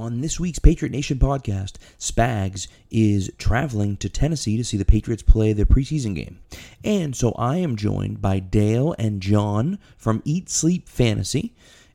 on 0.00 0.22
this 0.22 0.40
week's 0.40 0.58
Patriot 0.58 0.92
Nation 0.92 1.18
podcast, 1.18 1.74
Spags 1.98 2.68
is 2.90 3.30
traveling 3.36 3.98
to 3.98 4.08
Tennessee 4.08 4.56
to 4.56 4.64
see 4.64 4.78
the 4.78 4.84
Patriots 4.84 5.22
play 5.22 5.52
their 5.52 5.66
preseason 5.66 6.14
game. 6.14 6.38
And 6.82 7.14
so 7.14 7.32
I 7.32 7.58
am 7.58 7.76
joined 7.76 8.22
by 8.22 8.38
Dale 8.38 8.94
and 8.98 9.20
John 9.20 9.78
from 9.98 10.22
Eat 10.24 10.48
Sleep 10.48 10.88
Fantasy 10.88 11.52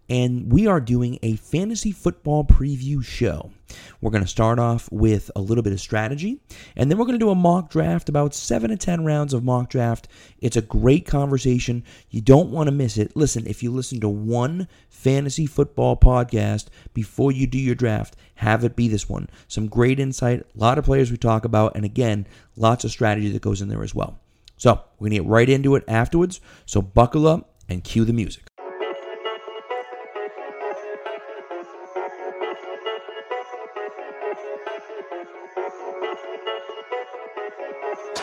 and 0.10 0.52
we 0.52 0.68
are 0.68 0.80
doing 0.80 1.20
a 1.24 1.36
fantasy 1.36 1.92
football 1.92 2.44
preview 2.44 3.04
show. 3.04 3.52
We're 4.00 4.12
going 4.12 4.24
to 4.24 4.30
start 4.30 4.60
off 4.60 4.92
with 4.92 5.32
a 5.36 5.42
little 5.42 5.64
bit 5.64 5.74
of 5.74 5.82
strategy, 5.82 6.40
and 6.76 6.90
then 6.90 6.98
we're 6.98 7.06
going 7.06 7.20
to 7.20 7.26
do 7.26 7.32
a 7.32 7.36
mock 7.36 7.70
draft, 7.70 8.10
about 8.10 8.36
seven 8.36 8.70
to 8.70 8.78
10 8.78 9.04
rounds 9.04 9.34
of 9.34 9.44
mock 9.44 9.70
draft. 9.70 10.08
It's 10.40 10.56
a 10.56 10.62
great 10.62 11.06
conversation. 11.08 11.84
You 12.10 12.22
don't 12.22 12.52
want 12.52 12.68
to 12.68 12.72
miss 12.72 12.98
it. 12.98 13.16
Listen, 13.16 13.48
if 13.48 13.64
you 13.64 13.72
listen 13.72 14.00
to 14.02 14.10
one 14.10 14.68
fantasy 14.90 15.46
football 15.46 15.98
podcast 15.98 16.68
before 16.94 17.32
you 17.32 17.48
do 17.48 17.58
your 17.58 17.76
draft, 17.76 18.16
have 18.36 18.64
it 18.64 18.76
be 18.76 18.88
this 18.88 19.10
one. 19.10 19.30
Some 19.48 19.68
great 19.68 20.00
insight, 20.00 20.42
a 20.42 20.46
lot 20.60 20.78
of 20.78 20.86
players 20.86 21.12
we 21.12 21.18
talk 21.18 21.46
about, 21.46 21.76
and 21.76 21.86
again, 21.86 22.28
lots 22.56 22.84
of 22.84 22.92
strategy 22.92 23.32
that 23.32 23.42
goes 23.42 23.62
in 23.62 23.70
there 23.70 23.84
as 23.84 23.96
well. 23.96 24.20
So, 24.58 24.82
we're 25.00 25.10
going 25.10 25.18
to 25.18 25.24
get 25.24 25.30
right 25.30 25.50
into 25.50 25.76
it 25.76 25.84
afterwards. 25.88 26.40
So, 26.66 26.82
buckle 26.82 27.28
up 27.28 27.56
and 27.68 27.84
cue 27.84 28.06
the 28.06 28.14
music. 28.14 28.44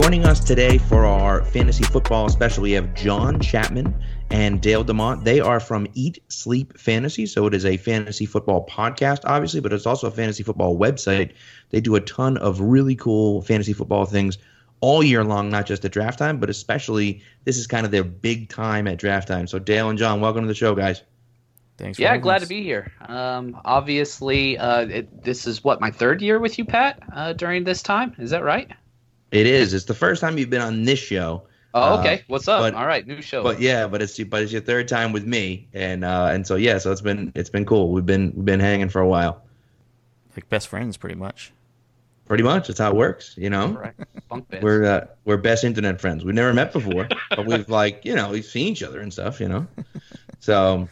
joining 0.00 0.24
us 0.24 0.38
today 0.38 0.78
for 0.78 1.04
our 1.04 1.44
fantasy 1.44 1.82
football 1.82 2.28
special, 2.28 2.62
we 2.62 2.70
have 2.70 2.94
John 2.94 3.40
Chapman 3.40 3.92
and 4.30 4.60
Dale 4.62 4.84
Demont. 4.84 5.24
They 5.24 5.40
are 5.40 5.58
from 5.58 5.88
Eat 5.94 6.22
Sleep 6.28 6.78
Fantasy, 6.78 7.26
so 7.26 7.46
it 7.46 7.54
is 7.54 7.66
a 7.66 7.76
fantasy 7.78 8.24
football 8.24 8.64
podcast, 8.66 9.22
obviously, 9.24 9.58
but 9.58 9.72
it's 9.72 9.86
also 9.86 10.06
a 10.06 10.10
fantasy 10.12 10.44
football 10.44 10.78
website. 10.78 11.32
They 11.70 11.80
do 11.80 11.96
a 11.96 12.00
ton 12.00 12.36
of 12.36 12.60
really 12.60 12.94
cool 12.94 13.42
fantasy 13.42 13.72
football 13.72 14.04
things 14.06 14.38
all 14.80 15.02
year 15.02 15.24
long, 15.24 15.50
not 15.50 15.66
just 15.66 15.84
at 15.84 15.90
draft 15.90 16.20
time, 16.20 16.38
but 16.38 16.48
especially 16.48 17.20
this 17.42 17.58
is 17.58 17.66
kind 17.66 17.84
of 17.84 17.90
their 17.90 18.04
big 18.04 18.48
time 18.48 18.86
at 18.86 18.98
draft 18.98 19.26
time. 19.26 19.48
So, 19.48 19.58
Dale 19.58 19.90
and 19.90 19.98
John, 19.98 20.20
welcome 20.20 20.42
to 20.42 20.48
the 20.48 20.54
show, 20.54 20.76
guys. 20.76 21.02
Thanks. 21.76 21.96
For 21.98 22.02
Yeah, 22.02 22.16
glad 22.18 22.36
us. 22.36 22.42
to 22.42 22.48
be 22.48 22.62
here. 22.62 22.92
Um, 23.00 23.60
obviously, 23.64 24.58
uh, 24.58 24.82
it, 24.82 25.24
this 25.24 25.44
is 25.44 25.64
what 25.64 25.80
my 25.80 25.90
third 25.90 26.22
year 26.22 26.38
with 26.38 26.56
you, 26.56 26.64
Pat. 26.64 27.02
Uh, 27.12 27.32
during 27.32 27.64
this 27.64 27.82
time, 27.82 28.14
is 28.18 28.30
that 28.30 28.44
right? 28.44 28.70
It 29.30 29.46
is. 29.46 29.74
It's 29.74 29.84
the 29.84 29.94
first 29.94 30.20
time 30.20 30.38
you've 30.38 30.50
been 30.50 30.62
on 30.62 30.84
this 30.84 30.98
show. 30.98 31.42
Oh, 31.74 31.96
Uh, 31.96 32.00
okay. 32.00 32.24
What's 32.28 32.48
up? 32.48 32.60
but- 32.62 32.74
All 32.74 32.86
right, 32.86 33.06
new 33.06 33.20
show. 33.20 33.42
But 33.42 33.60
yeah, 33.60 33.86
but 33.86 34.00
it's 34.00 34.18
but 34.24 34.42
it's 34.42 34.52
your 34.52 34.62
third 34.62 34.88
time 34.88 35.12
with 35.12 35.26
me, 35.26 35.68
and 35.74 36.04
uh, 36.04 36.28
and 36.32 36.46
so 36.46 36.56
yeah, 36.56 36.78
so 36.78 36.90
it's 36.92 37.02
been 37.02 37.30
it's 37.34 37.50
been 37.50 37.66
cool. 37.66 37.90
We've 37.92 38.06
been 38.06 38.32
we've 38.34 38.44
been 38.46 38.60
hanging 38.60 38.88
for 38.88 39.00
a 39.00 39.08
while. 39.08 39.42
Like 40.34 40.48
best 40.48 40.68
friends, 40.68 40.96
pretty 40.96 41.16
much. 41.16 41.52
Pretty 42.26 42.42
much, 42.44 42.68
that's 42.68 42.78
how 42.78 42.90
it 42.90 42.96
works. 42.96 43.34
You 43.38 43.48
know, 43.50 43.72
Correct. 43.74 44.00
Bunk 44.28 44.48
beds. 44.48 44.62
we're 44.62 44.84
uh, 44.84 45.06
we're 45.24 45.36
best 45.38 45.64
internet 45.64 46.00
friends. 46.00 46.24
We've 46.24 46.34
never 46.34 46.52
met 46.54 46.72
before, 46.72 47.08
but 47.30 47.44
we've 47.46 47.68
like 47.80 48.04
you 48.04 48.14
know 48.14 48.30
we've 48.30 48.44
seen 48.44 48.68
each 48.68 48.82
other 48.82 49.00
and 49.00 49.12
stuff. 49.12 49.38
You 49.40 49.48
know, 49.48 49.66
so 50.40 50.88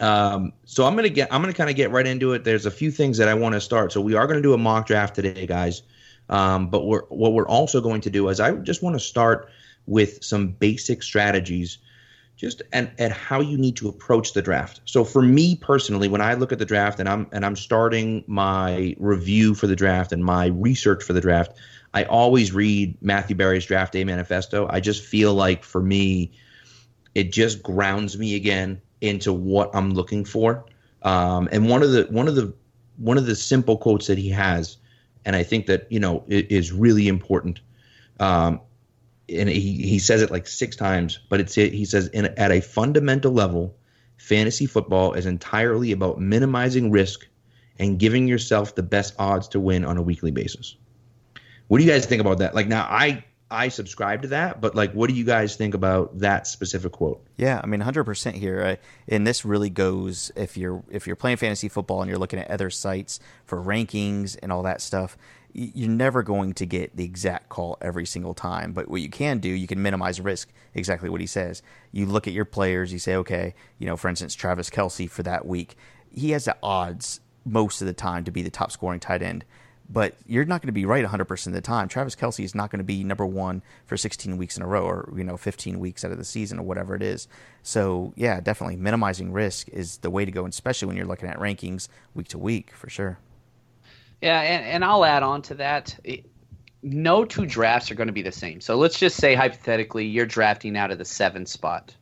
um 0.00 0.52
so 0.64 0.86
I'm 0.86 0.96
gonna 0.96 1.08
get 1.10 1.32
I'm 1.32 1.40
gonna 1.42 1.52
kind 1.52 1.68
of 1.70 1.76
get 1.76 1.90
right 1.90 2.06
into 2.06 2.32
it. 2.32 2.44
There's 2.44 2.64
a 2.66 2.70
few 2.70 2.90
things 2.90 3.18
that 3.18 3.28
I 3.28 3.34
want 3.34 3.54
to 3.54 3.60
start. 3.60 3.92
So 3.92 4.00
we 4.00 4.14
are 4.14 4.26
gonna 4.26 4.40
do 4.42 4.54
a 4.54 4.58
mock 4.58 4.86
draft 4.86 5.14
today, 5.14 5.46
guys. 5.46 5.82
Um, 6.30 6.68
but 6.70 6.86
we're 6.86 7.02
what 7.08 7.32
we're 7.32 7.48
also 7.48 7.80
going 7.80 8.00
to 8.02 8.10
do 8.10 8.28
is 8.28 8.40
I 8.40 8.52
just 8.52 8.82
want 8.82 8.94
to 8.94 9.00
start 9.00 9.50
with 9.86 10.24
some 10.24 10.52
basic 10.52 11.02
strategies 11.02 11.78
just 12.36 12.62
and 12.72 12.90
at 12.98 13.12
how 13.12 13.40
you 13.40 13.58
need 13.58 13.76
to 13.76 13.88
approach 13.88 14.32
the 14.32 14.40
draft. 14.40 14.80
So 14.86 15.04
for 15.04 15.20
me 15.20 15.56
personally, 15.56 16.08
when 16.08 16.22
I 16.22 16.34
look 16.34 16.52
at 16.52 16.58
the 16.58 16.64
draft 16.64 16.98
and 16.98 17.08
I'm 17.08 17.26
and 17.32 17.44
I'm 17.44 17.56
starting 17.56 18.24
my 18.26 18.94
review 18.98 19.54
for 19.54 19.66
the 19.66 19.76
draft 19.76 20.12
and 20.12 20.24
my 20.24 20.46
research 20.46 21.04
for 21.04 21.12
the 21.12 21.20
draft, 21.20 21.52
I 21.92 22.04
always 22.04 22.52
read 22.52 22.96
Matthew 23.02 23.36
Berry's 23.36 23.66
draft 23.66 23.92
day 23.92 24.04
manifesto. 24.04 24.66
I 24.70 24.80
just 24.80 25.04
feel 25.04 25.34
like 25.34 25.64
for 25.64 25.82
me, 25.82 26.32
it 27.14 27.32
just 27.32 27.62
grounds 27.62 28.16
me 28.16 28.36
again 28.36 28.80
into 29.00 29.32
what 29.32 29.70
I'm 29.74 29.90
looking 29.90 30.24
for. 30.24 30.64
Um, 31.02 31.48
and 31.52 31.68
one 31.68 31.82
of 31.82 31.92
the 31.92 32.04
one 32.04 32.26
of 32.26 32.36
the 32.36 32.54
one 32.96 33.18
of 33.18 33.26
the 33.26 33.34
simple 33.34 33.76
quotes 33.76 34.06
that 34.06 34.16
he 34.16 34.30
has, 34.30 34.76
and 35.24 35.36
I 35.36 35.42
think 35.42 35.66
that 35.66 35.86
you 35.90 36.00
know 36.00 36.24
is 36.28 36.72
really 36.72 37.08
important. 37.08 37.60
Um, 38.18 38.60
and 39.28 39.48
he, 39.48 39.86
he 39.86 39.98
says 39.98 40.22
it 40.22 40.30
like 40.30 40.46
six 40.46 40.76
times, 40.76 41.20
but 41.28 41.40
it's 41.40 41.56
it 41.56 41.72
he 41.72 41.84
says 41.84 42.08
in, 42.08 42.26
at 42.36 42.50
a 42.50 42.60
fundamental 42.60 43.32
level, 43.32 43.76
fantasy 44.16 44.66
football 44.66 45.12
is 45.12 45.26
entirely 45.26 45.92
about 45.92 46.20
minimizing 46.20 46.90
risk 46.90 47.26
and 47.78 47.98
giving 47.98 48.26
yourself 48.26 48.74
the 48.74 48.82
best 48.82 49.14
odds 49.18 49.48
to 49.48 49.60
win 49.60 49.84
on 49.84 49.96
a 49.96 50.02
weekly 50.02 50.30
basis. 50.30 50.76
What 51.68 51.78
do 51.78 51.84
you 51.84 51.90
guys 51.90 52.04
think 52.06 52.20
about 52.20 52.38
that? 52.38 52.54
Like 52.54 52.66
now, 52.66 52.82
I 52.82 53.24
I 53.50 53.68
subscribe 53.68 54.22
to 54.22 54.28
that, 54.28 54.60
but 54.60 54.74
like, 54.76 54.92
what 54.92 55.08
do 55.08 55.14
you 55.14 55.24
guys 55.24 55.56
think 55.56 55.74
about 55.74 56.20
that 56.20 56.46
specific 56.46 56.92
quote? 56.92 57.26
Yeah, 57.36 57.60
I 57.62 57.66
mean, 57.66 57.80
hundred 57.80 58.04
percent 58.04 58.36
here, 58.36 58.78
and 59.08 59.26
this 59.26 59.44
really 59.44 59.70
goes 59.70 60.30
if 60.36 60.56
you're 60.56 60.84
if 60.90 61.06
you're 61.06 61.16
playing 61.16 61.38
fantasy 61.38 61.68
football 61.68 62.00
and 62.00 62.08
you're 62.08 62.18
looking 62.18 62.38
at 62.38 62.50
other 62.50 62.70
sites 62.70 63.18
for 63.44 63.60
rankings 63.60 64.36
and 64.42 64.52
all 64.52 64.62
that 64.62 64.80
stuff. 64.80 65.16
You're 65.52 65.90
never 65.90 66.22
going 66.22 66.54
to 66.54 66.64
get 66.64 66.96
the 66.96 67.02
exact 67.04 67.48
call 67.48 67.76
every 67.80 68.06
single 68.06 68.34
time, 68.34 68.72
but 68.72 68.86
what 68.86 69.00
you 69.00 69.10
can 69.10 69.40
do, 69.40 69.48
you 69.48 69.66
can 69.66 69.82
minimize 69.82 70.20
risk. 70.20 70.52
Exactly 70.74 71.08
what 71.08 71.20
he 71.20 71.26
says. 71.26 71.60
You 71.90 72.06
look 72.06 72.28
at 72.28 72.32
your 72.32 72.44
players. 72.44 72.92
You 72.92 73.00
say, 73.00 73.16
okay, 73.16 73.54
you 73.80 73.86
know, 73.86 73.96
for 73.96 74.08
instance, 74.08 74.36
Travis 74.36 74.70
Kelce 74.70 75.10
for 75.10 75.24
that 75.24 75.44
week, 75.44 75.76
he 76.08 76.30
has 76.30 76.44
the 76.44 76.56
odds 76.62 77.18
most 77.44 77.80
of 77.80 77.88
the 77.88 77.92
time 77.92 78.22
to 78.24 78.30
be 78.30 78.42
the 78.42 78.50
top 78.50 78.70
scoring 78.70 79.00
tight 79.00 79.22
end 79.22 79.44
but 79.92 80.14
you're 80.24 80.44
not 80.44 80.62
going 80.62 80.68
to 80.68 80.72
be 80.72 80.84
right 80.84 81.04
100% 81.04 81.46
of 81.48 81.52
the 81.52 81.60
time. 81.60 81.88
Travis 81.88 82.14
Kelce 82.14 82.44
is 82.44 82.54
not 82.54 82.70
going 82.70 82.78
to 82.78 82.84
be 82.84 83.02
number 83.02 83.26
one 83.26 83.60
for 83.86 83.96
16 83.96 84.36
weeks 84.36 84.56
in 84.56 84.62
a 84.62 84.66
row 84.66 84.84
or, 84.84 85.12
you 85.16 85.24
know, 85.24 85.36
15 85.36 85.80
weeks 85.80 86.04
out 86.04 86.12
of 86.12 86.18
the 86.18 86.24
season 86.24 86.60
or 86.60 86.62
whatever 86.62 86.94
it 86.94 87.02
is. 87.02 87.26
So, 87.64 88.12
yeah, 88.16 88.40
definitely 88.40 88.76
minimizing 88.76 89.32
risk 89.32 89.68
is 89.70 89.98
the 89.98 90.10
way 90.10 90.24
to 90.24 90.30
go, 90.30 90.46
especially 90.46 90.86
when 90.86 90.96
you're 90.96 91.06
looking 91.06 91.28
at 91.28 91.38
rankings 91.38 91.88
week 92.14 92.28
to 92.28 92.38
week 92.38 92.70
for 92.72 92.88
sure. 92.88 93.18
Yeah, 94.22 94.40
and, 94.40 94.64
and 94.64 94.84
I'll 94.84 95.04
add 95.04 95.24
on 95.24 95.42
to 95.42 95.54
that. 95.54 95.98
No 96.82 97.24
two 97.24 97.44
drafts 97.44 97.90
are 97.90 97.96
going 97.96 98.06
to 98.06 98.12
be 98.12 98.22
the 98.22 98.32
same. 98.32 98.60
So 98.60 98.76
let's 98.76 98.98
just 98.98 99.16
say 99.16 99.34
hypothetically 99.34 100.06
you're 100.06 100.26
drafting 100.26 100.76
out 100.76 100.92
of 100.92 100.98
the 100.98 101.04
seven 101.04 101.46
spot. 101.46 101.94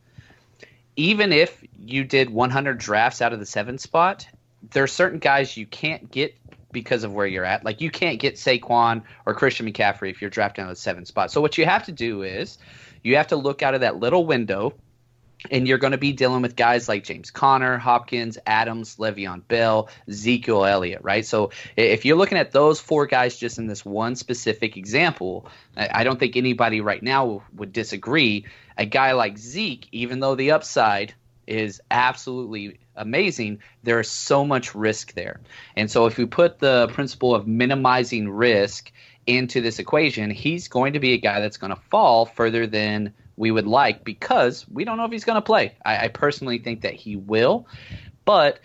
Even 0.97 1.33
if 1.33 1.65
you 1.79 2.05
did 2.05 2.29
100 2.29 2.77
drafts 2.77 3.23
out 3.23 3.33
of 3.33 3.39
the 3.39 3.47
seven 3.47 3.79
spot, 3.79 4.27
there 4.73 4.83
are 4.83 4.89
certain 4.89 5.21
guys 5.21 5.57
you 5.57 5.65
can't 5.65 6.11
get 6.11 6.35
because 6.73 7.05
of 7.05 7.13
where 7.13 7.27
you're 7.27 7.45
at. 7.45 7.65
Like 7.65 7.81
you 7.81 7.91
can't 7.91 8.19
get 8.19 8.35
Saquon 8.35 9.03
or 9.27 9.35
Christian 9.35 9.67
McCaffrey 9.67 10.11
if 10.11 10.21
you're 10.21 10.31
out 10.39 10.59
of 10.59 10.69
the 10.69 10.77
seven 10.77 11.05
spot. 11.05 11.31
So 11.31 11.41
what 11.41 11.59
you 11.59 11.65
have 11.65 11.87
to 11.87 11.93
do 11.93 12.23
is 12.23 12.59
you 13.03 13.17
have 13.17 13.29
to 13.29 13.37
look 13.37 13.63
out 13.63 13.75
of 13.75 13.81
that 13.81 13.97
little 13.97 14.27
window 14.27 14.75
and 15.51 15.69
you're 15.69 15.79
going 15.79 15.93
to 15.93 15.99
be 15.99 16.13
dealing 16.13 16.43
with 16.43 16.57
guys 16.57 16.89
like 16.89 17.05
James 17.05 17.31
Conner, 17.31 17.79
Hopkins, 17.79 18.39
Adams, 18.45 18.97
Le'Veon 18.97 19.47
Bell, 19.47 19.89
Ezekiel 20.09 20.65
Elliott, 20.65 21.03
right? 21.03 21.25
So 21.25 21.51
if 21.77 22.05
you're 22.05 22.17
looking 22.17 22.39
at 22.39 22.51
those 22.51 22.81
four 22.81 23.07
guys 23.07 23.37
just 23.37 23.59
in 23.59 23.67
this 23.67 23.85
one 23.85 24.17
specific 24.17 24.77
example, 24.77 25.47
I 25.77 26.03
don't 26.05 26.19
think 26.19 26.37
anybody 26.37 26.81
right 26.81 27.03
now 27.03 27.45
would 27.55 27.73
disagree. 27.73 28.47
A 28.77 28.85
guy 28.85 29.13
like 29.13 29.39
Zeke, 29.39 29.89
even 29.93 30.21
though 30.21 30.35
the 30.35 30.51
upside 30.51 31.15
is 31.49 31.81
absolutely 31.91 32.79
amazing, 32.95 33.61
there 33.83 34.01
is 34.01 34.11
so 34.11 34.45
much 34.45 34.75
risk 34.75 35.15
there. 35.15 35.41
And 35.77 35.91
so 35.91 36.07
if 36.07 36.19
we 36.19 36.27
put 36.27 36.59
the 36.59 36.89
principle 36.93 37.35
of 37.35 37.47
minimizing 37.47 38.29
risk 38.29 38.93
into 39.27 39.61
this 39.61 39.79
equation, 39.79 40.31
he's 40.31 40.69
going 40.69 40.93
to 40.93 41.01
be 41.01 41.13
a 41.13 41.19
guy 41.19 41.41
that's 41.41 41.57
going 41.57 41.75
to 41.75 41.81
fall 41.91 42.27
further 42.27 42.67
than 42.67 43.15
we 43.37 43.51
would 43.51 43.67
like 43.67 44.05
because 44.05 44.67
we 44.69 44.85
don't 44.85 44.97
know 44.97 45.05
if 45.05 45.13
he's 45.13 45.25
going 45.25 45.37
to 45.37 45.43
play. 45.43 45.75
I, 45.85 46.05
I 46.05 46.09
personally 46.09 46.59
think 46.59 46.83
that 46.83 46.95
he 46.95 47.17
will, 47.17 47.67
but 48.25 48.61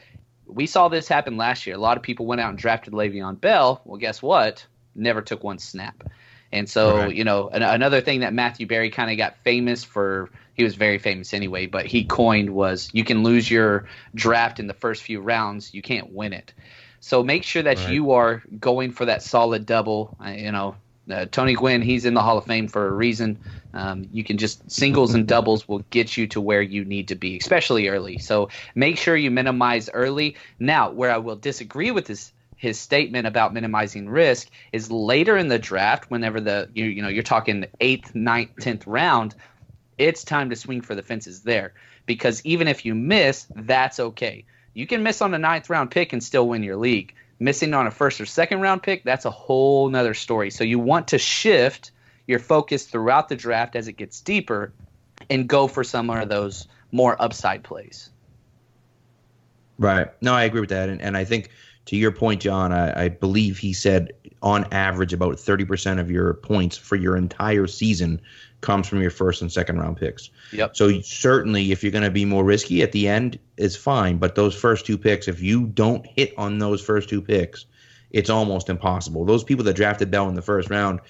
we 0.45 0.65
saw 0.65 0.89
this 0.89 1.07
happen 1.07 1.37
last 1.37 1.65
year. 1.65 1.75
A 1.75 1.79
lot 1.79 1.97
of 1.97 2.03
people 2.03 2.25
went 2.25 2.41
out 2.41 2.49
and 2.49 2.57
drafted 2.57 2.93
Le'Veon 2.93 3.39
Bell. 3.39 3.81
Well, 3.85 3.97
guess 3.97 4.21
what? 4.21 4.65
Never 4.95 5.21
took 5.21 5.43
one 5.43 5.59
snap. 5.59 6.03
And 6.51 6.69
so, 6.69 6.97
right. 6.97 7.15
you 7.15 7.23
know, 7.23 7.49
an- 7.49 7.63
another 7.63 8.01
thing 8.01 8.19
that 8.19 8.33
Matthew 8.33 8.67
Berry 8.67 8.91
kind 8.91 9.09
of 9.09 9.17
got 9.17 9.37
famous 9.43 9.83
for, 9.83 10.29
he 10.53 10.63
was 10.63 10.75
very 10.75 10.97
famous 10.99 11.33
anyway, 11.33 11.65
but 11.65 11.85
he 11.85 12.03
coined 12.03 12.49
was 12.49 12.89
you 12.93 13.03
can 13.03 13.23
lose 13.23 13.49
your 13.49 13.87
draft 14.15 14.59
in 14.59 14.67
the 14.67 14.73
first 14.73 15.03
few 15.03 15.19
rounds, 15.19 15.73
you 15.73 15.81
can't 15.81 16.11
win 16.11 16.33
it. 16.33 16.53
So 16.99 17.23
make 17.23 17.43
sure 17.43 17.63
that 17.63 17.77
right. 17.79 17.93
you 17.93 18.11
are 18.11 18.41
going 18.59 18.91
for 18.91 19.05
that 19.05 19.23
solid 19.23 19.65
double. 19.65 20.15
Uh, 20.23 20.29
you 20.29 20.51
know, 20.51 20.75
uh, 21.11 21.25
Tony 21.25 21.53
Gwynn, 21.53 21.81
he's 21.81 22.05
in 22.05 22.13
the 22.13 22.21
Hall 22.21 22.37
of 22.37 22.45
Fame 22.45 22.67
for 22.67 22.87
a 22.87 22.91
reason. 22.91 23.39
Um, 23.73 24.07
you 24.13 24.23
can 24.23 24.37
just 24.37 24.71
singles 24.71 25.13
and 25.13 25.27
doubles 25.27 25.67
will 25.67 25.83
get 25.89 26.15
you 26.15 26.27
to 26.27 26.39
where 26.39 26.61
you 26.61 26.85
need 26.85 27.09
to 27.09 27.15
be, 27.15 27.37
especially 27.37 27.89
early. 27.89 28.19
So 28.19 28.49
make 28.75 28.97
sure 28.97 29.17
you 29.17 29.31
minimize 29.31 29.89
early. 29.93 30.37
Now, 30.59 30.91
where 30.91 31.11
I 31.11 31.17
will 31.17 31.35
disagree 31.35 31.91
with 31.91 32.05
this 32.05 32.31
his 32.55 32.79
statement 32.79 33.27
about 33.27 33.53
minimizing 33.53 34.07
risk 34.07 34.49
is 34.71 34.89
later 34.89 35.35
in 35.35 35.49
the 35.49 35.59
draft, 35.59 36.09
whenever 36.09 36.39
the 36.39 36.69
you, 36.73 36.85
you 36.85 37.01
know 37.01 37.09
you're 37.09 37.21
talking 37.21 37.65
eighth, 37.81 38.15
ninth, 38.15 38.51
tenth 38.61 38.87
round, 38.87 39.35
it's 39.97 40.23
time 40.23 40.49
to 40.49 40.55
swing 40.55 40.81
for 40.81 40.95
the 40.95 41.01
fences 41.01 41.43
there 41.43 41.73
because 42.05 42.45
even 42.45 42.67
if 42.67 42.85
you 42.85 42.95
miss, 42.95 43.47
that's 43.55 43.99
okay. 43.99 44.45
You 44.73 44.87
can 44.87 45.03
miss 45.03 45.21
on 45.21 45.33
a 45.33 45.37
ninth 45.37 45.69
round 45.69 45.91
pick 45.91 46.13
and 46.13 46.23
still 46.23 46.47
win 46.47 46.63
your 46.63 46.77
league. 46.77 47.13
Missing 47.39 47.73
on 47.73 47.87
a 47.87 47.91
first 47.91 48.21
or 48.21 48.25
second 48.25 48.61
round 48.61 48.83
pick, 48.83 49.03
that's 49.03 49.25
a 49.25 49.31
whole 49.31 49.89
nother 49.89 50.13
story. 50.13 50.49
So 50.49 50.63
you 50.63 50.79
want 50.79 51.09
to 51.09 51.17
shift 51.17 51.91
your 52.27 52.39
focus 52.39 52.85
throughout 52.85 53.29
the 53.29 53.35
draft 53.35 53.75
as 53.75 53.87
it 53.87 53.93
gets 53.93 54.21
deeper 54.21 54.71
and 55.29 55.47
go 55.47 55.67
for 55.67 55.83
some 55.83 56.09
of 56.09 56.29
those 56.29 56.67
more 56.91 57.21
upside 57.21 57.63
plays. 57.63 58.09
Right. 59.77 60.07
No, 60.21 60.33
I 60.33 60.43
agree 60.43 60.61
with 60.61 60.69
that. 60.69 60.89
And, 60.89 61.01
and 61.01 61.17
I 61.17 61.25
think 61.25 61.49
to 61.85 61.97
your 61.97 62.11
point, 62.11 62.41
John, 62.41 62.71
I, 62.71 63.05
I 63.05 63.09
believe 63.09 63.57
he 63.57 63.73
said 63.73 64.13
on 64.41 64.65
average 64.71 65.13
about 65.13 65.35
30% 65.35 65.99
of 65.99 66.11
your 66.11 66.35
points 66.35 66.77
for 66.77 66.95
your 66.95 67.17
entire 67.17 67.67
season 67.67 68.21
comes 68.63 68.87
from 68.87 69.01
your 69.01 69.11
first 69.11 69.41
and 69.41 69.51
second 69.51 69.77
round 69.77 69.97
picks. 69.97 70.31
Yep. 70.51 70.75
So 70.75 71.01
certainly 71.01 71.71
if 71.71 71.83
you're 71.83 71.91
going 71.91 72.03
to 72.03 72.09
be 72.09 72.25
more 72.25 72.43
risky 72.43 72.81
at 72.81 72.91
the 72.91 73.07
end, 73.07 73.37
it's 73.57 73.75
fine. 73.75 74.17
But 74.17 74.33
those 74.33 74.55
first 74.55 74.85
two 74.85 74.97
picks, 74.97 75.27
if 75.27 75.41
you 75.41 75.67
don't 75.67 76.05
hit 76.07 76.33
on 76.37 76.57
those 76.57 76.81
first 76.81 77.09
two 77.09 77.21
picks, 77.21 77.65
it's 78.09 78.29
almost 78.29 78.69
impossible. 78.69 79.25
Those 79.25 79.43
people 79.43 79.65
that 79.65 79.75
drafted 79.75 80.09
Bell 80.09 80.27
in 80.29 80.35
the 80.35 80.41
first 80.41 80.69
round, 80.69 81.01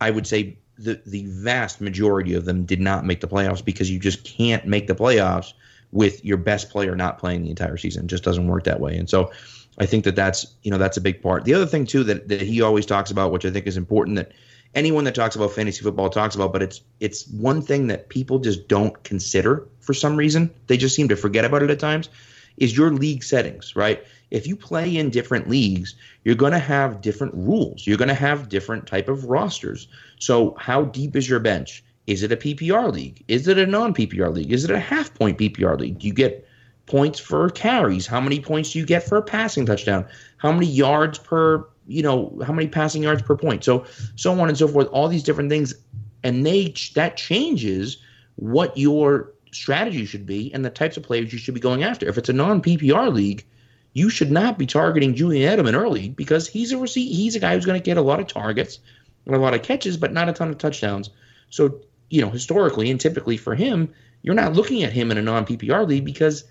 I 0.00 0.10
would 0.10 0.26
say 0.26 0.56
the 0.78 1.00
the 1.04 1.26
vast 1.26 1.80
majority 1.80 2.34
of 2.34 2.46
them 2.46 2.64
did 2.64 2.80
not 2.80 3.04
make 3.04 3.20
the 3.20 3.28
playoffs 3.28 3.62
because 3.62 3.90
you 3.90 3.98
just 3.98 4.24
can't 4.24 4.66
make 4.66 4.86
the 4.86 4.94
playoffs 4.94 5.52
with 5.92 6.24
your 6.24 6.36
best 6.36 6.70
player 6.70 6.94
not 6.94 7.18
playing 7.18 7.42
the 7.42 7.50
entire 7.50 7.76
season. 7.76 8.04
It 8.04 8.08
just 8.08 8.24
doesn't 8.24 8.46
work 8.46 8.64
that 8.64 8.80
way. 8.80 8.96
And 8.96 9.10
so 9.10 9.30
I 9.78 9.86
think 9.86 10.04
that 10.04 10.16
that's 10.16 10.46
you 10.62 10.70
know 10.70 10.78
that's 10.78 10.96
a 10.96 11.00
big 11.00 11.22
part. 11.22 11.44
The 11.44 11.54
other 11.54 11.66
thing 11.66 11.86
too 11.86 12.04
that 12.04 12.28
that 12.28 12.42
he 12.42 12.62
always 12.62 12.86
talks 12.86 13.10
about, 13.10 13.32
which 13.32 13.44
I 13.44 13.50
think 13.50 13.66
is 13.66 13.76
important, 13.76 14.16
that 14.16 14.32
anyone 14.74 15.04
that 15.04 15.14
talks 15.14 15.36
about 15.36 15.52
fantasy 15.52 15.82
football 15.82 16.10
talks 16.10 16.34
about, 16.34 16.52
but 16.52 16.62
it's 16.62 16.80
it's 17.00 17.26
one 17.28 17.62
thing 17.62 17.88
that 17.88 18.08
people 18.08 18.38
just 18.38 18.68
don't 18.68 19.02
consider 19.04 19.66
for 19.80 19.94
some 19.94 20.16
reason. 20.16 20.50
They 20.66 20.76
just 20.76 20.94
seem 20.94 21.08
to 21.08 21.16
forget 21.16 21.44
about 21.44 21.62
it 21.62 21.70
at 21.70 21.78
times. 21.78 22.08
Is 22.56 22.76
your 22.76 22.90
league 22.90 23.24
settings 23.24 23.74
right? 23.74 24.04
If 24.30 24.46
you 24.46 24.54
play 24.54 24.96
in 24.96 25.10
different 25.10 25.48
leagues, 25.48 25.96
you're 26.24 26.36
going 26.36 26.52
to 26.52 26.58
have 26.58 27.00
different 27.00 27.34
rules. 27.34 27.86
You're 27.86 27.98
going 27.98 28.08
to 28.08 28.14
have 28.14 28.48
different 28.48 28.86
type 28.86 29.08
of 29.08 29.24
rosters. 29.24 29.88
So 30.18 30.54
how 30.58 30.84
deep 30.84 31.16
is 31.16 31.28
your 31.28 31.40
bench? 31.40 31.82
Is 32.06 32.22
it 32.22 32.32
a 32.32 32.36
PPR 32.36 32.92
league? 32.92 33.24
Is 33.28 33.48
it 33.48 33.58
a 33.58 33.66
non 33.66 33.94
PPR 33.94 34.32
league? 34.32 34.52
Is 34.52 34.64
it 34.64 34.70
a 34.70 34.78
half 34.78 35.12
point 35.14 35.38
PPR 35.38 35.78
league? 35.78 35.98
Do 35.98 36.06
you 36.06 36.14
get 36.14 36.46
points 36.86 37.18
for 37.18 37.48
carries? 37.50 38.06
How 38.06 38.20
many 38.20 38.40
points 38.40 38.72
do 38.72 38.78
you 38.78 38.86
get 38.86 39.04
for 39.04 39.16
a 39.16 39.22
passing 39.22 39.66
touchdown? 39.66 40.06
How 40.36 40.52
many 40.52 40.66
yards 40.66 41.18
per, 41.18 41.66
you 41.90 42.02
know, 42.02 42.38
how 42.46 42.52
many 42.52 42.68
passing 42.68 43.02
yards 43.02 43.22
per 43.22 43.36
point? 43.36 43.64
So 43.64 43.84
so 44.16 44.32
on 44.40 44.48
and 44.48 44.56
so 44.56 44.68
forth, 44.68 44.88
all 44.88 45.08
these 45.08 45.22
different 45.22 45.50
things 45.50 45.74
and 46.22 46.46
they 46.46 46.74
that 46.94 47.16
changes 47.16 47.98
what 48.36 48.76
your 48.76 49.32
strategy 49.52 50.04
should 50.04 50.26
be 50.26 50.52
and 50.54 50.64
the 50.64 50.70
types 50.70 50.96
of 50.96 51.02
players 51.02 51.32
you 51.32 51.38
should 51.38 51.54
be 51.54 51.60
going 51.60 51.82
after. 51.82 52.08
If 52.08 52.18
it's 52.18 52.28
a 52.28 52.32
non-PPR 52.32 53.12
league, 53.12 53.44
you 53.92 54.08
should 54.08 54.30
not 54.30 54.58
be 54.58 54.66
targeting 54.66 55.14
Julian 55.14 55.58
Edelman 55.58 55.74
early 55.74 56.08
because 56.10 56.46
he's 56.46 56.72
a 56.72 56.78
receipt, 56.78 57.12
he's 57.12 57.34
a 57.34 57.40
guy 57.40 57.54
who's 57.54 57.66
going 57.66 57.80
to 57.80 57.84
get 57.84 57.96
a 57.96 58.02
lot 58.02 58.20
of 58.20 58.28
targets 58.28 58.78
and 59.26 59.34
a 59.34 59.38
lot 59.38 59.54
of 59.54 59.62
catches, 59.62 59.96
but 59.96 60.12
not 60.12 60.28
a 60.28 60.32
ton 60.32 60.50
of 60.50 60.58
touchdowns. 60.58 61.10
So, 61.50 61.80
you 62.08 62.20
know, 62.20 62.30
historically 62.30 62.90
and 62.90 63.00
typically 63.00 63.36
for 63.36 63.54
him, 63.54 63.92
you're 64.22 64.34
not 64.34 64.52
looking 64.52 64.84
at 64.84 64.92
him 64.92 65.10
in 65.10 65.18
a 65.18 65.22
non 65.22 65.44
PPR 65.44 65.86
league 65.86 66.04
because 66.04 66.44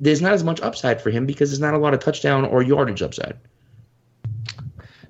there's 0.00 0.22
not 0.22 0.32
as 0.32 0.42
much 0.42 0.60
upside 0.60 1.00
for 1.00 1.10
him 1.10 1.26
because 1.26 1.50
there's 1.50 1.60
not 1.60 1.74
a 1.74 1.78
lot 1.78 1.94
of 1.94 2.00
touchdown 2.00 2.44
or 2.44 2.62
yardage 2.62 3.02
upside. 3.02 3.38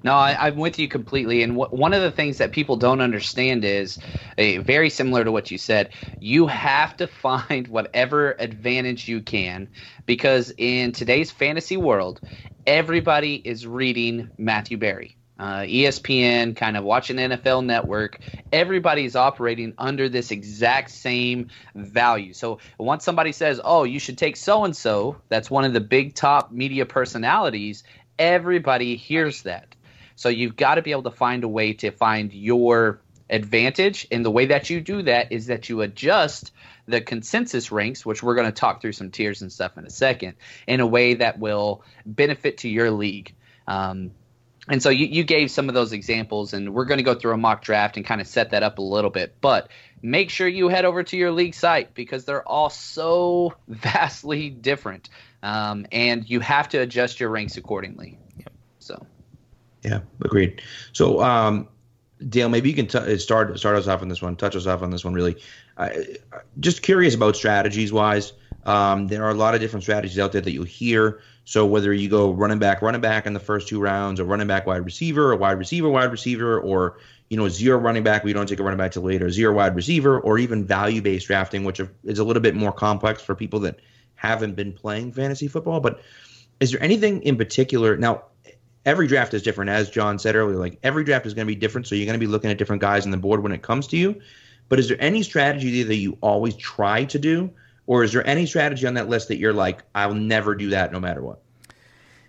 No, 0.04 0.14
I, 0.14 0.48
am 0.48 0.56
with 0.56 0.78
you 0.78 0.86
completely. 0.86 1.42
And 1.42 1.54
w- 1.54 1.76
one 1.76 1.94
of 1.94 2.02
the 2.02 2.10
things 2.12 2.38
that 2.38 2.52
people 2.52 2.76
don't 2.76 3.00
understand 3.00 3.64
is 3.64 3.98
uh, 4.38 4.60
very 4.60 4.90
similar 4.90 5.24
to 5.24 5.32
what 5.32 5.50
you 5.50 5.58
said. 5.58 5.90
You 6.20 6.46
have 6.46 6.96
to 6.98 7.06
find 7.06 7.66
whatever 7.68 8.36
advantage 8.38 9.08
you 9.08 9.22
can 9.22 9.68
because 10.06 10.52
in 10.56 10.92
today's 10.92 11.30
fantasy 11.30 11.76
world, 11.76 12.20
everybody 12.66 13.34
is 13.34 13.66
reading 13.66 14.30
Matthew 14.38 14.76
Berry 14.76 15.16
uh, 15.38 15.60
ESPN, 15.60 16.54
kind 16.54 16.76
of 16.76 16.84
watching 16.84 17.16
NFL 17.16 17.64
Network, 17.64 18.20
everybody's 18.52 19.16
operating 19.16 19.74
under 19.78 20.08
this 20.08 20.30
exact 20.30 20.90
same 20.90 21.48
value. 21.74 22.32
So 22.32 22.58
once 22.78 23.04
somebody 23.04 23.32
says, 23.32 23.60
"Oh, 23.64 23.84
you 23.84 23.98
should 23.98 24.18
take 24.18 24.36
so 24.36 24.64
and 24.64 24.76
so," 24.76 25.16
that's 25.28 25.50
one 25.50 25.64
of 25.64 25.72
the 25.72 25.80
big 25.80 26.14
top 26.14 26.52
media 26.52 26.86
personalities. 26.86 27.82
Everybody 28.18 28.96
hears 28.96 29.42
that. 29.42 29.74
So 30.16 30.28
you've 30.28 30.56
got 30.56 30.76
to 30.76 30.82
be 30.82 30.92
able 30.92 31.04
to 31.04 31.10
find 31.10 31.44
a 31.44 31.48
way 31.48 31.72
to 31.74 31.90
find 31.90 32.32
your 32.32 33.00
advantage, 33.28 34.06
and 34.10 34.24
the 34.24 34.30
way 34.30 34.46
that 34.46 34.70
you 34.70 34.80
do 34.80 35.02
that 35.02 35.32
is 35.32 35.46
that 35.46 35.68
you 35.68 35.80
adjust 35.80 36.52
the 36.86 37.00
consensus 37.00 37.72
ranks, 37.72 38.04
which 38.04 38.22
we're 38.22 38.34
going 38.34 38.46
to 38.46 38.52
talk 38.52 38.80
through 38.80 38.92
some 38.92 39.10
tiers 39.10 39.42
and 39.42 39.52
stuff 39.52 39.78
in 39.78 39.86
a 39.86 39.90
second, 39.90 40.34
in 40.66 40.80
a 40.80 40.86
way 40.86 41.14
that 41.14 41.38
will 41.38 41.82
benefit 42.04 42.58
to 42.58 42.68
your 42.68 42.90
league. 42.90 43.34
Um, 43.66 44.12
and 44.68 44.82
so 44.82 44.88
you, 44.88 45.06
you 45.06 45.24
gave 45.24 45.50
some 45.50 45.68
of 45.68 45.74
those 45.74 45.92
examples, 45.92 46.52
and 46.52 46.74
we're 46.74 46.86
going 46.86 46.98
to 46.98 47.04
go 47.04 47.14
through 47.14 47.32
a 47.32 47.36
mock 47.36 47.62
draft 47.62 47.96
and 47.96 48.06
kind 48.06 48.20
of 48.20 48.26
set 48.26 48.50
that 48.50 48.62
up 48.62 48.78
a 48.78 48.82
little 48.82 49.10
bit. 49.10 49.36
But 49.40 49.68
make 50.02 50.30
sure 50.30 50.48
you 50.48 50.68
head 50.68 50.84
over 50.84 51.02
to 51.02 51.16
your 51.16 51.32
league 51.32 51.54
site 51.54 51.94
because 51.94 52.24
they're 52.24 52.46
all 52.46 52.70
so 52.70 53.54
vastly 53.68 54.50
different, 54.50 55.10
um, 55.42 55.86
and 55.92 56.28
you 56.28 56.40
have 56.40 56.70
to 56.70 56.78
adjust 56.78 57.20
your 57.20 57.30
ranks 57.30 57.56
accordingly. 57.56 58.18
Yep. 58.38 58.52
So, 58.78 59.06
yeah, 59.84 60.00
agreed. 60.22 60.62
So, 60.92 61.22
um, 61.22 61.68
Dale, 62.28 62.48
maybe 62.48 62.70
you 62.70 62.74
can 62.74 62.86
t- 62.86 63.18
start 63.18 63.58
start 63.58 63.76
us 63.76 63.86
off 63.86 64.00
on 64.00 64.08
this 64.08 64.22
one, 64.22 64.36
touch 64.36 64.56
us 64.56 64.66
off 64.66 64.82
on 64.82 64.90
this 64.90 65.04
one. 65.04 65.12
Really, 65.14 65.36
uh, 65.76 65.90
just 66.60 66.82
curious 66.82 67.14
about 67.14 67.36
strategies 67.36 67.92
wise. 67.92 68.32
Um, 68.64 69.08
there 69.08 69.24
are 69.24 69.30
a 69.30 69.34
lot 69.34 69.54
of 69.54 69.60
different 69.60 69.82
strategies 69.82 70.18
out 70.18 70.32
there 70.32 70.40
that 70.40 70.52
you'll 70.52 70.64
hear. 70.64 71.20
So 71.44 71.66
whether 71.66 71.92
you 71.92 72.08
go 72.08 72.30
running 72.30 72.58
back, 72.58 72.80
running 72.80 73.02
back 73.02 73.26
in 73.26 73.34
the 73.34 73.40
first 73.40 73.68
two 73.68 73.78
rounds, 73.78 74.18
or 74.18 74.24
running 74.24 74.46
back, 74.46 74.66
wide 74.66 74.84
receiver, 74.84 75.32
or 75.32 75.36
wide 75.36 75.58
receiver, 75.58 75.90
wide 75.90 76.10
receiver, 76.10 76.58
or 76.58 76.98
you 77.28 77.36
know 77.36 77.48
zero 77.48 77.78
running 77.78 78.02
back, 78.02 78.24
we 78.24 78.32
don't 78.32 78.48
take 78.48 78.60
a 78.60 78.62
running 78.62 78.78
back 78.78 78.92
till 78.92 79.02
later, 79.02 79.28
zero 79.30 79.52
wide 79.52 79.76
receiver, 79.76 80.18
or 80.20 80.38
even 80.38 80.64
value 80.64 81.02
based 81.02 81.26
drafting, 81.26 81.64
which 81.64 81.80
is 82.04 82.18
a 82.18 82.24
little 82.24 82.42
bit 82.42 82.54
more 82.54 82.72
complex 82.72 83.20
for 83.20 83.34
people 83.34 83.60
that 83.60 83.80
haven't 84.14 84.54
been 84.54 84.72
playing 84.72 85.12
fantasy 85.12 85.48
football. 85.48 85.80
But 85.80 86.00
is 86.60 86.70
there 86.70 86.82
anything 86.82 87.22
in 87.22 87.36
particular 87.36 87.96
now? 87.96 88.22
Every 88.86 89.06
draft 89.06 89.34
is 89.34 89.42
different, 89.42 89.70
as 89.70 89.88
John 89.90 90.18
said 90.18 90.36
earlier. 90.36 90.56
Like 90.56 90.78
every 90.82 91.04
draft 91.04 91.26
is 91.26 91.34
going 91.34 91.46
to 91.46 91.52
be 91.52 91.58
different, 91.58 91.86
so 91.86 91.94
you're 91.94 92.06
going 92.06 92.18
to 92.18 92.24
be 92.24 92.30
looking 92.30 92.50
at 92.50 92.58
different 92.58 92.82
guys 92.82 93.04
on 93.04 93.10
the 93.10 93.16
board 93.16 93.42
when 93.42 93.52
it 93.52 93.62
comes 93.62 93.86
to 93.88 93.96
you. 93.96 94.20
But 94.68 94.78
is 94.78 94.88
there 94.88 95.00
any 95.00 95.22
strategy 95.22 95.82
that 95.82 95.96
you 95.96 96.18
always 96.20 96.56
try 96.56 97.04
to 97.04 97.18
do 97.18 97.50
or 97.86 98.02
is 98.02 98.12
there 98.12 98.26
any 98.26 98.46
strategy 98.46 98.86
on 98.86 98.94
that 98.94 99.08
list 99.08 99.28
that 99.28 99.36
you're 99.36 99.52
like, 99.52 99.82
I'll 99.94 100.14
never 100.14 100.54
do 100.54 100.70
that 100.70 100.92
no 100.92 101.00
matter 101.00 101.22
what? 101.22 101.40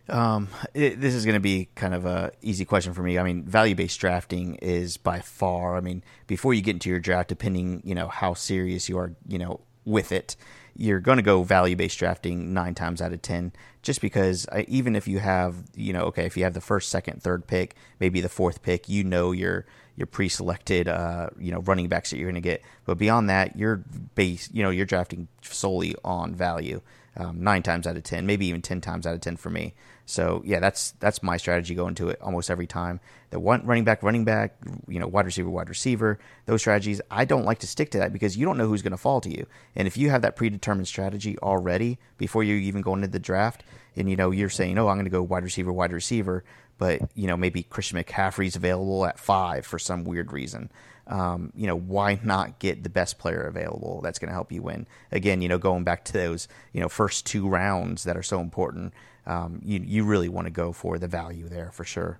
Um, 0.07 0.50
it, 0.74 1.01
this 1.01 1.15
is 1.15 1.25
going 1.25 1.35
to 1.35 1.39
be 1.39 1.69
kind 1.75 1.95
of 1.95 2.05
a 2.05 2.31
easy 2.41 2.63
question 2.65 2.93
for 2.93 3.01
me. 3.01 3.17
I 3.17 3.24
mean, 3.24 3.43
value 3.43 3.74
based 3.74 4.00
drafting 4.00 4.55
is 4.55 4.97
by 4.97 5.19
far. 5.19 5.75
I 5.75 5.81
mean, 5.81 6.03
before 6.27 6.53
you 6.53 6.62
get 6.62 6.75
into 6.75 6.89
your 6.89 7.00
draft, 7.00 7.29
depending 7.29 7.81
you 7.83 7.95
know 7.95 8.07
how 8.07 8.35
serious 8.35 8.88
you 8.88 9.00
are, 9.00 9.13
you 9.27 9.39
know, 9.39 9.62
with 9.83 10.12
it, 10.12 10.35
you're 10.75 11.00
going 11.00 11.17
to 11.17 11.24
go 11.24 11.44
value 11.44 11.75
based 11.75 11.98
drafting 11.98 12.53
nine 12.53 12.75
times 12.75 13.01
out 13.01 13.13
of 13.13 13.22
ten. 13.22 13.53
Just 13.82 14.01
because 14.01 14.48
I, 14.51 14.65
even 14.67 14.96
if 14.96 15.08
you 15.08 15.20
have, 15.20 15.55
you 15.75 15.94
know, 15.94 16.05
okay, 16.05 16.25
if 16.25 16.36
you 16.36 16.44
have 16.44 16.53
the 16.53 16.62
first, 16.62 16.89
second, 16.89 17.22
third 17.22 17.48
pick, 17.48 17.75
maybe 18.00 18.20
the 18.20 18.29
fourth 18.29 18.62
pick, 18.62 18.89
you 18.89 19.03
know 19.03 19.32
you're 19.32 19.65
your 19.96 20.08
pre-selected 20.08 20.89
uh, 20.89 21.29
you 21.39 21.51
know 21.51 21.60
running 21.62 21.88
backs 21.88 22.10
that 22.10 22.17
you're 22.17 22.29
going 22.29 22.36
to 22.36 22.41
get. 22.41 22.62
But 22.86 22.98
beyond 22.98 23.29
that, 23.29 23.55
you're 23.55 23.77
base 24.15 24.50
you 24.51 24.63
know 24.63 24.70
you're 24.70 24.86
drafting 24.86 25.27
solely 25.41 25.96
on 26.03 26.36
value. 26.36 26.82
Um, 27.17 27.41
nine 27.43 27.63
times 27.63 27.88
out 27.88 27.95
of 27.95 28.03
ten, 28.03 28.25
maybe 28.25 28.48
even 28.48 28.62
ten 28.62 28.81
times 28.81 29.07
out 29.07 29.13
of 29.13 29.22
ten 29.22 29.38
for 29.38 29.50
me. 29.50 29.74
So 30.05 30.43
yeah, 30.45 30.60
that's 30.60 30.91
that's 31.00 31.24
my 31.24 31.38
strategy 31.38 31.74
going 31.74 31.95
to 31.95 32.10
it 32.10 32.22
almost 32.22 32.51
every 32.51 32.67
time. 32.67 33.00
The 33.29 33.39
one 33.39 33.65
running 33.65 33.86
back, 33.86 34.03
running 34.03 34.25
back, 34.25 34.57
you 34.88 35.00
know, 35.00 35.07
wide 35.07 35.25
receiver, 35.25 35.50
wide 35.50 35.69
receiver, 35.69 36.19
those 36.45 36.62
strategies. 36.62 37.01
I 37.10 37.25
don't 37.25 37.45
like 37.45 37.60
to 37.60 37.67
stick 37.67 37.91
to 37.91 38.00
that 38.00 38.13
because 38.13 38.38
you 38.38 38.45
don't 38.45 38.57
know 38.57 38.67
who's 38.67 38.81
going 38.81 38.91
to 38.91 38.98
fall 38.98 39.22
to 39.22 39.29
you. 39.29 39.48
And 39.75 39.88
if 39.88 39.98
you 39.98 40.10
have 40.10 40.22
that 40.22 40.36
predetermined 40.36 40.88
strategy 40.88 41.38
already 41.39 41.98
before 42.17 42.43
you 42.43 42.55
even 42.55 42.81
go 42.81 42.93
into 42.93 43.07
the 43.07 43.19
draft, 43.19 43.63
and 43.95 44.10
you 44.10 44.15
know 44.15 44.31
you're 44.31 44.50
saying, 44.50 44.77
oh, 44.77 44.88
I'm 44.88 44.98
going 44.98 45.05
to 45.05 45.12
go 45.12 45.24
wide 45.24 45.43
receiver, 45.43 45.72
wide 45.74 45.93
receiver, 45.93 46.43
but 46.77 47.01
you 47.15 47.27
know 47.27 47.38
maybe 47.38 47.63
Christian 47.63 47.98
McCaffrey's 47.98 48.55
available 48.55 49.05
at 49.05 49.19
five 49.19 49.65
for 49.65 49.79
some 49.79 50.03
weird 50.03 50.31
reason. 50.31 50.69
Um, 51.07 51.51
you 51.55 51.67
know, 51.67 51.77
why 51.77 52.19
not 52.24 52.59
get 52.59 52.83
the 52.83 52.89
best 52.89 53.19
player 53.19 53.43
available? 53.43 54.01
That's 54.01 54.17
going 54.17 54.29
to 54.29 54.33
help 54.33 54.51
you 54.51 54.62
win. 54.63 54.88
Again, 55.12 55.41
you 55.41 55.47
know, 55.47 55.59
going 55.59 55.83
back 55.83 56.03
to 56.05 56.13
those, 56.13 56.47
you 56.74 56.81
know, 56.81 56.89
first 56.89 57.25
two 57.25 57.47
rounds 57.47 58.03
that 58.05 58.17
are 58.17 58.24
so 58.24 58.39
important. 58.39 58.93
Um, 59.27 59.62
you 59.63 59.79
you 59.83 60.03
really 60.03 60.29
want 60.29 60.45
to 60.45 60.51
go 60.51 60.71
for 60.71 60.97
the 60.97 61.07
value 61.07 61.47
there 61.47 61.71
for 61.71 61.83
sure. 61.83 62.19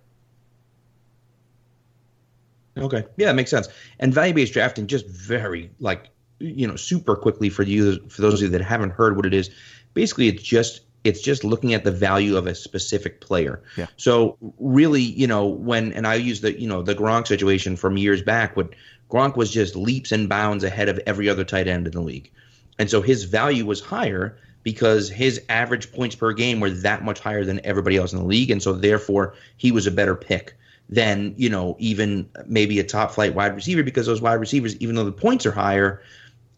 Okay, 2.78 3.06
yeah, 3.18 3.28
that 3.28 3.36
makes 3.36 3.50
sense. 3.50 3.68
And 4.00 4.14
value 4.14 4.34
based 4.34 4.54
drafting, 4.54 4.88
just 4.88 5.08
very 5.08 5.72
like 5.80 6.10
you 6.40 6.68
know, 6.68 6.76
super 6.76 7.16
quickly 7.16 7.50
for 7.50 7.64
you 7.64 8.00
for 8.10 8.22
those 8.22 8.36
of 8.36 8.42
you 8.42 8.50
that 8.50 8.62
haven't 8.62 8.92
heard 8.92 9.16
what 9.16 9.26
it 9.26 9.34
is. 9.34 9.50
Basically, 9.94 10.28
it's 10.28 10.44
just 10.44 10.82
it's 11.06 11.22
just 11.22 11.44
looking 11.44 11.74
at 11.74 11.84
the 11.84 11.92
value 11.92 12.36
of 12.36 12.48
a 12.48 12.56
specific 12.56 13.22
player. 13.22 13.62
Yeah. 13.78 13.88
So 13.96 14.38
really, 14.60 15.04
you 15.04 15.28
know, 15.28 15.46
when 15.46 15.94
and 15.94 16.08
I 16.08 16.16
use 16.16 16.42
the 16.42 16.60
you 16.60 16.68
know 16.68 16.82
the 16.82 16.96
Gronk 16.96 17.28
situation 17.28 17.76
from 17.76 17.96
years 17.96 18.22
back, 18.22 18.58
when 18.58 18.70
Gronk 19.10 19.38
was 19.38 19.52
just 19.52 19.76
leaps 19.76 20.12
and 20.12 20.28
bounds 20.28 20.64
ahead 20.64 20.90
of 20.90 21.00
every 21.06 21.30
other 21.30 21.44
tight 21.44 21.68
end 21.68 21.86
in 21.86 21.94
the 21.94 22.02
league, 22.02 22.32
and 22.80 22.90
so 22.90 23.02
his 23.02 23.24
value 23.26 23.66
was 23.66 23.80
higher 23.82 24.38
because 24.64 25.10
his 25.10 25.42
average 25.48 25.92
points 25.94 26.16
per 26.16 26.34
game 26.34 26.60
were 26.60 26.72
that 26.72 27.04
much 27.04 27.20
higher 27.20 27.46
than 27.46 27.64
everybody 27.64 27.98
else 27.98 28.12
in 28.12 28.20
the 28.20 28.26
league, 28.26 28.50
and 28.50 28.64
so 28.64 28.74
therefore 28.74 29.36
he 29.58 29.72
was 29.72 29.86
a 29.86 29.92
better 29.92 30.16
pick 30.16 30.56
than 30.90 31.34
you 31.38 31.50
know 31.50 31.76
even 31.80 32.30
maybe 32.48 32.80
a 32.80 32.84
top 32.84 33.12
flight 33.12 33.34
wide 33.36 33.56
receiver 33.56 33.84
because 33.84 34.08
those 34.08 34.22
wide 34.22 34.34
receivers, 34.34 34.76
even 34.78 34.96
though 34.96 35.06
the 35.06 35.12
points 35.12 35.46
are 35.46 35.52
higher, 35.52 36.02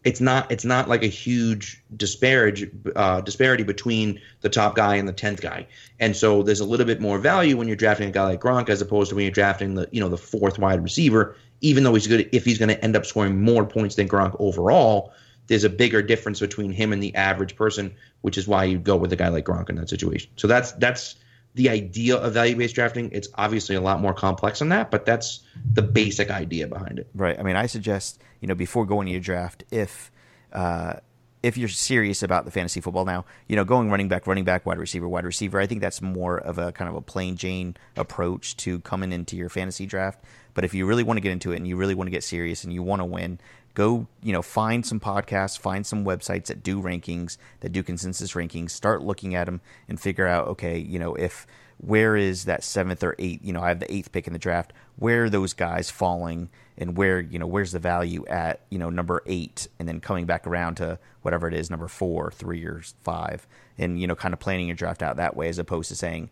it's 0.08 0.22
not 0.22 0.50
it's 0.50 0.64
not 0.64 0.88
like 0.88 1.02
a 1.02 1.08
huge 1.08 1.84
disparage 1.94 2.66
uh, 2.96 3.20
disparity 3.20 3.62
between 3.62 4.18
the 4.40 4.48
top 4.48 4.74
guy 4.74 4.96
and 4.96 5.06
the 5.06 5.12
tenth 5.12 5.42
guy, 5.42 5.66
and 6.00 6.16
so 6.16 6.42
there's 6.42 6.60
a 6.60 6.64
little 6.64 6.86
bit 6.86 6.98
more 6.98 7.18
value 7.18 7.58
when 7.58 7.68
you're 7.68 7.76
drafting 7.76 8.08
a 8.08 8.10
guy 8.10 8.24
like 8.24 8.40
Gronk 8.40 8.70
as 8.70 8.80
opposed 8.80 9.10
to 9.10 9.16
when 9.16 9.24
you're 9.24 9.32
drafting 9.32 9.74
the 9.74 9.86
you 9.92 10.00
know 10.00 10.08
the 10.08 10.16
fourth 10.16 10.58
wide 10.58 10.82
receiver. 10.82 11.36
Even 11.60 11.84
though 11.84 11.92
he's 11.92 12.06
good, 12.06 12.26
if 12.32 12.46
he's 12.46 12.56
going 12.56 12.70
to 12.70 12.82
end 12.82 12.96
up 12.96 13.04
scoring 13.04 13.42
more 13.42 13.66
points 13.66 13.96
than 13.96 14.08
Gronk 14.08 14.34
overall, 14.38 15.12
there's 15.48 15.64
a 15.64 15.68
bigger 15.68 16.00
difference 16.00 16.40
between 16.40 16.72
him 16.72 16.90
and 16.90 17.02
the 17.02 17.14
average 17.14 17.54
person, 17.54 17.94
which 18.22 18.38
is 18.38 18.48
why 18.48 18.64
you 18.64 18.78
go 18.78 18.96
with 18.96 19.12
a 19.12 19.16
guy 19.16 19.28
like 19.28 19.44
Gronk 19.44 19.68
in 19.68 19.76
that 19.76 19.90
situation. 19.90 20.30
So 20.36 20.46
that's 20.48 20.72
that's 20.72 21.16
the 21.58 21.68
idea 21.68 22.16
of 22.16 22.34
value 22.34 22.54
based 22.54 22.76
drafting. 22.76 23.10
It's 23.12 23.28
obviously 23.34 23.74
a 23.74 23.80
lot 23.80 24.00
more 24.00 24.14
complex 24.14 24.60
than 24.60 24.68
that, 24.68 24.92
but 24.92 25.04
that's 25.04 25.40
the 25.72 25.82
basic 25.82 26.30
idea 26.30 26.68
behind 26.68 27.00
it. 27.00 27.08
Right. 27.14 27.38
I 27.38 27.42
mean, 27.42 27.56
I 27.56 27.66
suggest 27.66 28.22
you 28.40 28.46
know 28.46 28.54
before 28.54 28.86
going 28.86 29.06
to 29.06 29.12
your 29.12 29.20
draft, 29.20 29.64
if 29.72 30.12
uh, 30.52 30.94
if 31.42 31.58
you're 31.58 31.68
serious 31.68 32.22
about 32.22 32.44
the 32.44 32.52
fantasy 32.52 32.80
football 32.80 33.04
now, 33.04 33.24
you 33.48 33.56
know, 33.56 33.64
going 33.64 33.90
running 33.90 34.08
back, 34.08 34.28
running 34.28 34.44
back, 34.44 34.66
wide 34.66 34.78
receiver, 34.78 35.08
wide 35.08 35.24
receiver, 35.24 35.58
I 35.58 35.66
think 35.66 35.80
that's 35.80 36.00
more 36.00 36.38
of 36.38 36.58
a 36.58 36.70
kind 36.70 36.88
of 36.88 36.94
a 36.94 37.00
plain 37.00 37.36
Jane 37.36 37.76
approach 37.96 38.56
to 38.58 38.78
coming 38.80 39.10
into 39.10 39.36
your 39.36 39.48
fantasy 39.48 39.84
draft. 39.84 40.22
But 40.54 40.64
if 40.64 40.74
you 40.74 40.86
really 40.86 41.02
want 41.02 41.16
to 41.16 41.20
get 41.20 41.32
into 41.32 41.52
it 41.52 41.56
and 41.56 41.66
you 41.66 41.76
really 41.76 41.96
want 41.96 42.06
to 42.06 42.12
get 42.12 42.22
serious 42.22 42.62
and 42.62 42.72
you 42.72 42.84
want 42.84 43.00
to 43.00 43.04
win, 43.04 43.40
go 43.78 44.08
you 44.24 44.32
know 44.32 44.42
find 44.42 44.84
some 44.84 44.98
podcasts 44.98 45.56
find 45.56 45.86
some 45.86 46.04
websites 46.04 46.46
that 46.46 46.64
do 46.64 46.82
rankings 46.82 47.36
that 47.60 47.70
do 47.70 47.80
consensus 47.80 48.32
rankings 48.32 48.70
start 48.70 49.04
looking 49.04 49.36
at 49.36 49.44
them 49.44 49.60
and 49.86 50.00
figure 50.00 50.26
out 50.26 50.48
okay 50.48 50.76
you 50.76 50.98
know 50.98 51.14
if 51.14 51.46
where 51.76 52.16
is 52.16 52.46
that 52.46 52.64
seventh 52.64 53.04
or 53.04 53.14
eighth 53.20 53.38
you 53.44 53.52
know 53.52 53.62
i 53.62 53.68
have 53.68 53.78
the 53.78 53.94
eighth 53.94 54.10
pick 54.10 54.26
in 54.26 54.32
the 54.32 54.38
draft 54.38 54.72
where 54.96 55.24
are 55.24 55.30
those 55.30 55.52
guys 55.52 55.90
falling 55.90 56.50
and 56.76 56.96
where 56.96 57.20
you 57.20 57.38
know 57.38 57.46
where's 57.46 57.70
the 57.70 57.78
value 57.78 58.26
at 58.26 58.62
you 58.68 58.80
know 58.80 58.90
number 58.90 59.22
eight 59.26 59.68
and 59.78 59.86
then 59.86 60.00
coming 60.00 60.26
back 60.26 60.44
around 60.44 60.74
to 60.74 60.98
whatever 61.22 61.46
it 61.46 61.54
is 61.54 61.70
number 61.70 61.86
four 61.86 62.32
three 62.32 62.64
or 62.64 62.82
five 63.04 63.46
and 63.78 64.00
you 64.00 64.08
know 64.08 64.16
kind 64.16 64.34
of 64.34 64.40
planning 64.40 64.66
your 64.66 64.74
draft 64.74 65.04
out 65.04 65.18
that 65.18 65.36
way 65.36 65.48
as 65.48 65.56
opposed 65.56 65.88
to 65.88 65.94
saying 65.94 66.28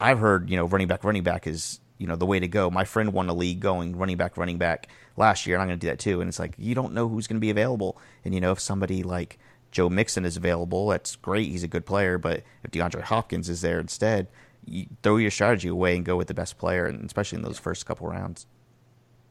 i've 0.00 0.20
heard 0.20 0.48
you 0.48 0.56
know 0.56 0.66
running 0.66 0.86
back 0.86 1.02
running 1.02 1.24
back 1.24 1.44
is 1.48 1.80
you 1.98 2.06
know 2.06 2.16
the 2.16 2.26
way 2.26 2.40
to 2.40 2.48
go. 2.48 2.70
My 2.70 2.84
friend 2.84 3.12
won 3.12 3.28
a 3.28 3.34
league 3.34 3.60
going 3.60 3.96
running 3.96 4.16
back, 4.16 4.36
running 4.36 4.58
back 4.58 4.88
last 5.18 5.46
year, 5.46 5.56
and 5.56 5.62
I'm 5.62 5.68
going 5.68 5.78
to 5.78 5.86
do 5.86 5.90
that 5.90 5.98
too. 5.98 6.20
And 6.20 6.28
it's 6.28 6.38
like 6.38 6.54
you 6.58 6.74
don't 6.74 6.94
know 6.94 7.08
who's 7.08 7.26
going 7.26 7.36
to 7.36 7.40
be 7.40 7.50
available, 7.50 7.98
and 8.24 8.34
you 8.34 8.40
know 8.40 8.52
if 8.52 8.60
somebody 8.60 9.02
like 9.02 9.38
Joe 9.70 9.88
Mixon 9.88 10.24
is 10.24 10.36
available, 10.36 10.88
that's 10.88 11.16
great. 11.16 11.50
He's 11.50 11.62
a 11.62 11.68
good 11.68 11.84
player, 11.84 12.18
but 12.18 12.42
if 12.64 12.70
DeAndre 12.70 13.02
Hopkins 13.02 13.48
is 13.48 13.60
there 13.60 13.78
instead, 13.78 14.28
you 14.64 14.86
throw 15.02 15.16
your 15.16 15.30
strategy 15.30 15.68
away 15.68 15.96
and 15.96 16.04
go 16.04 16.16
with 16.16 16.28
the 16.28 16.34
best 16.34 16.58
player, 16.58 16.86
and 16.86 17.04
especially 17.04 17.36
in 17.36 17.42
those 17.42 17.58
first 17.58 17.86
couple 17.86 18.06
rounds. 18.08 18.46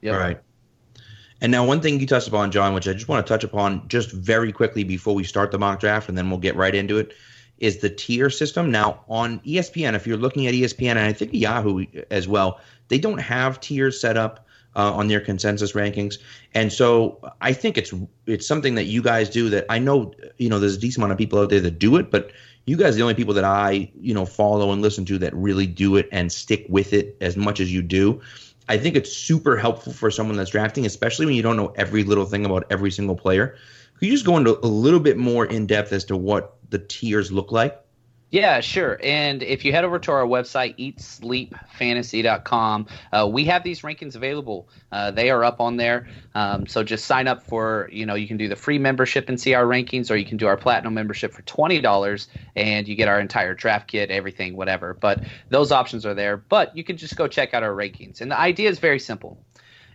Yeah. 0.02 0.14
All 0.14 0.20
right. 0.20 0.40
And 1.40 1.52
now, 1.52 1.66
one 1.66 1.82
thing 1.82 2.00
you 2.00 2.08
touched 2.08 2.28
upon, 2.28 2.52
John, 2.52 2.74
which 2.74 2.88
I 2.88 2.94
just 2.94 3.08
want 3.08 3.26
to 3.26 3.32
touch 3.32 3.44
upon 3.44 3.88
just 3.88 4.12
very 4.12 4.52
quickly 4.52 4.84
before 4.84 5.14
we 5.14 5.24
start 5.24 5.52
the 5.52 5.60
mock 5.60 5.80
draft, 5.80 6.10
and 6.10 6.18
then 6.18 6.30
we'll 6.30 6.40
get 6.40 6.56
right 6.56 6.74
into 6.74 6.98
it 6.98 7.14
is 7.60 7.78
the 7.78 7.90
tier 7.90 8.30
system. 8.30 8.72
Now 8.72 9.04
on 9.08 9.40
ESPN, 9.40 9.96
if 9.96 10.06
you're 10.06 10.18
looking 10.18 10.48
at 10.48 10.54
ESPN 10.54 10.92
and 10.92 11.00
I 11.00 11.14
think 11.14 11.34
Yahoo 11.34 11.86
as 12.12 12.28
well, 12.28 12.60
they 12.88 13.00
don't 13.00 13.20
have 13.20 13.60
tiers 13.60 14.00
set 14.00 14.18
up 14.18 14.47
uh, 14.78 14.94
on 14.94 15.08
their 15.08 15.20
consensus 15.20 15.74
rankings, 15.74 16.18
and 16.54 16.72
so 16.72 17.20
I 17.42 17.52
think 17.52 17.78
it's 17.78 17.94
it's 18.26 18.48
something 18.48 18.76
that 18.76 18.86
you 18.86 19.02
guys 19.02 19.30
do 19.30 19.50
that 19.50 19.66
I 19.70 19.80
know 19.80 20.14
you 20.38 20.50
know 20.50 20.60
there's 20.60 20.76
a 20.76 20.80
decent 20.80 21.00
amount 21.00 21.12
of 21.14 21.18
people 21.18 21.40
out 21.40 21.50
there 21.50 21.60
that 21.60 21.80
do 21.80 21.98
it, 21.98 22.12
but 22.12 22.32
you 22.66 22.78
guys 22.78 22.94
are 22.94 22.98
the 22.98 23.02
only 23.02 23.16
people 23.16 23.34
that 23.34 23.44
I 23.44 23.92
you 24.00 24.14
know 24.14 24.26
follow 24.26 24.72
and 24.72 24.82
listen 24.82 25.04
to 25.06 25.18
that 25.18 25.36
really 25.36 25.68
do 25.68 25.96
it 25.98 26.08
and 26.12 26.32
stick 26.32 26.66
with 26.70 26.94
it 26.94 27.18
as 27.20 27.36
much 27.36 27.60
as 27.60 27.74
you 27.74 27.82
do. 27.82 28.22
I 28.70 28.78
think 28.78 28.96
it's 28.96 29.12
super 29.12 29.58
helpful 29.58 29.94
for 29.94 30.12
someone 30.12 30.38
that's 30.38 30.52
drafting, 30.52 30.86
especially 30.86 31.26
when 31.26 31.36
you 31.36 31.42
don't 31.42 31.58
know 31.58 31.74
every 31.76 32.04
little 32.04 32.26
thing 32.26 32.46
about 32.46 32.66
every 32.70 32.92
single 32.92 33.16
player. 33.16 33.56
Could 33.98 34.08
you 34.08 34.12
just 34.12 34.26
go 34.26 34.38
into 34.38 34.60
a 34.64 34.68
little 34.68 35.00
bit 35.00 35.18
more 35.18 35.46
in 35.46 35.66
depth 35.66 35.92
as 35.94 36.04
to 36.06 36.18
what 36.18 36.58
the 36.70 36.80
tiers 36.80 37.32
look 37.32 37.52
like? 37.52 37.82
Yeah, 38.30 38.60
sure. 38.60 39.00
And 39.02 39.42
if 39.42 39.64
you 39.64 39.72
head 39.72 39.86
over 39.86 40.00
to 40.00 40.12
our 40.12 40.26
website, 40.26 40.78
eatsleepfantasy.com, 40.78 42.88
uh, 43.14 43.30
we 43.32 43.46
have 43.46 43.64
these 43.64 43.84
rankings 43.84 44.18
available. 44.18 44.68
Uh, 44.92 45.12
they 45.12 45.30
are 45.30 45.46
up 45.46 45.62
on 45.62 45.78
there. 45.78 46.10
Um, 46.36 46.68
so 46.68 46.84
just 46.84 47.06
sign 47.06 47.30
up 47.30 47.44
for, 47.44 47.88
you 47.90 48.06
know, 48.06 48.16
you 48.16 48.28
can 48.28 48.36
do 48.36 48.50
the 48.50 48.58
free 48.58 48.80
membership 48.80 49.30
and 49.30 49.40
see 49.40 49.54
our 49.54 49.64
rankings, 49.64 50.12
or 50.12 50.18
you 50.18 50.26
can 50.26 50.36
do 50.36 50.48
our 50.48 50.58
platinum 50.58 50.94
membership 50.94 51.34
for 51.34 51.42
$20 51.44 52.28
and 52.58 52.86
you 52.86 52.96
get 52.96 53.08
our 53.08 53.22
entire 53.22 53.54
draft 53.54 53.88
kit, 53.88 54.12
everything, 54.12 54.58
whatever. 54.58 54.94
But 54.94 55.24
those 55.50 55.72
options 55.72 56.06
are 56.06 56.14
there. 56.14 56.36
But 56.36 56.76
you 56.76 56.84
can 56.84 56.98
just 56.98 57.16
go 57.16 57.30
check 57.30 57.54
out 57.54 57.64
our 57.64 57.72
rankings. 57.72 58.20
And 58.20 58.30
the 58.30 58.38
idea 58.38 58.70
is 58.70 58.80
very 58.80 59.00
simple 59.00 59.42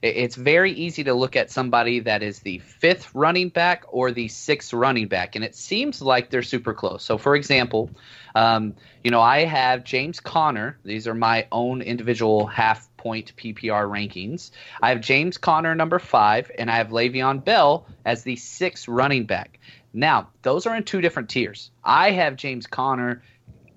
it's 0.03 0.35
very 0.35 0.73
easy 0.73 1.05
to 1.05 1.15
look 1.15 1.37
at 1.37 1.51
somebody 1.51 2.01
that 2.01 2.25
is 2.25 2.41
the 2.41 2.59
fifth 2.59 3.15
running 3.15 3.49
back 3.49 3.85
or 3.89 4.11
the 4.11 4.27
sixth 4.27 4.73
running 4.73 5.07
back, 5.07 5.37
and 5.37 5.45
it 5.45 5.55
seems 5.55 6.03
like 6.03 6.29
they're 6.29 6.43
super 6.43 6.75
close. 6.75 7.05
So, 7.05 7.17
for 7.17 7.37
example, 7.37 7.89
um, 8.35 8.75
you 9.05 9.13
know, 9.13 9.21
I 9.21 9.45
have 9.45 9.85
James 9.85 10.19
Conner. 10.19 10.77
These 10.85 11.07
are 11.07 11.15
my 11.15 11.47
own 11.53 11.83
individual 11.83 12.47
half 12.47 12.95
point 12.97 13.35
PPR 13.37 13.87
rankings. 13.89 14.51
I 14.83 14.89
have 14.89 15.01
James 15.01 15.39
Conner 15.39 15.75
number 15.75 16.01
five, 16.01 16.51
and 16.59 16.69
I 16.69 16.77
have 16.77 16.89
Le'Veon 16.89 17.45
Bell 17.45 17.87
as 18.05 18.25
the 18.25 18.37
sixth 18.37 18.89
running 18.89 19.25
back. 19.25 19.61
Now, 19.93 20.31
those 20.43 20.67
are 20.67 20.75
in 20.75 20.83
two 20.83 21.01
different 21.01 21.29
tiers. 21.29 21.71
I 21.85 22.11
have 22.11 22.35
James 22.37 22.67
Conner 22.67 23.23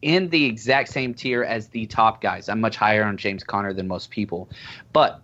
in 0.01 0.29
the 0.29 0.46
exact 0.46 0.89
same 0.89 1.13
tier 1.13 1.44
as 1.44 1.67
the 1.67 1.86
top 1.88 2.22
guys. 2.22 2.48
I'm 2.48 2.62
much 2.62 2.77
higher 2.77 3.03
on 3.03 3.17
James 3.17 3.44
Conner 3.44 3.74
than 3.74 3.88
most 3.88 4.12
people. 4.12 4.50
But 4.94 5.22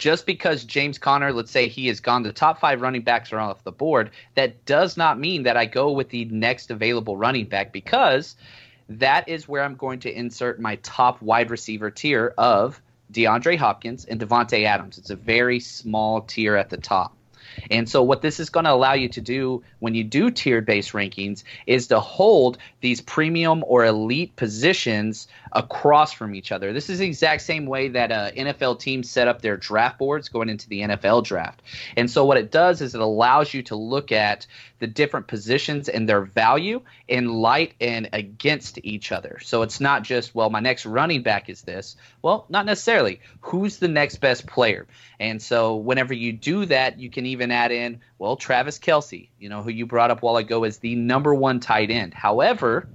just 0.00 0.24
because 0.24 0.64
James 0.64 0.98
Conner, 0.98 1.30
let's 1.30 1.50
say 1.50 1.68
he 1.68 1.86
has 1.88 2.00
gone, 2.00 2.22
the 2.22 2.32
top 2.32 2.58
five 2.58 2.80
running 2.80 3.02
backs 3.02 3.34
are 3.34 3.38
off 3.38 3.62
the 3.64 3.70
board, 3.70 4.10
that 4.34 4.64
does 4.64 4.96
not 4.96 5.20
mean 5.20 5.42
that 5.42 5.58
I 5.58 5.66
go 5.66 5.92
with 5.92 6.08
the 6.08 6.24
next 6.24 6.70
available 6.70 7.18
running 7.18 7.44
back 7.44 7.70
because 7.70 8.34
that 8.88 9.28
is 9.28 9.46
where 9.46 9.62
I'm 9.62 9.74
going 9.74 10.00
to 10.00 10.10
insert 10.10 10.58
my 10.58 10.76
top 10.76 11.20
wide 11.20 11.50
receiver 11.50 11.90
tier 11.90 12.32
of 12.38 12.80
DeAndre 13.12 13.58
Hopkins 13.58 14.06
and 14.06 14.18
Davante 14.18 14.64
Adams. 14.64 14.96
It's 14.96 15.10
a 15.10 15.16
very 15.16 15.60
small 15.60 16.22
tier 16.22 16.56
at 16.56 16.70
the 16.70 16.78
top. 16.78 17.14
And 17.70 17.88
so, 17.88 18.02
what 18.02 18.22
this 18.22 18.40
is 18.40 18.50
going 18.50 18.64
to 18.64 18.72
allow 18.72 18.92
you 18.92 19.08
to 19.08 19.20
do 19.20 19.62
when 19.80 19.94
you 19.94 20.04
do 20.04 20.30
tiered 20.30 20.66
based 20.66 20.92
rankings 20.92 21.42
is 21.66 21.86
to 21.88 22.00
hold 22.00 22.58
these 22.80 23.00
premium 23.00 23.64
or 23.66 23.84
elite 23.84 24.36
positions 24.36 25.28
across 25.52 26.12
from 26.12 26.34
each 26.34 26.52
other. 26.52 26.72
This 26.72 26.88
is 26.88 27.00
the 27.00 27.06
exact 27.06 27.42
same 27.42 27.66
way 27.66 27.88
that 27.88 28.12
uh, 28.12 28.30
NFL 28.32 28.78
teams 28.78 29.10
set 29.10 29.28
up 29.28 29.42
their 29.42 29.56
draft 29.56 29.98
boards 29.98 30.28
going 30.28 30.48
into 30.48 30.68
the 30.68 30.80
NFL 30.80 31.24
draft. 31.24 31.62
And 31.96 32.10
so, 32.10 32.24
what 32.24 32.36
it 32.36 32.50
does 32.50 32.80
is 32.80 32.94
it 32.94 33.00
allows 33.00 33.52
you 33.52 33.62
to 33.64 33.76
look 33.76 34.12
at 34.12 34.46
the 34.80 34.86
different 34.86 35.28
positions 35.28 35.88
and 35.88 36.08
their 36.08 36.22
value 36.22 36.82
in 37.06 37.32
light 37.32 37.74
and 37.80 38.08
against 38.12 38.78
each 38.82 39.12
other. 39.12 39.38
So, 39.42 39.62
it's 39.62 39.80
not 39.80 40.02
just, 40.02 40.34
well, 40.34 40.50
my 40.50 40.60
next 40.60 40.84
running 40.84 41.22
back 41.22 41.48
is 41.48 41.62
this. 41.62 41.96
Well, 42.22 42.46
not 42.48 42.66
necessarily. 42.66 43.20
Who's 43.42 43.78
the 43.78 43.88
next 43.88 44.16
best 44.16 44.46
player? 44.46 44.86
And 45.20 45.40
so, 45.40 45.76
whenever 45.76 46.14
you 46.14 46.32
do 46.32 46.66
that, 46.66 46.98
you 46.98 47.10
can 47.10 47.26
even 47.26 47.50
add 47.50 47.70
in, 47.70 48.00
well, 48.18 48.36
Travis 48.36 48.78
Kelce, 48.78 49.28
you 49.38 49.48
know, 49.48 49.62
who 49.62 49.70
you 49.70 49.86
brought 49.86 50.10
up 50.10 50.22
while 50.22 50.36
ago 50.36 50.64
as 50.64 50.78
the 50.78 50.96
number 50.96 51.34
one 51.34 51.60
tight 51.60 51.90
end. 51.90 52.12
However, 52.14 52.88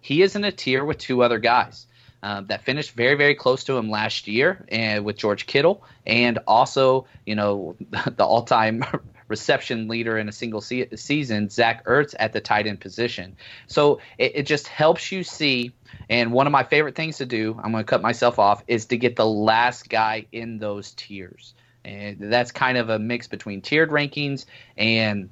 he 0.00 0.22
is 0.22 0.36
in 0.36 0.44
a 0.44 0.52
tier 0.52 0.84
with 0.84 0.98
two 0.98 1.22
other 1.22 1.38
guys. 1.38 1.86
Uh, 2.22 2.40
that 2.40 2.64
finished 2.64 2.92
very, 2.92 3.14
very 3.14 3.34
close 3.34 3.64
to 3.64 3.76
him 3.76 3.90
last 3.90 4.26
year, 4.26 4.64
and 4.68 5.04
with 5.04 5.16
George 5.16 5.46
Kittle, 5.46 5.84
and 6.06 6.38
also, 6.46 7.06
you 7.24 7.34
know, 7.34 7.76
the 8.16 8.24
all-time 8.24 8.84
reception 9.28 9.88
leader 9.88 10.18
in 10.18 10.28
a 10.28 10.32
single 10.32 10.60
se- 10.60 10.88
season, 10.96 11.48
Zach 11.48 11.84
Ertz, 11.84 12.14
at 12.18 12.32
the 12.32 12.40
tight 12.40 12.66
end 12.66 12.80
position. 12.80 13.36
So 13.66 14.00
it, 14.18 14.32
it 14.36 14.42
just 14.46 14.68
helps 14.68 15.10
you 15.12 15.22
see. 15.22 15.72
And 16.08 16.32
one 16.32 16.46
of 16.46 16.52
my 16.52 16.64
favorite 16.64 16.94
things 16.94 17.18
to 17.18 17.26
do, 17.26 17.58
I'm 17.62 17.72
going 17.72 17.84
to 17.84 17.88
cut 17.88 18.02
myself 18.02 18.38
off, 18.38 18.62
is 18.66 18.86
to 18.86 18.96
get 18.96 19.16
the 19.16 19.26
last 19.26 19.88
guy 19.88 20.26
in 20.32 20.58
those 20.58 20.92
tiers. 20.92 21.54
And 21.84 22.32
that's 22.32 22.50
kind 22.50 22.78
of 22.78 22.88
a 22.88 22.98
mix 22.98 23.28
between 23.28 23.62
tiered 23.62 23.90
rankings 23.90 24.44
and 24.76 25.30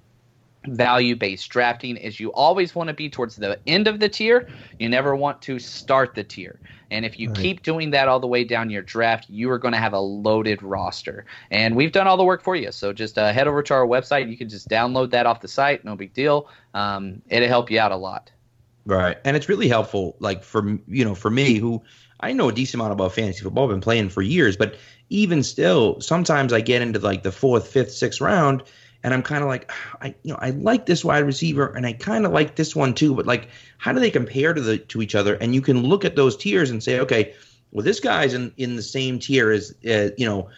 value 0.67 1.17
based 1.17 1.49
drafting 1.51 1.97
is 1.97 2.21
you 2.21 2.33
always 2.33 2.75
want 2.75 2.89
to 2.89 2.95
be 2.95 3.09
towards 3.09 3.37
the 3.37 3.59
end 3.67 3.87
of 3.87 4.01
the 4.01 4.09
tier. 4.09 4.49
You 4.79 4.89
never 4.89 5.15
want 5.15 5.43
to 5.43 5.59
start 5.59 6.15
the 6.15 6.25
tier. 6.25 6.61
And 6.91 7.05
if 7.05 7.19
you 7.19 7.29
right. 7.29 7.37
keep 7.37 7.63
doing 7.63 7.91
that 7.91 8.09
all 8.09 8.21
the 8.21 8.27
way 8.27 8.45
down 8.45 8.71
your 8.71 8.83
draft 8.83 9.29
you 9.29 9.51
are 9.51 9.59
going 9.59 9.73
to 9.73 9.79
have 9.79 9.93
a 9.93 10.01
loaded 10.01 10.63
roster. 10.63 11.27
And 11.51 11.77
we've 11.77 11.93
done 11.93 12.07
all 12.07 12.17
the 12.17 12.25
work 12.25 12.43
for 12.43 12.57
you. 12.57 12.73
So 12.73 12.93
just 12.93 13.19
uh, 13.19 13.33
head 13.33 13.49
over 13.49 13.63
to 13.63 13.75
our 13.75 13.87
website. 13.87 14.31
You 14.31 14.37
can 14.37 14.49
just 14.49 14.69
download 14.69 15.11
that 15.11 15.27
off 15.27 15.41
the 15.41 15.49
site. 15.49 15.85
No 15.85 15.97
big 15.97 16.13
deal. 16.15 16.49
Um, 16.73 17.23
it'll 17.29 17.49
help 17.49 17.71
you 17.71 17.81
out 17.81 17.93
a 17.93 17.97
lot. 17.97 18.31
Right. 18.87 19.17
And 19.25 19.37
it's 19.37 19.49
really 19.49 19.69
helpful 19.69 20.17
like 20.21 20.43
for 20.43 20.79
you 20.87 21.05
know 21.05 21.15
for 21.15 21.31
me 21.31 21.55
who 21.55 21.83
i 22.21 22.33
know 22.33 22.51
a 22.51 22.53
decent 22.53 22.75
amount 22.81 22.93
about 22.93 23.13
fantasy 23.13 23.43
football. 23.43 23.65
I've 23.65 23.71
been 23.71 23.81
playing 23.81 24.11
for 24.11 24.23
years. 24.23 24.57
But 24.57 24.77
even 25.11 25.43
still 25.43 26.01
sometimes 26.01 26.53
i 26.53 26.61
get 26.61 26.83
into 26.83 26.99
like 26.99 27.23
the 27.23 27.33
fourth 27.33 27.69
fifth 27.69 27.93
sixth 27.93 28.21
round 28.21 28.63
and 29.05 29.13
I'm 29.13 29.23
kind 29.23 29.43
of 29.43 29.49
like, 29.49 29.71
I 30.01 30.15
you 30.23 30.33
know 30.33 30.39
I 30.41 30.51
like 30.51 30.87
this 30.87 31.05
wide 31.05 31.25
receiver, 31.25 31.67
and 31.67 31.87
I 31.87 31.93
kind 31.93 32.27
of 32.27 32.33
like 32.33 32.57
this 32.57 32.75
one 32.75 32.95
too, 32.95 33.15
but 33.15 33.27
like, 33.27 33.49
how 33.79 33.93
do 33.93 34.01
they 34.01 34.11
compare 34.11 34.55
to 34.55 34.61
the 34.61 34.79
to 34.79 35.03
each 35.03 35.15
other? 35.15 35.35
And 35.37 35.55
you 35.55 35.61
can 35.61 35.83
look 35.83 36.05
at 36.05 36.17
those 36.17 36.37
tiers 36.37 36.71
and 36.71 36.83
say, 36.83 36.99
okay, 36.99 37.35
well 37.71 37.85
this 37.85 38.01
guy's 38.01 38.35
in 38.35 38.53
in 38.57 38.75
the 38.75 38.83
same 38.83 39.19
tier 39.19 39.53
as 39.53 39.75
uh, 39.87 40.09
you 40.17 40.27
know, 40.27 40.49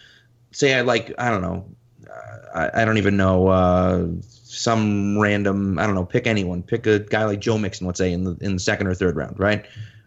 say 0.51 0.73
I 0.73 0.81
like 0.81 1.13
I 1.19 1.29
don't 1.29 1.41
know, 1.41 1.65
uh, 2.09 2.69
I, 2.71 2.81
I 2.81 2.85
don't 2.85 2.97
even 2.97 3.17
know 3.17 3.49
uh, 3.49 4.07
some 4.21 5.19
random 5.19 5.77
I 5.77 5.85
don't 5.85 5.95
know, 5.95 6.05
pick 6.05 6.25
anyone, 6.25 6.63
pick 6.63 6.87
a 6.87 6.99
guy 6.99 7.25
like 7.25 7.41
Joe 7.41 7.57
Mixon, 7.57 7.85
let's 7.85 7.99
say 7.99 8.13
in 8.13 8.23
the 8.23 8.37
in 8.39 8.53
the 8.53 8.59
second 8.59 8.87
or 8.87 8.95
third 8.95 9.17
round, 9.17 9.37
right? 9.39 9.65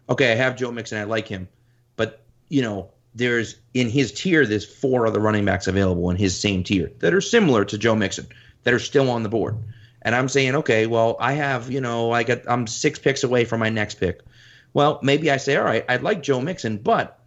Okay, 0.09 0.31
I 0.31 0.35
have 0.35 0.57
Joe 0.57 0.71
Mixon, 0.71 0.97
I 0.97 1.03
like 1.03 1.27
him, 1.27 1.47
but 1.95 2.23
you 2.49 2.63
know 2.63 2.89
there's 3.13 3.55
in 3.73 3.89
his 3.89 4.11
tier 4.11 4.45
there's 4.45 4.65
four 4.65 5.05
other 5.05 5.19
running 5.19 5.45
backs 5.45 5.67
available 5.67 6.09
in 6.09 6.17
his 6.17 6.39
same 6.39 6.63
tier 6.63 6.91
that 6.99 7.13
are 7.13 7.21
similar 7.21 7.65
to 7.65 7.77
Joe 7.77 7.95
Mixon 7.95 8.27
that 8.63 8.73
are 8.73 8.79
still 8.79 9.09
on 9.09 9.23
the 9.23 9.29
board. 9.29 9.57
And 10.03 10.15
I'm 10.15 10.29
saying, 10.29 10.55
okay, 10.55 10.87
well, 10.87 11.15
I 11.19 11.33
have, 11.33 11.69
you 11.69 11.81
know, 11.81 12.11
I 12.11 12.23
got 12.23 12.41
I'm 12.47 12.67
six 12.67 12.99
picks 12.99 13.23
away 13.23 13.45
from 13.45 13.59
my 13.59 13.69
next 13.69 13.95
pick. 13.95 14.21
Well, 14.73 14.99
maybe 15.03 15.29
I 15.29 15.37
say, 15.37 15.57
all 15.57 15.65
right, 15.65 15.85
I'd 15.89 16.01
like 16.01 16.23
Joe 16.23 16.41
Mixon, 16.41 16.77
but 16.77 17.19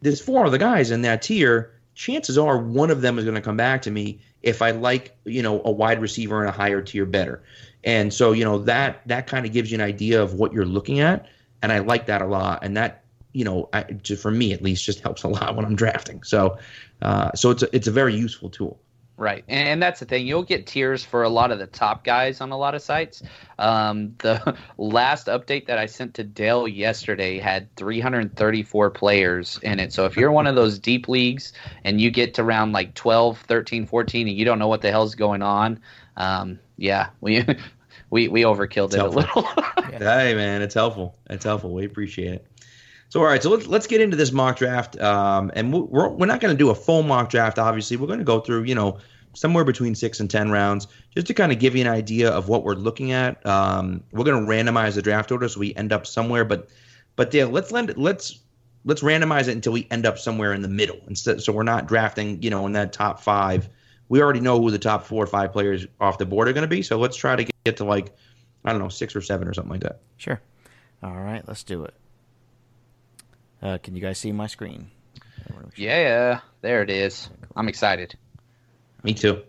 there's 0.00 0.20
four 0.20 0.46
other 0.46 0.58
guys 0.58 0.90
in 0.90 1.02
that 1.02 1.22
tier. 1.22 1.72
Chances 1.94 2.38
are 2.38 2.58
one 2.58 2.90
of 2.90 3.00
them 3.02 3.18
is 3.18 3.24
going 3.24 3.34
to 3.34 3.40
come 3.40 3.56
back 3.56 3.82
to 3.82 3.90
me 3.90 4.20
if 4.42 4.62
I 4.62 4.70
like, 4.70 5.16
you 5.24 5.42
know, 5.42 5.60
a 5.64 5.70
wide 5.70 6.00
receiver 6.00 6.42
in 6.42 6.48
a 6.48 6.52
higher 6.52 6.82
tier 6.82 7.06
better. 7.06 7.42
And 7.82 8.12
so, 8.12 8.32
you 8.32 8.44
know, 8.44 8.58
that 8.60 9.06
that 9.06 9.26
kind 9.26 9.44
of 9.44 9.52
gives 9.52 9.70
you 9.70 9.76
an 9.76 9.84
idea 9.84 10.22
of 10.22 10.34
what 10.34 10.52
you're 10.52 10.64
looking 10.64 11.00
at, 11.00 11.26
and 11.62 11.70
I 11.72 11.78
like 11.80 12.06
that 12.06 12.22
a 12.22 12.26
lot. 12.26 12.64
And 12.64 12.76
that 12.76 13.03
you 13.34 13.44
know, 13.44 13.68
I, 13.74 13.82
just 13.82 14.22
for 14.22 14.30
me 14.30 14.54
at 14.54 14.62
least, 14.62 14.86
just 14.86 15.00
helps 15.00 15.24
a 15.24 15.28
lot 15.28 15.54
when 15.56 15.66
I'm 15.66 15.76
drafting. 15.76 16.22
So, 16.22 16.56
uh, 17.02 17.32
so 17.34 17.50
it's 17.50 17.62
a, 17.62 17.76
it's 17.76 17.88
a 17.88 17.90
very 17.90 18.14
useful 18.14 18.48
tool. 18.48 18.80
Right, 19.16 19.44
and 19.46 19.80
that's 19.80 20.00
the 20.00 20.06
thing. 20.06 20.26
You'll 20.26 20.42
get 20.42 20.66
tiers 20.66 21.04
for 21.04 21.22
a 21.22 21.28
lot 21.28 21.52
of 21.52 21.60
the 21.60 21.68
top 21.68 22.02
guys 22.02 22.40
on 22.40 22.50
a 22.50 22.56
lot 22.56 22.74
of 22.74 22.82
sites. 22.82 23.22
Um, 23.60 24.16
the 24.18 24.56
last 24.76 25.28
update 25.28 25.66
that 25.66 25.78
I 25.78 25.86
sent 25.86 26.14
to 26.14 26.24
Dale 26.24 26.66
yesterday 26.66 27.38
had 27.38 27.72
334 27.76 28.90
players 28.90 29.60
in 29.62 29.78
it. 29.78 29.92
So 29.92 30.04
if 30.06 30.16
you're 30.16 30.32
one 30.32 30.48
of 30.48 30.56
those 30.56 30.80
deep 30.80 31.06
leagues 31.06 31.52
and 31.84 32.00
you 32.00 32.10
get 32.10 32.34
to 32.34 32.44
round 32.44 32.72
like 32.72 32.94
12, 32.94 33.38
13, 33.38 33.86
14, 33.86 34.26
and 34.26 34.36
you 34.36 34.44
don't 34.44 34.58
know 34.58 34.68
what 34.68 34.82
the 34.82 34.90
hell's 34.90 35.14
going 35.14 35.42
on, 35.42 35.80
um, 36.16 36.58
yeah, 36.76 37.10
we 37.20 37.44
we 38.10 38.26
we 38.26 38.42
overkilled 38.42 38.86
it's 38.86 38.96
it 38.96 38.98
helpful. 38.98 39.22
a 39.22 39.38
little. 39.38 39.98
hey 40.00 40.34
man, 40.34 40.60
it's 40.60 40.74
helpful. 40.74 41.16
It's 41.30 41.44
helpful. 41.44 41.72
We 41.72 41.84
appreciate 41.84 42.34
it. 42.34 42.46
So 43.08 43.20
all 43.20 43.26
right, 43.26 43.42
so 43.42 43.50
let's 43.50 43.66
let's 43.66 43.86
get 43.86 44.00
into 44.00 44.16
this 44.16 44.32
mock 44.32 44.56
draft, 44.56 45.00
um, 45.00 45.52
and 45.54 45.72
we're 45.72 46.08
we're 46.08 46.26
not 46.26 46.40
going 46.40 46.52
to 46.54 46.58
do 46.58 46.70
a 46.70 46.74
full 46.74 47.02
mock 47.02 47.30
draft. 47.30 47.58
Obviously, 47.58 47.96
we're 47.96 48.06
going 48.06 48.18
to 48.18 48.24
go 48.24 48.40
through 48.40 48.64
you 48.64 48.74
know 48.74 48.98
somewhere 49.34 49.64
between 49.64 49.94
six 49.94 50.20
and 50.20 50.30
ten 50.30 50.50
rounds, 50.50 50.88
just 51.14 51.26
to 51.26 51.34
kind 51.34 51.52
of 51.52 51.58
give 51.58 51.74
you 51.76 51.82
an 51.82 51.88
idea 51.88 52.30
of 52.30 52.48
what 52.48 52.64
we're 52.64 52.74
looking 52.74 53.12
at. 53.12 53.44
Um, 53.46 54.02
we're 54.12 54.24
going 54.24 54.44
to 54.44 54.50
randomize 54.50 54.94
the 54.94 55.02
draft 55.02 55.30
order, 55.30 55.48
so 55.48 55.60
we 55.60 55.74
end 55.74 55.92
up 55.92 56.06
somewhere. 56.06 56.44
But 56.44 56.68
but 57.16 57.30
Dale, 57.30 57.48
let's 57.48 57.70
lend, 57.70 57.96
let's 57.96 58.40
let's 58.84 59.02
randomize 59.02 59.48
it 59.48 59.52
until 59.52 59.72
we 59.72 59.86
end 59.90 60.06
up 60.06 60.18
somewhere 60.18 60.52
in 60.52 60.62
the 60.62 60.68
middle. 60.68 60.98
Instead, 61.06 61.42
so 61.42 61.52
we're 61.52 61.62
not 61.62 61.86
drafting 61.86 62.42
you 62.42 62.50
know 62.50 62.66
in 62.66 62.72
that 62.72 62.92
top 62.92 63.20
five. 63.20 63.68
We 64.08 64.20
already 64.20 64.40
know 64.40 64.60
who 64.60 64.70
the 64.70 64.78
top 64.78 65.04
four 65.04 65.22
or 65.22 65.26
five 65.26 65.52
players 65.52 65.86
off 66.00 66.18
the 66.18 66.26
board 66.26 66.48
are 66.48 66.52
going 66.52 66.62
to 66.62 66.68
be. 66.68 66.82
So 66.82 66.98
let's 66.98 67.16
try 67.16 67.36
to 67.36 67.46
get 67.64 67.76
to 67.78 67.84
like 67.84 68.14
I 68.64 68.70
don't 68.70 68.80
know 68.80 68.88
six 68.88 69.14
or 69.14 69.20
seven 69.20 69.48
or 69.48 69.54
something 69.54 69.72
like 69.72 69.82
that. 69.82 70.00
Sure. 70.16 70.40
All 71.02 71.20
right, 71.20 71.46
let's 71.46 71.62
do 71.62 71.84
it. 71.84 71.94
Uh, 73.64 73.78
can 73.78 73.96
you 73.96 74.02
guys 74.02 74.18
see 74.18 74.30
my 74.30 74.46
screen? 74.46 74.90
Yeah, 75.74 76.40
there 76.60 76.82
it 76.82 76.90
is. 76.90 77.30
I'm 77.56 77.68
excited. 77.68 78.14
Me 79.02 79.14
too. 79.14 79.42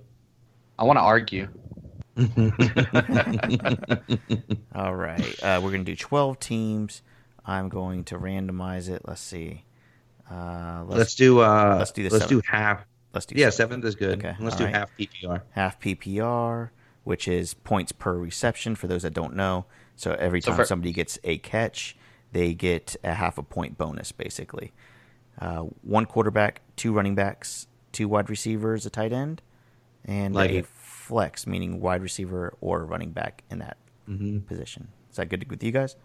I 0.79 0.85
want 0.85 0.97
to 0.97 1.01
argue. 1.01 1.49
All 4.73 4.95
right. 4.95 5.43
Uh, 5.43 5.59
we're 5.61 5.71
going 5.71 5.83
to 5.83 5.91
do 5.91 5.97
12 5.97 6.39
teams. 6.39 7.01
I'm 7.45 7.67
going 7.67 8.05
to 8.05 8.17
randomize 8.17 8.89
it. 8.89 9.01
Let's 9.05 9.19
see. 9.19 9.65
Uh, 10.31 10.85
let's, 10.87 10.97
let's, 10.97 11.15
do. 11.15 11.41
Uh, 11.41 11.75
let's 11.77 11.91
do 11.91 12.03
the. 12.03 12.09
Let's 12.09 12.23
seventh. 12.25 12.45
do 12.45 12.49
half. 12.49 12.85
Let's 13.13 13.25
do. 13.25 13.35
Yeah, 13.37 13.49
seventh, 13.49 13.83
seventh 13.83 13.85
is 13.85 13.95
good. 13.95 14.19
Okay. 14.19 14.35
Let's 14.39 14.55
All 14.55 14.59
do 14.59 14.65
right. 14.65 14.75
half 14.75 14.91
PPR. 14.97 15.41
Half 15.51 15.81
PPR, 15.81 16.69
which 17.03 17.27
is 17.27 17.53
points 17.53 17.91
per 17.91 18.13
reception 18.13 18.75
for 18.75 18.87
those 18.87 19.03
that 19.03 19.13
don't 19.13 19.35
know. 19.35 19.65
So 19.97 20.13
every 20.13 20.39
time 20.41 20.55
for, 20.55 20.65
somebody 20.65 20.93
gets 20.93 21.19
a 21.23 21.37
catch, 21.37 21.95
they 22.35 22.53
get 22.53 22.97
a 23.01 23.13
half 23.13 23.37
a 23.37 23.43
point 23.43 23.77
bonus 23.77 24.11
basically. 24.11 24.73
Uh, 25.39 25.61
one 25.83 26.05
quarterback, 26.05 26.61
two 26.75 26.91
running 26.91 27.15
backs, 27.15 27.67
two 27.93 28.09
wide 28.09 28.29
receivers, 28.29 28.85
a 28.85 28.89
tight 28.89 29.13
end, 29.13 29.41
and 30.03 30.35
like 30.35 30.51
a 30.51 30.57
it. 30.57 30.65
flex, 30.67 31.47
meaning 31.47 31.79
wide 31.79 32.01
receiver 32.01 32.53
or 32.59 32.83
running 32.83 33.11
back 33.11 33.43
in 33.49 33.59
that 33.59 33.77
mm-hmm. 34.07 34.39
position. 34.39 34.89
Is 35.09 35.15
that 35.15 35.29
good 35.29 35.49
with 35.49 35.63
you 35.63 35.71
guys? 35.71 35.95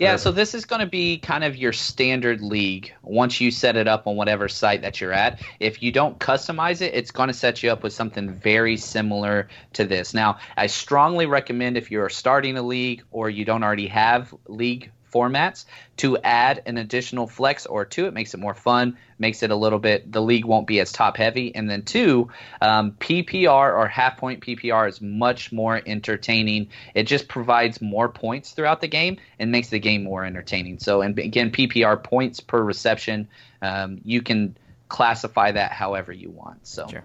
Yeah, 0.00 0.16
so 0.16 0.32
this 0.32 0.54
is 0.54 0.64
going 0.64 0.80
to 0.80 0.86
be 0.86 1.18
kind 1.18 1.44
of 1.44 1.56
your 1.56 1.74
standard 1.74 2.40
league 2.40 2.92
once 3.02 3.40
you 3.40 3.50
set 3.50 3.76
it 3.76 3.86
up 3.86 4.06
on 4.06 4.16
whatever 4.16 4.48
site 4.48 4.80
that 4.82 5.00
you're 5.00 5.12
at. 5.12 5.42
If 5.60 5.82
you 5.82 5.92
don't 5.92 6.18
customize 6.18 6.80
it, 6.80 6.94
it's 6.94 7.10
going 7.10 7.28
to 7.28 7.34
set 7.34 7.62
you 7.62 7.70
up 7.70 7.82
with 7.82 7.92
something 7.92 8.32
very 8.32 8.78
similar 8.78 9.48
to 9.74 9.84
this. 9.84 10.14
Now, 10.14 10.38
I 10.56 10.68
strongly 10.68 11.26
recommend 11.26 11.76
if 11.76 11.90
you're 11.90 12.08
starting 12.08 12.56
a 12.56 12.62
league 12.62 13.02
or 13.10 13.28
you 13.28 13.44
don't 13.44 13.62
already 13.62 13.88
have 13.88 14.34
league 14.48 14.90
formats 15.10 15.64
to 15.98 16.16
add 16.18 16.62
an 16.66 16.78
additional 16.78 17.26
flex 17.26 17.66
or 17.66 17.84
two. 17.84 18.06
It 18.06 18.14
makes 18.14 18.34
it 18.34 18.40
more 18.40 18.54
fun, 18.54 18.96
makes 19.18 19.42
it 19.42 19.50
a 19.50 19.56
little 19.56 19.78
bit, 19.78 20.10
the 20.10 20.22
league 20.22 20.44
won't 20.44 20.66
be 20.66 20.80
as 20.80 20.92
top 20.92 21.16
heavy. 21.16 21.54
And 21.54 21.68
then 21.68 21.82
two, 21.82 22.30
um, 22.60 22.92
PPR 22.92 23.74
or 23.74 23.86
half 23.86 24.16
point 24.16 24.40
PPR 24.40 24.88
is 24.88 25.00
much 25.00 25.52
more 25.52 25.80
entertaining. 25.84 26.68
It 26.94 27.04
just 27.04 27.28
provides 27.28 27.80
more 27.80 28.08
points 28.08 28.52
throughout 28.52 28.80
the 28.80 28.88
game 28.88 29.18
and 29.38 29.52
makes 29.52 29.68
the 29.68 29.78
game 29.78 30.04
more 30.04 30.24
entertaining. 30.24 30.78
So, 30.78 31.02
and 31.02 31.18
again, 31.18 31.50
PPR 31.50 32.02
points 32.02 32.40
per 32.40 32.62
reception, 32.62 33.28
um, 33.62 34.00
you 34.04 34.22
can 34.22 34.56
classify 34.88 35.52
that 35.52 35.72
however 35.72 36.12
you 36.12 36.30
want. 36.30 36.66
So, 36.66 36.86
sure. 36.88 37.04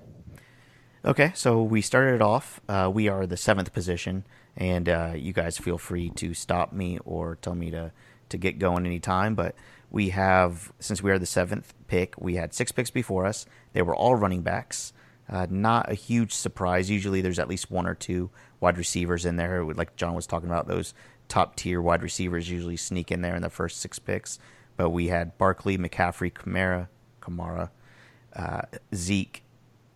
Okay, 1.05 1.31
so 1.35 1.61
we 1.61 1.81
started 1.81 2.15
it 2.15 2.21
off. 2.21 2.59
Uh, 2.67 2.89
we 2.91 3.07
are 3.07 3.27
the 3.27 3.37
seventh 3.37 3.71
position 3.73 4.25
and 4.57 4.87
uh, 4.87 5.13
you 5.15 5.33
guys 5.33 5.57
feel 5.57 5.77
free 5.77 6.09
to 6.11 6.33
stop 6.33 6.73
me 6.73 6.99
or 7.05 7.37
tell 7.41 7.55
me 7.55 7.71
to 7.71 7.91
to 8.29 8.37
get 8.37 8.59
going 8.59 8.85
anytime. 8.85 9.35
But 9.35 9.55
we 9.91 10.09
have 10.09 10.71
since 10.79 11.03
we 11.03 11.11
are 11.11 11.19
the 11.19 11.25
seventh 11.25 11.73
pick, 11.87 12.15
we 12.19 12.35
had 12.35 12.53
six 12.53 12.71
picks 12.71 12.89
before 12.89 13.25
us. 13.25 13.45
They 13.73 13.81
were 13.81 13.95
all 13.95 14.15
running 14.15 14.41
backs. 14.41 14.93
Uh, 15.27 15.47
not 15.49 15.91
a 15.91 15.95
huge 15.95 16.33
surprise. 16.33 16.89
Usually, 16.89 17.21
there's 17.21 17.39
at 17.39 17.47
least 17.47 17.71
one 17.71 17.87
or 17.87 17.95
two 17.95 18.29
wide 18.59 18.77
receivers 18.77 19.25
in 19.25 19.37
there. 19.37 19.63
Like 19.63 19.95
John 19.95 20.13
was 20.13 20.27
talking 20.27 20.49
about, 20.49 20.67
those 20.67 20.93
top 21.27 21.55
tier 21.55 21.81
wide 21.81 22.03
receivers 22.03 22.49
usually 22.49 22.77
sneak 22.77 23.11
in 23.11 23.21
there 23.21 23.35
in 23.35 23.41
the 23.41 23.49
first 23.49 23.79
six 23.79 23.97
picks. 23.97 24.37
But 24.77 24.91
we 24.91 25.07
had 25.07 25.37
Barkley, 25.37 25.77
McCaffrey, 25.77 26.31
Kamara, 26.31 26.89
Kamara, 27.21 27.69
uh, 28.35 28.63
Zeke, 28.93 29.43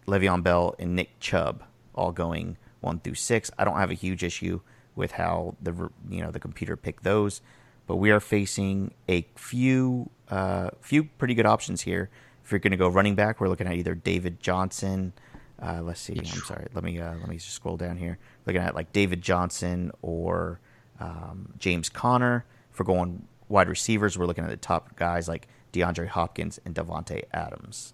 Le'Veon 0.08 0.41
Bell, 0.41 0.74
and 0.80 0.95
Nick 0.95 1.19
Chubb 1.19 1.63
all 1.93 2.12
going 2.12 2.58
one 2.81 2.99
through 2.99 3.15
six. 3.15 3.51
I 3.57 3.65
don't 3.65 3.77
have 3.77 3.91
a 3.91 3.95
huge 3.95 4.23
issue 4.23 4.61
with 4.95 5.13
how 5.13 5.55
the 5.61 5.89
you 6.09 6.21
know 6.21 6.31
the 6.31 6.39
computer 6.39 6.75
picked 6.75 7.03
those, 7.03 7.41
but 7.87 7.97
we 7.97 8.11
are 8.11 8.19
facing 8.19 8.93
a 9.07 9.25
few 9.35 10.09
uh, 10.29 10.69
few 10.81 11.05
pretty 11.05 11.33
good 11.33 11.45
options 11.45 11.81
here. 11.81 12.09
If 12.43 12.51
you're 12.51 12.59
going 12.59 12.71
to 12.71 12.77
go 12.77 12.87
running 12.87 13.15
back, 13.15 13.39
we're 13.39 13.47
looking 13.47 13.67
at 13.67 13.75
either 13.75 13.93
David 13.93 14.39
Johnson. 14.39 15.13
Uh, 15.61 15.81
let's 15.83 15.99
see. 15.99 16.17
I'm 16.17 16.25
sorry. 16.25 16.67
Let 16.73 16.83
me 16.83 16.99
uh, 16.99 17.15
let 17.15 17.27
me 17.27 17.35
just 17.35 17.53
scroll 17.53 17.77
down 17.77 17.97
here. 17.97 18.17
Looking 18.45 18.61
at 18.61 18.75
like 18.75 18.91
David 18.93 19.21
Johnson 19.21 19.91
or 20.01 20.59
um, 20.99 21.53
James 21.59 21.89
Conner. 21.89 22.45
For 22.71 22.85
going 22.85 23.27
wide 23.49 23.67
receivers, 23.67 24.17
we're 24.17 24.25
looking 24.25 24.45
at 24.45 24.49
the 24.49 24.57
top 24.57 24.95
guys 24.95 25.27
like 25.27 25.47
DeAndre 25.73 26.07
Hopkins 26.07 26.59
and 26.65 26.73
Davante 26.73 27.23
Adams. 27.33 27.93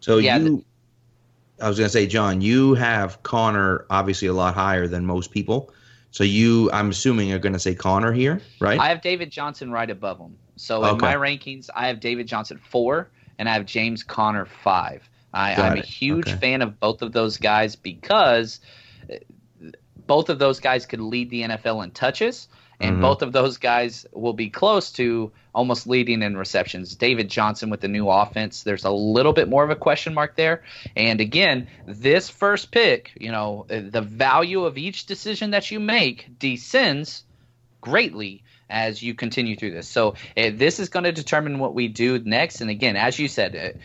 So 0.00 0.18
yeah, 0.18 0.38
you 0.38 0.64
I 1.60 1.68
was 1.68 1.78
going 1.78 1.86
to 1.86 1.92
say, 1.92 2.06
John, 2.06 2.40
you 2.40 2.74
have 2.74 3.22
Conner 3.22 3.86
obviously 3.90 4.28
a 4.28 4.32
lot 4.34 4.54
higher 4.54 4.86
than 4.86 5.06
most 5.06 5.30
people. 5.30 5.72
So 6.10 6.24
you, 6.24 6.70
I'm 6.72 6.90
assuming, 6.90 7.32
are 7.32 7.38
going 7.38 7.52
to 7.52 7.58
say 7.58 7.74
Conner 7.74 8.12
here, 8.12 8.40
right? 8.60 8.80
I 8.80 8.88
have 8.88 9.00
David 9.02 9.30
Johnson 9.30 9.70
right 9.70 9.90
above 9.90 10.18
him. 10.18 10.38
So 10.56 10.84
in 10.84 10.96
Okay. 10.96 11.00
my 11.00 11.14
rankings, 11.14 11.68
I 11.74 11.88
have 11.88 12.00
David 12.00 12.26
Johnson 12.26 12.58
four, 12.58 13.10
and 13.38 13.48
I 13.48 13.52
have 13.52 13.66
James 13.66 14.02
Conner 14.02 14.46
five. 14.46 15.08
I, 15.32 15.54
I'm 15.54 15.76
a 15.76 15.80
huge 15.80 16.28
Okay. 16.28 16.38
fan 16.38 16.62
of 16.62 16.80
both 16.80 17.02
of 17.02 17.12
those 17.12 17.36
guys 17.36 17.76
because 17.76 18.60
both 20.06 20.30
of 20.30 20.38
those 20.38 20.60
guys 20.60 20.86
could 20.86 21.00
lead 21.00 21.30
the 21.30 21.42
NFL 21.42 21.84
in 21.84 21.90
touches, 21.90 22.48
and 22.80 22.96
Mhm. 22.96 23.00
both 23.00 23.22
of 23.22 23.32
those 23.32 23.56
guys 23.58 24.06
will 24.12 24.32
be 24.32 24.50
close 24.50 24.90
to 24.92 25.32
almost 25.54 25.86
leading 25.86 26.22
in 26.22 26.36
receptions. 26.36 26.94
David 26.94 27.30
Johnson 27.30 27.70
with 27.70 27.80
the 27.80 27.88
new 27.88 28.08
offense, 28.08 28.62
there's 28.62 28.84
a 28.84 28.90
little 28.90 29.32
bit 29.32 29.48
more 29.48 29.64
of 29.64 29.70
a 29.70 29.76
question 29.76 30.12
mark 30.12 30.36
there. 30.36 30.62
And 30.94 31.20
again, 31.20 31.68
this 31.86 32.28
first 32.28 32.70
pick, 32.70 33.12
you 33.18 33.32
know, 33.32 33.64
the 33.68 34.02
value 34.02 34.64
of 34.64 34.76
each 34.76 35.06
decision 35.06 35.52
that 35.52 35.70
you 35.70 35.80
make 35.80 36.38
descends 36.38 37.24
greatly 37.80 38.42
as 38.68 39.02
you 39.02 39.14
continue 39.14 39.56
through 39.56 39.70
this. 39.70 39.88
So 39.88 40.14
uh, 40.36 40.50
this 40.52 40.80
is 40.80 40.88
going 40.88 41.04
to 41.04 41.12
determine 41.12 41.58
what 41.58 41.74
we 41.74 41.88
do 41.88 42.18
next. 42.18 42.60
And 42.60 42.68
again, 42.68 42.96
as 42.96 43.18
you 43.18 43.28
said, 43.28 43.56
uh, 43.56 43.78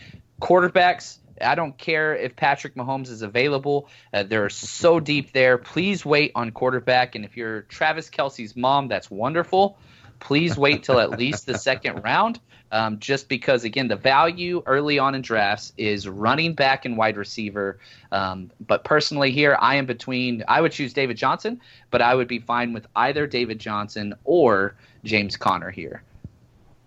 quarterbacks. 0.44 1.18
I 1.42 1.54
don't 1.54 1.76
care 1.76 2.14
if 2.14 2.36
Patrick 2.36 2.74
Mahomes 2.74 3.08
is 3.08 3.22
available. 3.22 3.88
Uh, 4.12 4.22
they're 4.22 4.50
so 4.50 5.00
deep 5.00 5.32
there. 5.32 5.58
Please 5.58 6.04
wait 6.04 6.32
on 6.34 6.50
quarterback. 6.50 7.14
And 7.14 7.24
if 7.24 7.36
you're 7.36 7.62
Travis 7.62 8.08
Kelce's 8.10 8.56
mom, 8.56 8.88
that's 8.88 9.10
wonderful. 9.10 9.78
Please 10.20 10.56
wait 10.56 10.84
till 10.84 11.00
at 11.00 11.10
least 11.10 11.46
the 11.46 11.58
second 11.58 12.02
round. 12.04 12.40
Um, 12.70 13.00
just 13.00 13.28
because, 13.28 13.64
again, 13.64 13.88
the 13.88 13.96
value 13.96 14.62
early 14.64 14.98
on 14.98 15.14
in 15.14 15.20
drafts 15.20 15.74
is 15.76 16.08
running 16.08 16.54
back 16.54 16.86
and 16.86 16.96
wide 16.96 17.18
receiver. 17.18 17.78
Um, 18.10 18.50
but 18.66 18.82
personally, 18.82 19.30
here 19.30 19.58
I 19.60 19.76
am 19.76 19.84
between. 19.84 20.42
I 20.48 20.62
would 20.62 20.72
choose 20.72 20.94
David 20.94 21.18
Johnson, 21.18 21.60
but 21.90 22.00
I 22.00 22.14
would 22.14 22.28
be 22.28 22.38
fine 22.38 22.72
with 22.72 22.86
either 22.96 23.26
David 23.26 23.58
Johnson 23.58 24.14
or 24.24 24.74
James 25.04 25.36
Conner 25.36 25.70
here. 25.70 26.02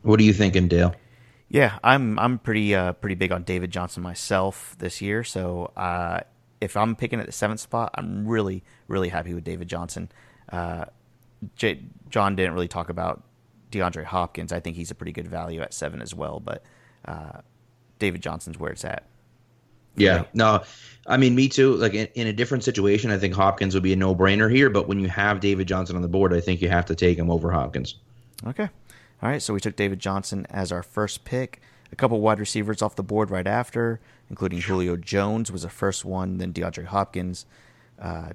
what 0.01 0.19
are 0.19 0.23
you 0.23 0.33
thinking, 0.33 0.67
Dale? 0.67 0.95
Yeah, 1.49 1.77
I'm 1.83 2.17
I'm 2.19 2.39
pretty 2.39 2.73
uh, 2.73 2.93
pretty 2.93 3.15
big 3.15 3.31
on 3.31 3.43
David 3.43 3.71
Johnson 3.71 4.01
myself 4.03 4.75
this 4.79 5.01
year. 5.01 5.23
So 5.23 5.71
uh, 5.77 6.21
if 6.59 6.75
I'm 6.75 6.95
picking 6.95 7.19
at 7.19 7.25
the 7.25 7.31
seventh 7.31 7.59
spot, 7.59 7.91
I'm 7.95 8.27
really 8.27 8.63
really 8.87 9.09
happy 9.09 9.33
with 9.33 9.43
David 9.43 9.67
Johnson. 9.67 10.09
Uh, 10.51 10.85
J- 11.55 11.83
John 12.09 12.35
didn't 12.35 12.53
really 12.53 12.67
talk 12.67 12.89
about 12.89 13.23
DeAndre 13.71 14.05
Hopkins. 14.05 14.51
I 14.51 14.59
think 14.59 14.75
he's 14.75 14.91
a 14.91 14.95
pretty 14.95 15.11
good 15.11 15.27
value 15.27 15.61
at 15.61 15.73
seven 15.73 16.01
as 16.01 16.15
well. 16.15 16.39
But 16.39 16.63
uh, 17.05 17.41
David 17.99 18.21
Johnson's 18.21 18.57
where 18.57 18.71
it's 18.71 18.85
at. 18.85 19.03
Yeah, 19.97 20.21
me. 20.21 20.27
no, 20.33 20.63
I 21.07 21.17
mean, 21.17 21.35
me 21.35 21.47
too. 21.47 21.75
Like 21.75 21.93
in, 21.93 22.07
in 22.15 22.27
a 22.27 22.33
different 22.33 22.63
situation, 22.63 23.11
I 23.11 23.17
think 23.17 23.33
Hopkins 23.33 23.73
would 23.75 23.83
be 23.83 23.93
a 23.93 23.95
no 23.95 24.15
brainer 24.15 24.51
here. 24.51 24.69
But 24.69 24.87
when 24.87 24.99
you 24.99 25.07
have 25.07 25.39
David 25.39 25.67
Johnson 25.67 25.95
on 25.95 26.01
the 26.01 26.07
board, 26.07 26.33
I 26.33 26.41
think 26.41 26.61
you 26.61 26.69
have 26.69 26.85
to 26.87 26.95
take 26.95 27.17
him 27.17 27.29
over 27.29 27.51
Hopkins. 27.51 27.95
Okay. 28.47 28.67
All 29.25 29.31
right. 29.31 29.41
So 29.41 29.55
we 29.55 29.59
took 29.59 29.75
David 29.75 29.97
Johnson 29.97 30.45
as 30.51 30.71
our 30.71 30.83
first 30.83 31.25
pick. 31.25 31.59
A 31.91 31.95
couple 31.95 32.21
wide 32.21 32.39
receivers 32.39 32.83
off 32.83 32.95
the 32.95 33.01
board 33.01 33.31
right 33.31 33.47
after, 33.47 33.99
including 34.29 34.61
Julio 34.61 34.97
Jones 34.97 35.51
was 35.51 35.63
the 35.63 35.69
first 35.69 36.05
one, 36.05 36.37
then 36.37 36.53
DeAndre 36.53 36.85
Hopkins, 36.85 37.47
uh, 37.99 38.33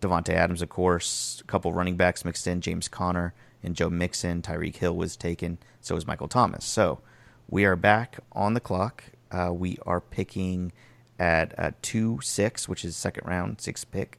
Davante 0.00 0.30
Adams, 0.30 0.60
of 0.60 0.70
course. 0.70 1.40
A 1.40 1.44
couple 1.44 1.72
running 1.72 1.96
backs 1.96 2.24
mixed 2.24 2.48
in, 2.48 2.60
James 2.60 2.88
Conner 2.88 3.32
and 3.62 3.76
Joe 3.76 3.88
Mixon. 3.88 4.42
Tyreek 4.42 4.74
Hill 4.74 4.96
was 4.96 5.16
taken. 5.16 5.56
So 5.80 5.94
was 5.94 6.04
Michael 6.04 6.26
Thomas. 6.26 6.64
So 6.64 6.98
we 7.48 7.64
are 7.64 7.76
back 7.76 8.18
on 8.32 8.54
the 8.54 8.60
clock. 8.60 9.04
Uh, 9.30 9.52
we 9.52 9.78
are 9.86 10.00
picking 10.00 10.72
at 11.20 11.56
uh, 11.56 11.70
two 11.80 12.18
six, 12.22 12.68
which 12.68 12.84
is 12.84 12.96
second 12.96 13.24
round, 13.28 13.60
sixth 13.60 13.88
pick. 13.92 14.18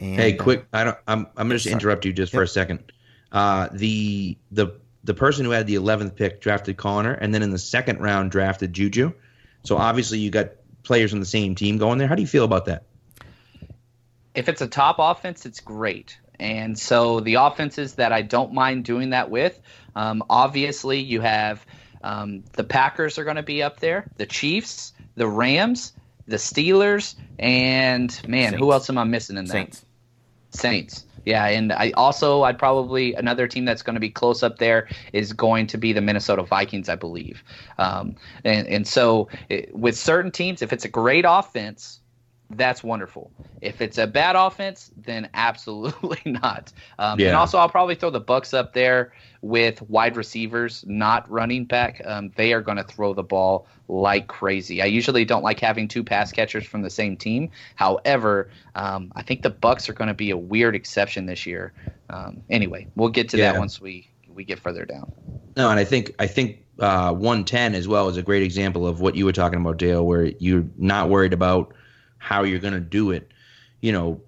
And, 0.00 0.16
Hey, 0.16 0.34
uh, 0.34 0.42
quick! 0.42 0.64
I 0.72 0.84
don't. 0.84 0.96
I'm. 1.06 1.26
I'm 1.36 1.48
going 1.48 1.60
to 1.60 1.70
interrupt 1.70 2.06
you 2.06 2.14
just 2.14 2.32
for 2.32 2.42
a 2.42 2.48
second. 2.48 2.90
Uh, 3.30 3.68
the 3.70 4.38
the 4.50 4.80
the 5.04 5.14
person 5.14 5.44
who 5.44 5.50
had 5.50 5.66
the 5.66 5.74
11th 5.74 6.16
pick 6.16 6.40
drafted 6.40 6.76
Conner, 6.76 7.12
and 7.12 7.34
then 7.34 7.42
in 7.42 7.50
the 7.50 7.58
second 7.58 8.00
round 8.00 8.30
drafted 8.30 8.72
Juju. 8.72 9.12
So 9.64 9.76
obviously 9.76 10.18
you 10.18 10.30
got 10.30 10.50
players 10.82 11.12
on 11.12 11.20
the 11.20 11.26
same 11.26 11.54
team 11.54 11.78
going 11.78 11.98
there. 11.98 12.08
How 12.08 12.14
do 12.14 12.22
you 12.22 12.28
feel 12.28 12.44
about 12.44 12.66
that? 12.66 12.84
if 14.34 14.48
it's 14.48 14.60
a 14.60 14.66
top 14.66 14.96
offense, 14.98 15.46
it's 15.46 15.60
great. 15.60 16.18
And 16.38 16.78
so 16.78 17.20
the 17.20 17.34
offenses 17.34 17.94
that 17.94 18.12
I 18.12 18.22
don't 18.22 18.52
mind 18.52 18.84
doing 18.84 19.10
that 19.10 19.30
with, 19.30 19.58
um, 19.94 20.24
obviously 20.28 21.00
you 21.00 21.20
have 21.20 21.64
um, 22.02 22.42
the 22.54 22.64
Packers 22.64 23.18
are 23.18 23.24
going 23.24 23.36
to 23.36 23.42
be 23.42 23.62
up 23.62 23.80
there, 23.80 24.10
the 24.16 24.26
Chiefs, 24.26 24.92
the 25.14 25.26
Rams, 25.26 25.92
the 26.26 26.36
Steelers, 26.36 27.14
and 27.38 28.20
man, 28.26 28.54
who 28.54 28.72
else 28.72 28.88
am 28.90 28.98
I 28.98 29.04
missing 29.04 29.36
in 29.36 29.44
that? 29.44 29.52
Saints. 29.52 29.84
Saints. 30.54 31.04
Yeah, 31.24 31.46
and 31.46 31.72
I 31.72 31.92
also 31.92 32.42
I'd 32.42 32.58
probably 32.58 33.14
another 33.14 33.46
team 33.46 33.64
that's 33.64 33.82
going 33.82 33.94
to 33.94 34.00
be 34.00 34.10
close 34.10 34.42
up 34.42 34.58
there 34.58 34.88
is 35.12 35.32
going 35.32 35.66
to 35.68 35.78
be 35.78 35.92
the 35.92 36.00
Minnesota 36.00 36.42
Vikings, 36.42 36.88
I 36.88 36.96
believe. 36.96 37.44
Um, 37.78 38.16
and 38.44 38.66
and 38.66 38.86
so 38.86 39.28
it, 39.48 39.74
with 39.74 39.96
certain 39.96 40.32
teams, 40.32 40.62
if 40.62 40.72
it's 40.72 40.84
a 40.84 40.88
great 40.88 41.24
offense, 41.26 42.00
that's 42.56 42.82
wonderful. 42.84 43.32
If 43.60 43.80
it's 43.80 43.98
a 43.98 44.06
bad 44.06 44.34
offense, 44.36 44.90
then 44.96 45.30
absolutely 45.34 46.20
not. 46.26 46.72
Um, 46.98 47.20
And 47.20 47.34
also, 47.34 47.58
I'll 47.58 47.68
probably 47.68 47.94
throw 47.94 48.10
the 48.10 48.20
Bucs 48.20 48.54
up 48.54 48.72
there 48.72 49.12
with 49.40 49.82
wide 49.82 50.16
receivers, 50.16 50.84
not 50.86 51.28
running 51.30 51.64
back. 51.64 52.00
Um, 52.04 52.32
they 52.36 52.52
are 52.52 52.60
going 52.60 52.76
to 52.78 52.84
throw 52.84 53.14
the 53.14 53.22
ball 53.22 53.66
like 53.88 54.26
crazy. 54.28 54.82
I 54.82 54.86
usually 54.86 55.24
don't 55.24 55.42
like 55.42 55.60
having 55.60 55.88
two 55.88 56.04
pass 56.04 56.32
catchers 56.32 56.64
from 56.64 56.82
the 56.82 56.90
same 56.90 57.16
team. 57.16 57.50
However, 57.76 58.50
um, 58.74 59.12
I 59.16 59.22
think 59.22 59.42
the 59.42 59.50
Bucs 59.50 59.88
are 59.88 59.94
going 59.94 60.08
to 60.08 60.14
be 60.14 60.30
a 60.30 60.36
weird 60.36 60.74
exception 60.74 61.26
this 61.26 61.46
year. 61.46 61.72
Um, 62.10 62.42
anyway, 62.50 62.88
we'll 62.96 63.08
get 63.08 63.28
to 63.30 63.38
Yeah. 63.38 63.52
that 63.52 63.58
once 63.58 63.80
we 63.80 64.08
we 64.34 64.44
get 64.44 64.58
further 64.58 64.84
down. 64.84 65.12
No, 65.56 65.68
and 65.70 65.78
I 65.78 65.84
think 65.84 66.14
I 66.18 66.26
think 66.26 66.64
uh, 66.78 67.12
110 67.12 67.74
as 67.74 67.86
well 67.86 68.08
is 68.08 68.16
a 68.16 68.22
great 68.22 68.42
example 68.42 68.86
of 68.86 69.00
what 69.00 69.14
you 69.14 69.24
were 69.24 69.32
talking 69.32 69.60
about, 69.60 69.76
Dale, 69.76 70.04
where 70.06 70.26
you're 70.38 70.64
not 70.78 71.10
worried 71.10 71.32
about 71.32 71.74
how 72.22 72.44
you're 72.44 72.60
going 72.60 72.74
to 72.74 72.80
do 72.80 73.10
it. 73.10 73.32
You 73.80 73.92
know, 73.92 74.20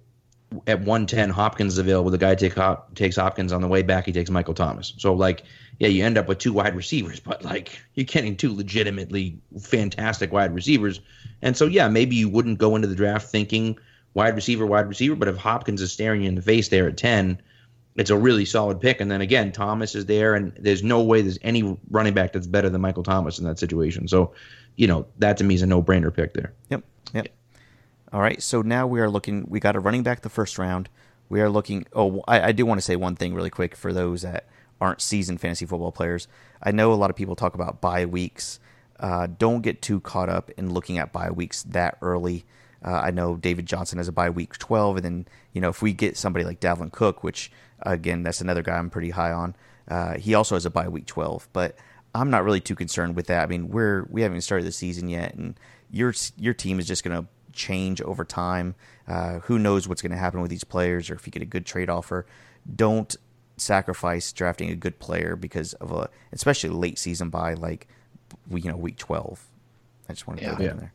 at 0.67 0.79
110, 0.79 1.29
Hopkins 1.29 1.73
is 1.73 1.79
available. 1.79 2.11
The 2.11 2.17
guy 2.17 2.35
take 2.35 2.53
Hop, 2.53 2.93
takes 2.93 3.15
Hopkins 3.15 3.51
on 3.51 3.61
the 3.61 3.67
way 3.67 3.81
back. 3.81 4.05
He 4.05 4.11
takes 4.11 4.29
Michael 4.29 4.53
Thomas. 4.53 4.93
So 4.97 5.13
like, 5.13 5.43
yeah, 5.79 5.87
you 5.87 6.03
end 6.03 6.17
up 6.17 6.27
with 6.27 6.37
two 6.37 6.53
wide 6.53 6.75
receivers, 6.75 7.19
but 7.19 7.43
like 7.43 7.79
you're 7.93 8.05
getting 8.05 8.35
two 8.35 8.53
legitimately 8.53 9.39
fantastic 9.59 10.31
wide 10.31 10.53
receivers. 10.53 10.99
And 11.41 11.55
so 11.55 11.65
yeah, 11.65 11.87
maybe 11.87 12.15
you 12.15 12.29
wouldn't 12.29 12.59
go 12.59 12.75
into 12.75 12.87
the 12.87 12.95
draft 12.95 13.29
thinking 13.29 13.77
wide 14.13 14.35
receiver, 14.35 14.65
wide 14.65 14.87
receiver, 14.87 15.15
but 15.15 15.27
if 15.27 15.37
Hopkins 15.37 15.81
is 15.81 15.91
staring 15.91 16.21
you 16.21 16.29
in 16.29 16.35
the 16.35 16.41
face 16.41 16.67
there 16.69 16.87
at 16.87 16.97
10 16.97 17.41
it's 17.95 18.09
a 18.09 18.17
really 18.17 18.45
solid 18.45 18.81
pick. 18.81 18.99
And 18.99 19.09
then 19.09 19.21
again, 19.21 19.51
Thomas 19.51 19.95
is 19.95 20.05
there, 20.05 20.35
and 20.35 20.53
there's 20.59 20.83
no 20.83 21.01
way 21.01 21.21
there's 21.21 21.39
any 21.41 21.77
running 21.89 22.13
back 22.13 22.33
that's 22.33 22.47
better 22.47 22.69
than 22.69 22.81
Michael 22.81 23.03
Thomas 23.03 23.39
in 23.39 23.45
that 23.45 23.57
situation. 23.57 24.07
So, 24.07 24.33
you 24.75 24.87
know, 24.87 25.07
that 25.19 25.37
to 25.37 25.43
me 25.43 25.55
is 25.55 25.61
a 25.61 25.65
no 25.65 25.81
brainer 25.81 26.13
pick 26.13 26.33
there. 26.33 26.53
Yep. 26.69 26.83
Yep. 27.13 27.27
All 28.15 28.21
right. 28.21 28.41
So 28.41 28.61
now 28.61 28.87
we 28.87 29.01
are 29.01 29.09
looking. 29.09 29.45
We 29.49 29.59
got 29.59 29.75
a 29.75 29.79
running 29.81 30.01
back 30.01 30.21
the 30.21 30.29
first 30.29 30.57
round. 30.57 30.87
We 31.27 31.41
are 31.41 31.49
looking. 31.49 31.85
Oh, 31.91 32.23
I, 32.29 32.43
I 32.43 32.51
do 32.53 32.65
want 32.65 32.77
to 32.77 32.81
say 32.81 32.95
one 32.95 33.17
thing 33.17 33.33
really 33.33 33.49
quick 33.49 33.75
for 33.75 33.91
those 33.91 34.21
that 34.21 34.47
aren't 34.79 35.01
seasoned 35.01 35.41
fantasy 35.41 35.65
football 35.65 35.91
players. 35.91 36.29
I 36.63 36.71
know 36.71 36.93
a 36.93 36.95
lot 36.95 37.09
of 37.09 37.17
people 37.17 37.35
talk 37.35 37.55
about 37.55 37.81
bye 37.81 38.05
weeks. 38.05 38.61
Uh, 38.97 39.27
don't 39.27 39.59
get 39.59 39.81
too 39.81 39.99
caught 39.99 40.29
up 40.29 40.49
in 40.55 40.73
looking 40.73 40.97
at 40.97 41.11
bye 41.11 41.29
weeks 41.29 41.63
that 41.63 41.97
early. 42.01 42.45
Uh, 42.81 43.01
I 43.03 43.11
know 43.11 43.35
David 43.35 43.65
Johnson 43.65 43.97
has 43.97 44.07
a 44.07 44.13
bye 44.13 44.29
week 44.29 44.57
12, 44.59 44.95
and 44.95 45.03
then 45.03 45.27
you 45.51 45.59
know 45.59 45.67
if 45.67 45.81
we 45.81 45.91
get 45.91 46.15
somebody 46.15 46.45
like 46.45 46.61
Dalvin 46.61 46.93
Cook, 46.93 47.21
which 47.21 47.51
again 47.81 48.23
that's 48.23 48.39
another 48.39 48.61
guy 48.61 48.77
I'm 48.77 48.89
pretty 48.89 49.09
high 49.09 49.33
on. 49.33 49.57
Uh, 49.89 50.13
he 50.13 50.35
also 50.35 50.55
has 50.55 50.65
a 50.65 50.69
bye 50.69 50.87
week 50.87 51.05
12, 51.05 51.49
but 51.51 51.75
I'm 52.13 52.29
not 52.29 52.45
really 52.45 52.61
too 52.61 52.75
concerned 52.75 53.17
with 53.17 53.27
that. 53.27 53.43
I 53.43 53.47
mean, 53.47 53.67
we're 53.67 54.07
we 54.09 54.21
haven't 54.21 54.35
even 54.35 54.41
started 54.41 54.65
the 54.65 54.71
season 54.71 55.09
yet, 55.09 55.33
and 55.33 55.59
your 55.91 56.13
your 56.37 56.53
team 56.53 56.79
is 56.79 56.87
just 56.87 57.03
going 57.03 57.21
to 57.21 57.27
change 57.55 58.01
over 58.01 58.23
time. 58.25 58.75
Uh, 59.07 59.39
who 59.39 59.57
knows 59.57 59.87
what's 59.87 60.01
going 60.01 60.11
to 60.11 60.17
happen 60.17 60.41
with 60.41 60.49
these 60.51 60.63
players, 60.63 61.09
or 61.09 61.15
if 61.15 61.25
you 61.25 61.31
get 61.31 61.41
a 61.41 61.45
good 61.45 61.65
trade 61.65 61.89
offer. 61.89 62.25
Don't 62.75 63.15
sacrifice 63.57 64.31
drafting 64.33 64.69
a 64.69 64.75
good 64.75 64.99
player 64.99 65.35
because 65.35 65.73
of 65.75 65.91
a 65.91 66.09
especially 66.33 66.69
late 66.69 66.99
season 66.99 67.29
bye 67.29 67.53
like 67.53 67.87
you 68.51 68.69
know 68.69 68.75
week 68.75 68.97
12. 68.97 69.47
I 70.09 70.13
just 70.13 70.27
want 70.27 70.39
to 70.39 70.45
Yeah. 70.45 70.49
throw 70.51 70.57
that 70.57 70.63
Yeah. 70.65 70.71
in 70.71 70.77
there. 70.77 70.93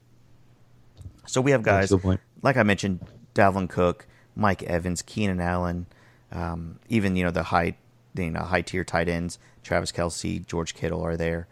So 1.27 1.41
we 1.41 1.53
have 1.53 1.63
guys 1.63 1.91
That's 1.91 1.93
a 1.93 1.97
good 1.97 2.03
point. 2.03 2.21
like 2.43 2.57
I 2.57 2.63
mentioned, 2.63 3.01
Dalvin 3.35 3.69
Cook, 3.69 4.07
Mike 4.37 4.63
Evans, 4.65 5.03
Keenan 5.03 5.41
Allen, 5.41 5.87
um, 6.33 6.79
even 6.89 7.17
you 7.17 7.25
know 7.25 7.31
the 7.31 7.45
high, 7.45 7.77
you 8.15 8.31
know, 8.31 8.41
high 8.41 8.63
tier 8.63 8.85
tight 8.85 9.09
ends, 9.09 9.39
Travis 9.63 9.93
Kelce, 9.93 10.45
George 10.47 10.75
Kittle 10.75 11.03
are 11.03 11.17
there, 11.17 11.47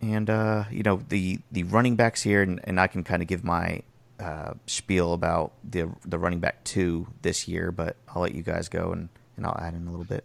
and 0.00 0.30
uh, 0.30 0.64
you 0.70 0.82
know 0.82 1.02
the 1.08 1.40
the 1.50 1.64
running 1.64 1.96
backs 1.96 2.22
here, 2.22 2.42
and, 2.42 2.60
and 2.64 2.80
I 2.80 2.86
can 2.86 3.04
kind 3.04 3.22
of 3.22 3.28
give 3.28 3.44
my 3.44 3.82
uh, 4.20 4.54
spiel 4.66 5.12
about 5.12 5.52
the 5.68 5.88
the 6.04 6.18
running 6.18 6.40
back 6.40 6.64
two 6.64 7.06
this 7.22 7.48
year, 7.48 7.70
but 7.72 7.96
I'll 8.08 8.22
let 8.22 8.34
you 8.34 8.42
guys 8.42 8.68
go 8.68 8.92
and, 8.92 9.08
and 9.36 9.46
I'll 9.46 9.58
add 9.60 9.74
in 9.74 9.86
a 9.86 9.90
little 9.90 10.04
bit. 10.04 10.24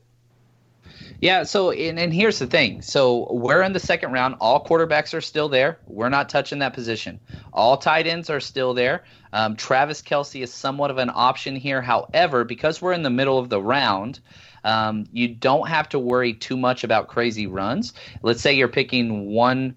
Yeah, 1.19 1.43
so 1.43 1.71
and, 1.71 1.97
and 1.99 2.13
here's 2.13 2.39
the 2.39 2.47
thing. 2.47 2.81
So 2.81 3.27
we're 3.31 3.61
in 3.61 3.73
the 3.73 3.79
second 3.79 4.11
round. 4.11 4.35
All 4.39 4.63
quarterbacks 4.63 5.13
are 5.13 5.21
still 5.21 5.49
there. 5.49 5.79
We're 5.87 6.09
not 6.09 6.29
touching 6.29 6.59
that 6.59 6.73
position. 6.73 7.19
All 7.51 7.77
tight 7.77 8.07
ends 8.07 8.29
are 8.29 8.39
still 8.39 8.73
there. 8.73 9.03
Um, 9.31 9.55
Travis 9.55 10.01
Kelce 10.01 10.43
is 10.43 10.53
somewhat 10.53 10.91
of 10.91 10.97
an 10.97 11.11
option 11.13 11.55
here. 11.55 11.81
However, 11.81 12.43
because 12.43 12.81
we're 12.81 12.93
in 12.93 13.03
the 13.03 13.09
middle 13.09 13.39
of 13.39 13.49
the 13.49 13.61
round, 13.61 14.19
um, 14.63 15.05
you 15.11 15.27
don't 15.27 15.67
have 15.67 15.89
to 15.89 15.99
worry 15.99 16.33
too 16.33 16.57
much 16.57 16.83
about 16.83 17.07
crazy 17.07 17.47
runs. 17.47 17.93
Let's 18.21 18.41
say 18.41 18.53
you're 18.53 18.67
picking 18.67 19.27
one 19.31 19.75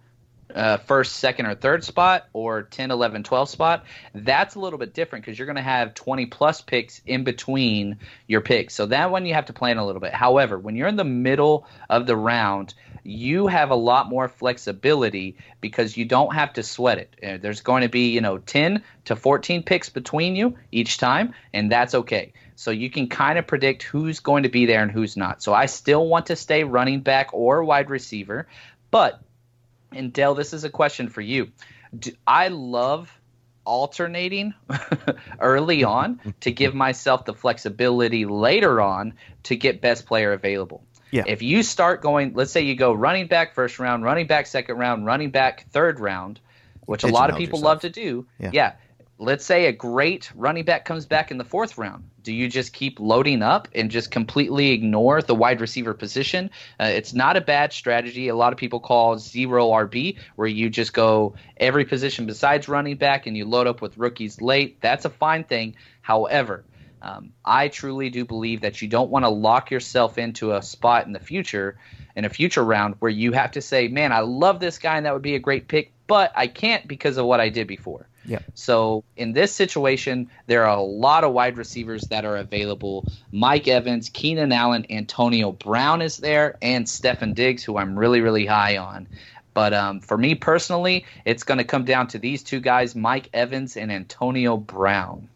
uh, 0.55 0.79
first, 0.79 1.16
second, 1.16 1.46
or 1.46 1.55
third 1.55 1.85
spot, 1.85 2.29
or 2.33 2.62
10, 2.62 2.90
11, 2.90 3.25
12 3.25 3.49
spot, 3.49 3.85
that's 4.14 4.55
a 4.55 4.61
little 4.61 4.79
bit 4.79 4.94
different 4.94 5.25
because 5.25 5.38
you're 5.38 5.46
going 5.46 5.57
to 5.57 5.62
have 5.62 5.94
20 5.94 6.27
plus 6.27 6.62
picks 6.62 7.03
in 7.05 7.25
between 7.25 7.99
your 8.27 8.40
picks. 8.40 8.75
So 8.75 8.87
that 8.87 9.11
one 9.11 9.27
you 9.27 9.35
have 9.35 9.46
to 9.46 9.53
plan 9.53 9.77
a 9.79 9.85
little 9.85 10.01
bit. 10.01 10.14
However, 10.14 10.59
when 10.59 10.77
you're 10.77 10.88
in 10.88 10.96
the 10.96 11.05
middle 11.05 11.66
of 11.90 12.07
the 12.07 12.16
round, 12.16 12.75
you 13.03 13.46
have 13.46 13.70
a 13.70 13.77
lot 13.77 14.09
more 14.09 14.29
flexibility 14.29 15.37
because 15.61 15.96
you 15.96 16.05
don't 16.05 16.35
have 16.35 16.55
to 16.55 16.62
sweat 16.62 16.99
it. 16.99 17.16
Uh, 17.22 17.37
there's 17.40 17.61
going 17.61 17.83
to 17.83 17.88
be, 17.88 18.11
you 18.11 18.20
know, 18.20 18.38
10 18.38 18.83
to 19.07 19.16
14 19.16 19.62
picks 19.62 19.90
between 19.90 20.37
you 20.37 20.57
each 20.72 20.99
time, 20.99 21.35
and 21.53 21.70
that's 21.70 21.94
okay. 21.94 22.33
So 22.57 22.71
you 22.71 22.90
can 22.90 23.09
kind 23.09 23.38
of 23.38 23.47
predict 23.47 23.83
who's 23.83 24.21
going 24.21 24.42
to 24.42 24.49
be 24.49 24.66
there 24.66 24.83
and 24.83 24.90
who's 24.90 25.16
not. 25.16 25.42
So 25.42 25.53
I 25.55 25.66
still 25.66 26.07
want 26.07 26.27
to 26.27 26.37
stay 26.37 26.64
running 26.64 27.01
back 27.01 27.29
or 27.33 27.62
wide 27.62 27.90
receiver, 27.90 28.49
but 28.90 29.21
and 29.92 30.12
Dell, 30.12 30.35
this 30.35 30.53
is 30.53 30.64
a 30.64 30.71
question 30.71 31.09
for 31.09 31.21
you. 31.21 31.53
Do, 31.97 32.12
I 32.27 32.49
love 32.49 33.12
alternating 33.64 34.55
early 35.40 35.85
on 35.85 36.21
to 36.40 36.51
give 36.51 36.75
myself 36.87 37.25
the 37.25 37.35
flexibility 37.35 38.25
later 38.25 38.81
on 38.81 39.14
to 39.45 39.57
get 39.57 39.81
best 39.81 40.07
player 40.07 40.33
available. 40.33 40.83
Yeah. 41.11 41.25
If 41.27 41.42
you 41.42 41.62
start 41.62 42.03
going, 42.03 42.35
let's 42.35 42.51
say 42.51 42.62
you 42.62 42.75
go 42.75 42.92
running 42.92 43.27
back 43.27 43.55
first 43.55 43.79
round, 43.79 44.03
running 44.03 44.27
back 44.27 44.47
second 44.47 44.77
round, 44.77 45.07
running 45.07 45.31
back 45.31 45.69
third 45.71 46.01
round, 46.01 46.40
which 46.85 47.05
a 47.05 47.09
lot 47.09 47.31
of 47.31 47.37
people 47.37 47.59
yourself. 47.59 47.64
love 47.64 47.81
to 47.83 47.90
do. 47.90 48.27
Yeah. 48.38 48.51
yeah. 48.53 48.73
Let's 49.19 49.47
say 49.47 49.65
a 49.65 49.73
great 49.73 50.31
running 50.35 50.67
back 50.67 50.85
comes 50.85 51.07
back 51.07 51.31
in 51.31 51.39
the 51.39 51.45
fourth 51.45 51.79
round. 51.79 52.11
Do 52.23 52.35
you 52.35 52.49
just 52.49 52.75
keep 52.75 53.01
loading 53.01 53.41
up 53.41 53.67
and 53.75 53.91
just 53.91 54.11
completely 54.11 54.73
ignore 54.73 55.23
the 55.23 55.35
wide 55.35 55.63
receiver 55.63 55.95
position? 55.95 56.51
Uh, 56.79 56.91
it's 56.93 57.15
not 57.15 57.39
a 57.39 57.41
bad 57.41 57.73
strategy. 57.73 58.29
A 58.29 58.37
lot 58.37 58.53
of 58.53 58.59
people 58.59 58.79
call 58.79 59.17
zero 59.17 59.71
RB, 59.71 60.19
where 60.35 60.47
you 60.47 60.69
just 60.69 60.93
go 60.93 61.35
every 61.57 61.87
position 61.87 62.27
besides 62.27 62.69
running 62.69 62.97
back 62.97 63.27
and 63.27 63.35
you 63.35 63.47
load 63.47 63.67
up 63.67 63.81
with 63.81 63.97
rookies 63.97 64.43
late. 64.43 64.83
That's 64.83 65.07
a 65.07 65.11
fine 65.11 65.45
thing. 65.45 65.77
However, 66.03 66.65
um, 67.01 67.33
I 67.43 67.69
truly 67.69 68.11
do 68.11 68.27
believe 68.27 68.61
that 68.61 68.83
you 68.83 68.89
don't 68.89 69.11
want 69.11 69.25
to 69.25 69.31
lock 69.31 69.71
yourself 69.71 70.19
into 70.19 70.53
a 70.53 70.61
spot 70.61 71.07
in 71.07 71.15
the 71.15 71.21
future, 71.21 71.79
in 72.17 72.27
a 72.27 72.29
future 72.29 72.63
round, 72.63 72.97
where 72.99 73.11
you 73.11 73.33
have 73.33 73.53
to 73.53 73.63
say, 73.63 73.89
man, 73.89 74.13
I 74.13 74.21
love 74.21 74.61
this 74.61 74.79
guy 74.79 74.99
and 74.99 75.07
that 75.07 75.15
would 75.15 75.23
be 75.23 75.37
a 75.37 75.39
great 75.41 75.69
pick, 75.69 75.93
but 76.07 76.33
I 76.37 76.49
can't 76.49 76.87
because 76.87 77.17
of 77.17 77.25
what 77.25 77.41
I 77.41 77.49
did 77.49 77.67
before. 77.67 78.09
Yeah. 78.27 78.41
So 78.55 79.05
in 79.17 79.33
this 79.33 79.53
situation, 79.53 80.29
there 80.47 80.67
are 80.67 80.77
a 80.77 80.83
lot 80.83 81.25
of 81.25 81.33
wide 81.33 81.57
receivers 81.57 82.03
that 82.11 82.25
are 82.25 82.37
available. 82.37 83.07
Mike 83.33 83.69
Evans, 83.69 84.09
Keenan 84.09 84.53
Allen, 84.53 84.87
Antonio 84.91 85.53
Brown 85.53 86.03
is 86.03 86.19
there, 86.19 86.57
and 86.61 86.87
Stefon 86.87 87.35
Diggs, 87.35 87.62
who 87.62 87.79
I'm 87.79 87.99
really, 87.99 88.21
really 88.21 88.47
high 88.47 88.77
on. 88.77 89.07
But 89.55 89.73
um, 89.73 90.01
for 90.01 90.19
me 90.19 90.35
personally, 90.35 91.07
it's 91.25 91.43
going 91.43 91.59
to 91.59 91.65
come 91.65 91.85
down 91.85 92.09
to 92.09 92.19
these 92.19 92.43
two 92.43 92.61
guys, 92.61 92.95
Mike 92.95 93.31
Evans 93.33 93.77
and 93.77 93.91
Antonio 93.91 94.57
Brown. 94.57 95.29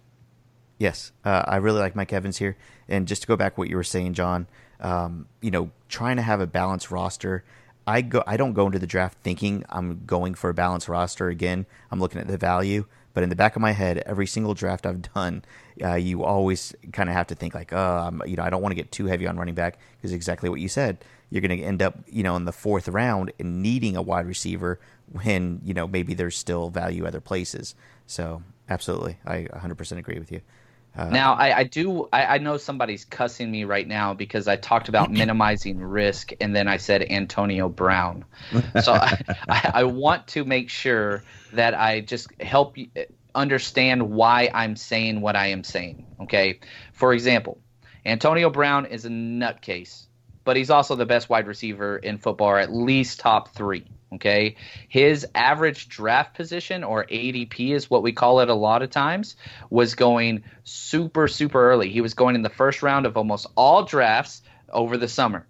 Yes, 0.78 1.12
uh, 1.24 1.44
I 1.46 1.56
really 1.56 1.80
like 1.80 1.94
Mike 1.94 2.12
Evans 2.12 2.36
here. 2.36 2.56
And 2.88 3.06
just 3.06 3.22
to 3.22 3.28
go 3.28 3.36
back 3.36 3.54
to 3.54 3.60
what 3.60 3.70
you 3.70 3.76
were 3.76 3.84
saying, 3.84 4.14
John, 4.14 4.46
um, 4.80 5.26
you 5.40 5.50
know, 5.50 5.70
trying 5.88 6.16
to 6.16 6.22
have 6.22 6.40
a 6.40 6.46
balanced 6.46 6.90
roster. 6.90 7.44
I 7.86 8.02
go. 8.02 8.22
I 8.26 8.36
don't 8.36 8.52
go 8.52 8.66
into 8.66 8.78
the 8.78 8.86
draft 8.86 9.18
thinking 9.22 9.64
I'm 9.68 10.04
going 10.06 10.34
for 10.34 10.50
a 10.50 10.54
balanced 10.54 10.88
roster. 10.88 11.28
Again, 11.28 11.66
I'm 11.90 12.00
looking 12.00 12.20
at 12.20 12.28
the 12.28 12.38
value. 12.38 12.86
But 13.12 13.24
in 13.24 13.28
the 13.28 13.36
back 13.36 13.56
of 13.56 13.62
my 13.62 13.72
head, 13.72 13.98
every 14.06 14.26
single 14.26 14.54
draft 14.54 14.86
I've 14.86 15.02
done, 15.14 15.44
uh, 15.82 15.94
you 15.94 16.22
always 16.22 16.74
kind 16.92 17.08
of 17.08 17.16
have 17.16 17.26
to 17.28 17.34
think 17.34 17.54
like, 17.54 17.72
oh, 17.72 18.04
I'm, 18.06 18.22
you 18.24 18.36
know, 18.36 18.44
I 18.44 18.50
don't 18.50 18.62
want 18.62 18.70
to 18.70 18.76
get 18.76 18.92
too 18.92 19.06
heavy 19.06 19.26
on 19.26 19.36
running 19.36 19.56
back 19.56 19.78
because 19.96 20.12
exactly 20.12 20.48
what 20.48 20.60
you 20.60 20.68
said. 20.68 21.04
You're 21.28 21.42
going 21.42 21.58
to 21.58 21.64
end 21.64 21.82
up, 21.82 21.98
you 22.06 22.22
know, 22.22 22.36
in 22.36 22.44
the 22.44 22.52
fourth 22.52 22.88
round 22.88 23.32
and 23.38 23.62
needing 23.62 23.96
a 23.96 24.02
wide 24.02 24.26
receiver 24.26 24.78
when 25.12 25.60
you 25.64 25.74
know 25.74 25.86
maybe 25.88 26.14
there's 26.14 26.36
still 26.36 26.70
value 26.70 27.06
other 27.06 27.20
places. 27.20 27.74
So 28.06 28.42
absolutely, 28.68 29.18
I 29.24 29.48
100% 29.52 29.98
agree 29.98 30.18
with 30.18 30.30
you. 30.30 30.40
Uh, 30.96 31.08
now, 31.08 31.34
I, 31.34 31.58
I 31.58 31.64
do. 31.64 32.08
I, 32.12 32.24
I, 32.24 32.38
know 32.38 32.56
somebody's 32.56 33.04
cussing 33.04 33.50
me 33.50 33.64
right 33.64 33.86
now 33.86 34.12
because 34.12 34.48
I 34.48 34.56
talked 34.56 34.88
about 34.88 35.10
minimizing 35.22 35.78
risk, 35.80 36.32
and 36.40 36.54
then 36.54 36.66
I 36.66 36.78
said 36.78 37.02
Antonio 37.10 37.68
Brown. 37.68 38.24
So 38.82 38.92
I, 38.92 39.18
I, 39.48 39.70
I, 39.74 39.84
want 39.84 40.26
to 40.28 40.44
make 40.44 40.68
sure 40.70 41.22
that 41.52 41.74
I 41.74 42.00
just 42.00 42.28
help 42.40 42.76
you 42.76 42.88
understand 43.34 44.10
why 44.10 44.50
I'm 44.52 44.76
saying 44.76 45.20
what 45.20 45.36
I 45.36 45.48
am 45.48 45.64
saying. 45.64 46.06
Okay. 46.22 46.60
For 46.92 47.12
example, 47.12 47.60
Antonio 48.04 48.50
Brown 48.50 48.86
is 48.86 49.04
a 49.04 49.08
nutcase, 49.08 50.06
but 50.44 50.56
he's 50.56 50.70
also 50.70 50.96
the 50.96 51.06
best 51.06 51.28
wide 51.28 51.46
receiver 51.46 51.96
in 51.96 52.18
football, 52.18 52.48
or 52.48 52.58
at 52.58 52.72
least 52.72 53.20
top 53.20 53.54
three. 53.54 53.84
Okay. 54.12 54.56
His 54.88 55.24
average 55.34 55.88
draft 55.88 56.34
position, 56.34 56.82
or 56.82 57.04
ADP 57.04 57.70
is 57.70 57.88
what 57.88 58.02
we 58.02 58.12
call 58.12 58.40
it 58.40 58.48
a 58.48 58.54
lot 58.54 58.82
of 58.82 58.90
times, 58.90 59.36
was 59.70 59.94
going 59.94 60.42
super, 60.64 61.28
super 61.28 61.70
early. 61.70 61.90
He 61.90 62.00
was 62.00 62.14
going 62.14 62.34
in 62.34 62.42
the 62.42 62.48
first 62.48 62.82
round 62.82 63.06
of 63.06 63.16
almost 63.16 63.46
all 63.54 63.84
drafts 63.84 64.42
over 64.68 64.96
the 64.96 65.08
summer. 65.08 65.46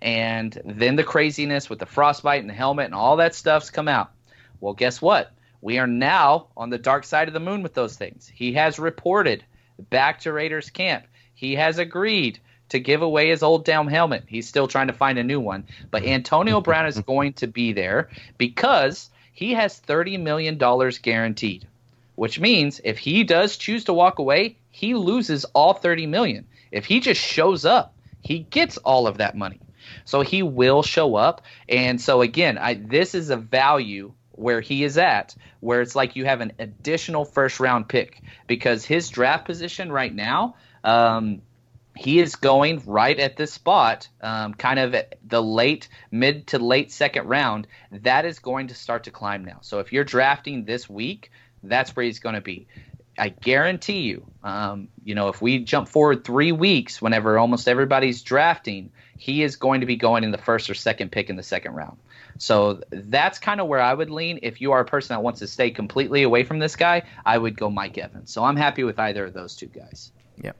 And 0.00 0.60
then 0.64 0.96
the 0.96 1.02
craziness 1.02 1.68
with 1.68 1.80
the 1.80 1.86
frostbite 1.86 2.40
and 2.40 2.50
the 2.50 2.54
helmet 2.54 2.86
and 2.86 2.94
all 2.94 3.16
that 3.16 3.34
stuff's 3.34 3.70
come 3.70 3.88
out. 3.88 4.12
Well, 4.60 4.74
guess 4.74 5.02
what? 5.02 5.32
We 5.60 5.78
are 5.78 5.86
now 5.86 6.48
on 6.56 6.70
the 6.70 6.78
dark 6.78 7.04
side 7.04 7.26
of 7.26 7.34
the 7.34 7.40
moon 7.40 7.62
with 7.62 7.74
those 7.74 7.96
things. 7.96 8.30
He 8.32 8.52
has 8.52 8.78
reported 8.78 9.44
back 9.78 10.20
to 10.20 10.32
Raiders 10.32 10.70
camp. 10.70 11.06
He 11.34 11.54
has 11.56 11.78
agreed 11.78 12.38
to 12.74 12.80
give 12.80 13.02
away 13.02 13.28
his 13.28 13.44
old 13.44 13.64
damn 13.64 13.86
helmet. 13.86 14.24
He's 14.26 14.48
still 14.48 14.66
trying 14.66 14.88
to 14.88 14.92
find 14.92 15.16
a 15.16 15.22
new 15.22 15.38
one. 15.38 15.64
But 15.92 16.02
mm-hmm. 16.02 16.12
Antonio 16.12 16.56
mm-hmm. 16.56 16.64
Brown 16.64 16.86
is 16.86 16.96
mm-hmm. 16.96 17.06
going 17.06 17.32
to 17.34 17.46
be 17.46 17.72
there 17.72 18.10
because 18.36 19.10
he 19.32 19.54
has 19.54 19.80
$30 19.80 20.20
million 20.20 20.58
guaranteed, 20.58 21.68
which 22.16 22.40
means 22.40 22.80
if 22.82 22.98
he 22.98 23.22
does 23.22 23.56
choose 23.56 23.84
to 23.84 23.92
walk 23.92 24.18
away, 24.18 24.56
he 24.70 24.94
loses 24.94 25.44
all 25.46 25.74
30 25.74 26.06
million. 26.06 26.46
If 26.72 26.84
he 26.84 26.98
just 26.98 27.20
shows 27.20 27.64
up, 27.64 27.94
he 28.22 28.40
gets 28.40 28.76
all 28.78 29.06
of 29.06 29.18
that 29.18 29.36
money. 29.36 29.60
So 30.04 30.22
he 30.22 30.42
will 30.42 30.82
show 30.82 31.14
up. 31.14 31.42
And 31.68 32.00
so, 32.00 32.22
again, 32.22 32.58
I, 32.58 32.74
this 32.74 33.14
is 33.14 33.30
a 33.30 33.36
value 33.36 34.14
where 34.32 34.60
he 34.60 34.82
is 34.82 34.98
at, 34.98 35.36
where 35.60 35.80
it's 35.80 35.94
like 35.94 36.16
you 36.16 36.24
have 36.24 36.40
an 36.40 36.52
additional 36.58 37.24
first 37.24 37.60
round 37.60 37.88
pick 37.88 38.20
because 38.48 38.84
his 38.84 39.10
draft 39.10 39.44
position 39.44 39.92
right 39.92 40.12
now, 40.12 40.56
um, 40.82 41.40
he 41.96 42.18
is 42.18 42.36
going 42.36 42.82
right 42.86 43.18
at 43.18 43.36
this 43.36 43.52
spot, 43.52 44.08
um, 44.20 44.54
kind 44.54 44.78
of 44.78 44.96
the 45.26 45.42
late, 45.42 45.88
mid 46.10 46.48
to 46.48 46.58
late 46.58 46.90
second 46.90 47.28
round. 47.28 47.66
That 47.90 48.24
is 48.24 48.38
going 48.38 48.68
to 48.68 48.74
start 48.74 49.04
to 49.04 49.10
climb 49.10 49.44
now. 49.44 49.58
So 49.60 49.78
if 49.78 49.92
you're 49.92 50.04
drafting 50.04 50.64
this 50.64 50.88
week, 50.88 51.30
that's 51.62 51.94
where 51.94 52.04
he's 52.04 52.18
going 52.18 52.34
to 52.34 52.40
be. 52.40 52.66
I 53.16 53.28
guarantee 53.28 54.00
you, 54.00 54.26
um, 54.42 54.88
you 55.04 55.14
know, 55.14 55.28
if 55.28 55.40
we 55.40 55.60
jump 55.60 55.88
forward 55.88 56.24
three 56.24 56.50
weeks, 56.50 57.00
whenever 57.00 57.38
almost 57.38 57.68
everybody's 57.68 58.22
drafting, 58.22 58.90
he 59.16 59.44
is 59.44 59.54
going 59.54 59.80
to 59.80 59.86
be 59.86 59.94
going 59.94 60.24
in 60.24 60.32
the 60.32 60.38
first 60.38 60.68
or 60.68 60.74
second 60.74 61.12
pick 61.12 61.30
in 61.30 61.36
the 61.36 61.42
second 61.42 61.74
round. 61.74 61.96
So 62.38 62.82
that's 62.90 63.38
kind 63.38 63.60
of 63.60 63.68
where 63.68 63.80
I 63.80 63.94
would 63.94 64.10
lean. 64.10 64.40
If 64.42 64.60
you 64.60 64.72
are 64.72 64.80
a 64.80 64.84
person 64.84 65.14
that 65.14 65.22
wants 65.22 65.38
to 65.38 65.46
stay 65.46 65.70
completely 65.70 66.24
away 66.24 66.42
from 66.42 66.58
this 66.58 66.74
guy, 66.74 67.02
I 67.24 67.38
would 67.38 67.56
go 67.56 67.70
Mike 67.70 67.96
Evans. 67.96 68.32
So 68.32 68.42
I'm 68.42 68.56
happy 68.56 68.82
with 68.82 68.98
either 68.98 69.24
of 69.24 69.32
those 69.32 69.54
two 69.54 69.66
guys. 69.66 70.10
Yeah. 70.42 70.52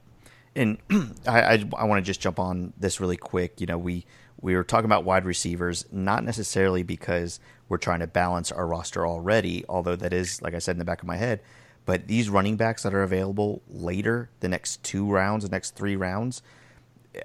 And 0.55 0.77
I, 1.27 1.41
I, 1.41 1.63
I 1.77 1.83
want 1.85 2.03
to 2.03 2.07
just 2.07 2.21
jump 2.21 2.39
on 2.39 2.73
this 2.77 2.99
really 2.99 3.17
quick. 3.17 3.59
You 3.59 3.67
know, 3.67 3.77
we 3.77 4.05
we 4.41 4.55
were 4.55 4.63
talking 4.63 4.85
about 4.85 5.03
wide 5.03 5.25
receivers, 5.25 5.85
not 5.91 6.23
necessarily 6.23 6.83
because 6.83 7.39
we're 7.67 7.77
trying 7.77 8.01
to 8.01 8.07
balance 8.07 8.51
our 8.51 8.67
roster 8.67 9.07
already, 9.07 9.65
although 9.67 9.95
that 9.95 10.13
is, 10.13 10.41
like 10.41 10.53
I 10.53 10.59
said, 10.59 10.73
in 10.73 10.79
the 10.79 10.85
back 10.85 11.01
of 11.01 11.07
my 11.07 11.15
head. 11.15 11.41
But 11.85 12.07
these 12.07 12.29
running 12.29 12.57
backs 12.57 12.83
that 12.83 12.93
are 12.93 13.03
available 13.03 13.61
later, 13.69 14.29
the 14.39 14.47
next 14.47 14.83
two 14.83 15.09
rounds, 15.09 15.43
the 15.43 15.51
next 15.51 15.75
three 15.75 15.95
rounds, 15.95 16.41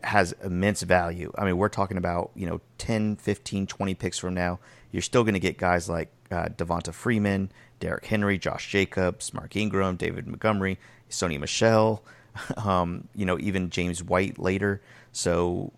has 0.05 0.33
immense 0.45 0.83
value. 0.83 1.33
I 1.37 1.45
mean, 1.45 1.57
we're 1.57 1.69
talking 1.69 1.97
about, 1.97 2.31
you 2.35 2.47
know, 2.47 2.61
10, 2.79 3.17
15, 3.17 3.67
20 3.67 3.95
picks 3.95 4.19
from 4.19 4.35
now. 4.35 4.61
You're 4.93 5.03
still 5.03 5.25
going 5.25 5.35
to 5.35 5.41
get 5.41 5.59
guys 5.59 5.89
like 5.89 6.11
uh, 6.31 6.47
Devonta 6.57 6.93
Freeman, 6.93 7.51
Derrick 7.81 8.07
Henry, 8.07 8.39
Josh 8.39 8.71
Jacobs, 8.71 9.33
Mark 9.35 9.57
Ingram, 9.57 9.97
David 9.97 10.27
Montgomery, 10.27 10.79
Sony 11.11 11.41
Michel, 11.41 12.05
um, 12.57 13.09
you 13.15 13.27
know, 13.27 13.39
even 13.39 13.71
James 13.71 14.03
White 14.03 14.39
later. 14.39 14.81
So 15.13 15.73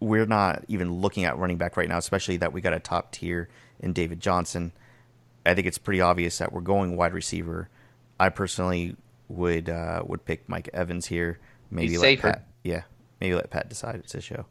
we're 0.00 0.26
not 0.26 0.64
even 0.68 1.00
looking 1.00 1.24
at 1.24 1.36
running 1.38 1.58
back 1.58 1.76
right 1.76 1.88
now, 1.88 1.98
especially 1.98 2.38
that 2.38 2.52
we 2.52 2.60
got 2.60 2.72
a 2.72 2.80
top 2.80 3.12
tier 3.12 3.48
in 3.80 3.92
David 3.92 4.20
Johnson. 4.20 4.72
I 5.44 5.54
think 5.54 5.66
it's 5.66 5.78
pretty 5.78 6.00
obvious 6.00 6.38
that 6.38 6.52
we're 6.52 6.60
going 6.60 6.96
wide 6.96 7.14
receiver. 7.14 7.68
I 8.18 8.28
personally 8.28 8.96
would 9.28 9.68
uh, 9.68 10.02
would 10.06 10.24
pick 10.24 10.48
Mike 10.48 10.68
Evans 10.72 11.06
here. 11.06 11.38
Maybe 11.70 11.88
He's 11.90 12.00
let 12.00 12.06
safer. 12.06 12.32
Pat, 12.32 12.46
yeah, 12.62 12.82
maybe 13.20 13.34
let 13.34 13.50
Pat 13.50 13.68
decide. 13.68 13.96
It's 13.96 14.12
his 14.12 14.24
show. 14.24 14.44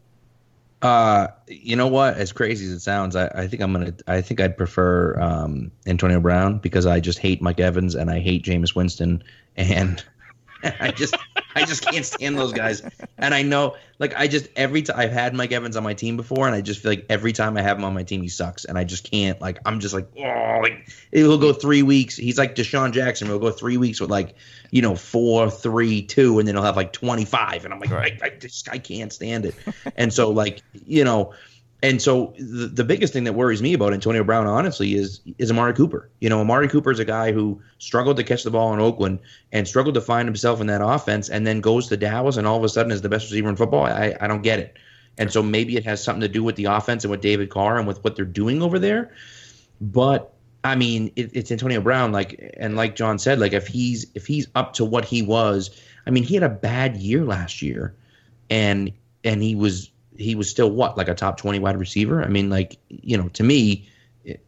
Uh, 0.82 1.28
you 1.46 1.76
know 1.76 1.88
what? 1.88 2.16
As 2.16 2.32
crazy 2.32 2.64
as 2.64 2.72
it 2.72 2.80
sounds, 2.80 3.14
I, 3.14 3.26
I 3.34 3.46
think 3.46 3.62
I'm 3.62 3.72
gonna. 3.72 3.94
I 4.06 4.22
think 4.22 4.40
I'd 4.40 4.56
prefer 4.56 5.20
um, 5.20 5.70
Antonio 5.86 6.20
Brown 6.20 6.58
because 6.58 6.86
I 6.86 7.00
just 7.00 7.18
hate 7.18 7.42
Mike 7.42 7.60
Evans 7.60 7.94
and 7.94 8.10
I 8.10 8.20
hate 8.20 8.44
Jameis 8.44 8.74
Winston, 8.74 9.22
and 9.56 10.02
I 10.80 10.90
just 10.90 11.16
I 11.54 11.64
just 11.64 11.84
can't 11.84 12.04
stand 12.04 12.38
those 12.38 12.52
guys. 12.52 12.82
And 13.18 13.34
I 13.34 13.42
know, 13.42 13.76
like, 13.98 14.14
I 14.16 14.26
just 14.26 14.48
every 14.56 14.82
time 14.82 14.98
I've 14.98 15.12
had 15.12 15.34
Mike 15.34 15.52
Evans 15.52 15.76
on 15.76 15.82
my 15.82 15.94
team 15.94 16.16
before, 16.16 16.46
and 16.46 16.54
I 16.54 16.60
just 16.60 16.80
feel 16.80 16.92
like 16.92 17.06
every 17.08 17.32
time 17.32 17.56
I 17.56 17.62
have 17.62 17.78
him 17.78 17.84
on 17.84 17.94
my 17.94 18.02
team, 18.02 18.22
he 18.22 18.28
sucks, 18.28 18.64
and 18.64 18.78
I 18.78 18.84
just 18.84 19.10
can't. 19.10 19.40
Like, 19.40 19.58
I'm 19.64 19.80
just 19.80 19.94
like, 19.94 20.08
oh, 20.18 20.60
like 20.62 20.88
will 21.12 21.38
go 21.38 21.52
three 21.52 21.82
weeks. 21.82 22.16
He's 22.16 22.38
like 22.38 22.54
DeSean 22.54 22.92
Jackson. 22.92 23.28
He'll 23.28 23.38
go 23.38 23.50
three 23.50 23.76
weeks 23.76 24.00
with 24.00 24.10
like, 24.10 24.34
you 24.70 24.82
know, 24.82 24.94
four, 24.94 25.50
three, 25.50 26.02
two, 26.02 26.38
and 26.38 26.46
then 26.48 26.54
he'll 26.54 26.64
have 26.64 26.76
like 26.76 26.92
25, 26.92 27.64
and 27.64 27.74
I'm 27.74 27.80
like, 27.80 27.90
right. 27.90 28.18
I, 28.22 28.26
I 28.26 28.30
just 28.30 28.68
I 28.68 28.78
can't 28.78 29.12
stand 29.12 29.46
it. 29.46 29.54
and 29.96 30.12
so, 30.12 30.30
like, 30.30 30.62
you 30.86 31.04
know 31.04 31.34
and 31.82 32.02
so 32.02 32.34
the, 32.38 32.66
the 32.66 32.84
biggest 32.84 33.12
thing 33.12 33.24
that 33.24 33.32
worries 33.32 33.62
me 33.62 33.72
about 33.72 33.94
Antonio 33.94 34.22
Brown, 34.22 34.46
honestly, 34.46 34.94
is 34.94 35.20
is 35.38 35.50
Amari 35.50 35.72
Cooper. 35.72 36.10
You 36.20 36.28
know, 36.28 36.40
Amari 36.40 36.68
Cooper 36.68 36.90
is 36.90 36.98
a 36.98 37.04
guy 37.04 37.32
who 37.32 37.60
struggled 37.78 38.16
to 38.18 38.24
catch 38.24 38.42
the 38.42 38.50
ball 38.50 38.74
in 38.74 38.80
Oakland 38.80 39.20
and 39.52 39.66
struggled 39.66 39.94
to 39.94 40.00
find 40.00 40.28
himself 40.28 40.60
in 40.60 40.66
that 40.66 40.84
offense, 40.84 41.28
and 41.30 41.46
then 41.46 41.60
goes 41.60 41.88
to 41.88 41.96
Dallas 41.96 42.36
and 42.36 42.46
all 42.46 42.58
of 42.58 42.64
a 42.64 42.68
sudden 42.68 42.92
is 42.92 43.00
the 43.00 43.08
best 43.08 43.30
receiver 43.30 43.48
in 43.48 43.56
football. 43.56 43.84
I, 43.84 44.14
I 44.20 44.26
don't 44.26 44.42
get 44.42 44.58
it. 44.58 44.76
And 45.18 45.32
so 45.32 45.42
maybe 45.42 45.76
it 45.76 45.84
has 45.84 46.02
something 46.02 46.20
to 46.20 46.28
do 46.28 46.42
with 46.42 46.56
the 46.56 46.66
offense 46.66 47.04
and 47.04 47.10
with 47.10 47.20
David 47.20 47.50
Carr 47.50 47.78
and 47.78 47.86
with 47.86 48.02
what 48.04 48.16
they're 48.16 48.24
doing 48.24 48.62
over 48.62 48.78
there. 48.78 49.12
But 49.80 50.32
I 50.62 50.76
mean, 50.76 51.10
it, 51.16 51.30
it's 51.34 51.50
Antonio 51.50 51.80
Brown, 51.80 52.12
like 52.12 52.54
and 52.58 52.76
like 52.76 52.94
John 52.94 53.18
said, 53.18 53.40
like 53.40 53.52
if 53.52 53.66
he's 53.66 54.06
if 54.14 54.26
he's 54.26 54.48
up 54.54 54.74
to 54.74 54.84
what 54.84 55.04
he 55.04 55.22
was, 55.22 55.70
I 56.06 56.10
mean, 56.10 56.24
he 56.24 56.34
had 56.34 56.42
a 56.42 56.50
bad 56.50 56.96
year 56.96 57.24
last 57.24 57.62
year, 57.62 57.94
and 58.50 58.92
and 59.24 59.42
he 59.42 59.54
was 59.54 59.89
he 60.20 60.34
was 60.34 60.50
still 60.50 60.70
what 60.70 60.96
like 60.96 61.08
a 61.08 61.14
top 61.14 61.36
20 61.38 61.58
wide 61.58 61.78
receiver? 61.78 62.22
I 62.22 62.28
mean 62.28 62.50
like 62.50 62.78
you 62.88 63.16
know 63.16 63.28
to 63.30 63.42
me 63.42 63.88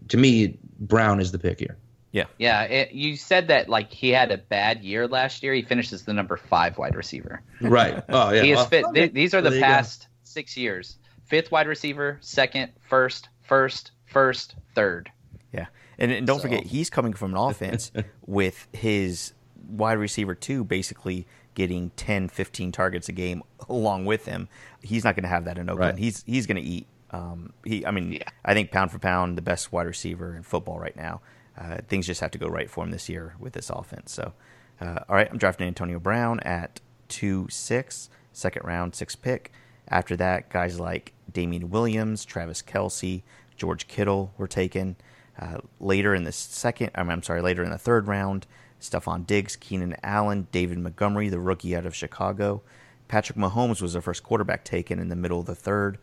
to 0.09 0.17
me 0.17 0.59
brown 0.79 1.21
is 1.21 1.33
the 1.33 1.39
pick 1.39 1.59
here. 1.59 1.77
Yeah. 2.11 2.25
Yeah 2.39 2.63
it, 2.65 2.93
you 2.93 3.17
said 3.17 3.49
that 3.49 3.69
like 3.69 3.93
he 3.93 4.11
had 4.11 4.31
a 4.31 4.39
bad 4.39 4.83
year 4.85 5.09
last 5.09 5.43
year. 5.43 5.55
He 5.55 5.63
finishes 5.63 6.05
the 6.05 6.13
number 6.13 6.37
five 6.37 6.79
wide 6.79 6.95
receiver. 6.95 7.43
Right. 7.61 8.03
Oh 8.09 8.33
yeah. 8.33 8.43
He 8.43 8.53
is 8.53 8.65
fit. 8.67 8.85
Okay. 8.85 9.09
these 9.09 9.35
are 9.35 9.43
the 9.43 9.59
past 9.61 10.09
six 10.25 10.57
years. 10.57 10.97
Fifth 11.25 11.51
wide 11.51 11.67
receiver 11.67 12.19
second 12.21 12.73
first 12.89 13.29
first 13.43 13.93
first 14.07 14.55
third. 14.75 15.11
Yeah. 15.53 15.67
And, 15.99 16.13
and 16.13 16.27
don't 16.27 16.39
so. 16.39 16.43
forget 16.43 16.65
he's 16.65 16.91
coming 16.91 17.13
from 17.13 17.33
an 17.33 17.39
offense 17.39 17.91
with 18.27 18.69
his 18.73 19.33
wide 19.69 19.99
receiver 19.99 20.35
two 20.35 20.65
basically 20.65 21.27
getting 21.55 21.91
10, 21.97 22.29
15 22.29 22.73
targets 22.73 23.09
a 23.09 23.13
game 23.13 23.43
along 23.69 24.05
with 24.05 24.27
him. 24.27 24.49
He's 24.83 25.05
not 25.05 25.15
going 25.15 25.25
to 25.25 25.29
have 25.29 25.45
that 25.45 25.59
in 25.59 25.69
Oakland. 25.69 25.95
Right. 25.95 25.99
He's 25.99 26.23
he's 26.25 26.47
going 26.47 26.63
to 26.63 26.63
eat. 26.63 26.87
Um, 27.11 27.53
he, 27.65 27.85
I 27.85 27.91
mean, 27.91 28.13
yeah. 28.13 28.23
I 28.45 28.55
think 28.55 28.71
pound 28.71 28.91
for 28.91 28.99
pound, 28.99 29.37
the 29.37 29.43
best 29.43 29.73
wide 29.73 29.87
receiver 29.87 30.35
in 30.35 30.43
football 30.43 30.79
right 30.79 30.97
now. 30.97 31.21
Uh, 31.57 31.79
things 31.87 32.07
just 32.07 32.21
have 32.23 32.31
to 32.31 32.39
go 32.39 32.49
right 32.49 32.71
for 32.71 32.85
him 32.85 32.91
this 32.91 33.09
year 33.09 33.35
with 33.39 33.53
this 33.53 33.69
offense. 33.69 34.13
So, 34.13 34.33
uh, 34.81 35.01
all 35.09 35.17
right, 35.17 35.29
I'm 35.31 35.37
drafting 35.37 35.67
Antonio 35.67 35.99
Brown 35.99 36.41
at 36.41 36.81
two 37.09 37.47
six, 37.51 38.09
second 38.33 38.65
round, 38.65 38.95
six 38.95 39.15
pick. 39.15 39.53
After 39.89 40.17
that, 40.17 40.49
guys 40.49 40.81
like 40.81 41.13
Damien 41.31 41.69
Williams, 41.71 42.25
Travis 42.25 42.63
Kelce, 42.63 43.23
George 43.57 43.87
Kittle 43.89 44.33
were 44.39 44.49
taken. 44.49 44.97
Uh, 45.39 45.59
later 45.81 46.15
in 46.15 46.25
the 46.25 46.33
second, 46.33 46.91
I'm 46.95 47.23
sorry, 47.23 47.43
later 47.43 47.63
in 47.63 47.71
the 47.71 47.79
third 47.79 48.07
round, 48.07 48.47
Stefon 48.83 49.27
Diggs, 49.27 49.57
Keenan 49.57 49.95
Allen, 50.03 50.49
David 50.51 50.79
Montgomery, 50.79 51.29
the 51.29 51.39
rookie 51.39 51.75
out 51.77 51.87
of 51.87 51.95
Chicago. 51.95 52.63
Patrick 53.07 53.39
Mahomes 53.39 53.81
was 53.81 53.93
the 53.93 54.01
first 54.01 54.23
quarterback 54.23 54.65
taken 54.65 54.99
in 54.99 55.09
the 55.09 55.17
middle 55.17 55.41
of 55.41 55.47
the 55.47 55.55
third. 55.55 55.99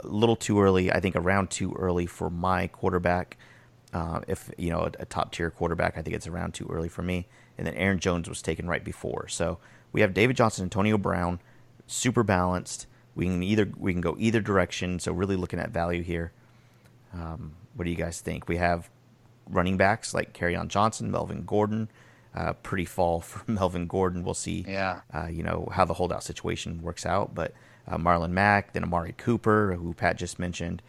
A 0.00 0.06
little 0.06 0.34
too 0.34 0.60
early, 0.60 0.90
I 0.90 0.98
think 0.98 1.14
around 1.14 1.50
too 1.50 1.72
early 1.78 2.06
for 2.06 2.28
my 2.28 2.66
quarterback. 2.66 3.36
Uh, 3.92 4.20
if 4.26 4.50
you 4.58 4.70
know 4.70 4.80
a, 4.80 4.90
a 4.98 5.04
top 5.04 5.32
tier 5.32 5.50
quarterback, 5.50 5.96
I 5.96 6.02
think 6.02 6.16
it's 6.16 6.26
around 6.26 6.54
too 6.54 6.66
early 6.68 6.88
for 6.88 7.02
me. 7.02 7.28
And 7.56 7.66
then 7.66 7.74
Aaron 7.74 8.00
Jones 8.00 8.28
was 8.28 8.42
taken 8.42 8.66
right 8.66 8.82
before. 8.82 9.28
So 9.28 9.58
we 9.92 10.00
have 10.00 10.12
David 10.12 10.36
Johnson, 10.36 10.64
Antonio 10.64 10.98
Brown, 10.98 11.38
super 11.86 12.24
balanced. 12.24 12.88
We 13.14 13.26
can 13.26 13.44
either 13.44 13.70
we 13.78 13.92
can 13.92 14.00
go 14.00 14.16
either 14.18 14.40
direction. 14.40 14.98
So 14.98 15.12
really 15.12 15.36
looking 15.36 15.60
at 15.60 15.70
value 15.70 16.02
here. 16.02 16.32
Um, 17.12 17.52
what 17.74 17.84
do 17.84 17.90
you 17.90 17.96
guys 17.96 18.20
think? 18.20 18.48
We 18.48 18.56
have 18.56 18.90
running 19.48 19.76
backs 19.76 20.12
like 20.12 20.36
on 20.42 20.68
Johnson, 20.68 21.10
Melvin 21.10 21.44
Gordon, 21.44 21.88
uh, 22.34 22.52
pretty 22.54 22.84
fall 22.84 23.20
for 23.20 23.50
Melvin 23.50 23.86
Gordon. 23.86 24.24
We'll 24.24 24.34
see, 24.34 24.64
yeah. 24.66 25.00
Uh, 25.12 25.26
you 25.26 25.42
know, 25.42 25.68
how 25.72 25.84
the 25.84 25.94
holdout 25.94 26.22
situation 26.22 26.82
works 26.82 27.06
out. 27.06 27.34
But 27.34 27.52
uh, 27.86 27.96
Marlon 27.96 28.30
Mack, 28.30 28.72
then 28.72 28.82
Amari 28.82 29.14
Cooper, 29.16 29.74
who 29.74 29.94
Pat 29.94 30.16
just 30.16 30.38
mentioned, 30.38 30.82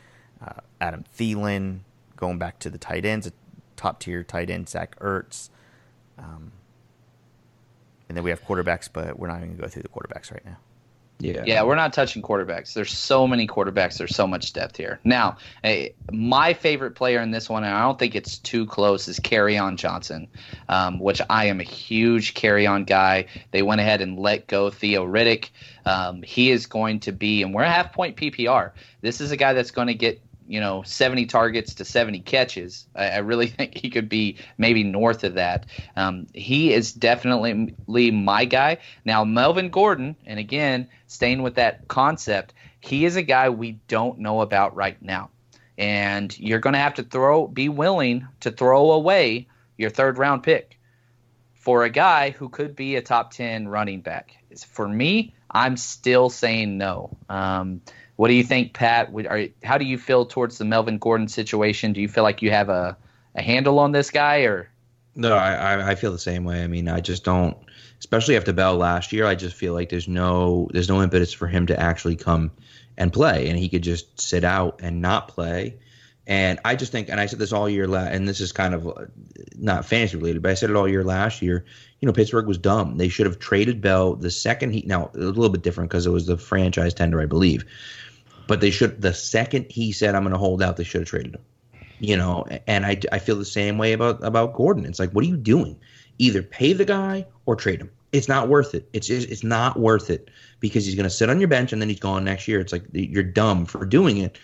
uh, 0.45 0.61
Adam 0.81 1.03
Thielen, 1.17 1.79
going 2.15 2.37
back 2.37 2.59
to 2.59 2.69
the 2.69 2.77
tight 2.77 3.05
ends, 3.05 3.27
a 3.27 3.31
top 3.75 3.99
tier 3.99 4.23
tight 4.23 4.49
end, 4.49 4.69
Zach 4.69 4.97
Ertz. 4.99 5.49
Um, 6.17 6.53
and 8.07 8.15
then 8.15 8.23
we 8.23 8.29
have 8.29 8.43
quarterbacks, 8.43 8.87
but 8.91 9.19
we're 9.19 9.27
not 9.27 9.37
even 9.37 9.49
going 9.49 9.57
to 9.57 9.63
go 9.63 9.67
through 9.67 9.81
the 9.83 9.89
quarterbacks 9.89 10.31
right 10.31 10.45
now. 10.45 10.57
Yeah. 11.19 11.43
Yeah, 11.45 11.63
we're 11.63 11.75
not 11.75 11.93
touching 11.93 12.21
quarterbacks. 12.21 12.73
There's 12.73 12.91
so 12.91 13.25
many 13.27 13.47
quarterbacks. 13.47 13.97
There's 13.97 14.15
so 14.15 14.27
much 14.27 14.51
depth 14.51 14.75
here. 14.75 14.99
Now, 15.03 15.37
my 16.11 16.53
favorite 16.53 16.95
player 16.95 17.21
in 17.21 17.31
this 17.31 17.49
one, 17.49 17.63
and 17.63 17.73
I 17.73 17.81
don't 17.81 17.97
think 17.97 18.15
it's 18.15 18.37
too 18.37 18.65
close, 18.65 19.07
is 19.07 19.19
Kerryon 19.19 19.77
Johnson, 19.77 20.27
um, 20.67 20.99
which 20.99 21.21
I 21.29 21.45
am 21.45 21.61
a 21.61 21.63
huge 21.63 22.33
Carry 22.33 22.67
On 22.67 22.83
guy. 22.83 23.27
They 23.51 23.61
went 23.61 23.79
ahead 23.79 24.01
and 24.01 24.19
let 24.19 24.47
go 24.47 24.69
Theo 24.69 25.05
Riddick. 25.05 25.49
Um, 25.85 26.21
he 26.21 26.51
is 26.51 26.65
going 26.65 26.99
to 27.01 27.11
be, 27.11 27.43
and 27.43 27.53
we're 27.53 27.63
a 27.63 27.71
half 27.71 27.93
point 27.93 28.17
PPR. 28.17 28.71
This 29.01 29.21
is 29.21 29.31
a 29.31 29.37
guy 29.37 29.53
that's 29.53 29.71
going 29.71 29.87
to 29.87 29.93
get 29.93 30.21
you 30.47 30.59
know 30.59 30.83
70 30.83 31.25
targets 31.25 31.75
to 31.75 31.85
70 31.85 32.19
catches. 32.21 32.87
I, 32.95 33.09
I 33.09 33.17
really 33.17 33.47
think 33.57 33.77
he 33.77 33.89
could 33.89 34.09
be 34.09 34.37
maybe 34.57 34.83
north 34.83 35.23
of 35.23 35.35
that. 35.35 35.65
Um, 35.95 36.27
he 36.33 36.73
is 36.73 36.93
definitely 36.93 38.11
my 38.11 38.45
guy. 38.45 38.77
Now 39.03 39.23
Melvin 39.23 39.69
Gordon, 39.69 40.15
and 40.25 40.39
again 40.39 40.87
staying 41.07 41.41
with 41.41 41.55
that 41.55 41.87
concept, 41.87 42.53
he 42.79 43.05
is 43.05 43.15
a 43.15 43.23
guy 43.23 43.49
we 43.49 43.73
don't 43.87 44.19
know 44.19 44.41
about 44.41 44.75
right 44.75 45.01
now, 45.01 45.29
and 45.77 46.37
you're 46.39 46.59
going 46.59 46.73
to 46.73 46.79
have 46.79 46.95
to 46.95 47.03
throw, 47.03 47.47
be 47.47 47.69
willing 47.69 48.27
to 48.41 48.51
throw 48.51 48.91
away 48.91 49.47
your 49.77 49.89
third 49.89 50.17
round 50.17 50.43
pick 50.43 50.79
for 51.53 51.83
a 51.83 51.89
guy 51.89 52.29
who 52.29 52.47
could 52.47 52.75
be 52.75 52.95
a 52.95 53.01
top 53.01 53.31
10 53.33 53.67
running 53.67 54.01
back. 54.01 54.35
For 54.67 54.87
me, 54.87 55.33
I'm 55.49 55.77
still 55.77 56.29
saying 56.29 56.77
no. 56.77 57.17
Um, 57.27 57.81
what 58.15 58.29
do 58.29 58.33
you 58.33 58.43
think, 58.43 58.73
Pat? 58.73 59.09
Are, 59.27 59.47
how 59.63 59.77
do 59.77 59.85
you 59.85 59.97
feel 59.97 60.25
towards 60.25 60.57
the 60.57 60.65
Melvin 60.65 60.97
Gordon 60.97 61.27
situation? 61.27 61.93
Do 61.93 62.01
you 62.01 62.07
feel 62.07 62.23
like 62.23 62.41
you 62.41 62.51
have 62.51 62.69
a, 62.69 62.97
a 63.35 63.41
handle 63.41 63.79
on 63.79 63.91
this 63.91 64.09
guy, 64.09 64.39
or? 64.41 64.69
No, 65.15 65.35
I, 65.35 65.91
I 65.91 65.95
feel 65.95 66.11
the 66.11 66.19
same 66.19 66.43
way. 66.43 66.63
I 66.63 66.67
mean, 66.67 66.87
I 66.87 66.99
just 66.99 67.23
don't, 67.23 67.57
especially 67.99 68.35
after 68.35 68.53
Bell 68.53 68.75
last 68.75 69.13
year. 69.13 69.25
I 69.25 69.35
just 69.35 69.55
feel 69.55 69.73
like 69.73 69.89
there's 69.89 70.07
no 70.07 70.69
there's 70.71 70.89
no 70.89 71.01
impetus 71.01 71.33
for 71.33 71.47
him 71.47 71.67
to 71.67 71.79
actually 71.79 72.15
come 72.15 72.51
and 72.97 73.11
play, 73.11 73.47
and 73.49 73.57
he 73.57 73.69
could 73.69 73.83
just 73.83 74.19
sit 74.19 74.43
out 74.43 74.79
and 74.81 75.01
not 75.01 75.27
play. 75.27 75.77
And 76.27 76.59
I 76.65 76.75
just 76.75 76.91
think, 76.91 77.09
and 77.09 77.19
I 77.19 77.27
said 77.27 77.37
this 77.37 77.53
all 77.53 77.69
year, 77.69 77.87
la- 77.87 77.99
and 77.99 78.27
this 78.27 78.39
is 78.39 78.51
kind 78.51 78.73
of 78.73 78.87
uh, 78.87 79.05
not 79.57 79.85
fantasy 79.85 80.17
related, 80.17 80.41
but 80.41 80.51
I 80.51 80.55
said 80.55 80.69
it 80.69 80.75
all 80.75 80.87
year 80.87 81.03
last 81.03 81.41
year. 81.41 81.65
You 81.99 82.07
know, 82.07 82.13
Pittsburgh 82.13 82.47
was 82.47 82.57
dumb. 82.57 82.97
They 82.97 83.09
should 83.09 83.27
have 83.27 83.37
traded 83.37 83.79
Bell 83.79 84.15
the 84.15 84.31
second 84.31 84.71
he. 84.71 84.83
Now 84.87 85.11
a 85.13 85.17
little 85.17 85.49
bit 85.49 85.61
different 85.61 85.89
because 85.89 86.07
it 86.07 86.11
was 86.11 86.25
the 86.25 86.37
franchise 86.37 86.93
tender, 86.93 87.21
I 87.21 87.25
believe. 87.25 87.63
But 88.47 88.61
they 88.61 88.71
should 88.71 89.01
the 89.01 89.13
second 89.13 89.65
he 89.69 89.91
said 89.91 90.15
I'm 90.15 90.23
going 90.23 90.33
to 90.33 90.39
hold 90.39 90.61
out, 90.61 90.77
they 90.77 90.83
should 90.83 91.01
have 91.01 91.09
traded 91.09 91.35
him. 91.35 91.41
You 91.99 92.17
know, 92.17 92.45
and 92.67 92.85
I, 92.85 92.99
I 93.11 93.19
feel 93.19 93.37
the 93.37 93.45
same 93.45 93.77
way 93.77 93.93
about 93.93 94.23
about 94.23 94.53
Gordon. 94.53 94.85
It's 94.85 94.99
like, 94.99 95.11
what 95.11 95.23
are 95.23 95.27
you 95.27 95.37
doing? 95.37 95.79
Either 96.17 96.43
pay 96.43 96.73
the 96.73 96.85
guy 96.85 97.25
or 97.45 97.55
trade 97.55 97.81
him. 97.81 97.89
It's 98.11 98.27
not 98.27 98.49
worth 98.49 98.75
it. 98.75 98.87
It's 98.93 99.09
it's 99.09 99.43
not 99.43 99.79
worth 99.79 100.09
it 100.09 100.29
because 100.59 100.85
he's 100.85 100.95
going 100.95 101.05
to 101.05 101.09
sit 101.09 101.29
on 101.29 101.39
your 101.39 101.47
bench 101.47 101.73
and 101.73 101.81
then 101.81 101.89
he's 101.89 101.99
gone 101.99 102.23
next 102.23 102.47
year. 102.47 102.59
It's 102.59 102.73
like 102.73 102.83
you're 102.91 103.23
dumb 103.23 103.65
for 103.65 103.85
doing 103.85 104.17
it. 104.17 104.37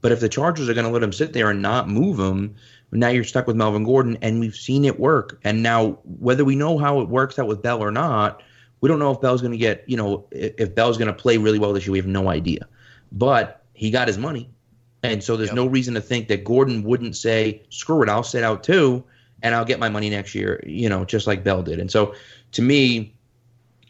But 0.00 0.12
if 0.12 0.20
the 0.20 0.28
Chargers 0.28 0.68
are 0.68 0.74
going 0.74 0.86
to 0.86 0.92
let 0.92 1.02
him 1.02 1.12
sit 1.12 1.32
there 1.32 1.50
and 1.50 1.60
not 1.62 1.88
move 1.88 2.18
him, 2.18 2.54
now 2.92 3.08
you're 3.08 3.24
stuck 3.24 3.46
with 3.46 3.56
Melvin 3.56 3.84
Gordon, 3.84 4.16
and 4.22 4.40
we've 4.40 4.54
seen 4.54 4.84
it 4.84 5.00
work. 5.00 5.40
And 5.42 5.62
now, 5.62 5.98
whether 6.04 6.44
we 6.44 6.56
know 6.56 6.78
how 6.78 7.00
it 7.00 7.08
works 7.08 7.38
out 7.38 7.46
with 7.46 7.62
Bell 7.62 7.82
or 7.82 7.90
not, 7.90 8.42
we 8.80 8.88
don't 8.88 8.98
know 8.98 9.10
if 9.10 9.20
Bell's 9.20 9.40
going 9.40 9.52
to 9.52 9.58
get, 9.58 9.84
you 9.86 9.96
know, 9.96 10.26
if 10.30 10.74
Bell's 10.74 10.98
going 10.98 11.08
to 11.08 11.14
play 11.14 11.38
really 11.38 11.58
well 11.58 11.72
this 11.72 11.86
year. 11.86 11.92
We 11.92 11.98
have 11.98 12.06
no 12.06 12.28
idea 12.28 12.68
but 13.12 13.62
he 13.74 13.90
got 13.90 14.08
his 14.08 14.18
money. 14.18 14.50
And 15.02 15.22
so 15.22 15.36
there's 15.36 15.50
yep. 15.50 15.56
no 15.56 15.66
reason 15.66 15.94
to 15.94 16.00
think 16.00 16.28
that 16.28 16.44
Gordon 16.44 16.82
wouldn't 16.82 17.16
say, 17.16 17.62
screw 17.68 18.02
it, 18.02 18.08
I'll 18.08 18.22
sit 18.22 18.42
out 18.42 18.64
too, 18.64 19.04
and 19.42 19.54
I'll 19.54 19.64
get 19.64 19.78
my 19.78 19.88
money 19.88 20.10
next 20.10 20.34
year, 20.34 20.62
you 20.66 20.88
know, 20.88 21.04
just 21.04 21.26
like 21.26 21.44
Bell 21.44 21.62
did. 21.62 21.78
And 21.78 21.90
so 21.90 22.14
to 22.52 22.62
me, 22.62 23.14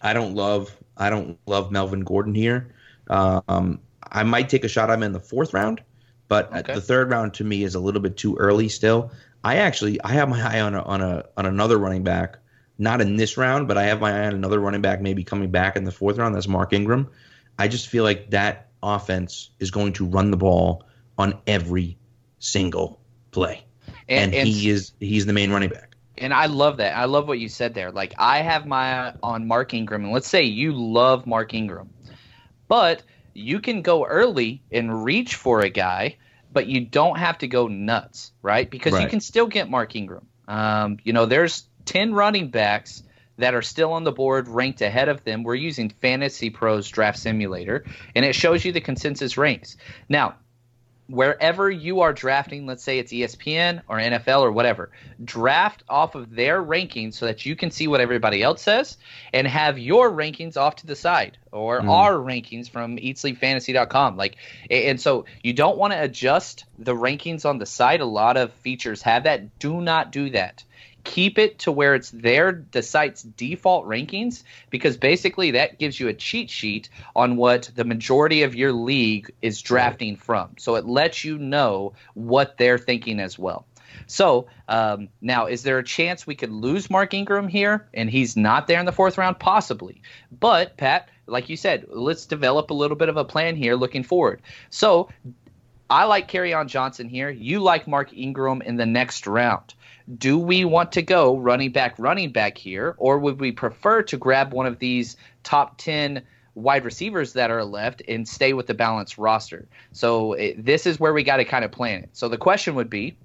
I 0.03 0.13
don't 0.13 0.35
love 0.35 0.77
I 0.97 1.11
don't 1.11 1.39
love 1.47 1.71
Melvin 1.71 2.01
Gordon 2.01 2.35
here. 2.35 2.75
Um, 3.09 3.81
I 4.03 4.23
might 4.23 4.49
take 4.49 4.65
a 4.65 4.69
shot 4.69 4.91
at 4.91 4.95
him 4.95 5.03
in 5.03 5.13
the 5.13 5.21
fourth 5.21 5.53
round, 5.53 5.83
but 6.29 6.53
okay. 6.55 6.75
the 6.75 6.81
third 6.81 7.11
round 7.11 7.35
to 7.35 7.45
me 7.45 7.65
is 7.65 7.75
a 7.75 7.81
little 7.81 8.01
bit 8.01 8.17
too 8.17 8.37
early 8.37 8.69
still. 8.69 9.11
I 9.45 9.57
actually 9.57 10.01
I 10.03 10.13
have 10.13 10.29
my 10.29 10.41
eye 10.41 10.61
on 10.61 10.75
a, 10.75 10.83
on 10.83 11.01
a 11.01 11.25
on 11.37 11.47
another 11.47 11.79
running 11.79 12.03
back, 12.03 12.39
not 12.79 13.01
in 13.01 13.17
this 13.17 13.37
round, 13.37 13.69
but 13.69 13.79
I 13.79 13.85
have 13.85 14.01
my 14.01 14.11
eye 14.11 14.27
on 14.27 14.35
another 14.35 14.59
running 14.59 14.83
back 14.83 15.01
maybe 15.01 15.23
coming 15.23 15.51
back 15.51 15.77
in 15.77 15.85
the 15.85 15.93
fourth 15.93 16.19
round. 16.19 16.35
That's 16.35 16.49
Mark 16.49 16.73
Ingram. 16.73 17.09
I 17.59 17.69
just 17.69 17.89
feel 17.89 18.05
like 18.05 18.31
that 18.31 18.66
offense 18.95 19.51
is 19.59 19.71
going 19.71 19.93
to 19.95 20.05
run 20.05 20.31
the 20.31 20.37
ball 20.37 20.85
on 21.19 21.39
every 21.47 21.99
single 22.39 23.01
play, 23.31 23.65
and, 24.09 24.33
and, 24.33 24.35
and 24.35 24.49
he 24.49 24.71
is 24.71 24.93
he's 25.01 25.27
the 25.27 25.33
main 25.33 25.51
running 25.51 25.71
back. 25.71 25.97
And 26.19 26.33
I 26.33 26.47
love 26.47 26.79
that. 26.79 26.97
I 26.97 27.05
love 27.05 27.29
what 27.29 27.39
you 27.39 27.49
said 27.49 27.75
there. 27.75 27.91
Like 27.91 28.15
I 28.19 28.39
have 28.39 28.67
my 28.67 29.15
on 29.23 29.47
Mark 29.47 29.75
Ingram, 29.75 30.05
and 30.05 30.13
let's 30.13 30.29
say 30.29 30.45
you 30.45 30.73
love 30.73 31.27
Mark 31.27 31.53
Ingram, 31.53 31.91
but 32.69 33.03
you 33.35 33.61
can 33.61 33.83
go 33.83 34.07
early 34.07 34.63
and 34.71 35.05
reach 35.05 35.35
for 35.35 35.61
a 35.61 35.69
guy, 35.69 36.17
but 36.53 36.67
you 36.67 36.81
don't 36.81 37.19
have 37.19 37.39
to 37.39 37.49
go 37.49 37.69
nuts, 37.69 38.33
right? 38.41 38.71
Because 38.71 38.95
right. 38.95 39.03
you 39.03 39.09
can 39.09 39.21
still 39.21 39.47
get 39.47 39.69
Mark 39.69 39.95
Ingram. 39.95 40.27
Um, 40.49 40.99
you 41.05 41.13
know, 41.13 41.27
there's 41.27 41.67
ten 41.85 42.15
running 42.15 42.51
backs 42.51 43.03
that 43.39 43.55
are 43.55 43.63
still 43.63 43.93
on 43.93 44.05
the 44.05 44.13
board 44.13 44.49
ranked 44.49 44.81
ahead 44.81 45.09
of 45.09 45.25
them. 45.25 45.43
We're 45.43 45.55
using 45.55 45.93
FantasyPros 46.03 46.91
Draft 46.91 47.19
Simulator, 47.19 47.85
and 48.15 48.25
it 48.25 48.35
shows 48.35 48.65
you 48.65 48.73
the 48.73 48.81
consensus 48.81 49.37
ranks. 49.37 49.77
Now, 50.09 50.37
wherever 51.09 51.71
you 51.71 52.01
are 52.01 52.13
drafting, 52.13 52.67
let's 52.67 52.83
say 52.83 52.99
it's 52.99 53.13
ESPN 53.13 53.83
or 53.89 53.99
NFL 53.99 54.41
or 54.41 54.51
whatever, 54.51 54.91
draft 55.25 55.85
off 55.89 56.15
of 56.15 56.35
their 56.35 56.63
rankings 56.63 57.15
so 57.15 57.27
that 57.27 57.47
you 57.47 57.55
can 57.55 57.71
see 57.71 57.87
what 57.87 58.01
everybody 58.01 58.43
else 58.43 58.63
says 58.63 58.97
and 59.33 59.47
have 59.47 59.79
your 59.79 60.11
rankings 60.11 60.57
off 60.57 60.77
to 60.77 60.87
the 60.87 60.97
side 60.97 61.39
or 61.53 61.81
mm. 61.81 61.89
our 61.89 62.15
rankings 62.15 62.69
from 62.69 62.97
eatsleepfantasy.com. 62.97 64.17
Like 64.17 64.37
and 64.71 65.01
so 65.01 65.27
you 65.43 65.53
don't 65.53 65.79
want 65.79 65.93
to 65.93 66.03
adjust 66.03 66.65
the 66.79 66.95
rankings 66.95 67.45
on 67.45 67.59
the 67.59 67.67
site. 67.67 68.01
A 68.01 68.07
lot 68.07 68.37
of 68.37 68.53
features 68.55 69.03
have 69.03 69.25
that. 69.25 69.59
Do 69.59 69.81
not 69.81 70.11
do 70.11 70.31
that 70.31 70.65
keep 71.07 71.39
it 71.39 71.61
to 71.61 71.71
where 71.71 71.95
it's 71.95 72.11
their 72.11 72.65
the 72.73 72.83
site's 72.83 73.23
default 73.23 73.87
rankings 73.87 74.43
because 74.71 74.97
basically 74.97 75.53
that 75.53 75.79
gives 75.79 75.99
you 75.99 76.09
a 76.09 76.13
cheat 76.13 76.51
sheet 76.51 76.89
on 77.15 77.37
what 77.37 77.71
the 77.77 77.85
majority 77.85 78.43
of 78.43 78.57
your 78.57 78.73
league 78.73 79.31
is 79.41 79.63
drafting 79.63 80.17
from. 80.17 80.51
So 80.59 80.75
it 80.75 80.85
lets 80.85 81.25
you 81.25 81.39
know 81.39 81.95
what 82.15 82.59
they're 82.59 82.77
thinking 82.77 83.21
as 83.21 83.39
well. 83.39 83.67
So 84.09 84.49
um, 84.69 85.09
now, 85.21 85.47
is 85.47 85.63
there 85.63 85.79
a 85.79 85.85
chance 85.85 86.27
we 86.27 86.35
could 86.35 86.51
lose 86.51 86.91
Mark 86.91 87.15
Ingram 87.15 87.49
here 87.49 87.89
and 87.95 88.11
he's 88.11 88.37
not 88.37 88.67
there 88.67 88.81
in 88.81 88.85
the 88.85 88.93
fourth 88.93 89.17
round? 89.17 89.39
Possibly. 89.39 90.03
But, 90.39 90.77
Pat, 90.77 91.09
like 91.27 91.49
you 91.49 91.57
said, 91.57 91.87
let's 91.89 92.27
develop 92.27 92.71
a 92.71 92.75
little 92.75 92.97
bit 92.97 93.09
of 93.09 93.17
a 93.17 93.25
plan 93.25 93.55
here 93.55 93.77
looking 93.77 94.03
forward. 94.03 94.43
So 94.71 95.09
I 95.89 96.05
like 96.05 96.31
Kerryon 96.31 96.67
Johnson 96.67 97.09
here. 97.09 97.31
You 97.31 97.61
like 97.61 97.87
Mark 97.87 98.13
Ingram 98.13 98.61
in 98.61 98.77
the 98.77 98.87
next 98.87 99.27
round 99.27 99.75
do 100.19 100.39
we 100.39 100.65
want 100.65 100.93
to 100.93 101.03
go 101.03 101.37
running 101.37 101.73
back, 101.73 101.97
running 101.99 102.31
back 102.31 102.57
here, 102.57 102.95
or 102.99 103.19
would 103.19 103.41
we 103.41 103.53
prefer 103.53 104.03
to 104.03 104.17
grab 104.17 104.53
one 104.53 104.67
of 104.67 104.79
these 104.79 105.17
top 105.43 105.79
10 105.79 106.23
wide 106.55 106.85
receivers 106.85 107.33
that 107.33 107.51
are 107.51 107.65
left 107.65 108.03
and 108.09 108.27
stay 108.27 108.53
with 108.53 108.67
the 108.67 108.75
balanced 108.75 109.19
roster? 109.19 109.67
So 109.93 110.35
it, 110.35 110.65
this 110.65 110.87
is 110.87 111.01
where 111.01 111.13
we 111.13 111.25
got 111.25 111.39
to 111.39 111.45
kind 111.45 111.65
of 111.65 111.73
plan 111.73 112.05
it. 112.05 112.11
So 112.13 112.29
the 112.29 112.39
question 112.39 112.75
would 112.77 112.91
be 112.91 113.17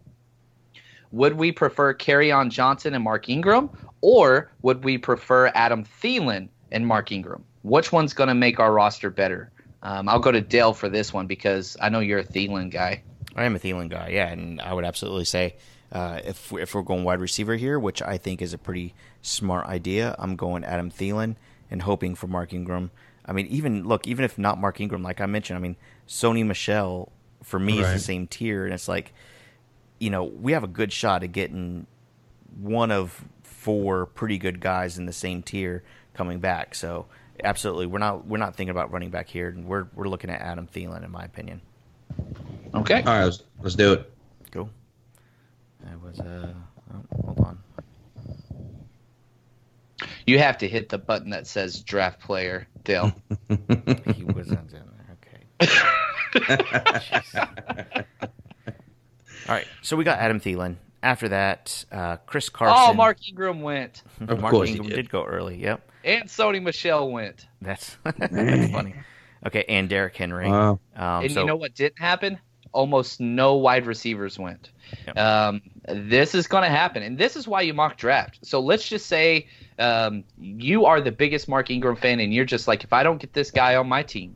would 1.11 1.33
we 1.33 1.51
prefer 1.51 1.93
Kerryon 1.93 2.49
Johnson 2.49 2.93
and 2.93 3.03
Mark 3.03 3.27
Ingram, 3.27 3.69
or 3.99 4.49
would 4.61 4.83
we 4.83 4.97
prefer 4.97 5.47
Adam 5.53 5.83
Thielen 5.83 6.47
and 6.71 6.87
Mark 6.87 7.11
Ingram? 7.11 7.43
Which 7.63 7.91
one's 7.91 8.13
going 8.13 8.29
to 8.29 8.33
make 8.33 8.59
our 8.59 8.71
roster 8.71 9.09
better? 9.09 9.51
Um, 9.83 10.07
I'll 10.07 10.19
go 10.19 10.31
to 10.31 10.41
Dale 10.41 10.73
for 10.73 10.87
this 10.87 11.11
one 11.11 11.27
because 11.27 11.75
I 11.81 11.89
know 11.89 11.99
you're 11.99 12.19
a 12.19 12.23
Thielen 12.23 12.71
guy. 12.71 13.03
I 13.35 13.43
am 13.43 13.55
a 13.55 13.59
Thielen 13.59 13.89
guy, 13.89 14.09
yeah, 14.09 14.29
and 14.29 14.61
I 14.61 14.73
would 14.73 14.85
absolutely 14.85 15.25
say 15.25 15.55
uh, 15.91 16.21
if 16.23 16.53
if 16.53 16.73
we're 16.73 16.81
going 16.81 17.03
wide 17.03 17.19
receiver 17.19 17.55
here, 17.55 17.77
which 17.77 18.01
I 18.01 18.17
think 18.17 18.41
is 18.41 18.53
a 18.53 18.57
pretty 18.57 18.93
smart 19.21 19.67
idea, 19.67 20.15
I'm 20.17 20.35
going 20.35 20.63
Adam 20.63 20.89
Thielen 20.89 21.35
and 21.69 21.81
hoping 21.81 22.15
for 22.15 22.27
Mark 22.27 22.53
Ingram. 22.53 22.91
I 23.25 23.33
mean, 23.33 23.47
even 23.47 23.87
look, 23.87 24.07
even 24.07 24.25
if 24.25 24.37
not 24.37 24.59
Mark 24.59 24.79
Ingram, 24.79 25.03
like 25.03 25.21
I 25.21 25.25
mentioned, 25.25 25.57
I 25.57 25.61
mean, 25.61 25.75
Sony 26.07 26.45
Michel 26.45 27.11
for 27.43 27.59
me 27.59 27.81
right. 27.81 27.87
is 27.87 27.93
the 27.93 28.05
same 28.05 28.27
tier, 28.27 28.65
and 28.65 28.73
it's 28.73 28.87
like, 28.87 29.13
you 29.99 30.09
know, 30.09 30.23
we 30.23 30.53
have 30.53 30.63
a 30.63 30.67
good 30.67 30.93
shot 30.93 31.23
at 31.23 31.31
getting 31.31 31.87
one 32.59 32.91
of 32.91 33.23
four 33.43 34.05
pretty 34.05 34.37
good 34.37 34.59
guys 34.59 34.97
in 34.97 35.05
the 35.05 35.13
same 35.13 35.43
tier 35.43 35.83
coming 36.13 36.39
back. 36.39 36.73
So 36.73 37.05
absolutely, 37.43 37.85
we're 37.85 37.99
not 37.99 38.25
we're 38.27 38.37
not 38.37 38.55
thinking 38.55 38.71
about 38.71 38.91
running 38.91 39.09
back 39.09 39.27
here, 39.27 39.49
and 39.49 39.65
we're 39.65 39.87
we're 39.93 40.07
looking 40.07 40.29
at 40.29 40.41
Adam 40.41 40.67
Thielen, 40.67 41.03
in 41.03 41.11
my 41.11 41.25
opinion. 41.25 41.61
Okay. 42.73 43.03
All 43.03 43.13
right, 43.13 43.25
let's, 43.25 43.43
let's 43.59 43.75
do 43.75 43.93
it. 43.93 44.11
Cool. 45.81 45.91
I 45.91 45.95
was 46.05 46.19
uh 46.19 46.53
oh, 46.93 47.23
hold 47.23 47.39
on. 47.39 47.59
You 50.25 50.39
have 50.39 50.57
to 50.59 50.67
hit 50.67 50.89
the 50.89 50.97
button 50.97 51.31
that 51.31 51.47
says 51.47 51.81
draft 51.81 52.19
player, 52.19 52.67
Dale. 52.83 53.13
he 54.15 54.23
wasn't 54.23 54.71
in 54.71 54.83
there. 54.97 55.17
Okay. 55.61 56.63
All 59.47 59.55
right, 59.55 59.67
so 59.81 59.97
we 59.97 60.03
got 60.03 60.19
Adam 60.19 60.39
Thielen. 60.39 60.77
After 61.03 61.29
that, 61.29 61.83
uh, 61.91 62.17
Chris 62.27 62.49
Carson. 62.49 62.77
Oh, 62.77 62.93
Mark 62.93 63.27
Ingram 63.27 63.61
went. 63.61 64.03
Of 64.27 64.39
Mark 64.39 64.53
course 64.53 64.69
Ingram 64.69 64.89
did. 64.89 64.95
did. 64.95 65.09
go 65.09 65.23
early. 65.23 65.57
Yep. 65.57 65.89
And 66.03 66.25
Sony 66.25 66.61
Michel 66.61 67.09
went. 67.11 67.47
That's 67.59 67.97
that's 68.03 68.71
funny. 68.71 68.93
Okay, 69.45 69.65
and 69.67 69.89
Derrick 69.89 70.15
Henry. 70.15 70.47
Wow. 70.47 70.79
Um, 70.95 71.23
and 71.23 71.31
so, 71.31 71.41
you 71.41 71.47
know 71.47 71.55
what 71.55 71.73
didn't 71.73 71.97
happen? 71.99 72.39
Almost 72.73 73.19
no 73.19 73.55
wide 73.55 73.85
receivers 73.85 74.39
went. 74.39 74.71
Yep. 75.07 75.17
Um, 75.17 75.61
this 75.87 76.35
is 76.35 76.47
going 76.47 76.63
to 76.63 76.69
happen, 76.69 77.03
and 77.03 77.17
this 77.17 77.35
is 77.35 77.47
why 77.47 77.61
you 77.61 77.73
mock 77.73 77.97
draft. 77.97 78.39
So 78.43 78.59
let's 78.59 78.87
just 78.87 79.07
say 79.07 79.47
um, 79.79 80.23
you 80.37 80.85
are 80.85 81.01
the 81.01 81.11
biggest 81.11 81.47
Mark 81.47 81.69
Ingram 81.69 81.95
fan, 81.95 82.19
and 82.19 82.33
you're 82.33 82.45
just 82.45 82.67
like, 82.67 82.83
if 82.83 82.93
I 82.93 83.03
don't 83.03 83.19
get 83.19 83.33
this 83.33 83.51
guy 83.51 83.75
on 83.75 83.87
my 83.87 84.03
team, 84.03 84.35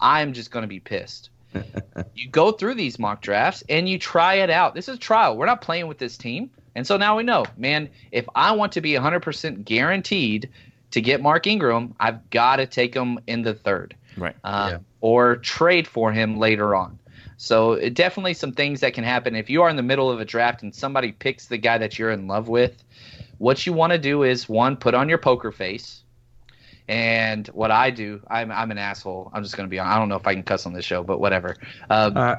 I'm 0.00 0.32
just 0.32 0.50
going 0.50 0.62
to 0.62 0.68
be 0.68 0.80
pissed. 0.80 1.30
you 2.14 2.28
go 2.28 2.52
through 2.52 2.74
these 2.74 2.98
mock 2.98 3.22
drafts 3.22 3.64
and 3.68 3.88
you 3.88 3.98
try 3.98 4.34
it 4.34 4.50
out. 4.50 4.74
This 4.74 4.88
is 4.88 4.96
a 4.96 4.98
trial. 4.98 5.36
We're 5.36 5.46
not 5.46 5.60
playing 5.60 5.86
with 5.86 5.98
this 5.98 6.16
team. 6.16 6.50
And 6.74 6.86
so 6.86 6.96
now 6.96 7.16
we 7.16 7.22
know, 7.22 7.44
man, 7.56 7.88
if 8.12 8.28
I 8.34 8.52
want 8.52 8.72
to 8.72 8.80
be 8.80 8.92
100% 8.92 9.64
guaranteed 9.64 10.50
to 10.90 11.00
get 11.00 11.20
Mark 11.20 11.46
Ingram, 11.46 11.94
I've 11.98 12.28
got 12.30 12.56
to 12.56 12.66
take 12.66 12.94
him 12.94 13.18
in 13.26 13.42
the 13.42 13.54
third. 13.54 13.96
Right. 14.16 14.36
Uh, 14.44 14.68
yeah. 14.72 14.78
Or 15.00 15.36
trade 15.36 15.86
for 15.86 16.12
him 16.12 16.38
later 16.38 16.74
on. 16.74 16.97
So 17.38 17.72
it, 17.72 17.94
definitely 17.94 18.34
some 18.34 18.52
things 18.52 18.80
that 18.80 18.94
can 18.94 19.04
happen 19.04 19.34
if 19.36 19.48
you 19.48 19.62
are 19.62 19.70
in 19.70 19.76
the 19.76 19.82
middle 19.82 20.10
of 20.10 20.20
a 20.20 20.24
draft 20.24 20.62
and 20.62 20.74
somebody 20.74 21.12
picks 21.12 21.46
the 21.46 21.56
guy 21.56 21.78
that 21.78 21.98
you're 21.98 22.10
in 22.10 22.26
love 22.26 22.48
with. 22.48 22.82
What 23.38 23.64
you 23.64 23.72
want 23.72 23.92
to 23.92 23.98
do 23.98 24.24
is 24.24 24.48
one, 24.48 24.76
put 24.76 24.94
on 24.94 25.08
your 25.08 25.18
poker 25.18 25.52
face. 25.52 26.02
And 26.88 27.46
what 27.48 27.70
I 27.70 27.90
do, 27.90 28.20
I'm 28.28 28.50
I'm 28.50 28.70
an 28.70 28.78
asshole. 28.78 29.30
I'm 29.32 29.42
just 29.42 29.56
gonna 29.56 29.68
be 29.68 29.78
on. 29.78 29.86
I 29.86 29.98
don't 29.98 30.08
know 30.08 30.16
if 30.16 30.26
I 30.26 30.34
can 30.34 30.42
cuss 30.42 30.66
on 30.66 30.72
this 30.72 30.86
show, 30.86 31.02
but 31.04 31.20
whatever. 31.20 31.56
Um, 31.90 32.16
uh, 32.16 32.36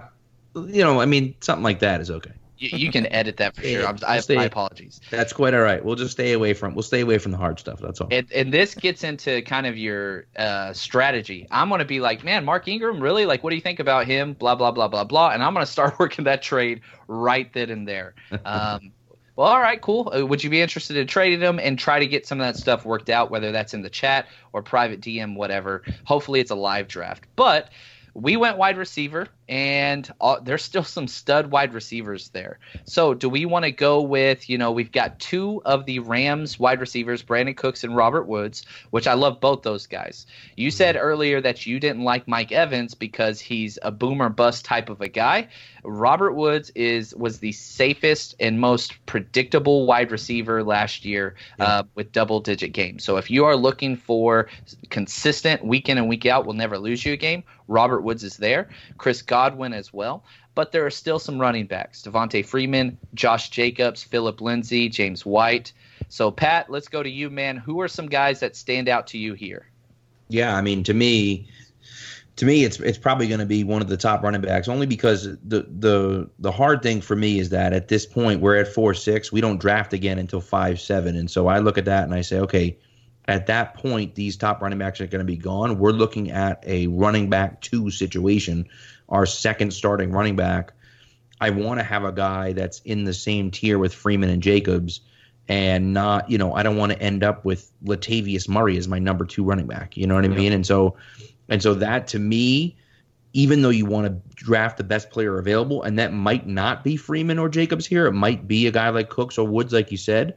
you 0.56 0.84
know, 0.84 1.00
I 1.00 1.06
mean, 1.06 1.36
something 1.39 1.64
like 1.64 1.80
that 1.80 2.02
is 2.02 2.10
okay 2.10 2.32
you, 2.60 2.78
you, 2.78 2.91
can 2.91 3.07
edit 3.07 3.38
that 3.38 3.55
for 3.55 3.64
sure. 3.64 3.88
I'm, 3.88 3.97
I, 4.05 4.20
stay, 4.20 4.36
my 4.36 4.45
apologies. 4.45 4.99
That's 5.10 5.34
quite 5.34 5.53
all 5.53 5.62
right. 5.62 5.84
We'll 5.84 5.95
just 5.95 6.12
stay 6.12 6.34
away 6.34 6.53
from 6.53 6.76
we'll 6.76 6.84
stay 6.84 6.99
away 7.01 7.18
from 7.18 7.32
the 7.32 7.38
hard 7.38 7.60
stuff. 7.60 7.80
That's 7.80 8.01
all. 8.01 8.10
And, 8.12 8.32
and 8.32 8.53
this 8.53 8.76
gets 8.76 9.03
into 9.03 9.41
kind 9.43 9.66
of 9.66 9.78
your 9.78 10.26
uh, 10.36 10.74
strategy. 10.74 11.47
I'm 11.49 11.70
going 11.70 11.80
to 11.80 11.86
be 11.86 11.99
like, 11.99 12.24
man, 12.24 12.45
Mark 12.45 12.68
Ingram, 12.68 13.01
really? 13.01 13.26
Like, 13.26 13.43
what 13.43 13.51
do 13.51 13.55
you 13.55 13.62
think 13.62 13.80
about 13.80 14.05
him? 14.05 14.34
Blah 14.34 14.55
blah 14.55 14.72
blah 14.72 14.88
blah 14.88 15.05
blah. 15.05 15.30
And 15.30 15.41
I'm 15.41 15.53
going 15.53 15.66
to 15.66 15.72
start 15.72 15.95
working 15.99 16.26
that 16.26 16.41
trade 16.41 16.82
right 17.07 17.51
then 17.53 17.70
and 17.70 17.88
there. 17.88 18.14
Um, 18.45 18.91
well, 19.36 19.47
all 19.47 19.60
right, 19.60 19.82
cool. 19.82 20.12
Uh, 20.14 20.26
would 20.26 20.43
you 20.43 20.49
be 20.49 20.62
interested 20.62 20.97
in 20.97 21.07
trading 21.07 21.39
them 21.39 21.60
and 21.60 21.80
try 21.80 21.99
to 21.99 22.07
get 22.07 22.28
some 22.28 22.41
of 22.41 22.45
that 22.45 22.60
stuff 22.60 22.86
worked 22.86 23.10
out, 23.10 23.32
whether 23.32 23.51
that's 23.51 23.74
in 23.74 23.82
the 23.82 23.89
chat 23.89 24.28
or 24.51 24.62
private 24.62 24.99
DM, 24.99 25.36
whatever? 25.36 25.84
Hopefully, 26.03 26.41
it's 26.41 26.51
a 26.51 26.55
live 26.55 26.88
draft, 26.88 27.24
but 27.36 27.70
we 28.14 28.38
went 28.38 28.57
wide 28.57 28.78
receiver, 28.78 29.28
and 29.50 30.08
all, 30.22 30.39
there's 30.39 30.62
still 30.62 30.84
some 30.84 31.08
stud 31.08 31.50
wide 31.50 31.74
receivers 31.74 32.30
there. 32.30 32.60
So, 32.84 33.16
do 33.16 33.28
we 33.28 33.47
want 33.47 33.66
to 33.66 33.72
go 33.72 34.00
with, 34.00 34.47
you 34.47 34.60
know, 34.60 34.72
we've 34.72 34.91
got 34.91 35.20
two 35.20 35.60
of 35.66 35.88
the 35.88 35.97
Rams 36.00 36.60
wide 36.60 36.80
receivers, 36.80 37.24
Brandin 37.24 37.58
Cooks 37.58 37.84
and 37.84 37.95
Robert 37.95 38.28
Woods, 38.28 38.64
which 38.91 39.08
I 39.08 39.16
love 39.16 39.41
both 39.41 39.64
those 39.64 39.88
guys. 39.88 40.28
You 40.56 40.70
said 40.70 40.95
earlier 40.95 41.41
that 41.41 41.66
you 41.66 41.80
didn't 41.80 42.04
like 42.04 42.28
Mike 42.28 42.52
Evans 42.52 42.93
because 42.93 43.39
he's 43.39 43.80
a 43.82 43.89
boomer 43.89 44.30
bust 44.30 44.66
type 44.66 44.88
of 44.88 45.02
a 45.02 45.08
guy. 45.08 45.47
Robert 45.84 46.34
Woods 46.34 46.70
is 46.76 47.16
was 47.16 47.39
the 47.39 47.54
safest 47.54 48.36
and 48.39 48.60
most 48.60 49.04
predictable 49.08 49.88
wide 49.88 50.12
receiver 50.12 50.64
last 50.64 51.06
year 51.06 51.34
yeah. 51.58 51.66
uh, 51.66 51.84
with 51.95 52.12
double 52.12 52.39
digit 52.39 52.72
games. 52.72 53.04
So, 53.04 53.18
if 53.18 53.32
you 53.32 53.45
are 53.45 53.56
looking 53.56 53.95
for 53.95 54.47
consistent 54.91 55.66
week 55.66 55.89
in 55.89 55.97
and 55.97 56.08
week 56.08 56.28
out, 56.28 56.45
will 56.45 56.54
never 56.54 56.78
lose 56.78 57.04
you 57.04 57.14
a 57.14 57.18
game, 57.18 57.43
Robert 57.68 58.02
Woods 58.02 58.24
is 58.24 58.38
there. 58.38 58.70
Chris 58.97 59.22
Godwin 59.22 59.39
as 59.74 59.94
well. 59.94 60.24
But 60.56 60.72
there 60.72 60.86
are 60.86 60.92
still 60.92 61.20
some 61.20 61.40
running 61.40 61.68
backs 61.68 62.02
Devonta 62.02 62.46
Freeman, 62.46 62.98
Josh 63.14 63.50
Jacobs, 63.50 64.04
Phillip 64.04 64.42
Lindsay, 64.42 64.90
James 64.90 65.26
White. 65.26 65.74
So, 66.10 66.32
Pat, 66.32 66.70
let's 66.70 66.88
go 66.88 67.04
to 67.04 67.10
you, 67.10 67.30
man. 67.30 67.58
Who 67.58 67.82
are 67.82 67.88
some 67.88 68.08
guys 68.08 68.40
that 68.40 68.56
stand 68.56 68.90
out 68.90 69.08
to 69.08 69.18
you 69.18 69.34
here? 69.34 69.68
Yeah, 70.28 70.56
I 70.56 70.62
mean, 70.62 70.84
to 70.84 70.94
me, 70.94 71.50
to 72.36 72.46
me, 72.46 72.64
it's 72.64 72.80
it's 72.80 72.98
probably 72.98 73.28
going 73.28 73.40
to 73.40 73.46
be 73.46 73.64
one 73.64 73.82
of 73.82 73.90
the 73.90 73.98
top 73.98 74.24
running 74.24 74.42
backs, 74.42 74.68
only 74.68 74.86
because 74.86 75.24
the 75.24 75.68
the 75.80 76.30
the 76.40 76.52
hard 76.52 76.82
thing 76.82 77.02
for 77.02 77.16
me 77.16 77.40
is 77.40 77.50
that 77.50 77.74
at 77.74 77.88
this 77.88 78.06
point 78.06 78.42
we're 78.42 78.56
at 78.56 78.68
four 78.68 78.94
six, 78.94 79.32
we 79.32 79.42
don't 79.42 79.60
draft 79.60 79.94
again 79.94 80.18
until 80.18 80.42
five 80.42 80.80
seven, 80.80 81.16
and 81.16 81.30
so 81.30 81.48
I 81.48 81.60
look 81.60 81.78
at 81.78 81.86
that 81.86 82.06
and 82.06 82.14
I 82.14 82.22
say, 82.22 82.40
okay, 82.40 82.78
at 83.30 83.46
that 83.46 83.76
point, 83.76 84.16
these 84.16 84.38
top 84.38 84.62
running 84.62 84.80
backs 84.80 85.00
are 85.02 85.08
going 85.08 85.20
to 85.20 85.26
be 85.26 85.38
gone. 85.38 85.78
We're 85.78 85.92
looking 85.92 86.32
at 86.32 86.64
a 86.66 86.88
running 86.88 87.30
back 87.30 87.62
two 87.62 87.92
situation. 87.92 88.68
Our 89.10 89.26
second 89.26 89.72
starting 89.72 90.12
running 90.12 90.36
back. 90.36 90.74
I 91.41 91.49
want 91.51 91.80
to 91.80 91.84
have 91.84 92.03
a 92.03 92.12
guy 92.12 92.53
that's 92.53 92.80
in 92.82 93.05
the 93.05 93.14
same 93.14 93.51
tier 93.51 93.80
with 93.80 93.93
Freeman 93.93 94.30
and 94.30 94.43
Jacobs 94.43 95.01
and 95.47 95.93
not, 95.93 96.30
you 96.30 96.38
know, 96.38 96.53
I 96.53 96.64
don't 96.64 96.78
want 96.78 96.91
to 96.91 97.01
end 97.01 97.24
up 97.24 97.43
with 97.43 97.72
Latavius 97.84 98.47
Murray 98.47 98.78
as 98.78 98.88
my 98.88 98.99
number 98.99 99.26
two 99.26 99.43
running 99.43 99.66
back. 99.66 99.97
You 99.97 100.05
know 100.05 100.16
what 100.16 100.26
I 100.26 100.28
mean? 100.28 100.53
And 100.53 100.66
so, 100.66 100.95
and 101.47 101.62
so 101.64 101.74
that 101.76 102.07
to 102.10 102.20
me, 102.20 102.78
even 103.34 103.62
though 103.62 103.70
you 103.70 103.86
want 103.86 104.07
to 104.07 104.36
draft 104.36 104.78
the 104.78 104.84
best 104.84 105.10
player 105.10 105.38
available, 105.39 105.82
and 105.84 105.97
that 105.97 106.14
might 106.14 106.47
not 106.47 106.84
be 106.84 106.97
Freeman 106.97 107.39
or 107.39 107.49
Jacobs 107.49 107.86
here, 107.86 108.05
it 108.05 108.14
might 108.14 108.47
be 108.47 108.68
a 108.68 108.72
guy 108.72 108.89
like 108.89 109.10
Cooks 109.10 109.38
or 109.38 109.47
Woods, 109.47 109.74
like 109.74 109.91
you 109.91 109.97
said. 109.97 110.36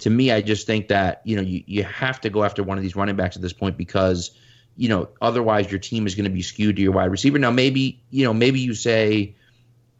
To 0.00 0.10
me, 0.10 0.30
I 0.30 0.40
just 0.40 0.66
think 0.66 0.88
that 0.88 1.20
you 1.24 1.36
know 1.36 1.42
you, 1.42 1.62
you 1.66 1.84
have 1.84 2.20
to 2.22 2.30
go 2.30 2.44
after 2.44 2.62
one 2.62 2.78
of 2.78 2.82
these 2.82 2.96
running 2.96 3.16
backs 3.16 3.36
at 3.36 3.42
this 3.42 3.52
point 3.52 3.76
because 3.76 4.30
you 4.80 4.88
know 4.88 5.10
otherwise 5.20 5.70
your 5.70 5.78
team 5.78 6.06
is 6.06 6.14
going 6.14 6.24
to 6.24 6.30
be 6.30 6.40
skewed 6.40 6.76
to 6.76 6.82
your 6.82 6.92
wide 6.92 7.10
receiver. 7.10 7.38
Now 7.38 7.50
maybe 7.50 8.00
you 8.08 8.24
know 8.24 8.32
maybe 8.32 8.60
you 8.60 8.72
say, 8.72 9.34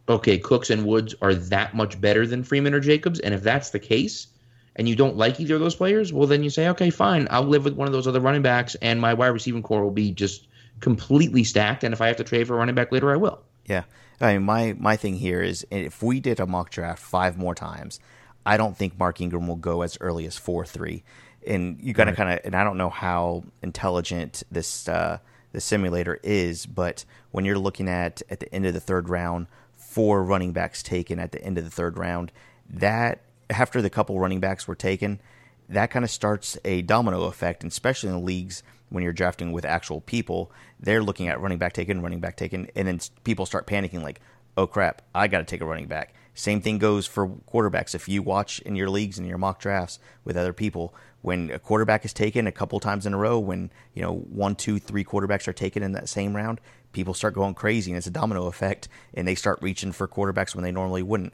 okay, 0.09 0.39
Cooks 0.39 0.71
and 0.71 0.87
Woods 0.87 1.15
are 1.21 1.35
that 1.35 1.77
much 1.77 2.01
better 2.01 2.27
than 2.27 2.43
Freeman 2.43 2.73
or 2.73 2.81
Jacobs, 2.81 3.21
and 3.21 3.35
if 3.35 3.43
that's 3.43 3.71
the 3.71 3.79
case, 3.79 4.29
and 4.75 4.89
you 4.89 4.97
don't 4.97 5.19
like 5.19 5.39
either 5.39 5.57
of 5.57 5.61
those 5.61 5.77
players, 5.77 6.15
well 6.15 6.27
then 6.27 6.43
you 6.43 6.49
say, 6.49 6.69
okay, 6.69 6.89
fine, 6.89 7.29
I'll 7.31 7.43
live 7.43 7.65
with 7.65 7.75
one 7.75 7.89
of 7.89 7.93
those 7.93 8.07
other 8.07 8.21
running 8.21 8.41
backs, 8.41 8.75
and 8.77 8.99
my 8.99 9.13
wide 9.13 9.29
receiving 9.29 9.63
core 9.63 9.85
will 9.85 9.91
be 9.91 10.13
just 10.13 10.49
completely 10.81 11.45
stacked. 11.45 11.85
And 11.85 11.93
if 11.93 12.01
I 12.01 12.07
have 12.07 12.17
to 12.17 12.25
trade 12.25 12.47
for 12.47 12.55
a 12.55 12.57
running 12.57 12.75
back 12.75 12.91
later, 12.91 13.13
I 13.13 13.17
will. 13.17 13.43
Yeah. 13.67 13.85
I 14.19 14.33
mean, 14.33 14.45
my 14.45 14.75
my 14.79 14.97
thing 14.97 15.17
here 15.17 15.43
is 15.43 15.67
if 15.71 16.03
we 16.03 16.21
did 16.21 16.41
a 16.41 16.47
mock 16.47 16.71
draft 16.71 17.03
five 17.03 17.37
more 17.37 17.55
times, 17.55 18.01
I 18.47 18.57
don't 18.57 18.77
think 18.77 18.99
Mark 18.99 19.21
Ingram 19.21 19.47
will 19.47 19.57
go 19.57 19.83
as 19.83 19.99
early 20.01 20.25
as 20.25 20.39
four 20.39 20.65
three. 20.65 21.05
And 21.47 21.79
you 21.81 21.95
got 21.95 22.05
to 22.05 22.11
right. 22.11 22.17
kind 22.17 22.31
of, 22.33 22.41
and 22.45 22.55
I 22.55 22.65
don't 22.65 22.77
know 22.77 22.91
how 22.91 23.45
intelligent 23.63 24.43
this 24.51 24.89
uh, 24.89 25.19
the 25.53 25.61
simulator 25.61 26.21
is, 26.23 26.67
but 26.67 27.05
when 27.31 27.45
you're 27.45 27.59
looking 27.59 27.89
at 27.89 28.23
at 28.31 28.41
the 28.41 28.55
end 28.55 28.67
of 28.67 28.75
the 28.75 28.81
third 28.81 29.09
round, 29.09 29.47
four 29.77 30.23
running 30.23 30.53
backs 30.53 30.83
taken 30.83 31.19
at 31.19 31.33
the 31.33 31.43
end 31.43 31.59
of 31.59 31.65
the 31.65 31.71
third 31.71 31.99
round, 31.99 32.31
that 32.69 33.23
after 33.49 33.83
the 33.83 33.91
couple 33.91 34.19
running 34.19 34.41
backs 34.41 34.69
were 34.69 34.75
taken, 34.75 35.21
that 35.69 35.91
kind 35.91 36.05
of 36.05 36.11
starts 36.11 36.59
a 36.65 36.83
domino 36.83 37.25
effect, 37.25 37.63
and 37.63 37.73
especially 37.73 38.09
in 38.09 38.17
the 38.17 38.21
leagues 38.21 38.63
when 38.91 39.03
you're 39.03 39.13
drafting 39.13 39.53
with 39.53 39.65
actual 39.65 40.01
people, 40.01 40.51
they're 40.79 41.03
looking 41.03 41.29
at 41.29 41.41
running 41.41 41.59
back 41.59 41.73
taken, 41.73 42.03
running 42.03 42.21
back 42.21 42.37
taken, 42.37 42.69
and 42.75 42.87
then 42.87 43.01
people 43.25 43.47
start 43.47 43.67
panicking 43.67 44.03
like, 44.03 44.21
oh 44.57 44.67
crap, 44.67 45.03
I 45.15 45.29
got 45.29 45.39
to 45.39 45.45
take 45.45 45.61
a 45.61 45.67
running 45.67 45.87
back. 45.87 46.15
Same 46.35 46.61
thing 46.61 46.79
goes 46.79 47.07
for 47.07 47.29
quarterbacks. 47.29 47.95
If 47.95 48.09
you 48.09 48.23
watch 48.23 48.61
in 48.61 48.77
your 48.77 48.89
leagues 48.89 49.19
and 49.19 49.27
your 49.27 49.39
mock 49.39 49.61
drafts 49.61 49.99
with 50.25 50.37
other 50.37 50.53
people, 50.53 50.95
when 51.23 51.51
a 51.51 51.59
quarterback 51.59 52.05
is 52.05 52.13
taken 52.13 52.47
a 52.47 52.53
couple 52.53 52.81
times 52.81 53.07
in 53.07 53.15
a 53.15 53.19
row, 53.19 53.39
when 53.39 53.71
you 53.95 54.03
know 54.03 54.15
one, 54.15 54.55
two, 54.55 54.79
three 54.79 55.05
quarterbacks 55.05 55.49
are 55.49 55.53
taken 55.53 55.83
in 55.83 55.93
that 55.93 56.09
same 56.09 56.35
round, 56.35 56.61
people 56.93 57.15
start 57.15 57.35
going 57.35 57.55
crazy, 57.55 57.91
and 57.91 57.99
it's 57.99 58.07
a 58.07 58.11
domino 58.11 58.47
effect, 58.47 58.89
and 59.15 59.27
they 59.27 59.35
start 59.35 59.59
reaching 59.63 59.93
for 59.93 60.09
quarterbacks 60.09 60.55
when 60.55 60.65
they 60.65 60.73
normally 60.73 61.03
wouldn't. 61.03 61.33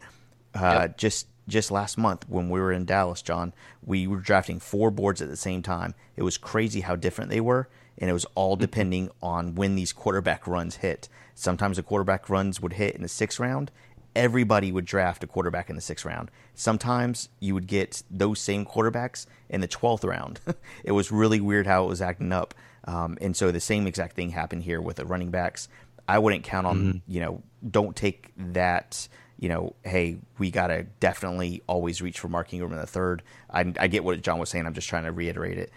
Uh, 0.54 0.80
yep. 0.82 0.98
Just 0.98 1.28
just 1.48 1.70
last 1.70 1.96
month 1.96 2.28
when 2.28 2.50
we 2.50 2.58
were 2.60 2.72
in 2.72 2.84
Dallas, 2.84 3.22
John, 3.22 3.54
we 3.84 4.06
were 4.06 4.18
drafting 4.18 4.58
four 4.58 4.90
boards 4.90 5.22
at 5.22 5.28
the 5.28 5.36
same 5.36 5.62
time. 5.62 5.94
It 6.16 6.22
was 6.22 6.38
crazy 6.38 6.80
how 6.80 6.96
different 6.96 7.30
they 7.30 7.40
were, 7.40 7.68
and 7.98 8.10
it 8.10 8.12
was 8.12 8.26
all 8.34 8.54
mm-hmm. 8.54 8.62
depending 8.62 9.10
on 9.22 9.54
when 9.54 9.76
these 9.76 9.92
quarterback 9.92 10.46
runs 10.46 10.76
hit. 10.76 11.08
Sometimes 11.34 11.76
the 11.76 11.82
quarterback 11.82 12.28
runs 12.28 12.60
would 12.60 12.74
hit 12.74 12.96
in 12.96 13.02
the 13.02 13.08
sixth 13.08 13.38
round. 13.38 13.70
Everybody 14.16 14.72
would 14.72 14.86
draft 14.86 15.22
a 15.22 15.26
quarterback 15.26 15.68
in 15.68 15.76
the 15.76 15.82
sixth 15.82 16.04
round. 16.04 16.30
Sometimes 16.54 17.28
you 17.38 17.52
would 17.54 17.66
get 17.66 18.02
those 18.10 18.40
same 18.40 18.64
quarterbacks 18.64 19.26
in 19.48 19.60
the 19.60 19.68
12th 19.68 20.04
round. 20.04 20.40
it 20.84 20.92
was 20.92 21.12
really 21.12 21.40
weird 21.40 21.66
how 21.66 21.84
it 21.84 21.88
was 21.88 22.00
acting 22.00 22.32
up. 22.32 22.54
Um, 22.84 23.18
and 23.20 23.36
so 23.36 23.52
the 23.52 23.60
same 23.60 23.86
exact 23.86 24.16
thing 24.16 24.30
happened 24.30 24.62
here 24.62 24.80
with 24.80 24.96
the 24.96 25.04
running 25.04 25.30
backs. 25.30 25.68
I 26.08 26.18
wouldn't 26.18 26.44
count 26.44 26.66
on, 26.66 26.78
mm-hmm. 26.78 26.98
you 27.06 27.20
know, 27.20 27.42
don't 27.70 27.94
take 27.94 28.32
that 28.36 29.08
you 29.38 29.48
know, 29.48 29.74
hey, 29.84 30.16
we 30.38 30.50
got 30.50 30.68
to 30.68 30.84
definitely 31.00 31.62
always 31.66 32.00
reach 32.00 32.20
for 32.20 32.28
Mark 32.28 32.52
Ingram 32.52 32.72
in 32.72 32.78
the 32.78 32.86
third. 32.86 33.22
I, 33.50 33.72
I, 33.78 33.86
get 33.86 34.02
what 34.02 34.20
John 34.22 34.38
was 34.38 34.48
saying. 34.48 34.66
I'm 34.66 34.72
just 34.72 34.88
trying 34.88 35.04
to 35.04 35.12
reiterate 35.12 35.58
it. 35.58 35.70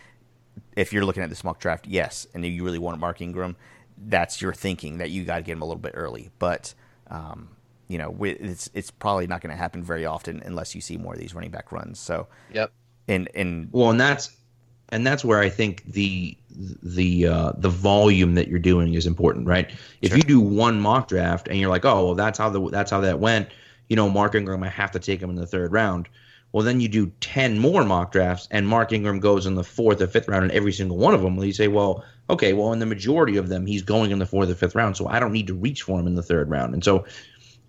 If 0.75 0.93
you're 0.93 1.03
looking 1.03 1.23
at 1.23 1.29
this 1.29 1.43
mock 1.43 1.59
draft, 1.59 1.85
yes, 1.85 2.25
and 2.33 2.45
you 2.45 2.63
really 2.63 2.79
want 2.79 2.99
Mark 2.99 3.21
Ingram, 3.21 3.57
that's 3.97 4.41
your 4.41 4.53
thinking 4.53 4.99
that 4.99 5.09
you 5.09 5.25
got 5.25 5.37
to 5.37 5.41
get 5.41 5.53
him 5.53 5.61
a 5.61 5.65
little 5.65 5.81
bit 5.81 5.91
early. 5.95 6.29
But, 6.39 6.73
um, 7.09 7.49
you 7.89 7.97
know, 7.97 8.15
it's 8.21 8.69
it's 8.73 8.91
probably 8.91 9.27
not 9.27 9.41
going 9.41 9.49
to 9.49 9.57
happen 9.57 9.83
very 9.83 10.05
often 10.05 10.41
unless 10.45 10.75
you 10.75 10.79
see 10.79 10.95
more 10.95 11.13
of 11.13 11.19
these 11.19 11.33
running 11.33 11.51
back 11.51 11.71
runs. 11.71 11.99
So, 11.99 12.27
yep. 12.53 12.71
And 13.07 13.27
and 13.33 13.67
well, 13.71 13.89
and 13.89 13.99
that's 13.99 14.29
and 14.89 15.05
that's 15.05 15.25
where 15.25 15.39
I 15.39 15.49
think 15.49 15.83
the 15.85 16.37
the 16.51 17.25
uh, 17.25 17.51
the 17.57 17.69
volume 17.69 18.35
that 18.35 18.47
you're 18.47 18.59
doing 18.59 18.93
is 18.93 19.07
important, 19.07 19.47
right? 19.47 19.71
If 20.01 20.09
sure. 20.09 20.17
you 20.17 20.23
do 20.23 20.39
one 20.39 20.79
mock 20.79 21.07
draft 21.07 21.47
and 21.47 21.57
you're 21.57 21.69
like, 21.69 21.83
oh, 21.83 22.05
well, 22.05 22.15
that's 22.15 22.37
how 22.37 22.49
the 22.49 22.69
that's 22.69 22.91
how 22.91 23.01
that 23.01 23.19
went, 23.19 23.49
you 23.87 23.95
know, 23.95 24.07
Mark 24.07 24.35
Ingram, 24.35 24.63
I 24.63 24.69
have 24.69 24.91
to 24.91 24.99
take 24.99 25.19
him 25.19 25.31
in 25.31 25.35
the 25.35 25.47
third 25.47 25.71
round. 25.71 26.07
Well, 26.51 26.63
then 26.63 26.81
you 26.81 26.87
do 26.87 27.11
ten 27.21 27.59
more 27.59 27.83
mock 27.83 28.11
drafts, 28.11 28.47
and 28.51 28.67
Mark 28.67 28.91
Ingram 28.91 29.19
goes 29.19 29.45
in 29.45 29.55
the 29.55 29.63
fourth 29.63 30.01
or 30.01 30.07
fifth 30.07 30.27
round 30.27 30.45
in 30.45 30.51
every 30.51 30.73
single 30.73 30.97
one 30.97 31.13
of 31.13 31.21
them. 31.21 31.35
Well, 31.35 31.45
you 31.45 31.53
say, 31.53 31.67
well, 31.67 32.03
okay, 32.29 32.53
well, 32.53 32.73
in 32.73 32.79
the 32.79 32.87
majority 32.87 33.37
of 33.37 33.49
them, 33.49 33.65
he's 33.65 33.83
going 33.83 34.11
in 34.11 34.19
the 34.19 34.25
fourth 34.25 34.49
or 34.49 34.55
fifth 34.55 34.75
round, 34.75 34.97
so 34.97 35.07
I 35.07 35.19
don't 35.19 35.31
need 35.31 35.47
to 35.47 35.53
reach 35.53 35.83
for 35.83 35.99
him 35.99 36.07
in 36.07 36.15
the 36.15 36.23
third 36.23 36.49
round. 36.49 36.73
And 36.73 36.83
so, 36.83 37.05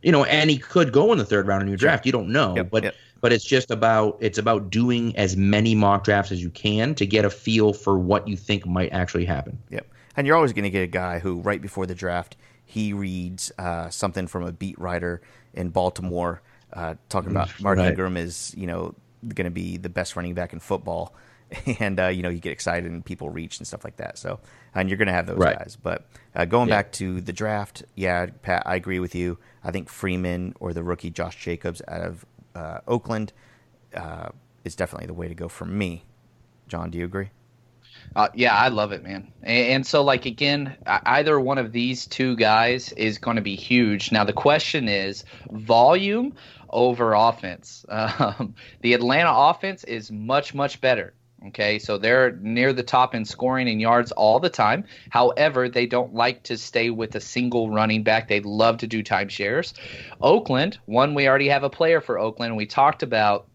you 0.03 0.13
know, 0.13 0.25
and 0.25 0.51
he 0.51 0.59
could 0.59 0.93
go 0.93 1.13
in 1.13 1.19
the 1.19 1.25
third 1.25 1.47
round 1.47 1.63
in 1.63 1.69
your 1.69 1.77
draft. 1.77 2.07
You 2.07 2.13
don't 2.13 2.29
know, 2.29 2.57
yep, 2.57 2.71
but 2.71 2.85
yep 2.85 2.95
but 3.21 3.33
it's 3.33 3.45
just 3.45 3.71
about 3.71 4.17
it's 4.21 4.39
about 4.39 4.71
doing 4.71 5.17
as 5.17 5.37
many 5.37 5.75
mock 5.75 6.05
drafts 6.05 6.33
as 6.33 6.43
you 6.43 6.51
can 6.51 6.95
to 6.95 7.07
get 7.07 7.25
a 7.25 7.31
feel 7.31 7.73
for 7.73 7.99
what 7.99 8.27
you 8.27 8.37
think 8.37 8.67
might 8.67 8.93
actually 8.93 9.25
happen. 9.25 9.59
Yep. 9.71 9.87
And 10.17 10.27
you're 10.27 10.37
always 10.37 10.53
going 10.53 10.65
to 10.65 10.71
get 10.71 10.83
a 10.83 10.89
guy 10.89 11.19
who 11.19 11.41
right 11.41 11.61
before 11.61 11.87
the 11.87 11.95
draft 11.95 12.37
he 12.65 12.93
reads 12.93 13.51
uh, 13.59 13.91
something 13.91 14.27
from 14.27 14.45
a 14.45 14.53
beat 14.53 14.79
writer 14.79 15.21
in 15.55 15.71
Baltimore 15.71 16.41
uh, 16.73 16.95
talking 17.09 17.31
about 17.31 17.49
Mark 17.61 17.79
right. 17.79 17.89
Ingram 17.89 18.17
is 18.17 18.55
you 18.57 18.67
know 18.67 18.95
going 19.35 19.45
to 19.45 19.51
be 19.51 19.77
the 19.77 19.89
best 19.89 20.17
running 20.17 20.35
back 20.35 20.53
in 20.53 20.61
football, 20.61 21.15
and 21.81 22.01
uh, 22.01 22.07
you 22.07 22.23
know 22.23 22.29
you 22.29 22.39
get 22.39 22.53
excited 22.53 22.91
and 22.91 23.05
people 23.05 23.29
reach 23.29 23.59
and 23.59 23.67
stuff 23.67 23.85
like 23.85 23.97
that. 23.97 24.19
So 24.19 24.41
and 24.75 24.89
you're 24.89 24.99
going 24.99 25.09
to 25.09 25.15
have 25.15 25.27
those 25.27 25.39
right. 25.39 25.59
guys. 25.59 25.77
But 25.81 26.07
uh, 26.35 26.45
going 26.45 26.69
yeah. 26.69 26.77
back 26.77 26.93
to 26.93 27.21
the 27.21 27.33
draft, 27.33 27.85
yeah, 27.95 28.27
Pat, 28.43 28.63
I 28.67 28.77
agree 28.77 29.01
with 29.01 29.15
you. 29.15 29.39
I 29.65 29.71
think 29.71 29.89
Freeman 29.89 30.55
or 30.61 30.73
the 30.73 30.83
rookie 30.83 31.11
Josh 31.11 31.37
Jacobs 31.37 31.83
out 31.89 32.03
of 32.03 32.27
uh, 32.55 32.79
Oakland 32.87 33.33
uh, 33.95 34.29
is 34.65 34.77
definitely 34.77 35.07
the 35.07 35.15
way 35.15 35.29
to 35.29 35.35
go 35.35 35.49
for 35.49 35.65
me. 35.65 36.05
John, 36.69 36.91
do 36.91 36.99
you 36.99 37.05
agree? 37.05 37.31
Uh, 38.17 38.29
yeah, 38.35 38.55
I 38.55 38.69
love 38.69 38.93
it, 38.93 39.03
man. 39.03 39.33
And, 39.43 39.67
and, 39.67 39.87
so, 39.87 40.03
like 40.03 40.27
again, 40.27 40.77
either 40.87 41.39
one 41.39 41.59
of 41.59 41.73
these 41.73 42.07
two 42.07 42.37
guys 42.37 42.93
is 42.93 43.19
going 43.19 43.37
to 43.37 43.43
be 43.43 43.57
huge. 43.57 44.11
Now, 44.11 44.25
the 44.25 44.33
question 44.33 44.89
is 44.89 45.25
volume 45.51 46.35
over 46.69 47.15
offense. 47.15 47.85
Um, 48.21 48.55
the 48.81 48.95
Atlanta 48.95 49.33
offense 49.33 49.85
is 49.85 50.11
much, 50.11 50.55
much 50.55 50.81
better. 50.81 51.15
Okay, 51.49 51.79
so 51.79 51.97
they're 51.97 52.33
near 52.33 52.75
the 52.75 52.83
top 52.83 53.15
in 53.15 53.25
scoring 53.25 53.69
and 53.69 53.81
yards 53.81 54.13
all 54.13 54.41
the 54.41 54.51
time. 54.51 54.85
However, 55.09 55.71
they 55.71 55.87
don't 55.87 56.15
like 56.15 56.43
to 56.45 56.59
stay 56.59 56.91
with 56.91 57.15
a 57.15 57.21
single 57.21 57.71
running 57.71 58.03
back. 58.03 58.29
They 58.29 58.41
love 58.41 58.79
to 58.79 58.87
do 58.87 59.03
timeshares. 59.03 59.73
Oakland, 60.21 60.79
one, 60.85 61.15
we 61.15 61.27
already 61.27 61.49
have 61.49 61.65
a 61.65 61.71
player 61.71 62.03
for 62.03 62.19
Oakland. 62.19 62.57
We 62.57 62.67
talked 62.67 63.03
about 63.03 63.47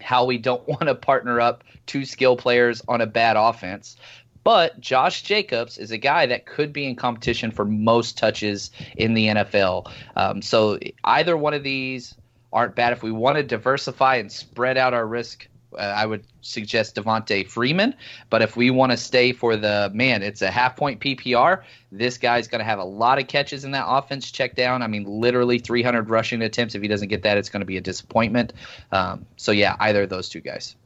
how 0.00 0.24
we 0.24 0.38
don't 0.38 0.66
want 0.68 0.82
to 0.82 0.94
partner 0.94 1.40
up 1.40 1.64
two 1.86 2.04
skill 2.04 2.36
players 2.36 2.82
on 2.86 3.00
a 3.00 3.06
bad 3.06 3.36
offense. 3.36 3.96
But 4.44 4.78
Josh 4.78 5.22
Jacobs 5.22 5.76
is 5.76 5.90
a 5.90 5.98
guy 5.98 6.26
that 6.26 6.46
could 6.46 6.72
be 6.72 6.86
in 6.86 6.94
competition 6.94 7.50
for 7.50 7.64
most 7.64 8.16
touches 8.16 8.70
in 8.96 9.14
the 9.14 9.26
NFL. 9.26 9.90
Um, 10.14 10.40
so 10.40 10.78
either 11.02 11.36
one 11.36 11.54
of 11.54 11.64
these 11.64 12.14
aren't 12.52 12.76
bad. 12.76 12.92
If 12.92 13.02
we 13.02 13.10
want 13.10 13.38
to 13.38 13.42
diversify 13.42 14.16
and 14.16 14.30
spread 14.30 14.78
out 14.78 14.94
our 14.94 15.04
risk 15.04 15.48
uh, 15.76 15.80
I 15.80 16.06
would 16.06 16.24
suggest 16.40 16.96
Devonta 16.96 17.48
Freeman. 17.48 17.94
But 18.30 18.42
if 18.42 18.56
we 18.56 18.70
want 18.70 18.92
to 18.92 18.96
stay 18.96 19.32
for 19.32 19.56
the 19.56 19.90
man, 19.94 20.22
it's 20.22 20.42
a 20.42 20.50
half 20.50 20.76
point 20.76 21.00
PPR. 21.00 21.62
This 21.92 22.18
guy's 22.18 22.48
going 22.48 22.60
to 22.60 22.64
have 22.64 22.78
a 22.78 22.84
lot 22.84 23.18
of 23.18 23.28
catches 23.28 23.64
in 23.64 23.72
that 23.72 23.86
offense. 23.86 24.30
Check 24.30 24.56
down. 24.56 24.82
I 24.82 24.86
mean, 24.86 25.04
literally 25.04 25.58
300 25.58 26.10
rushing 26.10 26.42
attempts. 26.42 26.74
If 26.74 26.82
he 26.82 26.88
doesn't 26.88 27.08
get 27.08 27.22
that, 27.22 27.38
it's 27.38 27.48
going 27.48 27.60
to 27.60 27.66
be 27.66 27.76
a 27.76 27.80
disappointment. 27.80 28.52
Um, 28.92 29.26
so 29.36 29.52
yeah, 29.52 29.76
either 29.80 30.02
of 30.02 30.08
those 30.08 30.28
two 30.28 30.40
guys. 30.40 30.76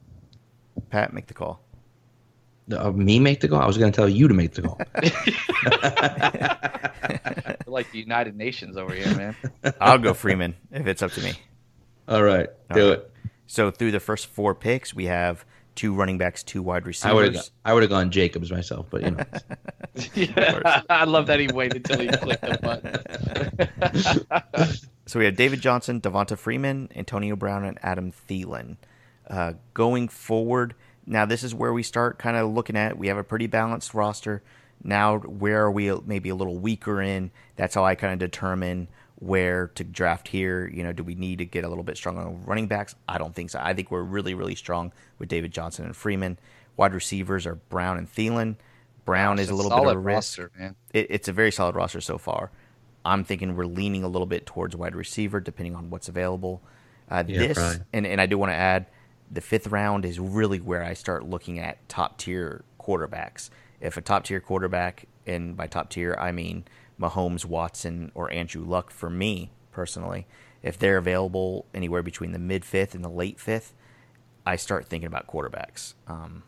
Pat, 0.89 1.13
make 1.13 1.27
the 1.27 1.33
call. 1.33 1.61
Uh, 2.71 2.91
me 2.91 3.19
make 3.19 3.41
the 3.41 3.49
call. 3.49 3.61
I 3.61 3.67
was 3.67 3.77
going 3.77 3.91
to 3.91 3.95
tell 3.95 4.07
you 4.07 4.27
to 4.27 4.33
make 4.33 4.53
the 4.53 4.61
call. 4.61 4.79
like 7.67 7.91
the 7.91 7.99
United 7.99 8.37
Nations 8.37 8.77
over 8.77 8.93
here, 8.93 9.13
man. 9.15 9.35
I'll 9.79 9.97
go 9.97 10.13
Freeman 10.13 10.55
if 10.71 10.87
it's 10.87 11.01
up 11.01 11.11
to 11.13 11.21
me. 11.21 11.33
All 12.07 12.23
right, 12.23 12.49
All 12.69 12.75
do 12.75 12.89
right. 12.89 12.99
it. 12.99 13.10
So 13.51 13.69
through 13.69 13.91
the 13.91 13.99
first 13.99 14.27
four 14.27 14.55
picks, 14.55 14.93
we 14.93 15.07
have 15.07 15.43
two 15.75 15.93
running 15.93 16.17
backs, 16.17 16.41
two 16.41 16.63
wide 16.63 16.87
receivers. 16.87 17.51
I 17.65 17.73
would 17.73 17.83
have 17.83 17.89
gone 17.89 18.09
Jacobs 18.09 18.49
myself, 18.49 18.85
but 18.89 19.01
you 19.01 19.11
know. 19.11 19.25
yeah, 20.15 20.83
I 20.89 21.03
love 21.03 21.27
that 21.27 21.37
he 21.41 21.49
waited 21.49 21.85
until 21.85 21.99
he 21.99 22.07
clicked 22.17 22.43
the 22.43 22.57
button. 24.55 24.79
so 25.05 25.19
we 25.19 25.25
have 25.25 25.35
David 25.35 25.59
Johnson, 25.59 25.99
Devonta 25.99 26.37
Freeman, 26.37 26.87
Antonio 26.95 27.35
Brown, 27.35 27.65
and 27.65 27.77
Adam 27.83 28.13
Thielen. 28.13 28.77
Uh, 29.29 29.51
going 29.73 30.07
forward, 30.07 30.73
Now 31.05 31.25
this 31.25 31.43
is 31.43 31.53
where 31.53 31.73
we 31.73 31.83
start 31.83 32.17
kind 32.17 32.37
of 32.37 32.49
looking 32.53 32.77
at. 32.77 32.97
We 32.97 33.07
have 33.07 33.17
a 33.17 33.23
pretty 33.23 33.47
balanced 33.47 33.93
roster. 33.93 34.43
Now 34.81 35.17
where 35.17 35.61
are 35.63 35.71
we 35.71 35.93
maybe 36.05 36.29
a 36.29 36.35
little 36.35 36.57
weaker 36.57 37.01
in? 37.01 37.31
That's 37.57 37.75
how 37.75 37.83
I 37.83 37.95
kind 37.95 38.13
of 38.13 38.19
determine 38.19 38.87
where 39.21 39.67
to 39.75 39.83
draft 39.83 40.27
here. 40.27 40.67
You 40.67 40.83
know, 40.83 40.91
do 40.91 41.03
we 41.03 41.13
need 41.13 41.37
to 41.37 41.45
get 41.45 41.63
a 41.63 41.69
little 41.69 41.83
bit 41.83 41.95
stronger 41.95 42.21
on 42.21 42.43
running 42.45 42.65
backs? 42.67 42.95
I 43.07 43.19
don't 43.19 43.35
think 43.35 43.51
so. 43.51 43.59
I 43.61 43.73
think 43.73 43.91
we're 43.91 44.01
really, 44.01 44.33
really 44.33 44.55
strong 44.55 44.91
with 45.19 45.29
David 45.29 45.51
Johnson 45.51 45.85
and 45.85 45.95
Freeman. 45.95 46.39
Wide 46.75 46.93
receivers 46.93 47.45
are 47.45 47.55
Brown 47.55 47.99
and 47.99 48.11
Thielen. 48.11 48.55
Brown 49.05 49.37
is 49.37 49.51
a 49.51 49.53
little 49.55 49.69
bit 49.69 49.77
of 49.79 49.93
a 49.95 49.97
risk. 49.99 50.39
roster, 50.39 50.51
man. 50.57 50.75
It, 50.91 51.07
it's 51.11 51.27
a 51.27 51.33
very 51.33 51.51
solid 51.51 51.75
roster 51.75 52.01
so 52.01 52.17
far. 52.17 52.49
I'm 53.05 53.23
thinking 53.23 53.55
we're 53.55 53.65
leaning 53.65 54.03
a 54.03 54.07
little 54.07 54.25
bit 54.25 54.45
towards 54.47 54.75
wide 54.75 54.95
receiver, 54.95 55.39
depending 55.39 55.75
on 55.75 55.91
what's 55.91 56.09
available. 56.09 56.61
Uh, 57.09 57.23
Yeah, 57.27 57.39
this 57.39 57.57
probably. 57.57 57.85
and, 57.93 58.07
and 58.07 58.19
I 58.19 58.25
do 58.25 58.39
want 58.39 58.51
to 58.51 58.55
add, 58.55 58.87
the 59.29 59.41
fifth 59.41 59.67
round 59.67 60.03
is 60.03 60.19
really 60.19 60.59
where 60.59 60.83
I 60.83 60.93
start 60.93 61.23
looking 61.29 61.59
at 61.59 61.87
top 61.87 62.17
tier 62.17 62.63
quarterbacks. 62.79 63.49
If 63.79 63.97
a 63.97 64.01
top 64.01 64.23
tier 64.23 64.39
quarterback, 64.39 65.05
and 65.27 65.55
by 65.55 65.67
top 65.67 65.91
tier 65.91 66.15
I 66.19 66.31
mean 66.31 66.63
Mahomes, 67.01 67.45
Watson, 67.45 68.11
or 68.13 68.31
Andrew 68.31 68.63
Luck 68.63 68.91
for 68.91 69.09
me 69.09 69.51
personally, 69.71 70.27
if 70.61 70.77
they're 70.77 70.97
available 70.97 71.65
anywhere 71.73 72.03
between 72.03 72.31
the 72.31 72.39
mid 72.39 72.63
fifth 72.63 72.93
and 72.93 73.03
the 73.03 73.09
late 73.09 73.39
fifth, 73.39 73.73
I 74.45 74.55
start 74.55 74.87
thinking 74.87 75.07
about 75.07 75.27
quarterbacks. 75.27 75.95
Um, 76.07 76.43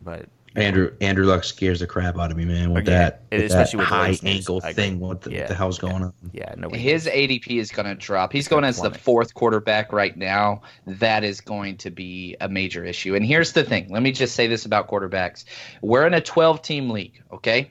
but 0.00 0.26
Andrew 0.56 0.92
Andrew 1.02 1.26
Luck 1.26 1.44
scares 1.44 1.80
the 1.80 1.86
crap 1.86 2.18
out 2.18 2.30
of 2.30 2.36
me, 2.36 2.44
man. 2.46 2.72
With 2.72 2.88
Yeah, 2.88 2.98
that, 2.98 3.22
and 3.30 3.42
with 3.42 3.50
especially 3.50 3.78
that 3.78 3.82
with 3.82 3.88
high 3.88 4.06
Lane's 4.06 4.24
ankle 4.24 4.60
I 4.64 4.72
thing. 4.72 4.98
What 4.98 5.20
the, 5.20 5.30
Yeah. 5.30 5.40
what 5.40 5.48
the 5.48 5.54
hell's 5.54 5.78
going 5.78 6.02
on? 6.02 6.12
yeah, 6.32 6.54
nobody. 6.56 6.80
His 6.82 7.06
ADP 7.06 7.58
is 7.58 7.70
going 7.70 7.86
to 7.86 7.94
drop. 7.94 8.32
He's 8.32 8.48
going 8.48 8.64
as 8.64 8.80
the 8.80 8.90
fourth 8.90 9.34
quarterback 9.34 9.92
right 9.92 10.16
now. 10.16 10.62
That 10.86 11.22
is 11.24 11.40
going 11.42 11.76
to 11.78 11.90
be 11.90 12.36
a 12.40 12.48
major 12.48 12.84
issue. 12.84 13.14
And 13.14 13.24
here's 13.24 13.52
the 13.52 13.62
thing. 13.64 13.88
Let 13.90 14.02
me 14.02 14.10
just 14.10 14.34
say 14.34 14.46
this 14.46 14.64
about 14.64 14.88
quarterbacks. 14.88 15.44
We're 15.82 16.06
in 16.06 16.14
a 16.14 16.20
12 16.20 16.62
team 16.62 16.90
league, 16.90 17.22
okay? 17.32 17.70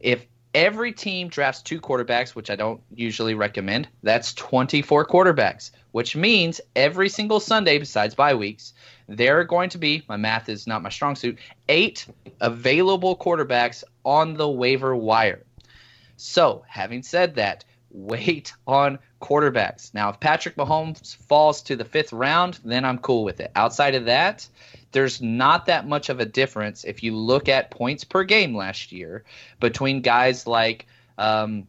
If 0.00 0.26
every 0.54 0.92
team 0.92 1.28
drafts 1.28 1.60
two 1.60 1.80
quarterbacks, 1.80 2.34
which 2.34 2.48
I 2.48 2.56
don't 2.56 2.80
usually 2.94 3.34
recommend, 3.34 3.88
that's 4.02 4.32
24 4.34 5.06
quarterbacks, 5.06 5.72
which 5.92 6.14
means 6.14 6.60
every 6.76 7.08
single 7.08 7.40
Sunday 7.40 7.78
besides 7.78 8.14
bye 8.14 8.34
weeks, 8.34 8.72
there 9.08 9.38
are 9.40 9.44
going 9.44 9.70
to 9.70 9.78
be, 9.78 10.02
my 10.08 10.16
math 10.16 10.48
is 10.48 10.66
not 10.66 10.82
my 10.82 10.88
strong 10.88 11.16
suit, 11.16 11.38
eight 11.68 12.06
available 12.40 13.16
quarterbacks 13.16 13.84
on 14.04 14.34
the 14.34 14.48
waiver 14.48 14.94
wire. 14.96 15.42
So, 16.16 16.64
having 16.68 17.02
said 17.02 17.34
that, 17.34 17.64
wait 17.90 18.52
on 18.66 18.98
quarterbacks. 19.20 19.92
Now, 19.94 20.10
if 20.10 20.20
Patrick 20.20 20.56
Mahomes 20.56 21.16
falls 21.16 21.62
to 21.62 21.76
the 21.76 21.84
fifth 21.84 22.12
round, 22.12 22.60
then 22.64 22.84
I'm 22.84 22.98
cool 22.98 23.24
with 23.24 23.40
it. 23.40 23.50
Outside 23.56 23.94
of 23.94 24.04
that, 24.04 24.46
there's 24.94 25.20
not 25.20 25.66
that 25.66 25.86
much 25.88 26.08
of 26.08 26.20
a 26.20 26.24
difference 26.24 26.84
if 26.84 27.02
you 27.02 27.14
look 27.16 27.48
at 27.48 27.70
points 27.70 28.04
per 28.04 28.22
game 28.22 28.56
last 28.56 28.92
year 28.92 29.24
between 29.58 30.00
guys 30.00 30.46
like, 30.46 30.86
um, 31.18 31.66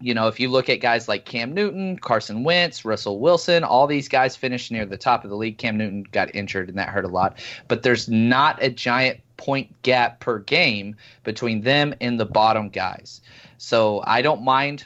you 0.00 0.12
know, 0.12 0.28
if 0.28 0.38
you 0.38 0.50
look 0.50 0.68
at 0.68 0.80
guys 0.80 1.08
like 1.08 1.24
Cam 1.24 1.54
Newton, 1.54 1.96
Carson 1.98 2.44
Wentz, 2.44 2.84
Russell 2.84 3.20
Wilson, 3.20 3.64
all 3.64 3.86
these 3.86 4.06
guys 4.06 4.36
finished 4.36 4.70
near 4.70 4.84
the 4.84 4.98
top 4.98 5.24
of 5.24 5.30
the 5.30 5.36
league. 5.36 5.56
Cam 5.56 5.78
Newton 5.78 6.04
got 6.12 6.34
injured 6.34 6.68
and 6.68 6.76
that 6.76 6.90
hurt 6.90 7.06
a 7.06 7.08
lot. 7.08 7.38
But 7.68 7.82
there's 7.82 8.08
not 8.08 8.62
a 8.62 8.68
giant 8.68 9.20
point 9.38 9.74
gap 9.80 10.20
per 10.20 10.38
game 10.40 10.96
between 11.24 11.62
them 11.62 11.94
and 12.02 12.20
the 12.20 12.26
bottom 12.26 12.68
guys. 12.68 13.22
So 13.56 14.02
I 14.04 14.20
don't 14.20 14.42
mind 14.42 14.84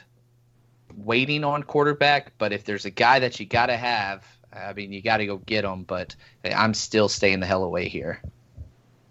waiting 0.95 1.43
on 1.43 1.63
quarterback, 1.63 2.31
but 2.37 2.53
if 2.53 2.63
there's 2.63 2.85
a 2.85 2.91
guy 2.91 3.19
that 3.19 3.41
you 3.41 3.45
got 3.45 3.65
to 3.65 3.75
have, 3.75 4.36
I 4.65 4.73
mean, 4.73 4.91
you 4.93 5.01
got 5.01 5.17
to 5.17 5.25
go 5.25 5.37
get 5.37 5.63
them, 5.63 5.83
But 5.83 6.15
I'm 6.43 6.73
still 6.73 7.09
staying 7.09 7.39
the 7.39 7.45
hell 7.45 7.63
away 7.63 7.87
here. 7.87 8.21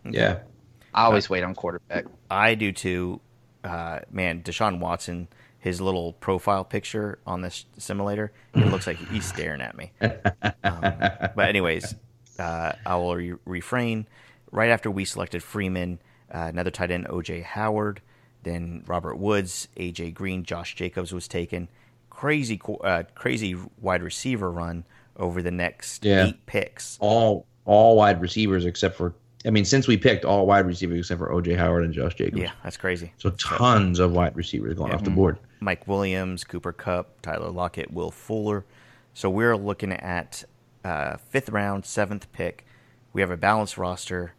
Yeah, 0.09 0.41
I 0.95 1.05
always 1.05 1.29
wait 1.29 1.43
on 1.43 1.55
quarterback. 1.55 2.07
I 2.31 2.55
do 2.55 2.73
too. 2.73 3.21
Uh, 3.65 4.01
man, 4.11 4.43
Deshaun 4.43 4.79
Watson, 4.79 5.27
his 5.59 5.81
little 5.81 6.13
profile 6.13 6.65
picture 6.65 7.19
on 7.27 7.41
this 7.41 7.65
simulator, 7.79 8.33
it 8.55 8.67
looks 8.67 8.87
like 8.87 8.97
he's 9.11 9.25
staring 9.35 9.61
at 9.61 9.77
me. 9.77 9.93
Um, 10.01 10.95
but 11.35 11.49
anyways, 11.49 11.95
uh, 12.39 12.73
I 12.85 12.97
will 12.97 13.17
re- 13.17 13.35
refrain. 13.45 14.07
Right 14.53 14.71
after 14.71 14.91
we 14.91 15.05
selected 15.05 15.43
Freeman, 15.43 15.99
uh, 16.33 16.47
another 16.49 16.71
tight 16.71 16.93
end, 16.93 17.09
OJ 17.09 17.43
Howard, 17.43 18.01
then 18.45 18.85
Robert 18.87 19.17
Woods, 19.17 19.67
AJ 19.77 20.15
Green, 20.15 20.45
Josh 20.45 20.77
Jacobs 20.77 21.13
was 21.13 21.27
taken. 21.27 21.69
Crazy, 22.11 22.61
uh, 22.85 23.03
crazy 23.17 23.57
wide 23.81 24.03
receiver 24.03 24.51
run 24.51 24.85
over 25.19 25.43
the 25.43 25.51
next 25.51 26.05
Yeah. 26.05 26.27
eight 26.27 26.47
picks. 26.47 26.97
all 27.01 27.47
all 27.65 27.97
wide 27.97 28.21
receivers 28.21 28.65
except 28.65 28.97
for. 28.97 29.15
I 29.45 29.51
mean, 29.51 29.65
since 29.65 29.87
we 29.89 29.97
picked 29.97 30.25
all 30.25 30.47
wide 30.47 30.67
receivers 30.67 30.99
except 31.01 31.19
for 31.19 31.33
OJ 31.33 31.57
Howard 31.57 31.85
and 31.85 31.93
Josh 31.95 32.15
Jacobs. 32.15 32.41
Yeah, 32.43 32.53
that's 32.65 32.77
crazy. 32.77 33.13
So 33.19 33.31
tons 33.31 33.99
of 34.01 34.13
wide 34.13 34.37
receivers 34.37 34.75
going 34.75 34.93
off 34.93 35.03
the 35.05 35.11
Mm-hmm. 35.11 35.17
board. 35.17 35.39
Mike 35.61 35.87
Williams, 35.89 36.45
Cooper 36.45 36.73
Kupp, 36.73 37.21
Tyler 37.23 37.51
Lockett, 37.51 37.93
Will 37.93 38.11
Fuller. 38.11 38.65
So 39.15 39.31
we're 39.31 39.57
looking 39.57 39.93
at 39.93 40.45
uh, 40.85 41.17
fifth 41.17 41.49
round, 41.49 41.85
seventh 41.87 42.31
pick. 42.33 42.65
We 43.13 43.21
have 43.21 43.31
a 43.31 43.37
balanced 43.37 43.79
roster. 43.79 44.35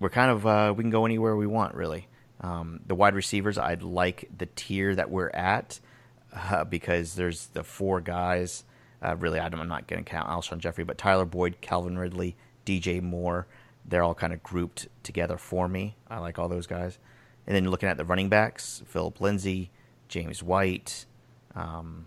We're 0.00 0.10
kind 0.10 0.30
of 0.30 0.46
uh, 0.46 0.74
we 0.76 0.82
can 0.84 0.90
go 0.90 1.04
anywhere 1.06 1.34
we 1.36 1.46
want 1.46 1.74
really. 1.74 2.06
Um, 2.40 2.80
the 2.86 2.94
wide 2.94 3.14
receivers, 3.14 3.58
I'd 3.58 3.82
like 3.82 4.28
the 4.36 4.46
tier 4.46 4.94
that 4.94 5.10
we're 5.10 5.30
at 5.30 5.80
uh, 6.34 6.62
because 6.64 7.14
there's 7.16 7.46
the 7.46 7.64
four 7.64 8.00
guys. 8.00 8.62
Uh, 9.02 9.16
really, 9.16 9.38
I'm 9.38 9.68
not 9.68 9.86
going 9.86 10.04
to 10.04 10.10
count 10.10 10.28
Alshon 10.28 10.58
Jeffery, 10.58 10.84
but 10.84 10.98
Tyler 10.98 11.24
Boyd, 11.24 11.60
Calvin 11.60 11.98
Ridley, 11.98 12.36
DJ 12.66 13.00
Moore. 13.00 13.46
They're 13.84 14.02
all 14.02 14.14
kind 14.14 14.32
of 14.32 14.42
grouped 14.42 14.88
together 15.02 15.38
for 15.38 15.68
me. 15.68 15.96
I 16.10 16.18
like 16.18 16.38
all 16.38 16.48
those 16.48 16.66
guys. 16.66 16.98
And 17.46 17.56
then 17.56 17.70
looking 17.70 17.88
at 17.88 17.96
the 17.96 18.04
running 18.04 18.28
backs, 18.28 18.82
Phillip 18.86 19.20
Lindsay, 19.20 19.70
James 20.08 20.42
White. 20.42 21.06
Um, 21.54 22.06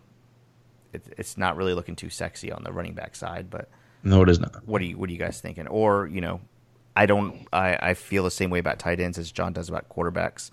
it, 0.93 1.03
it's 1.17 1.37
not 1.37 1.55
really 1.55 1.73
looking 1.73 1.95
too 1.95 2.09
sexy 2.09 2.51
on 2.51 2.63
the 2.63 2.71
running 2.71 2.93
back 2.93 3.15
side, 3.15 3.49
but 3.49 3.69
No, 4.03 4.21
it 4.21 4.29
is 4.29 4.39
not. 4.39 4.67
what 4.67 4.79
do 4.79 4.85
you 4.85 4.97
what 4.97 5.09
are 5.09 5.13
you 5.13 5.17
guys 5.17 5.39
thinking? 5.41 5.67
Or 5.67 6.05
you 6.07 6.21
know, 6.21 6.41
I 6.95 7.05
don't. 7.05 7.47
I, 7.53 7.77
I 7.81 7.93
feel 7.93 8.23
the 8.23 8.31
same 8.31 8.49
way 8.49 8.59
about 8.59 8.77
tight 8.77 8.99
ends 8.99 9.17
as 9.17 9.31
John 9.31 9.53
does 9.53 9.69
about 9.69 9.89
quarterbacks. 9.89 10.51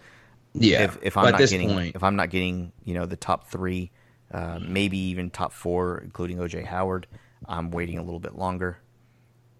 Yeah. 0.54 0.84
If, 0.84 0.98
if 1.02 1.16
I'm 1.16 1.24
not 1.24 1.34
at 1.34 1.38
this 1.38 1.50
getting 1.50 1.68
point, 1.70 1.96
if 1.96 2.02
I'm 2.02 2.16
not 2.16 2.30
getting 2.30 2.72
you 2.84 2.94
know 2.94 3.04
the 3.06 3.16
top 3.16 3.48
three, 3.48 3.90
uh, 4.32 4.58
maybe 4.60 4.98
even 4.98 5.30
top 5.30 5.52
four, 5.52 5.98
including 5.98 6.38
OJ 6.38 6.64
Howard, 6.64 7.06
I'm 7.46 7.70
waiting 7.70 7.98
a 7.98 8.02
little 8.02 8.20
bit 8.20 8.34
longer. 8.36 8.78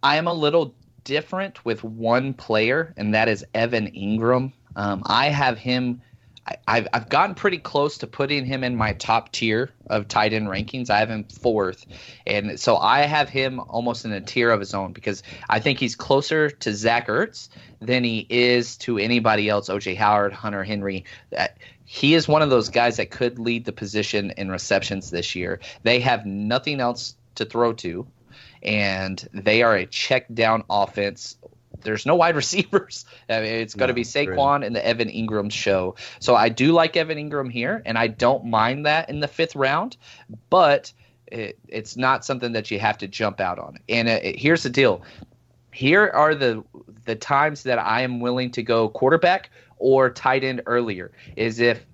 I 0.02 0.16
am 0.16 0.26
a 0.26 0.32
little 0.32 0.74
different 1.04 1.64
with 1.64 1.82
one 1.82 2.34
player, 2.34 2.92
and 2.96 3.14
that 3.14 3.28
is 3.28 3.44
Evan 3.54 3.90
Engram. 3.92 4.52
Um, 4.76 5.02
I 5.06 5.28
have 5.28 5.58
him. 5.58 6.02
I, 6.46 6.56
I've 6.68 6.88
I've 6.92 7.08
gotten 7.08 7.34
pretty 7.34 7.58
close 7.58 7.98
to 7.98 8.06
putting 8.06 8.44
him 8.44 8.62
in 8.62 8.76
my 8.76 8.92
top 8.92 9.32
tier 9.32 9.70
of 9.86 10.06
tight 10.06 10.32
end 10.32 10.48
rankings. 10.48 10.90
I 10.90 10.98
have 10.98 11.10
him 11.10 11.24
fourth, 11.24 11.86
and 12.26 12.60
so 12.60 12.76
I 12.76 13.00
have 13.00 13.28
him 13.28 13.60
almost 13.60 14.04
in 14.04 14.12
a 14.12 14.20
tier 14.20 14.50
of 14.50 14.60
his 14.60 14.74
own 14.74 14.92
because 14.92 15.22
I 15.48 15.60
think 15.60 15.78
he's 15.78 15.96
closer 15.96 16.50
to 16.50 16.74
Zach 16.74 17.08
Ertz 17.08 17.48
than 17.80 18.04
he 18.04 18.26
is 18.28 18.76
to 18.78 18.98
anybody 18.98 19.48
else. 19.48 19.68
OJ 19.68 19.96
Howard, 19.96 20.32
Hunter 20.32 20.62
Henry. 20.62 21.04
He 21.90 22.14
is 22.14 22.28
one 22.28 22.42
of 22.42 22.50
those 22.50 22.68
guys 22.68 22.98
that 22.98 23.10
could 23.10 23.38
lead 23.38 23.64
the 23.64 23.72
position 23.72 24.30
in 24.36 24.50
receptions 24.50 25.10
this 25.10 25.34
year. 25.34 25.58
They 25.84 26.00
have 26.00 26.26
nothing 26.26 26.80
else 26.80 27.16
to 27.36 27.46
throw 27.46 27.72
to 27.72 28.06
and 28.62 29.26
they 29.32 29.62
are 29.62 29.74
a 29.74 29.86
check 29.86 30.26
down 30.32 30.64
offense. 30.68 31.36
There's 31.82 32.06
no 32.06 32.14
wide 32.16 32.36
receivers. 32.42 33.04
I 33.28 33.40
mean, 33.40 33.52
it's 33.54 33.74
going 33.74 33.88
to 33.88 33.92
No, 33.92 33.96
be 33.96 34.02
Saquon 34.02 34.66
and 34.66 34.74
the 34.74 34.84
Evan 34.86 35.08
Engram 35.08 35.50
show. 35.50 35.94
So 36.20 36.34
I 36.34 36.48
do 36.48 36.72
like 36.72 36.96
Evan 36.96 37.18
Engram 37.18 37.50
here, 37.50 37.82
and 37.86 37.96
I 37.96 38.08
don't 38.08 38.46
mind 38.46 38.86
that 38.86 39.08
in 39.08 39.20
the 39.20 39.28
fifth 39.28 39.56
round, 39.56 39.96
but 40.50 40.92
it, 41.26 41.58
it's 41.68 41.96
not 41.96 42.24
something 42.24 42.52
that 42.52 42.70
you 42.70 42.78
have 42.80 42.98
to 42.98 43.08
jump 43.08 43.40
out 43.40 43.58
on. 43.58 43.78
And 43.88 44.08
uh, 44.08 44.18
here's 44.22 44.62
the 44.62 44.70
deal: 44.70 45.02
here 45.72 46.10
are 46.12 46.34
the 46.34 46.64
the 47.04 47.14
times 47.14 47.62
that 47.62 47.78
I 47.78 48.02
am 48.02 48.20
willing 48.20 48.50
to 48.52 48.62
go 48.62 48.88
quarterback 48.88 49.50
or 49.78 50.10
tight 50.10 50.44
end 50.44 50.62
earlier. 50.66 51.10
Is 51.36 51.60
if 51.60 51.84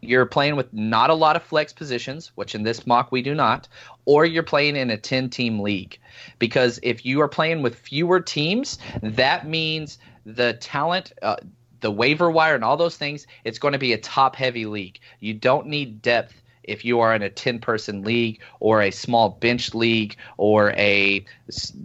you're 0.00 0.26
playing 0.26 0.56
with 0.56 0.72
not 0.72 1.10
a 1.10 1.14
lot 1.14 1.36
of 1.36 1.42
flex 1.42 1.72
positions, 1.72 2.32
which 2.34 2.54
in 2.54 2.62
this 2.62 2.86
mock 2.86 3.10
we 3.10 3.22
do 3.22 3.34
not, 3.34 3.68
or 4.04 4.24
you're 4.24 4.42
playing 4.42 4.76
in 4.76 4.90
a 4.90 4.96
10 4.96 5.30
team 5.30 5.60
league. 5.60 5.98
Because 6.38 6.78
if 6.82 7.04
you 7.04 7.20
are 7.20 7.28
playing 7.28 7.62
with 7.62 7.74
fewer 7.74 8.20
teams, 8.20 8.78
that 9.02 9.46
means 9.46 9.98
the 10.24 10.54
talent, 10.54 11.12
uh, 11.22 11.36
the 11.80 11.90
waiver 11.90 12.30
wire, 12.30 12.54
and 12.54 12.64
all 12.64 12.76
those 12.76 12.96
things, 12.96 13.26
it's 13.44 13.58
going 13.58 13.72
to 13.72 13.78
be 13.78 13.92
a 13.92 13.98
top 13.98 14.36
heavy 14.36 14.66
league. 14.66 14.98
You 15.20 15.34
don't 15.34 15.66
need 15.66 16.02
depth 16.02 16.42
if 16.66 16.84
you 16.84 17.00
are 17.00 17.14
in 17.14 17.22
a 17.22 17.30
10 17.30 17.60
person 17.60 18.02
league 18.02 18.40
or 18.60 18.82
a 18.82 18.90
small 18.90 19.30
bench 19.30 19.74
league 19.74 20.16
or 20.36 20.70
a 20.72 21.24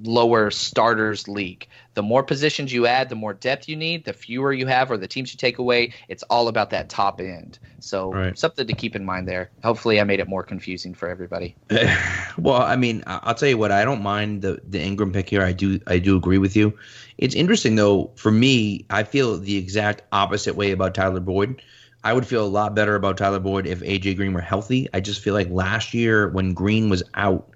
lower 0.03 0.51
starters 0.51 1.27
league. 1.27 1.67
The 1.93 2.01
more 2.01 2.23
positions 2.23 2.71
you 2.71 2.88
add, 2.88 3.09
the 3.09 3.15
more 3.15 3.34
depth 3.34 3.67
you 3.67 3.75
need, 3.75 4.05
the 4.05 4.13
fewer 4.13 4.53
you 4.53 4.65
have 4.67 4.89
or 4.89 4.97
the 4.97 5.09
teams 5.09 5.34
you 5.34 5.38
take 5.38 5.57
away. 5.57 5.93
It's 6.07 6.23
all 6.23 6.47
about 6.47 6.69
that 6.69 6.88
top 6.88 7.19
end. 7.19 7.59
So, 7.79 8.13
right. 8.13 8.38
something 8.38 8.65
to 8.65 8.73
keep 8.73 8.95
in 8.95 9.03
mind 9.03 9.27
there. 9.27 9.49
Hopefully, 9.63 9.99
I 9.99 10.05
made 10.05 10.21
it 10.21 10.27
more 10.29 10.43
confusing 10.43 10.93
for 10.93 11.09
everybody. 11.09 11.55
well, 12.38 12.61
I 12.61 12.77
mean, 12.77 13.03
I'll 13.07 13.36
tell 13.36 13.49
you 13.49 13.57
what, 13.57 13.71
I 13.71 13.84
don't 13.84 14.01
mind 14.01 14.41
the, 14.41 14.61
the 14.63 14.79
Engram 14.79 15.11
pick 15.11 15.29
here. 15.29 15.43
I 15.43 15.51
do, 15.51 15.82
I 15.88 15.99
do 15.99 16.15
agree 16.15 16.38
with 16.38 16.55
you. 16.55 16.77
It's 17.17 17.36
interesting, 17.36 17.75
though, 17.75 18.11
for 18.15 18.32
me, 18.32 18.86
I 18.89 19.03
feel 19.03 19.38
the 19.38 19.57
exact 19.57 20.03
opposite 20.13 20.55
way 20.55 20.71
about 20.71 20.95
Tyler 20.95 21.19
Boyd. 21.19 21.61
I 22.04 22.14
would 22.14 22.26
feel 22.26 22.45
a 22.45 22.47
lot 22.47 22.76
better 22.76 22.95
about 22.95 23.18
Tyler 23.18 23.39
Boyd 23.39 23.68
if 23.68 23.82
AJ 23.82 24.16
Green 24.16 24.34
were 24.34 24.41
healthy. 24.41 24.88
I 24.93 25.02
just 25.02 25.22
feel 25.22 25.34
like 25.34 25.49
last 25.49 25.93
year 25.93 26.30
when 26.30 26.54
Green 26.54 26.89
was 26.89 27.04
out, 27.14 27.49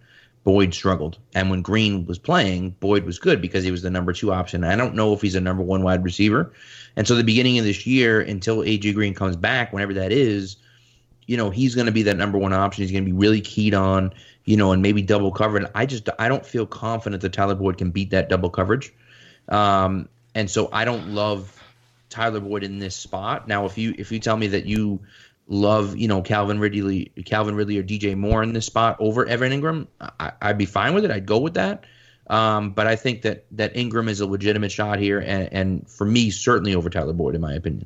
Boyd 0.43 0.73
struggled. 0.75 1.17
And 1.33 1.49
when 1.49 1.63
Green 1.63 2.05
was 2.05 2.19
playing, 2.19 2.71
Boyd 2.79 3.03
was 3.03 3.17
good 3.17 3.41
because 3.41 3.63
he 3.63 3.71
was 3.71 3.81
the 3.81 3.89
number 3.89 4.13
two 4.13 4.31
option. 4.31 4.63
I 4.63 4.75
don't 4.75 4.93
know 4.93 5.13
if 5.13 5.21
he's 5.21 5.33
a 5.33 5.41
number 5.41 5.63
one 5.63 5.81
wide 5.81 6.03
receiver. 6.03 6.53
And 6.95 7.07
so 7.07 7.15
the 7.15 7.23
beginning 7.23 7.57
of 7.57 7.65
this 7.65 7.87
year, 7.87 8.21
until 8.21 8.57
AJ 8.57 8.93
Green 8.93 9.15
comes 9.15 9.35
back, 9.35 9.73
whenever 9.73 9.95
that 9.95 10.11
is, 10.11 10.57
you 11.25 11.35
know, 11.37 11.49
he's 11.49 11.73
going 11.73 11.87
to 11.87 11.91
be 11.91 12.03
that 12.03 12.17
number 12.17 12.37
one 12.37 12.53
option. 12.53 12.83
He's 12.83 12.91
going 12.91 13.03
to 13.03 13.11
be 13.11 13.17
really 13.17 13.41
keyed 13.41 13.73
on, 13.73 14.13
you 14.45 14.55
know, 14.55 14.71
and 14.71 14.83
maybe 14.83 15.01
double 15.01 15.31
covered. 15.31 15.65
I 15.73 15.87
just 15.87 16.07
I 16.19 16.29
don't 16.29 16.45
feel 16.45 16.67
confident 16.67 17.23
that 17.23 17.33
Tyler 17.33 17.55
Boyd 17.55 17.79
can 17.79 17.89
beat 17.89 18.11
that 18.11 18.29
double 18.29 18.51
coverage. 18.51 18.93
Um, 19.49 20.07
and 20.35 20.51
so 20.51 20.69
I 20.71 20.85
don't 20.85 21.09
love 21.09 21.59
Tyler 22.15 22.39
Boyd 22.39 22.63
in 22.63 22.79
this 22.79 22.95
spot. 22.95 23.47
Now, 23.47 23.65
if 23.65 23.77
you 23.77 23.93
if 23.97 24.11
you 24.11 24.19
tell 24.19 24.37
me 24.37 24.47
that 24.47 24.65
you 24.65 25.01
love 25.47 25.97
you 25.97 26.07
know 26.07 26.21
Calvin 26.21 26.59
Ridley, 26.59 27.11
Calvin 27.25 27.55
Ridley 27.55 27.77
or 27.77 27.83
DJ 27.83 28.15
Moore 28.15 28.41
in 28.41 28.53
this 28.53 28.65
spot 28.65 28.95
over 28.99 29.25
Evan 29.25 29.51
Engram, 29.51 29.87
I, 29.99 30.31
would 30.43 30.57
be 30.57 30.65
fine 30.65 30.93
with 30.93 31.03
it. 31.03 31.11
I'd 31.11 31.25
go 31.25 31.39
with 31.39 31.55
that. 31.55 31.83
Um, 32.27 32.71
but 32.71 32.87
I 32.87 32.95
think 32.95 33.23
that 33.23 33.45
that 33.51 33.75
Engram 33.75 34.09
is 34.09 34.21
a 34.21 34.25
legitimate 34.25 34.71
shot 34.71 34.97
here, 34.97 35.19
and, 35.19 35.51
and 35.51 35.89
for 35.89 36.05
me, 36.05 36.31
certainly 36.31 36.73
over 36.73 36.89
Tyler 36.89 37.13
Boyd, 37.13 37.35
in 37.35 37.41
my 37.41 37.53
opinion. 37.53 37.85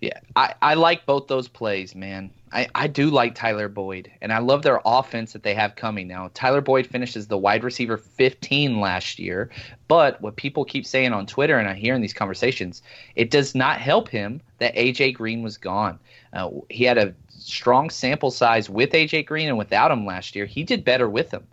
Yeah, 0.00 0.18
I, 0.36 0.54
I 0.60 0.74
like 0.74 1.06
both 1.06 1.28
those 1.28 1.48
plays, 1.48 1.94
man. 1.94 2.30
I, 2.54 2.68
I 2.74 2.86
do 2.86 3.10
like 3.10 3.34
Tyler 3.34 3.68
Boyd, 3.68 4.10
and 4.22 4.32
I 4.32 4.38
love 4.38 4.62
their 4.62 4.80
offense 4.84 5.32
that 5.32 5.42
they 5.42 5.54
have 5.54 5.74
coming 5.74 6.06
now. 6.06 6.30
Tyler 6.34 6.60
Boyd 6.60 6.86
finishes 6.86 7.26
the 7.26 7.36
wide 7.36 7.64
receiver 7.64 7.96
15 7.96 8.80
last 8.80 9.18
year, 9.18 9.50
but 9.88 10.20
what 10.20 10.36
people 10.36 10.64
keep 10.64 10.86
saying 10.86 11.12
on 11.12 11.26
Twitter, 11.26 11.58
and 11.58 11.68
I 11.68 11.74
hear 11.74 11.96
in 11.96 12.00
these 12.00 12.14
conversations, 12.14 12.80
it 13.16 13.32
does 13.32 13.56
not 13.56 13.80
help 13.80 14.08
him 14.08 14.40
that 14.58 14.74
AJ 14.76 15.14
Green 15.14 15.42
was 15.42 15.58
gone. 15.58 15.98
Uh, 16.32 16.50
he 16.70 16.84
had 16.84 16.96
a 16.96 17.12
strong 17.28 17.90
sample 17.90 18.30
size 18.30 18.70
with 18.70 18.92
AJ 18.92 19.26
Green 19.26 19.48
and 19.48 19.58
without 19.58 19.90
him 19.90 20.06
last 20.06 20.36
year. 20.36 20.46
He 20.46 20.62
did 20.62 20.84
better 20.84 21.10
with 21.10 21.32
him. 21.32 21.44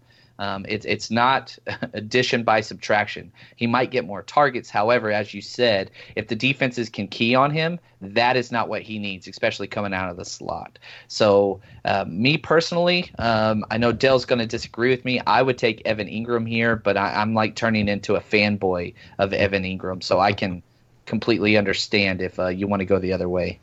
Um, 0.42 0.66
it's 0.68 0.88
it's 0.88 1.12
not 1.12 1.56
addition 1.94 2.44
by 2.44 2.62
subtraction. 2.62 3.32
He 3.56 3.68
might 3.68 3.92
get 3.92 4.06
more 4.06 4.24
targets. 4.24 4.72
However, 4.72 5.12
as 5.12 5.36
you 5.36 5.42
said, 5.42 5.92
if 6.16 6.30
the 6.30 6.36
defenses 6.36 6.90
can 6.90 7.08
key 7.08 7.36
on 7.36 7.52
him, 7.52 7.80
that 8.02 8.36
is 8.36 8.52
not 8.52 8.68
what 8.68 8.82
he 8.82 8.98
needs, 8.98 9.28
especially 9.28 9.68
coming 9.68 9.94
out 9.94 10.10
of 10.10 10.18
the 10.18 10.26
slot. 10.26 10.80
So, 11.08 11.62
uh, 11.86 12.06
me 12.08 12.40
personally, 12.40 13.12
um, 13.20 13.64
I 13.70 13.78
know 13.78 13.92
Dell's 13.92 14.26
going 14.26 14.40
to 14.40 14.48
disagree 14.48 14.90
with 14.90 15.06
me. 15.06 15.22
I 15.28 15.44
would 15.44 15.60
take 15.60 15.84
Evan 15.86 16.08
Engram 16.08 16.50
here, 16.50 16.76
but 16.76 16.98
I, 16.98 17.22
am 17.22 17.36
like 17.36 17.56
turning 17.56 17.88
into 17.88 18.16
a 18.16 18.20
fanboy 18.20 18.96
of 19.20 19.34
Evan 19.34 19.62
Engram, 19.62 20.02
so 20.02 20.20
I 20.20 20.34
can 20.34 20.64
completely 21.06 21.56
understand 21.56 22.20
if 22.20 22.40
uh, 22.40 22.48
you 22.48 22.68
want 22.68 22.80
to 22.80 22.86
go 22.86 22.98
the 22.98 23.14
other 23.14 23.30
way. 23.30 23.60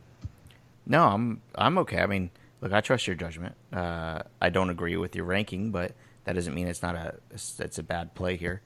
No, 0.86 1.08
I'm 1.08 1.42
I'm 1.56 1.76
okay. 1.78 1.98
I 1.98 2.06
mean, 2.06 2.30
look, 2.60 2.72
I 2.72 2.80
trust 2.82 3.08
your 3.08 3.16
judgment. 3.16 3.56
Uh, 3.72 4.20
I 4.40 4.50
don't 4.50 4.70
agree 4.70 4.96
with 4.96 5.16
your 5.16 5.24
ranking, 5.24 5.72
but 5.72 5.90
that 6.28 6.34
doesn't 6.34 6.54
mean 6.54 6.68
it's 6.68 6.82
not 6.82 6.94
a 6.94 7.14
it's 7.30 7.78
a 7.78 7.82
bad 7.82 8.14
play 8.14 8.36
here. 8.36 8.60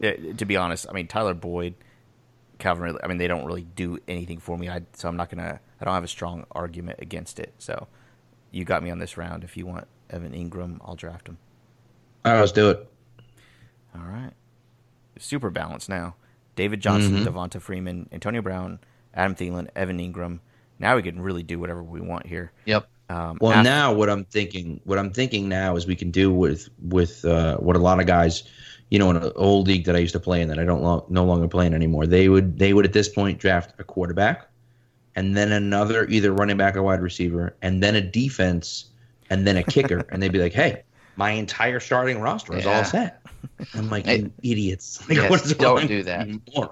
It, 0.00 0.38
to 0.38 0.46
be 0.46 0.56
honest, 0.56 0.86
I 0.88 0.94
mean 0.94 1.06
Tyler 1.06 1.34
Boyd, 1.34 1.74
Calvin. 2.58 2.96
I 3.04 3.06
mean 3.06 3.18
they 3.18 3.28
don't 3.28 3.44
really 3.44 3.64
do 3.64 3.98
anything 4.08 4.38
for 4.38 4.56
me. 4.56 4.70
I 4.70 4.80
so 4.94 5.10
I'm 5.10 5.16
not 5.18 5.28
gonna. 5.28 5.60
I 5.78 5.84
don't 5.84 5.92
have 5.92 6.04
a 6.04 6.08
strong 6.08 6.46
argument 6.52 7.00
against 7.02 7.38
it. 7.38 7.52
So 7.58 7.86
you 8.50 8.64
got 8.64 8.82
me 8.82 8.88
on 8.88 8.98
this 8.98 9.18
round. 9.18 9.44
If 9.44 9.58
you 9.58 9.66
want 9.66 9.86
Evan 10.08 10.32
Engram, 10.32 10.78
I'll 10.82 10.96
draft 10.96 11.28
him. 11.28 11.36
All 12.24 12.32
right, 12.32 12.40
let's 12.40 12.52
do 12.52 12.70
it. 12.70 12.90
All 13.94 14.00
right, 14.00 14.32
super 15.18 15.50
balanced 15.50 15.90
now. 15.90 16.14
David 16.56 16.80
Johnson, 16.80 17.16
mm-hmm. 17.16 17.28
Devonta 17.28 17.60
Freeman, 17.60 18.08
Antonio 18.10 18.40
Brown, 18.40 18.78
Adam 19.12 19.34
Thielen, 19.34 19.68
Evan 19.76 19.98
Engram. 19.98 20.38
Now 20.78 20.96
we 20.96 21.02
can 21.02 21.20
really 21.20 21.42
do 21.42 21.58
whatever 21.58 21.82
we 21.82 22.00
want 22.00 22.26
here. 22.26 22.52
Yep. 22.64 22.88
Um, 23.12 23.36
well, 23.40 23.52
after- 23.52 23.68
now 23.68 23.92
what 23.92 24.08
I'm 24.08 24.24
thinking, 24.24 24.80
what 24.84 24.98
I'm 24.98 25.12
thinking 25.12 25.48
now 25.48 25.76
is 25.76 25.86
we 25.86 25.96
can 25.96 26.10
do 26.10 26.32
with 26.32 26.70
with 26.80 27.24
uh, 27.24 27.58
what 27.58 27.76
a 27.76 27.78
lot 27.78 28.00
of 28.00 28.06
guys, 28.06 28.44
you 28.90 28.98
know, 28.98 29.10
in 29.10 29.16
an 29.16 29.32
old 29.36 29.68
league 29.68 29.84
that 29.84 29.94
I 29.94 29.98
used 29.98 30.14
to 30.14 30.20
play 30.20 30.40
in 30.40 30.48
that 30.48 30.58
I 30.58 30.64
don't 30.64 30.82
lo- 30.82 31.04
no 31.10 31.24
longer 31.24 31.46
play 31.46 31.66
in 31.66 31.74
anymore. 31.74 32.06
They 32.06 32.28
would 32.28 32.58
they 32.58 32.72
would 32.72 32.86
at 32.86 32.94
this 32.94 33.08
point 33.08 33.38
draft 33.38 33.74
a 33.78 33.84
quarterback, 33.84 34.48
and 35.14 35.36
then 35.36 35.52
another 35.52 36.06
either 36.06 36.32
running 36.32 36.56
back 36.56 36.74
or 36.74 36.82
wide 36.82 37.02
receiver, 37.02 37.54
and 37.60 37.82
then 37.82 37.94
a 37.94 38.00
defense, 38.00 38.86
and 39.28 39.46
then 39.46 39.58
a 39.58 39.62
kicker, 39.62 40.06
and 40.10 40.22
they'd 40.22 40.32
be 40.32 40.40
like, 40.40 40.54
hey, 40.54 40.82
my 41.16 41.32
entire 41.32 41.80
starting 41.80 42.18
roster 42.20 42.56
is 42.56 42.64
yeah. 42.64 42.78
all 42.78 42.84
set. 42.84 43.20
I'm 43.74 43.88
like, 43.88 44.06
idiots. 44.42 45.00
Like, 45.08 45.18
yes, 45.18 45.52
don't 45.54 45.86
do 45.86 46.04
that. 46.04 46.28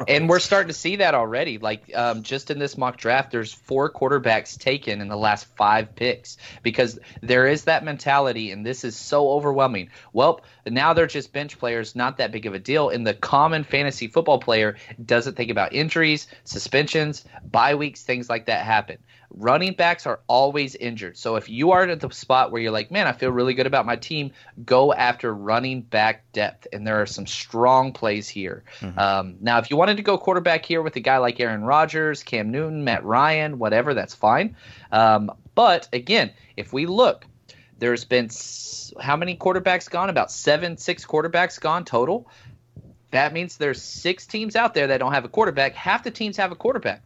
And 0.09 0.29
we're 0.29 0.39
starting 0.39 0.69
to 0.69 0.75
see 0.75 0.97
that 0.97 1.15
already. 1.15 1.59
Like, 1.59 1.95
um, 1.95 2.23
just 2.23 2.51
in 2.51 2.59
this 2.59 2.79
mock 2.79 2.97
draft, 2.97 3.31
there's 3.31 3.53
four 3.53 3.91
quarterbacks 3.93 4.59
taken 4.59 5.01
in 5.01 5.09
the 5.09 5.17
last 5.17 5.47
five 5.57 5.95
picks 5.95 6.39
because 6.63 6.99
there 7.23 7.47
is 7.47 7.65
that 7.65 7.85
mentality, 7.85 8.51
and 8.51 8.65
this 8.65 8.85
is 8.85 8.97
so 8.97 9.31
overwhelming. 9.31 9.91
Well, 10.13 10.43
now 10.67 10.93
they're 10.93 11.07
just 11.07 11.33
bench 11.33 11.59
players, 11.59 11.95
not 11.95 12.19
that 12.19 12.33
big 12.33 12.47
of 12.47 12.55
a 12.55 12.59
deal. 12.59 12.89
And 12.89 13.07
the 13.07 13.15
common 13.15 13.65
fantasy 13.65 14.07
football 14.07 14.39
player 14.39 14.77
doesn't 15.05 15.37
think 15.37 15.51
about 15.51 15.73
injuries, 15.73 16.29
suspensions, 16.45 17.25
bye 17.51 17.75
weeks, 17.75 18.03
things 18.03 18.29
like 18.29 18.47
that 18.47 18.65
happen 18.65 18.99
running 19.31 19.73
backs 19.75 20.07
are 20.07 20.21
always 20.27 20.75
injured. 20.75 21.17
So 21.17 21.37
if 21.37 21.49
you 21.49 21.73
are 21.73 21.85
at 21.85 22.01
the 22.01 22.11
spot 22.11 22.51
where 22.51 22.61
you're 22.61 22.73
like, 22.73 22.91
man, 22.91 23.07
I 23.07 23.13
feel 23.13 23.31
really 23.31 23.55
good 23.55 23.67
about 23.67 23.87
my 23.87 23.97
team, 23.97 24.33
go 24.65 24.93
after 24.93 25.33
running 25.33 25.83
back 25.83 26.31
depth. 26.33 26.60
And 26.73 26.87
there 26.87 27.01
are 27.01 27.07
some 27.07 27.27
strong 27.27 27.93
plays 27.93 28.29
here. 28.29 28.65
Mm-hmm. 28.81 28.99
Um, 28.99 29.37
now, 29.41 29.59
if 29.59 29.71
you 29.71 29.77
wanted 29.77 29.97
to 29.97 30.03
go 30.03 30.19
quarterback 30.19 30.65
here 30.65 30.83
with 30.83 30.97
a 30.97 31.01
guy 31.01 31.19
like 31.19 31.41
Aaron 31.41 31.63
Rodgers, 31.63 32.23
Cam 32.23 32.51
Newton, 32.51 32.85
Matt 32.85 33.05
Ryan, 33.05 33.59
whatever, 33.59 33.95
that's 33.95 34.15
fine. 34.15 34.57
Um, 34.93 35.33
but 35.55 35.89
again, 35.93 36.33
if 36.57 36.73
we 36.73 36.87
look, 36.87 37.27
there's 37.79 38.05
been 38.05 38.27
s- 38.27 38.93
how 39.01 39.17
many 39.17 39.37
quarterbacks 39.37 39.91
gone? 39.91 40.11
About 40.11 40.31
seven, 40.31 40.77
six 40.77 41.05
quarterbacks 41.05 41.61
gone 41.61 41.85
total. 41.85 42.29
That 43.11 43.33
means 43.33 43.57
there's 43.57 43.83
six 43.83 44.27
teams 44.27 44.55
out 44.55 44.75
there 44.75 44.89
that 44.89 44.99
don't 44.99 45.13
have 45.13 45.25
a 45.25 45.29
quarterback. 45.29 45.75
Half 45.75 46.05
the 46.05 46.11
teams 46.11 46.37
have 46.37 46.53
a 46.53 46.57
quarterback. 46.57 47.03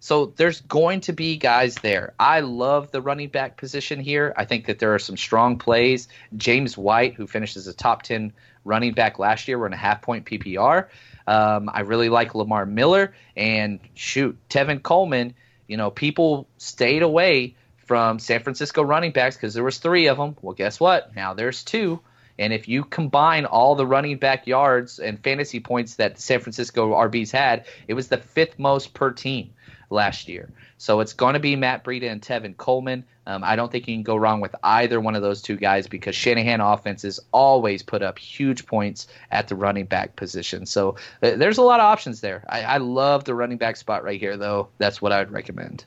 So 0.00 0.26
there's 0.36 0.60
going 0.62 1.00
to 1.02 1.12
be 1.12 1.36
guys 1.36 1.76
there. 1.76 2.14
I 2.18 2.40
love 2.40 2.90
the 2.90 3.00
running 3.00 3.28
back 3.28 3.56
position 3.56 3.98
here. 4.00 4.34
I 4.36 4.44
think 4.44 4.66
that 4.66 4.78
there 4.78 4.94
are 4.94 4.98
some 4.98 5.16
strong 5.16 5.58
plays. 5.58 6.08
James 6.36 6.76
White, 6.76 7.14
who 7.14 7.26
finishes 7.26 7.66
a 7.66 7.74
top 7.74 8.02
10 8.02 8.32
running 8.66 8.92
back 8.92 9.18
last 9.18 9.48
year, 9.48 9.58
we're 9.58 9.66
in 9.66 9.72
a 9.72 9.76
half 9.76 10.02
point 10.02 10.26
PPR. 10.26 10.88
Um, 11.26 11.70
I 11.72 11.80
really 11.80 12.08
like 12.08 12.34
Lamar 12.34 12.66
Miller 12.66 13.14
and 13.36 13.80
shoot, 13.94 14.36
Tevin 14.48 14.82
Coleman. 14.82 15.34
You 15.66 15.76
know, 15.76 15.90
people 15.90 16.46
stayed 16.58 17.02
away 17.02 17.56
from 17.78 18.18
San 18.18 18.42
Francisco 18.42 18.82
running 18.82 19.12
backs 19.12 19.36
because 19.36 19.54
there 19.54 19.64
was 19.64 19.78
three 19.78 20.08
of 20.08 20.18
them. 20.18 20.36
Well, 20.42 20.54
guess 20.54 20.78
what? 20.78 21.14
Now 21.16 21.34
there's 21.34 21.64
two. 21.64 22.00
And 22.38 22.52
if 22.52 22.68
you 22.68 22.84
combine 22.84 23.46
all 23.46 23.74
the 23.76 23.86
running 23.86 24.18
back 24.18 24.46
yards 24.46 24.98
and 24.98 25.22
fantasy 25.22 25.60
points 25.60 25.94
that 25.96 26.18
San 26.20 26.40
Francisco 26.40 26.92
RBs 26.92 27.30
had, 27.30 27.64
it 27.88 27.94
was 27.94 28.08
the 28.08 28.18
fifth 28.18 28.58
most 28.58 28.92
per 28.92 29.10
team 29.10 29.54
last 29.88 30.28
year. 30.28 30.50
So 30.78 31.00
it's 31.00 31.14
going 31.14 31.34
to 31.34 31.40
be 31.40 31.56
Matt 31.56 31.84
Breida 31.84 32.10
and 32.10 32.20
Tevin 32.20 32.56
Coleman. 32.56 33.04
Um, 33.26 33.42
I 33.42 33.56
don't 33.56 33.72
think 33.72 33.88
you 33.88 33.94
can 33.94 34.02
go 34.02 34.16
wrong 34.16 34.40
with 34.40 34.54
either 34.62 35.00
one 35.00 35.16
of 35.16 35.22
those 35.22 35.42
two 35.42 35.56
guys 35.56 35.86
because 35.86 36.14
Shanahan 36.14 36.60
offenses 36.60 37.18
always 37.32 37.82
put 37.82 38.02
up 38.02 38.18
huge 38.18 38.66
points 38.66 39.08
at 39.30 39.48
the 39.48 39.56
running 39.56 39.86
back 39.86 40.16
position. 40.16 40.64
So 40.66 40.96
uh, 41.22 41.32
there's 41.36 41.58
a 41.58 41.62
lot 41.62 41.80
of 41.80 41.84
options 41.84 42.20
there. 42.20 42.44
I, 42.48 42.62
I 42.62 42.76
love 42.78 43.24
the 43.24 43.34
running 43.34 43.58
back 43.58 43.76
spot 43.76 44.04
right 44.04 44.20
here, 44.20 44.36
though. 44.36 44.68
That's 44.78 45.02
what 45.02 45.12
I 45.12 45.18
would 45.18 45.32
recommend. 45.32 45.84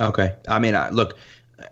Okay. 0.00 0.34
I 0.48 0.58
mean, 0.58 0.74
I, 0.74 0.88
look, 0.90 1.18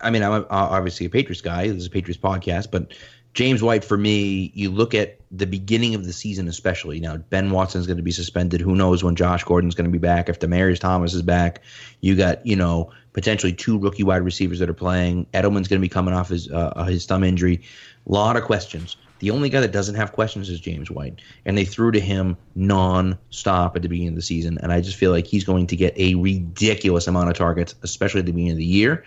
I 0.00 0.10
mean, 0.10 0.22
I'm 0.22 0.46
obviously 0.50 1.06
a 1.06 1.10
Patriots 1.10 1.40
guy. 1.40 1.68
This 1.68 1.76
is 1.76 1.86
a 1.86 1.90
Patriots 1.90 2.20
podcast, 2.20 2.70
but 2.70 2.92
James 3.34 3.62
White, 3.62 3.84
for 3.84 3.96
me, 3.96 4.52
you 4.54 4.70
look 4.70 4.94
at 4.94 5.18
the 5.32 5.46
beginning 5.46 5.94
of 5.94 6.04
the 6.04 6.12
season, 6.12 6.46
especially 6.48 7.00
now. 7.00 7.16
Ben 7.16 7.50
Watson's 7.50 7.86
going 7.86 7.96
to 7.96 8.02
be 8.02 8.12
suspended. 8.12 8.60
Who 8.60 8.76
knows 8.76 9.02
when 9.02 9.16
Josh 9.16 9.42
Gordon's 9.42 9.74
going 9.74 9.86
to 9.86 9.90
be 9.90 9.98
back? 9.98 10.28
If 10.28 10.38
Demaryius 10.38 10.78
Thomas 10.78 11.14
is 11.14 11.22
back, 11.22 11.60
you 12.00 12.14
got 12.14 12.46
you 12.46 12.54
know 12.54 12.92
potentially 13.14 13.52
two 13.52 13.78
rookie 13.78 14.02
wide 14.02 14.22
receivers 14.22 14.58
that 14.58 14.68
are 14.68 14.74
playing. 14.74 15.26
Edelman's 15.32 15.68
going 15.68 15.80
to 15.80 15.84
be 15.84 15.88
coming 15.88 16.12
off 16.12 16.28
his 16.28 16.50
uh, 16.50 16.84
his 16.84 17.06
thumb 17.06 17.24
injury. 17.24 17.62
A 18.06 18.12
lot 18.12 18.36
of 18.36 18.44
questions. 18.44 18.96
The 19.20 19.30
only 19.30 19.48
guy 19.48 19.60
that 19.60 19.72
doesn't 19.72 19.94
have 19.94 20.12
questions 20.12 20.50
is 20.50 20.60
James 20.60 20.90
White, 20.90 21.22
and 21.46 21.56
they 21.56 21.64
threw 21.64 21.92
to 21.92 22.00
him 22.00 22.36
non-stop 22.54 23.74
at 23.74 23.80
the 23.80 23.88
beginning 23.88 24.10
of 24.10 24.16
the 24.16 24.22
season, 24.22 24.58
and 24.62 24.70
I 24.70 24.82
just 24.82 24.98
feel 24.98 25.12
like 25.12 25.26
he's 25.26 25.44
going 25.44 25.68
to 25.68 25.76
get 25.76 25.96
a 25.96 26.14
ridiculous 26.16 27.06
amount 27.06 27.30
of 27.30 27.36
targets, 27.36 27.74
especially 27.82 28.20
at 28.20 28.26
the 28.26 28.32
beginning 28.32 28.52
of 28.52 28.58
the 28.58 28.64
year. 28.64 29.04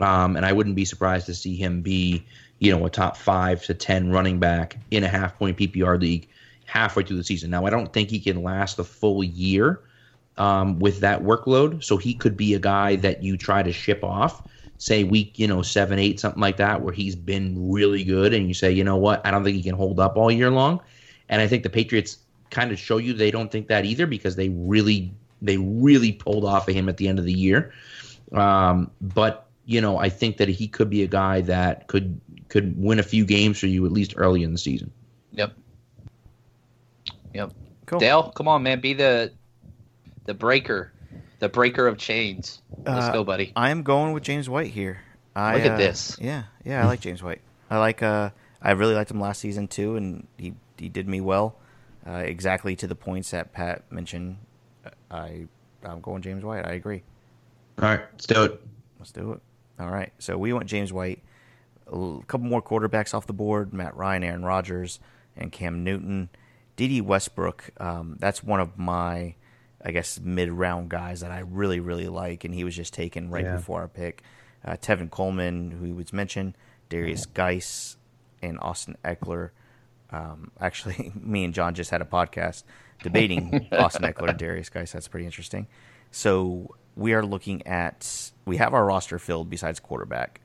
Um, 0.00 0.36
and 0.36 0.44
I 0.44 0.52
wouldn't 0.52 0.74
be 0.74 0.86
surprised 0.86 1.26
to 1.26 1.34
see 1.34 1.54
him 1.54 1.82
be, 1.82 2.26
you 2.58 2.76
know, 2.76 2.84
a 2.86 2.90
top 2.90 3.16
five 3.16 3.62
to 3.64 3.74
ten 3.74 4.10
running 4.10 4.40
back 4.40 4.78
in 4.90 5.04
a 5.04 5.08
half-point 5.08 5.58
PPR 5.58 6.00
league 6.00 6.28
halfway 6.64 7.04
through 7.04 7.18
the 7.18 7.24
season. 7.24 7.50
Now, 7.50 7.66
I 7.66 7.70
don't 7.70 7.92
think 7.92 8.08
he 8.08 8.18
can 8.18 8.42
last 8.42 8.78
the 8.78 8.84
full 8.84 9.22
year 9.22 9.80
um, 10.38 10.78
with 10.78 11.00
that 11.00 11.22
workload, 11.22 11.84
so 11.84 11.96
he 11.96 12.14
could 12.14 12.36
be 12.36 12.54
a 12.54 12.58
guy 12.58 12.96
that 12.96 13.22
you 13.22 13.36
try 13.36 13.62
to 13.62 13.72
ship 13.72 14.02
off 14.02 14.42
say 14.82 15.04
week, 15.04 15.38
you 15.38 15.46
know, 15.46 15.62
seven, 15.62 16.00
eight, 16.00 16.18
something 16.18 16.40
like 16.40 16.56
that, 16.56 16.82
where 16.82 16.92
he's 16.92 17.14
been 17.14 17.70
really 17.70 18.02
good, 18.02 18.34
and 18.34 18.48
you 18.48 18.54
say, 18.54 18.72
you 18.72 18.82
know 18.82 18.96
what, 18.96 19.24
I 19.24 19.30
don't 19.30 19.44
think 19.44 19.56
he 19.56 19.62
can 19.62 19.76
hold 19.76 20.00
up 20.00 20.16
all 20.16 20.28
year 20.28 20.50
long. 20.50 20.80
And 21.28 21.40
I 21.40 21.46
think 21.46 21.62
the 21.62 21.70
Patriots 21.70 22.18
kind 22.50 22.72
of 22.72 22.80
show 22.80 22.96
you 22.96 23.12
they 23.12 23.30
don't 23.30 23.50
think 23.50 23.68
that 23.68 23.84
either 23.84 24.06
because 24.06 24.34
they 24.34 24.48
really, 24.48 25.14
they 25.40 25.56
really 25.56 26.10
pulled 26.10 26.44
off 26.44 26.66
of 26.66 26.74
him 26.74 26.88
at 26.88 26.96
the 26.96 27.06
end 27.06 27.20
of 27.20 27.24
the 27.24 27.32
year. 27.32 27.72
Um, 28.32 28.90
but 29.00 29.46
you 29.66 29.80
know, 29.80 29.98
I 29.98 30.08
think 30.08 30.38
that 30.38 30.48
he 30.48 30.66
could 30.66 30.90
be 30.90 31.04
a 31.04 31.06
guy 31.06 31.42
that 31.42 31.86
could 31.86 32.20
could 32.48 32.74
win 32.76 32.98
a 32.98 33.04
few 33.04 33.24
games 33.24 33.60
for 33.60 33.68
you 33.68 33.86
at 33.86 33.92
least 33.92 34.14
early 34.16 34.42
in 34.42 34.50
the 34.50 34.58
season. 34.58 34.90
Yep. 35.30 35.52
Yep. 37.34 37.52
Cool. 37.86 38.00
Dale, 38.00 38.32
come 38.34 38.48
on, 38.48 38.64
man, 38.64 38.80
be 38.80 38.94
the 38.94 39.32
the 40.24 40.34
breaker 40.34 40.92
the 41.42 41.48
breaker 41.48 41.88
of 41.88 41.98
chains. 41.98 42.62
Let's 42.86 43.06
uh, 43.06 43.12
go, 43.12 43.24
buddy. 43.24 43.52
I 43.56 43.70
am 43.70 43.82
going 43.82 44.12
with 44.12 44.22
James 44.22 44.48
White 44.48 44.70
here. 44.70 45.00
I, 45.34 45.56
Look 45.56 45.64
at 45.64 45.72
uh, 45.72 45.76
this. 45.76 46.16
Yeah, 46.20 46.44
yeah, 46.64 46.84
I 46.84 46.86
like 46.86 47.00
James 47.00 47.20
White. 47.20 47.40
I 47.68 47.78
like. 47.78 48.00
Uh, 48.00 48.30
I 48.62 48.70
really 48.70 48.94
liked 48.94 49.10
him 49.10 49.20
last 49.20 49.40
season 49.40 49.66
too, 49.66 49.96
and 49.96 50.28
he 50.38 50.54
he 50.78 50.88
did 50.88 51.08
me 51.08 51.20
well. 51.20 51.56
Uh, 52.06 52.12
exactly 52.12 52.76
to 52.76 52.86
the 52.86 52.94
points 52.94 53.32
that 53.32 53.52
Pat 53.52 53.90
mentioned. 53.90 54.38
I 55.10 55.48
I'm 55.82 56.00
going 56.00 56.22
James 56.22 56.44
White. 56.44 56.64
I 56.64 56.74
agree. 56.74 57.02
All 57.78 57.88
right, 57.88 58.02
let's 58.12 58.26
do 58.26 58.44
it. 58.44 58.60
Let's 59.00 59.10
do 59.10 59.32
it. 59.32 59.40
All 59.80 59.90
right. 59.90 60.12
So 60.20 60.38
we 60.38 60.52
want 60.52 60.66
James 60.66 60.92
White. 60.92 61.24
A 61.88 62.20
couple 62.28 62.46
more 62.46 62.62
quarterbacks 62.62 63.14
off 63.14 63.26
the 63.26 63.32
board: 63.32 63.72
Matt 63.72 63.96
Ryan, 63.96 64.22
Aaron 64.22 64.44
Rodgers, 64.44 65.00
and 65.36 65.50
Cam 65.50 65.82
Newton. 65.82 66.28
Dede 66.76 67.02
Westbrook. 67.02 67.70
Um, 67.78 68.16
that's 68.20 68.44
one 68.44 68.60
of 68.60 68.78
my 68.78 69.34
I 69.84 69.90
guess 69.90 70.20
mid 70.20 70.50
round 70.50 70.88
guys 70.88 71.20
that 71.20 71.30
I 71.30 71.40
really 71.40 71.80
really 71.80 72.08
like, 72.08 72.44
and 72.44 72.54
he 72.54 72.64
was 72.64 72.76
just 72.76 72.94
taken 72.94 73.30
right 73.30 73.44
yeah. 73.44 73.56
before 73.56 73.80
our 73.80 73.88
pick. 73.88 74.22
Uh, 74.64 74.76
Tevin 74.76 75.10
Coleman, 75.10 75.72
who 75.72 75.94
was 75.94 76.12
mentioned, 76.12 76.56
Derrius 76.88 77.26
Guice, 77.32 77.96
and 78.42 78.58
Austin 78.60 78.96
Ekeler. 79.04 79.50
Um, 80.10 80.52
actually, 80.60 81.12
me 81.20 81.44
and 81.44 81.54
John 81.54 81.74
just 81.74 81.90
had 81.90 82.02
a 82.02 82.04
podcast 82.04 82.64
debating 83.02 83.68
Austin 83.72 84.02
Ekeler 84.02 84.30
and 84.30 84.38
Derrius 84.38 84.70
Guice. 84.70 84.92
That's 84.92 85.08
pretty 85.08 85.26
interesting. 85.26 85.66
So 86.10 86.76
we 86.94 87.14
are 87.14 87.24
looking 87.24 87.66
at 87.66 88.32
we 88.44 88.58
have 88.58 88.74
our 88.74 88.84
roster 88.84 89.18
filled 89.18 89.48
besides 89.48 89.80
quarterback. 89.80 90.40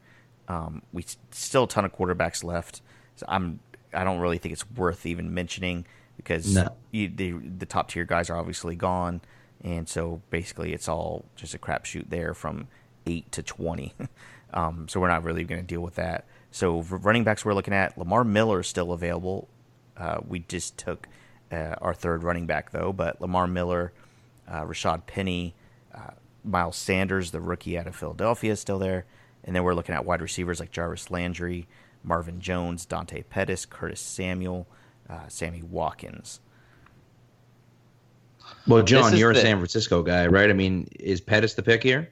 Um, 0.48 0.82
we 0.94 1.06
still 1.32 1.66
a 1.66 1.68
ton 1.68 1.86
of 1.86 1.94
quarterbacks 1.94 2.44
left. 2.44 2.82
So 3.18 3.26
I'm 3.28 3.60
I 3.94 4.04
don't 4.04 4.20
really 4.20 4.38
think 4.38 4.54
it's 4.54 4.70
worth 4.72 5.06
even 5.06 5.34
mentioning 5.34 5.86
because 6.18 6.54
no. 6.54 6.76
you, 6.92 7.08
the 7.08 7.32
the 7.32 7.66
top 7.66 7.90
tier 7.90 8.04
guys 8.04 8.30
are 8.30 8.38
obviously 8.38 8.76
gone, 8.76 9.22
and 9.64 9.88
so 9.88 10.22
basically 10.30 10.74
it's 10.74 10.90
all 10.90 11.26
just 11.36 11.54
a 11.54 11.58
crapshoot 11.58 12.10
there 12.10 12.34
from 12.34 12.68
eight 13.06 13.32
to 13.32 13.42
twenty. 13.42 13.94
um, 14.54 14.88
so 14.90 15.00
we're 15.00 15.08
not 15.08 15.24
really 15.24 15.44
going 15.44 15.62
to 15.62 15.68
deal 15.68 15.82
with 15.82 15.96
that. 15.96 16.26
So 16.52 16.82
running 16.82 17.24
backs 17.24 17.46
we're 17.46 17.54
looking 17.54 17.74
at 17.74 17.98
Lamar 17.98 18.24
Miller 18.24 18.60
is 18.60 18.68
still 18.68 18.92
available. 18.92 19.48
Uh, 19.96 20.18
we 20.28 20.40
just 20.40 20.78
took 20.78 21.08
uh, 21.52 21.76
our 21.82 21.94
third 21.94 22.24
running 22.24 22.46
back 22.46 22.72
though, 22.72 22.92
but 22.92 23.22
Lamar 23.22 23.48
Miller, 23.48 23.94
uh, 24.48 24.64
Rashaad 24.64 25.06
Penny, 25.06 25.56
uh, 25.94 26.12
Miles 26.44 26.76
Sanders, 26.76 27.32
the 27.32 27.42
rookie 27.42 27.78
out 27.78 27.88
of 27.88 27.96
Philadelphia, 27.96 28.54
is 28.54 28.60
still 28.60 28.80
there, 28.80 29.06
and 29.44 29.56
then 29.56 29.64
we're 29.64 29.74
looking 29.76 29.96
at 29.96 30.06
wide 30.06 30.22
receivers 30.22 30.60
like 30.60 30.72
Jarvis 30.72 31.12
Landry, 31.12 31.68
Marvin 32.04 32.40
Jones, 32.40 32.86
Dante 32.86 33.24
Pettis, 33.24 33.66
Curtis 33.66 34.00
Samuel 34.02 34.68
uh, 35.10 35.28
Sammy 35.28 35.62
Watkins. 35.64 36.40
Well, 38.68 38.84
John, 38.84 39.16
you're 39.16 39.34
the, 39.34 39.40
a 39.40 39.42
San 39.42 39.58
Francisco 39.58 40.04
guy, 40.04 40.28
right? 40.28 40.50
I 40.50 40.54
mean, 40.54 40.88
is 41.00 41.22
Pettis 41.22 41.54
the 41.54 41.64
pick 41.64 41.84
here? 41.84 42.12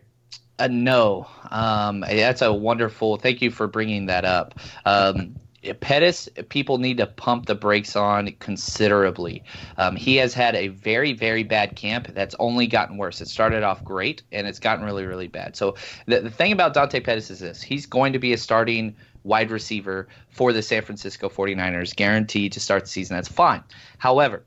Uh, 0.57 0.67
no, 0.71 1.27
um, 1.51 2.01
that's 2.01 2.41
a 2.41 2.51
wonderful. 2.53 3.17
Thank 3.17 3.41
you 3.41 3.51
for 3.51 3.67
bringing 3.67 4.05
that 4.05 4.23
up. 4.23 4.57
Um, 4.85 5.35
Pettis, 5.73 6.29
people 6.49 6.77
need 6.77 6.97
to 6.97 7.07
pump 7.07 7.47
the 7.47 7.55
brakes 7.55 7.95
on 7.95 8.31
considerably. 8.39 9.43
Um, 9.77 9.95
he 9.95 10.15
has 10.17 10.33
had 10.33 10.55
a 10.55 10.69
very, 10.69 11.13
very 11.13 11.43
bad 11.43 11.75
camp 11.75 12.07
that's 12.13 12.35
only 12.39 12.67
gotten 12.67 12.97
worse. 12.97 13.21
It 13.21 13.27
started 13.27 13.63
off 13.63 13.83
great 13.83 14.21
and 14.31 14.45
it's 14.47 14.59
gotten 14.59 14.85
really, 14.85 15.05
really 15.05 15.27
bad. 15.27 15.55
So 15.55 15.75
the, 16.05 16.21
the 16.21 16.29
thing 16.29 16.51
about 16.51 16.73
Dante 16.73 16.99
Pettis 16.99 17.31
is 17.31 17.39
this 17.39 17.61
he's 17.61 17.85
going 17.85 18.13
to 18.13 18.19
be 18.19 18.33
a 18.33 18.37
starting 18.37 18.95
wide 19.25 19.51
receiver 19.51 20.07
for 20.29 20.53
the 20.53 20.61
San 20.61 20.83
Francisco 20.83 21.27
49ers, 21.27 21.95
guaranteed 21.95 22.53
to 22.53 22.59
start 22.59 22.83
the 22.83 22.89
season. 22.89 23.17
That's 23.17 23.27
fine. 23.27 23.63
However, 23.97 24.43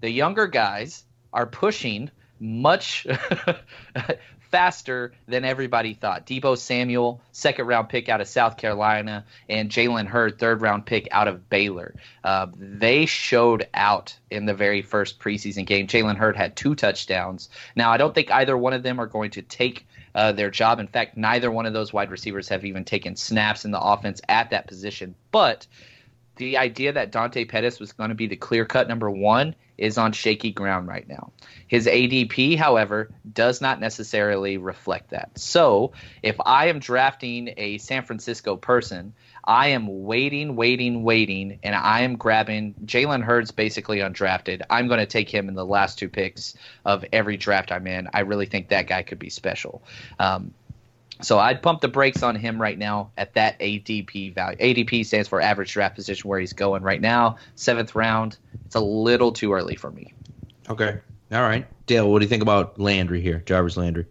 the 0.00 0.10
younger 0.10 0.46
guys 0.46 1.04
are 1.32 1.46
pushing 1.46 2.10
much 2.38 3.06
faster 4.52 5.12
than 5.26 5.44
everybody 5.44 5.94
thought. 5.94 6.26
Deebo 6.26 6.58
Samuel, 6.58 7.20
second 7.32 7.66
round 7.66 7.88
pick 7.88 8.08
out 8.08 8.20
of 8.20 8.28
South 8.28 8.58
Carolina, 8.58 9.24
and 9.48 9.70
Jalen 9.70 10.06
Hurd, 10.06 10.38
third 10.38 10.60
round 10.60 10.84
pick 10.84 11.08
out 11.10 11.26
of 11.26 11.48
Baylor. 11.48 11.94
Uh, 12.22 12.48
they 12.56 13.06
showed 13.06 13.66
out 13.74 14.16
in 14.30 14.44
the 14.44 14.54
very 14.54 14.82
first 14.82 15.18
preseason 15.18 15.64
game. 15.64 15.86
Jalen 15.86 16.16
Hurd 16.16 16.36
had 16.36 16.54
two 16.54 16.74
touchdowns. 16.74 17.48
Now, 17.74 17.90
I 17.90 17.96
don't 17.96 18.14
think 18.14 18.30
either 18.30 18.56
one 18.56 18.74
of 18.74 18.82
them 18.82 19.00
are 19.00 19.06
going 19.06 19.30
to 19.32 19.42
take 19.42 19.86
uh, 20.14 20.32
their 20.32 20.50
job. 20.50 20.78
In 20.80 20.86
fact, 20.86 21.16
neither 21.16 21.50
one 21.50 21.66
of 21.66 21.72
those 21.72 21.92
wide 21.92 22.10
receivers 22.10 22.48
have 22.48 22.64
even 22.64 22.84
taken 22.84 23.16
snaps 23.16 23.64
in 23.64 23.70
the 23.70 23.80
offense 23.80 24.20
at 24.28 24.50
that 24.50 24.66
position. 24.66 25.14
But 25.30 25.66
the 26.36 26.58
idea 26.58 26.92
that 26.92 27.12
Dante 27.12 27.44
Pettis 27.44 27.78
was 27.78 27.92
going 27.92 28.08
to 28.08 28.14
be 28.14 28.26
the 28.26 28.36
clear 28.36 28.64
cut 28.64 28.88
number 28.88 29.10
one 29.10 29.54
is 29.76 29.98
on 29.98 30.12
shaky 30.12 30.52
ground 30.52 30.86
right 30.86 31.06
now. 31.08 31.32
His 31.66 31.86
ADP, 31.86 32.56
however, 32.56 33.10
does 33.30 33.60
not 33.60 33.80
necessarily 33.80 34.56
reflect 34.56 35.10
that. 35.10 35.38
So 35.38 35.92
if 36.22 36.36
I 36.44 36.66
am 36.66 36.78
drafting 36.78 37.54
a 37.56 37.78
San 37.78 38.04
Francisco 38.04 38.56
person, 38.56 39.14
I 39.44 39.68
am 39.68 40.04
waiting, 40.04 40.54
waiting, 40.56 41.02
waiting, 41.02 41.58
and 41.62 41.74
I 41.74 42.02
am 42.02 42.16
grabbing 42.16 42.74
Jalen 42.84 43.22
Hurds 43.22 43.50
basically 43.50 43.98
undrafted. 43.98 44.62
I'm 44.70 44.86
going 44.86 45.00
to 45.00 45.06
take 45.06 45.28
him 45.28 45.48
in 45.48 45.54
the 45.54 45.66
last 45.66 45.98
two 45.98 46.08
picks 46.08 46.54
of 46.84 47.04
every 47.12 47.36
draft 47.36 47.72
I'm 47.72 47.86
in. 47.86 48.08
I 48.14 48.20
really 48.20 48.46
think 48.46 48.68
that 48.68 48.86
guy 48.86 49.02
could 49.02 49.18
be 49.18 49.30
special. 49.30 49.82
Um, 50.18 50.54
so 51.20 51.38
I'd 51.38 51.62
pump 51.62 51.80
the 51.80 51.88
brakes 51.88 52.22
on 52.22 52.34
him 52.36 52.60
right 52.60 52.78
now 52.78 53.10
at 53.16 53.34
that 53.34 53.58
ADP 53.58 54.34
value. 54.34 54.58
ADP 54.58 55.06
stands 55.06 55.28
for 55.28 55.40
average 55.40 55.72
draft 55.72 55.94
position 55.94 56.28
where 56.28 56.40
he's 56.40 56.52
going 56.52 56.82
right 56.82 57.00
now, 57.00 57.36
seventh 57.54 57.94
round. 57.94 58.38
It's 58.66 58.74
a 58.74 58.80
little 58.80 59.32
too 59.32 59.52
early 59.52 59.76
for 59.76 59.90
me. 59.90 60.12
Okay. 60.68 60.98
All 61.32 61.42
right. 61.42 61.66
Dale, 61.86 62.10
what 62.10 62.18
do 62.20 62.24
you 62.24 62.28
think 62.28 62.42
about 62.42 62.78
Landry 62.78 63.20
here, 63.20 63.42
Jarvis 63.46 63.76
Landry? 63.76 64.06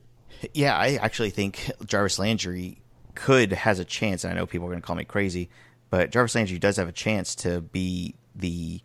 Yeah, 0.54 0.76
I 0.76 0.96
actually 0.96 1.30
think 1.30 1.72
Jarvis 1.86 2.18
Landry 2.18 2.82
could 3.12 3.52
has 3.54 3.80
a 3.80 3.86
chance, 3.86 4.24
and 4.24 4.34
I 4.34 4.36
know 4.36 4.46
people 4.46 4.68
are 4.68 4.72
going 4.72 4.82
to 4.82 4.86
call 4.86 4.96
me 4.96 5.06
crazy, 5.06 5.50
but 5.90 6.12
Jarvis 6.12 6.36
Landry 6.36 6.60
does 6.60 6.78
have 6.78 6.88
a 6.88 6.94
chance 6.94 7.36
to 7.36 7.62
be 7.62 8.16
the 8.36 8.82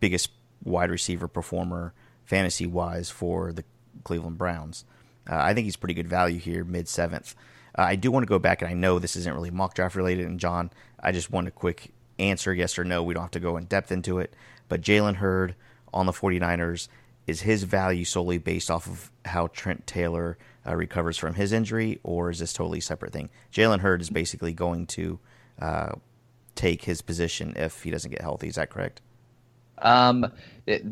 biggest 0.00 0.30
wide 0.64 0.90
receiver 0.90 1.28
performer 1.28 1.92
fantasy 2.24 2.66
wise 2.66 3.10
for 3.10 3.52
the 3.52 3.64
Cleveland 4.04 4.38
Browns. 4.38 4.84
Uh, 5.28 5.36
I 5.36 5.54
think 5.54 5.64
he's 5.64 5.76
pretty 5.76 5.94
good 5.94 6.08
value 6.08 6.38
here, 6.38 6.64
mid 6.64 6.88
seventh. 6.88 7.34
Uh, 7.76 7.82
I 7.82 7.96
do 7.96 8.10
want 8.10 8.22
to 8.22 8.28
go 8.28 8.38
back, 8.38 8.62
and 8.62 8.70
I 8.70 8.74
know 8.74 8.98
this 8.98 9.16
isn't 9.16 9.34
really 9.34 9.50
mock 9.50 9.74
draft 9.74 9.96
related. 9.96 10.26
And 10.26 10.40
John, 10.40 10.70
I 11.00 11.12
just 11.12 11.30
want 11.30 11.48
a 11.48 11.52
quick 11.52 11.92
answer, 12.18 12.54
yes 12.54 12.78
or 12.78 12.84
no. 12.84 13.02
We 13.02 13.14
don't 13.14 13.24
have 13.24 13.30
to 13.32 13.40
go 13.40 13.56
in 13.56 13.64
depth 13.64 13.92
into 13.92 14.18
it. 14.18 14.34
But 14.68 14.80
Jalen 14.80 15.16
Hurd 15.16 15.54
on 15.92 16.06
the 16.06 16.12
49ers 16.12 16.88
is 17.26 17.42
his 17.42 17.64
value 17.64 18.04
solely 18.04 18.38
based 18.38 18.70
off 18.70 18.86
of 18.86 19.10
how 19.24 19.48
Trent 19.48 19.86
Taylor 19.86 20.38
uh, 20.66 20.74
recovers 20.74 21.16
from 21.16 21.34
his 21.34 21.52
injury, 21.52 22.00
or 22.02 22.30
is 22.30 22.38
this 22.38 22.52
totally 22.52 22.80
separate 22.80 23.12
thing? 23.12 23.30
Jalen 23.52 23.80
Hurd 23.80 24.00
is 24.00 24.10
basically 24.10 24.52
going 24.52 24.86
to 24.88 25.18
uh, 25.60 25.92
take 26.54 26.84
his 26.84 27.02
position 27.02 27.54
if 27.56 27.82
he 27.82 27.90
doesn't 27.90 28.10
get 28.10 28.20
healthy. 28.20 28.48
Is 28.48 28.56
that 28.56 28.70
correct? 28.70 29.00
Um, 29.78 30.32
it, 30.66 30.84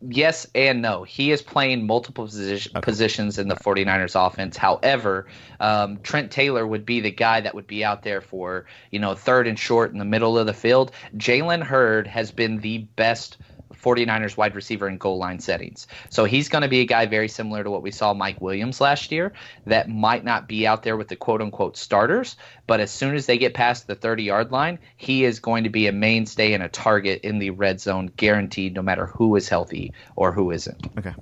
yes 0.00 0.46
and 0.54 0.82
no. 0.82 1.02
He 1.04 1.30
is 1.30 1.42
playing 1.42 1.86
multiple 1.86 2.24
position, 2.24 2.72
okay. 2.76 2.84
positions 2.84 3.38
in 3.38 3.48
the 3.48 3.54
49ers 3.54 4.26
offense. 4.26 4.56
However, 4.56 5.26
um, 5.60 5.98
Trent 6.02 6.30
Taylor 6.30 6.66
would 6.66 6.84
be 6.84 7.00
the 7.00 7.10
guy 7.10 7.40
that 7.40 7.54
would 7.54 7.66
be 7.66 7.84
out 7.84 8.02
there 8.02 8.20
for, 8.20 8.66
you 8.90 8.98
know, 8.98 9.14
third 9.14 9.46
and 9.46 9.58
short 9.58 9.92
in 9.92 9.98
the 9.98 10.04
middle 10.04 10.38
of 10.38 10.46
the 10.46 10.54
field. 10.54 10.92
Jalen 11.16 11.62
Hurd 11.62 12.06
has 12.06 12.32
been 12.32 12.60
the 12.60 12.78
best 12.78 13.38
49ers 13.74 14.36
wide 14.36 14.54
receiver 14.54 14.88
in 14.88 14.98
goal 14.98 15.18
line 15.18 15.38
settings. 15.38 15.86
So 16.10 16.24
he's 16.24 16.48
going 16.48 16.62
to 16.62 16.68
be 16.68 16.80
a 16.80 16.84
guy 16.84 17.06
very 17.06 17.28
similar 17.28 17.64
to 17.64 17.70
what 17.70 17.82
we 17.82 17.90
saw 17.90 18.14
Mike 18.14 18.40
Williams 18.40 18.80
last 18.80 19.10
year 19.10 19.32
that 19.66 19.88
might 19.88 20.24
not 20.24 20.48
be 20.48 20.66
out 20.66 20.82
there 20.82 20.96
with 20.96 21.08
the 21.08 21.16
quote 21.16 21.42
unquote 21.42 21.76
starters, 21.76 22.36
but 22.66 22.80
as 22.80 22.90
soon 22.90 23.14
as 23.14 23.26
they 23.26 23.38
get 23.38 23.54
past 23.54 23.86
the 23.86 23.94
30 23.94 24.24
yard 24.24 24.52
line, 24.52 24.78
he 24.96 25.24
is 25.24 25.40
going 25.40 25.64
to 25.64 25.70
be 25.70 25.86
a 25.86 25.92
mainstay 25.92 26.52
and 26.52 26.62
a 26.62 26.68
target 26.68 27.22
in 27.22 27.38
the 27.38 27.50
red 27.50 27.80
zone, 27.80 28.10
guaranteed 28.16 28.74
no 28.74 28.82
matter 28.82 29.06
who 29.06 29.36
is 29.36 29.48
healthy 29.48 29.92
or 30.14 30.32
who 30.32 30.50
isn't. 30.50 30.86
Okay. 30.98 31.14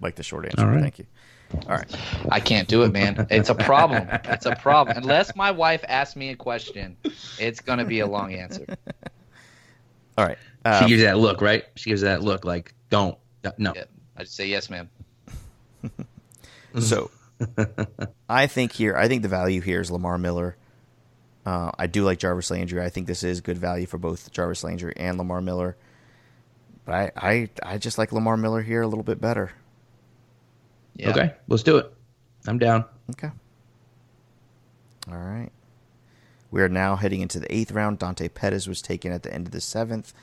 Like 0.00 0.14
the 0.14 0.22
short 0.22 0.46
answer. 0.46 0.66
Right. 0.66 0.80
Thank 0.80 0.98
you. 0.98 1.06
All 1.66 1.76
right. 1.76 1.96
I 2.30 2.40
can't 2.40 2.68
do 2.68 2.82
it, 2.82 2.92
man. 2.92 3.26
It's 3.30 3.48
a 3.48 3.54
problem. 3.54 4.06
It's 4.24 4.46
a 4.46 4.54
problem. 4.54 4.98
Unless 4.98 5.34
my 5.34 5.50
wife 5.50 5.84
asks 5.88 6.14
me 6.14 6.28
a 6.30 6.36
question, 6.36 6.96
it's 7.38 7.60
going 7.60 7.78
to 7.78 7.84
be 7.84 8.00
a 8.00 8.06
long 8.06 8.34
answer. 8.34 8.66
All 10.18 10.26
right. 10.26 10.38
Um, 10.64 10.82
she 10.82 10.88
gives 10.88 11.02
that 11.04 11.16
look, 11.16 11.40
right? 11.40 11.64
She 11.76 11.90
gives 11.90 12.00
that 12.00 12.22
look 12.22 12.44
like, 12.44 12.74
don't, 12.90 13.16
no. 13.56 13.72
Yeah, 13.74 13.84
I 14.16 14.24
just 14.24 14.34
say 14.34 14.48
yes, 14.48 14.68
ma'am. 14.68 14.90
so, 16.80 17.12
I 18.28 18.48
think 18.48 18.72
here, 18.72 18.96
I 18.96 19.06
think 19.06 19.22
the 19.22 19.28
value 19.28 19.60
here 19.60 19.80
is 19.80 19.92
Lamar 19.92 20.18
Miller. 20.18 20.56
Uh, 21.46 21.70
I 21.78 21.86
do 21.86 22.02
like 22.02 22.18
Jarvis 22.18 22.50
Landry. 22.50 22.82
I 22.82 22.88
think 22.88 23.06
this 23.06 23.22
is 23.22 23.40
good 23.40 23.58
value 23.58 23.86
for 23.86 23.96
both 23.96 24.32
Jarvis 24.32 24.64
Landry 24.64 24.92
and 24.96 25.16
Lamar 25.18 25.40
Miller. 25.40 25.76
But 26.84 26.94
I, 26.94 27.12
I, 27.16 27.48
I 27.62 27.78
just 27.78 27.96
like 27.96 28.12
Lamar 28.12 28.36
Miller 28.36 28.60
here 28.60 28.82
a 28.82 28.88
little 28.88 29.04
bit 29.04 29.20
better. 29.20 29.52
Yeah. 30.96 31.10
Okay, 31.10 31.34
let's 31.46 31.62
do 31.62 31.76
it. 31.76 31.94
I'm 32.48 32.58
down. 32.58 32.84
Okay. 33.10 33.30
All 35.08 35.16
right. 35.16 35.50
We 36.50 36.62
are 36.62 36.68
now 36.68 36.96
heading 36.96 37.20
into 37.20 37.40
the 37.40 37.54
eighth 37.54 37.72
round. 37.72 37.98
Dante 37.98 38.28
Pettis 38.28 38.66
was 38.66 38.80
taken 38.80 39.12
at 39.12 39.22
the 39.22 39.32
end 39.32 39.46
of 39.46 39.52
the 39.52 39.60
seventh. 39.60 40.14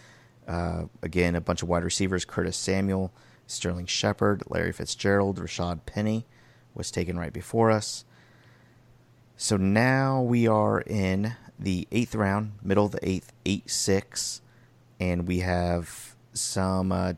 Uh, 0.47 0.85
again, 1.01 1.35
a 1.35 1.41
bunch 1.41 1.61
of 1.61 1.69
wide 1.69 1.83
receivers: 1.83 2.25
Curtis 2.25 2.57
Samuel, 2.57 3.11
Sterling 3.47 3.85
Shepard, 3.85 4.43
Larry 4.47 4.71
Fitzgerald, 4.71 5.39
Rashaad 5.39 5.85
Penny 5.85 6.25
was 6.73 6.91
taken 6.91 7.17
right 7.17 7.33
before 7.33 7.71
us. 7.71 8.05
So 9.37 9.57
now 9.57 10.21
we 10.21 10.47
are 10.47 10.81
in 10.81 11.35
the 11.59 11.87
eighth 11.91 12.15
round, 12.15 12.53
middle 12.61 12.85
of 12.85 12.91
the 12.91 13.07
eighth, 13.07 13.31
eight 13.45 13.69
six, 13.69 14.41
and 14.99 15.27
we 15.27 15.39
have 15.39 16.15
some 16.33 16.91
uh, 16.91 17.13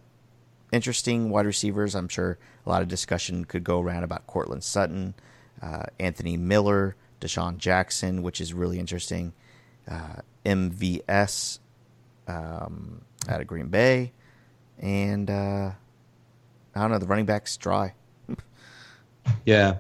interesting 0.72 1.30
wide 1.30 1.46
receivers. 1.46 1.96
I'm 1.96 2.08
sure 2.08 2.38
a 2.66 2.70
lot 2.70 2.82
of 2.82 2.88
discussion 2.88 3.46
could 3.46 3.64
go 3.64 3.82
around 3.82 4.04
about 4.04 4.28
Courtland 4.28 4.64
Sutton, 4.64 5.14
uh, 5.62 5.84
Anthony 6.00 6.38
Miller, 6.38 6.96
DeSean 7.22 7.58
Jackson, 7.58 8.24
which 8.24 8.42
is 8.42 8.54
really 8.54 8.80
interesting. 8.80 9.34
Uh, 9.90 10.18
MVS 10.46 11.60
um, 12.28 13.02
out 13.28 13.42
of 13.42 13.48
Green 13.48 13.68
Bay, 13.68 14.12
and 14.80 15.30
uh, 15.30 15.72
I 16.76 16.82
don't 16.82 16.92
know 16.92 17.00
the 17.00 17.08
running 17.08 17.26
backs 17.26 17.56
dry. 17.58 17.94
yeah, 19.46 19.78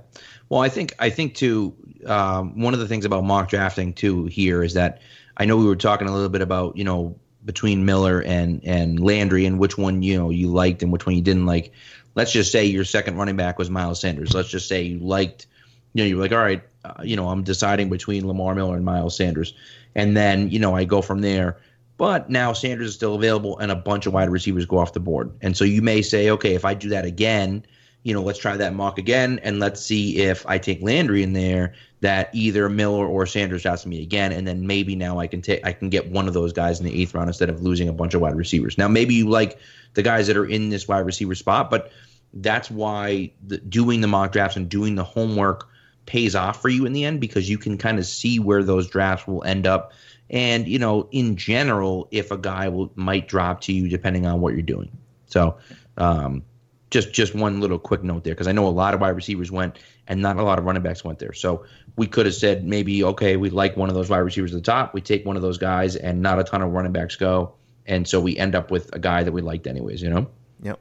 well, 0.50 0.62
I 0.62 0.70
think 0.70 0.94
I 1.00 1.10
think 1.10 1.36
too. 1.36 1.74
Um, 2.06 2.62
one 2.62 2.74
of 2.74 2.80
the 2.80 2.88
things 2.88 3.06
about 3.06 3.24
mock 3.24 3.50
drafting 3.50 3.94
too 3.94 4.26
here 4.26 4.64
is 4.64 4.76
that 4.76 5.02
I 5.36 5.46
know 5.46 5.58
we 5.58 5.66
were 5.66 5.76
talking 5.76 6.08
a 6.08 6.14
little 6.14 6.30
bit 6.30 6.42
about 6.42 6.78
you 6.78 6.84
know 6.84 7.18
between 7.46 7.86
Miller 7.86 8.22
and 8.22 8.64
and 8.64 9.00
Landry 9.00 9.46
and 9.46 9.60
which 9.60 9.78
one 9.78 10.02
you 10.02 10.18
know 10.18 10.30
you 10.30 10.50
liked 10.50 10.84
and 10.84 10.92
which 10.92 11.06
one 11.06 11.16
you 11.16 11.22
didn't 11.22 11.46
like. 11.46 11.72
Let's 12.16 12.32
just 12.32 12.52
say 12.52 12.66
your 12.66 12.84
second 12.84 13.18
running 13.18 13.36
back 13.36 13.60
was 13.60 13.70
Miles 13.70 14.02
Sanders. 14.02 14.34
Let's 14.34 14.50
just 14.50 14.68
say 14.68 14.82
you 14.82 15.00
liked, 15.00 15.46
you 15.94 16.04
know, 16.04 16.08
you're 16.08 16.20
like, 16.20 16.32
all 16.32 16.40
right, 16.40 16.64
uh, 16.88 17.04
you 17.04 17.16
know, 17.16 17.30
I'm 17.30 17.44
deciding 17.44 17.90
between 17.90 18.28
Lamar 18.28 18.56
Miller 18.56 18.76
and 18.76 18.86
Miles 18.86 19.16
Sanders, 19.16 19.54
and 19.96 20.16
then 20.16 20.50
you 20.50 20.60
know 20.60 20.76
I 20.76 20.84
go 20.84 21.02
from 21.02 21.22
there. 21.22 21.58
But 21.98 22.30
now 22.30 22.54
Sanders 22.54 22.90
is 22.90 22.96
still 22.96 23.16
available, 23.16 23.58
and 23.58 23.72
a 23.72 23.76
bunch 23.76 24.06
of 24.06 24.14
wide 24.14 24.30
receivers 24.30 24.66
go 24.66 24.78
off 24.78 24.94
the 24.94 25.00
board. 25.00 25.32
And 25.42 25.58
so 25.58 25.64
you 25.64 25.82
may 25.82 26.02
say, 26.04 26.30
okay, 26.30 26.54
if 26.54 26.64
I 26.64 26.76
do 26.76 26.90
that 26.90 27.06
again, 27.06 27.66
you 28.04 28.14
know, 28.14 28.22
let's 28.22 28.38
try 28.38 28.56
that 28.56 28.76
mock 28.76 29.00
again, 29.00 29.40
and 29.44 29.60
let's 29.60 29.82
see 29.82 30.18
if 30.20 30.46
I 30.48 30.60
take 30.60 30.82
Landry 30.82 31.24
in 31.24 31.34
there, 31.34 31.74
that 32.02 32.30
either 32.34 32.70
Miller 32.70 33.06
or 33.06 33.26
Sanders 33.26 33.64
drafts 33.64 33.86
me 33.86 34.04
again, 34.04 34.32
and 34.32 34.48
then 34.48 34.68
maybe 34.68 34.96
now 34.96 35.20
I 35.20 35.28
can 35.28 35.42
take 35.42 35.66
I 35.66 35.74
can 35.74 35.90
get 35.90 36.10
one 36.12 36.28
of 36.28 36.34
those 36.34 36.54
guys 36.54 36.80
in 36.80 36.86
the 36.86 37.02
eighth 37.02 37.16
round 37.16 37.28
instead 37.28 37.50
of 37.50 37.64
losing 37.64 37.90
a 37.90 37.94
bunch 37.94 38.14
of 38.14 38.22
wide 38.22 38.36
receivers. 38.36 38.78
Now 38.78 38.88
maybe 38.88 39.16
you 39.16 39.28
like 39.28 39.60
the 39.96 40.04
guys 40.04 40.28
that 40.28 40.38
are 40.38 40.46
in 40.46 40.70
this 40.70 40.88
wide 40.88 41.00
receiver 41.00 41.34
spot, 41.34 41.72
but 41.72 41.92
that's 42.34 42.70
why 42.70 43.32
the, 43.46 43.58
doing 43.58 44.02
the 44.02 44.08
mock 44.08 44.32
drafts 44.32 44.56
and 44.56 44.70
doing 44.70 44.96
the 44.96 45.04
homework 45.04 45.68
pays 46.08 46.36
off 46.36 46.62
for 46.62 46.70
you 46.70 46.86
in 46.86 46.94
the 46.94 47.06
end 47.06 47.22
because 47.22 47.48
you 47.48 47.60
can 47.60 47.78
kind 47.78 48.00
of 48.00 48.06
see 48.08 48.40
where 48.40 48.64
those 48.64 48.88
drafts 48.88 49.28
will 49.28 49.44
end 49.44 49.68
up. 49.68 49.92
And 50.30 50.68
you 50.68 50.80
know, 50.80 51.08
in 51.12 51.36
general, 51.36 52.08
if 52.10 52.32
a 52.32 52.38
guy 52.38 52.70
will 52.70 52.92
might 52.96 53.28
drop 53.28 53.62
to 53.62 53.74
you 53.74 53.88
depending 53.88 54.26
on 54.26 54.42
what 54.42 54.54
you're 54.54 54.64
doing. 54.64 54.90
So, 55.28 55.58
um, 55.98 56.44
just 56.90 57.14
just 57.14 57.36
one 57.36 57.60
little 57.60 57.80
quick 57.80 58.04
note 58.04 58.24
there 58.24 58.34
because 58.34 58.48
I 58.48 58.54
know 58.54 58.68
a 58.68 58.70
lot 58.70 58.94
of 58.94 59.02
wide 59.02 59.10
receivers 59.10 59.52
went 59.52 59.78
and 60.08 60.22
not 60.22 60.38
a 60.38 60.44
lot 60.44 60.58
of 60.58 60.66
running 60.66 60.84
backs 60.84 61.04
went 61.04 61.20
there. 61.20 61.34
So 61.34 61.66
we 61.98 62.08
could 62.08 62.26
have 62.26 62.36
said 62.36 62.66
maybe 62.66 63.04
okay, 63.04 63.36
we 63.36 63.50
like 63.50 63.76
one 63.78 63.90
of 63.90 63.96
those 63.96 64.10
wide 64.10 64.20
receivers 64.20 64.54
at 64.54 64.64
the 64.64 64.72
top, 64.72 64.94
we 64.94 65.02
take 65.02 65.26
one 65.26 65.36
of 65.36 65.42
those 65.42 65.58
guys, 65.58 65.96
and 65.96 66.22
not 66.22 66.40
a 66.40 66.44
ton 66.44 66.62
of 66.62 66.72
running 66.72 66.94
backs 66.94 67.16
go, 67.16 67.54
and 67.86 68.08
so 68.08 68.20
we 68.22 68.38
end 68.38 68.56
up 68.56 68.72
with 68.72 68.94
a 68.96 69.00
guy 69.00 69.24
that 69.24 69.32
we 69.32 69.42
liked 69.42 69.68
anyways. 69.68 70.02
You 70.02 70.10
know. 70.10 70.28
Yep. 70.64 70.80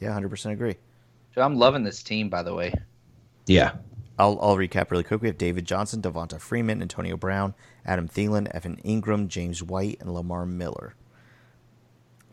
Yeah, 0.00 0.12
hundred 0.12 0.30
percent 0.30 0.54
agree. 0.54 0.76
So 1.34 1.42
I'm 1.42 1.56
loving 1.56 1.84
this 1.84 2.02
team, 2.02 2.28
by 2.28 2.42
the 2.42 2.54
way. 2.54 2.72
Yeah. 3.46 3.72
I'll, 4.18 4.38
I'll 4.40 4.56
recap 4.56 4.90
really 4.90 5.04
quick. 5.04 5.22
We 5.22 5.28
have 5.28 5.38
David 5.38 5.64
Johnson, 5.64 6.02
Devonta 6.02 6.40
Freeman, 6.40 6.82
Antonio 6.82 7.16
Brown, 7.16 7.54
Adam 7.84 8.08
Thielen, 8.08 8.48
Evan 8.52 8.76
Engram, 8.84 9.28
James 9.28 9.62
White, 9.62 9.98
and 10.00 10.12
Lamar 10.12 10.46
Miller. 10.46 10.94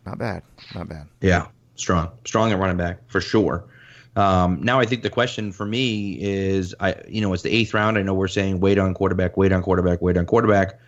Not 0.05 0.18
bad. 0.18 0.43
Not 0.76 0.89
bad. 0.89 1.07
Yeah 1.22 1.47
strong, 1.80 2.12
strong 2.26 2.51
at 2.51 2.60
running 2.60 2.78
back 2.78 2.99
for 3.07 3.22
sure. 3.22 3.66
Um, 4.16 4.60
now 4.62 4.80
I 4.80 4.86
think 4.86 5.03
the 5.03 5.10
question 5.10 5.51
for 5.51 5.66
me 5.66 6.18
is, 6.20 6.76
I 6.80 6.95
you 7.07 7.22
know, 7.22 7.34
it's 7.34 7.43
the 7.43 7.51
eighth 7.51 7.74
round. 7.74 7.97
I 7.97 8.01
know 8.01 8.14
we're 8.14 8.28
saying 8.28 8.60
wait 8.60 8.78
on 8.78 8.93
quarterback, 8.93 9.38
wait 9.38 9.51
on 9.51 9.62
quarterback, 9.62 10.01
wait 10.01 10.18
on 10.18 10.26
quarterback. 10.26 10.80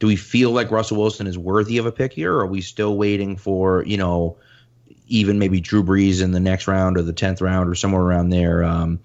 Do 0.00 0.08
we 0.08 0.16
feel 0.16 0.50
like 0.50 0.70
Russell 0.70 0.98
Wilson 0.98 1.26
is 1.26 1.38
worthy 1.38 1.78
of 1.78 1.86
a 1.86 1.92
pick 1.92 2.12
here, 2.12 2.34
or 2.34 2.40
are 2.40 2.46
we 2.46 2.60
still 2.60 2.96
waiting 2.96 3.36
for 3.36 3.84
you 3.86 3.96
know, 3.96 4.36
even 5.06 5.38
maybe 5.38 5.60
Drew 5.60 5.84
Brees 5.84 6.22
in 6.22 6.32
the 6.32 6.40
next 6.40 6.66
round 6.66 6.96
or 6.96 7.02
the 7.02 7.12
tenth 7.12 7.40
round 7.40 7.68
or 7.68 7.74
somewhere 7.74 8.02
around 8.02 8.30
there? 8.30 8.64
Um, 8.64 8.98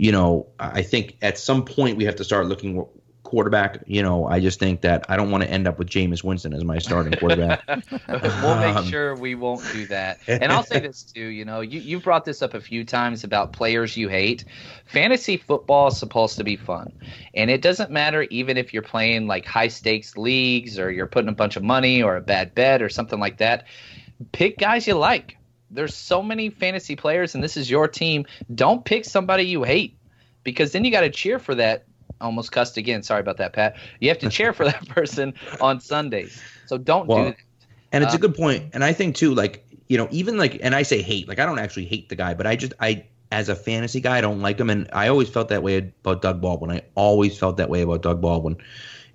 you 0.00 0.12
know, 0.12 0.46
I 0.58 0.80
think 0.80 1.18
at 1.20 1.36
some 1.36 1.62
point 1.62 1.98
we 1.98 2.04
have 2.04 2.16
to 2.16 2.24
start 2.24 2.46
looking 2.46 2.86
quarterback, 3.22 3.82
you 3.86 4.02
know, 4.02 4.26
I 4.26 4.40
just 4.40 4.58
think 4.58 4.80
that 4.80 5.04
I 5.10 5.16
don't 5.16 5.30
want 5.30 5.44
to 5.44 5.50
end 5.50 5.68
up 5.68 5.78
with 5.78 5.90
Jameis 5.90 6.24
Winston 6.24 6.54
as 6.54 6.64
my 6.64 6.78
starting 6.78 7.12
quarterback. 7.18 7.62
we'll 8.08 8.56
make 8.56 8.76
um, 8.76 8.86
sure 8.86 9.14
we 9.14 9.34
won't 9.34 9.62
do 9.74 9.86
that. 9.88 10.18
And 10.26 10.50
I'll 10.50 10.62
say 10.62 10.80
this 10.80 11.02
too, 11.02 11.26
you 11.26 11.44
know, 11.44 11.60
you, 11.60 11.80
you 11.80 12.00
brought 12.00 12.24
this 12.24 12.40
up 12.40 12.54
a 12.54 12.62
few 12.62 12.82
times 12.82 13.24
about 13.24 13.52
players 13.52 13.94
you 13.94 14.08
hate. 14.08 14.46
Fantasy 14.86 15.36
football 15.36 15.88
is 15.88 15.98
supposed 15.98 16.38
to 16.38 16.44
be 16.44 16.56
fun. 16.56 16.98
And 17.34 17.50
it 17.50 17.60
doesn't 17.60 17.90
matter 17.90 18.22
even 18.22 18.56
if 18.56 18.72
you're 18.72 18.82
playing 18.82 19.26
like 19.26 19.44
high 19.44 19.68
stakes 19.68 20.16
leagues 20.16 20.78
or 20.78 20.90
you're 20.90 21.08
putting 21.08 21.28
a 21.28 21.34
bunch 21.34 21.56
of 21.56 21.62
money 21.62 22.02
or 22.02 22.16
a 22.16 22.22
bad 22.22 22.54
bet 22.54 22.80
or 22.80 22.88
something 22.88 23.20
like 23.20 23.36
that. 23.36 23.66
Pick 24.32 24.56
guys 24.56 24.86
you 24.86 24.94
like. 24.94 25.36
There's 25.70 25.94
so 25.94 26.22
many 26.22 26.50
fantasy 26.50 26.96
players, 26.96 27.34
and 27.34 27.44
this 27.44 27.56
is 27.56 27.70
your 27.70 27.88
team. 27.88 28.26
Don't 28.54 28.84
pick 28.84 29.04
somebody 29.04 29.44
you 29.44 29.62
hate 29.62 29.96
because 30.42 30.72
then 30.72 30.84
you 30.84 30.90
got 30.90 31.02
to 31.02 31.10
cheer 31.10 31.38
for 31.38 31.54
that 31.54 31.84
almost 32.20 32.52
cussed 32.52 32.76
again. 32.76 33.02
Sorry 33.02 33.20
about 33.20 33.38
that, 33.38 33.52
Pat. 33.52 33.76
You 34.00 34.08
have 34.08 34.18
to 34.18 34.28
cheer 34.28 34.52
for 34.52 34.64
that 34.64 34.88
person 34.88 35.34
on 35.60 35.80
Sundays. 35.80 36.40
So 36.66 36.78
don't 36.78 37.06
well, 37.06 37.18
do 37.18 37.24
that. 37.30 37.36
And 37.92 38.04
it's 38.04 38.14
um, 38.14 38.18
a 38.18 38.20
good 38.20 38.34
point. 38.34 38.70
And 38.72 38.84
I 38.84 38.92
think 38.92 39.16
too, 39.16 39.34
like 39.34 39.66
you 39.88 39.98
know, 39.98 40.08
even 40.10 40.38
like, 40.38 40.58
and 40.62 40.74
I 40.74 40.82
say 40.82 41.02
hate, 41.02 41.28
like 41.28 41.38
I 41.38 41.46
don't 41.46 41.58
actually 41.58 41.86
hate 41.86 42.08
the 42.08 42.16
guy, 42.16 42.34
but 42.34 42.46
I 42.46 42.56
just 42.56 42.72
I 42.80 43.06
as 43.32 43.48
a 43.48 43.56
fantasy 43.56 44.00
guy, 44.00 44.18
I 44.18 44.20
don't 44.20 44.40
like 44.40 44.58
him, 44.58 44.70
and 44.70 44.88
I 44.92 45.08
always 45.08 45.28
felt 45.28 45.48
that 45.48 45.62
way 45.62 45.78
about 45.78 46.22
Doug 46.22 46.40
Baldwin. 46.40 46.70
I 46.70 46.82
always 46.94 47.38
felt 47.38 47.56
that 47.58 47.68
way 47.68 47.82
about 47.82 48.02
Doug 48.02 48.20
Baldwin, 48.20 48.56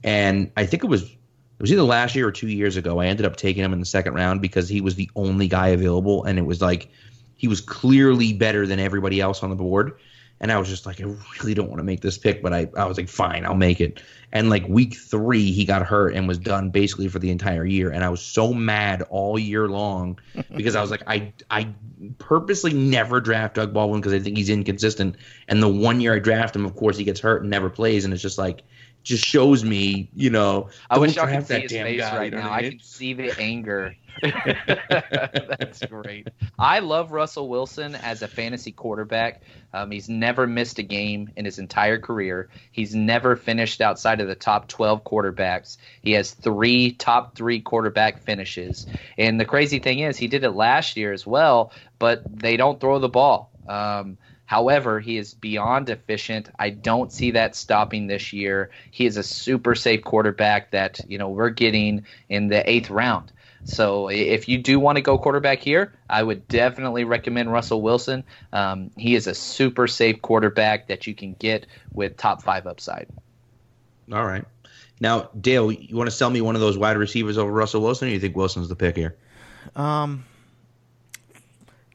and 0.04 0.52
I 0.58 0.66
think 0.66 0.84
it 0.84 0.88
was 0.88 1.16
it 1.58 1.62
was 1.62 1.72
either 1.72 1.84
last 1.84 2.16
year 2.16 2.28
or 2.28 2.32
two 2.32 2.50
years 2.50 2.76
ago. 2.76 3.00
I 3.00 3.06
ended 3.06 3.26
up 3.26 3.38
taking 3.38 3.64
him 3.64 3.72
in 3.72 3.80
the 3.80 3.86
second 3.86 4.14
round 4.14 4.42
because 4.42 4.68
he 4.68 4.82
was 4.82 4.96
the 4.96 5.10
only 5.16 5.48
guy 5.48 5.70
available, 5.70 6.26
and 6.26 6.38
it 6.38 6.46
was 6.46 6.62
like 6.62 6.90
he 7.38 7.48
was 7.48 7.62
clearly 7.62 8.34
better 8.34 8.68
than 8.68 8.80
everybody 8.80 9.22
else 9.22 9.44
on 9.44 9.50
the 9.50 9.56
board. 9.56 9.98
And 10.42 10.52
I 10.52 10.60
was 10.60 10.68
just 10.68 10.86
like, 10.86 11.00
I 11.00 11.06
really 11.40 11.54
don't 11.54 11.70
want 11.70 11.80
to 11.80 11.84
make 11.84 12.02
this 12.02 12.18
pick, 12.18 12.44
but 12.44 12.54
I, 12.54 12.68
I 12.76 12.86
was 12.86 12.98
like, 12.98 13.08
fine, 13.08 13.46
I'll 13.46 13.56
make 13.56 13.80
it. 13.80 14.02
And 14.34 14.50
like 14.50 14.68
week 14.68 14.96
three, 14.96 15.52
he 15.52 15.64
got 15.64 15.82
hurt 15.84 16.14
and 16.14 16.28
was 16.28 16.38
done 16.38 16.72
basically 16.72 17.08
for 17.08 17.20
the 17.20 17.32
entire 17.32 17.66
year. 17.66 17.90
And 17.90 18.04
I 18.04 18.10
was 18.10 18.22
so 18.22 18.54
mad 18.54 19.02
all 19.04 19.40
year 19.40 19.70
long 19.70 20.20
because 20.56 20.76
I 20.76 20.82
was 20.82 20.92
like, 20.92 21.04
I 21.08 21.32
I 21.50 21.74
purposely 22.18 22.74
never 22.74 23.22
draft 23.22 23.56
Doug 23.56 23.74
Baldwin 23.74 24.02
because 24.02 24.14
I 24.14 24.20
think 24.20 24.36
he's 24.36 24.50
inconsistent. 24.50 25.16
And 25.48 25.64
the 25.64 25.70
one 25.70 26.02
year 26.02 26.14
I 26.14 26.20
draft 26.20 26.54
him, 26.54 26.66
of 26.66 26.76
course, 26.76 26.98
he 26.98 27.06
gets 27.06 27.22
hurt 27.22 27.42
and 27.42 27.50
never 27.50 27.70
plays. 27.70 28.04
And 28.04 28.14
it's 28.14 28.22
just 28.22 28.38
like, 28.38 28.64
just 29.06 29.26
shows 29.26 29.64
me, 29.64 30.10
you 30.14 30.30
know. 30.30 30.70
I 30.90 31.00
wish 31.00 31.18
I 31.18 31.36
could 31.36 31.48
see 31.48 31.62
his 31.62 31.72
face 31.72 32.02
guy, 32.02 32.18
right 32.18 32.34
now. 32.34 32.52
I, 32.52 32.62
mean? 32.62 32.66
I 32.66 32.70
can 32.72 32.80
see 32.82 33.14
the 33.14 33.40
anger 33.40 33.96
That's 34.22 35.86
great. 35.86 36.28
I 36.58 36.80
love 36.80 37.12
Russell 37.12 37.50
Wilson 37.50 37.96
as 37.96 38.22
a 38.22 38.28
fantasy 38.28 38.72
quarterback. 38.72 39.42
Um, 39.74 39.92
he's 39.92 40.08
never 40.08 40.48
missed 40.48 40.80
a 40.80 40.84
game 40.84 41.30
in 41.36 41.46
his 41.46 41.60
entire 41.60 42.00
career. 42.00 42.50
He's 42.72 42.96
never 42.96 43.36
finished 43.36 43.82
outside 43.82 44.22
of 44.22 44.28
the 44.28 44.36
top 44.36 44.68
12 44.68 45.04
quarterbacks. 45.04 45.78
He 46.02 46.14
has 46.14 46.32
three 46.32 46.92
top 46.94 47.36
three 47.36 47.60
quarterback 47.60 48.24
finishes. 48.24 48.88
And 49.18 49.40
the 49.40 49.46
crazy 49.46 49.80
thing 49.80 50.00
is, 50.00 50.18
he 50.18 50.28
did 50.28 50.44
it 50.44 50.52
last 50.52 50.98
year 50.98 51.12
as 51.12 51.28
well, 51.28 51.72
but 52.00 52.24
they 52.40 52.58
don't 52.58 52.80
throw 52.80 53.00
the 53.00 53.10
ball. 53.10 53.52
Um, 53.68 54.18
However, 54.46 55.00
he 55.00 55.18
is 55.18 55.34
beyond 55.34 55.90
efficient. 55.90 56.50
I 56.58 56.70
don't 56.70 57.12
see 57.12 57.32
that 57.32 57.56
stopping 57.56 58.08
this 58.08 58.32
year. 58.32 58.70
He 58.92 59.06
is 59.06 59.18
a 59.18 59.24
super 59.24 59.76
safe 59.76 60.04
quarterback 60.04 60.72
that 60.72 61.00
you 61.08 61.18
know 61.18 61.30
we're 61.30 61.50
getting 61.50 62.06
in 62.30 62.48
the 62.48 62.70
eighth 62.70 62.90
round. 62.90 63.32
So 63.66 64.10
if 64.10 64.48
you 64.48 64.60
do 64.60 64.80
want 64.80 64.98
to 64.98 65.02
go 65.02 65.18
quarterback 65.18 65.60
here, 65.60 65.94
I 66.08 66.22
would 66.22 66.48
definitely 66.48 67.04
recommend 67.04 67.52
Russell 67.52 67.82
Wilson. 67.82 68.24
Um, 68.54 68.92
he 68.96 69.16
is 69.16 69.26
a 69.26 69.34
super 69.34 69.88
safe 69.88 70.22
quarterback 70.22 70.88
that 70.90 71.08
you 71.08 71.16
can 71.16 71.34
get 71.34 71.66
with 71.92 72.16
top 72.16 72.44
five 72.44 72.68
upside. 72.68 73.08
All 74.12 74.24
right. 74.24 74.46
Now, 75.00 75.30
Dale, 75.40 75.72
you 75.72 75.96
want 75.98 76.08
to 76.08 76.16
sell 76.16 76.30
me 76.30 76.42
one 76.42 76.54
of 76.54 76.62
those 76.62 76.78
wide 76.78 76.98
receivers 76.98 77.40
over 77.40 77.52
Russell 77.52 77.82
Wilson, 77.82 78.08
or 78.08 78.12
you 78.12 78.20
think 78.20 78.36
Wilson's 78.36 78.70
the 78.70 78.76
pick 78.76 78.96
here? 78.96 79.16
Um, 79.76 80.26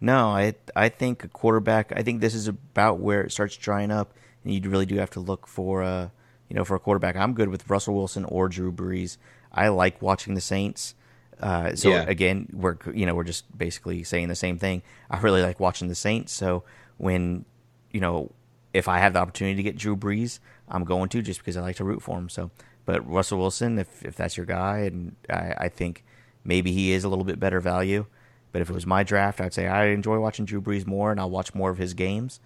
no, 0.00 0.28
I 0.28 0.54
I 0.74 0.88
think 0.88 1.24
a 1.24 1.28
quarterback. 1.28 1.92
I 1.94 2.02
think 2.02 2.20
this 2.20 2.34
is 2.34 2.48
about 2.48 3.00
where 3.00 3.22
it 3.22 3.32
starts 3.32 3.56
drying 3.56 3.90
up, 3.90 4.14
and 4.44 4.54
you 4.54 4.70
really 4.70 4.86
do 4.86 4.96
have 4.96 5.10
to 5.10 5.20
look 5.20 5.46
for 5.46 5.82
a 5.82 6.10
you 6.48 6.56
know 6.56 6.64
for 6.64 6.74
a 6.74 6.80
quarterback. 6.80 7.16
I'm 7.16 7.34
good 7.34 7.48
with 7.48 7.68
Russell 7.68 7.94
Wilson 7.94 8.24
or 8.24 8.48
Drew 8.48 8.72
Brees. 8.72 9.18
I 9.52 9.68
like 9.68 10.00
watching 10.00 10.34
the 10.34 10.40
Saints. 10.40 10.94
Uh, 11.38 11.74
so 11.74 11.90
yeah. 11.90 12.04
again, 12.06 12.48
we're 12.52 12.76
you 12.94 13.06
know 13.06 13.14
we're 13.14 13.24
just 13.24 13.56
basically 13.56 14.02
saying 14.04 14.28
the 14.28 14.34
same 14.34 14.58
thing. 14.58 14.82
I 15.10 15.18
really 15.20 15.42
like 15.42 15.60
watching 15.60 15.88
the 15.88 15.94
Saints. 15.94 16.32
So 16.32 16.64
when 16.96 17.44
you 17.90 18.00
know 18.00 18.32
if 18.72 18.88
I 18.88 18.98
have 18.98 19.12
the 19.12 19.18
opportunity 19.18 19.56
to 19.56 19.62
get 19.62 19.76
Drew 19.76 19.96
Brees, 19.96 20.38
I'm 20.68 20.84
going 20.84 21.08
to 21.10 21.22
just 21.22 21.40
because 21.40 21.56
I 21.56 21.60
like 21.60 21.76
to 21.76 21.84
root 21.84 22.02
for 22.02 22.16
him. 22.16 22.28
So, 22.28 22.50
but 22.86 23.06
Russell 23.08 23.38
Wilson, 23.38 23.78
if 23.78 24.04
if 24.04 24.16
that's 24.16 24.36
your 24.36 24.46
guy, 24.46 24.78
and 24.80 25.16
I, 25.28 25.54
I 25.58 25.68
think 25.68 26.04
maybe 26.44 26.72
he 26.72 26.92
is 26.92 27.04
a 27.04 27.08
little 27.08 27.24
bit 27.24 27.40
better 27.40 27.60
value. 27.60 28.06
But 28.52 28.62
if 28.62 28.70
it 28.70 28.72
was 28.72 28.86
my 28.86 29.02
draft, 29.02 29.40
I'd 29.40 29.54
say 29.54 29.66
I 29.66 29.86
enjoy 29.86 30.18
watching 30.18 30.44
Drew 30.44 30.60
Brees 30.60 30.86
more, 30.86 31.10
and 31.10 31.20
I'll 31.20 31.30
watch 31.30 31.54
more 31.54 31.70
of 31.70 31.78
his 31.78 31.94
games. 31.94 32.40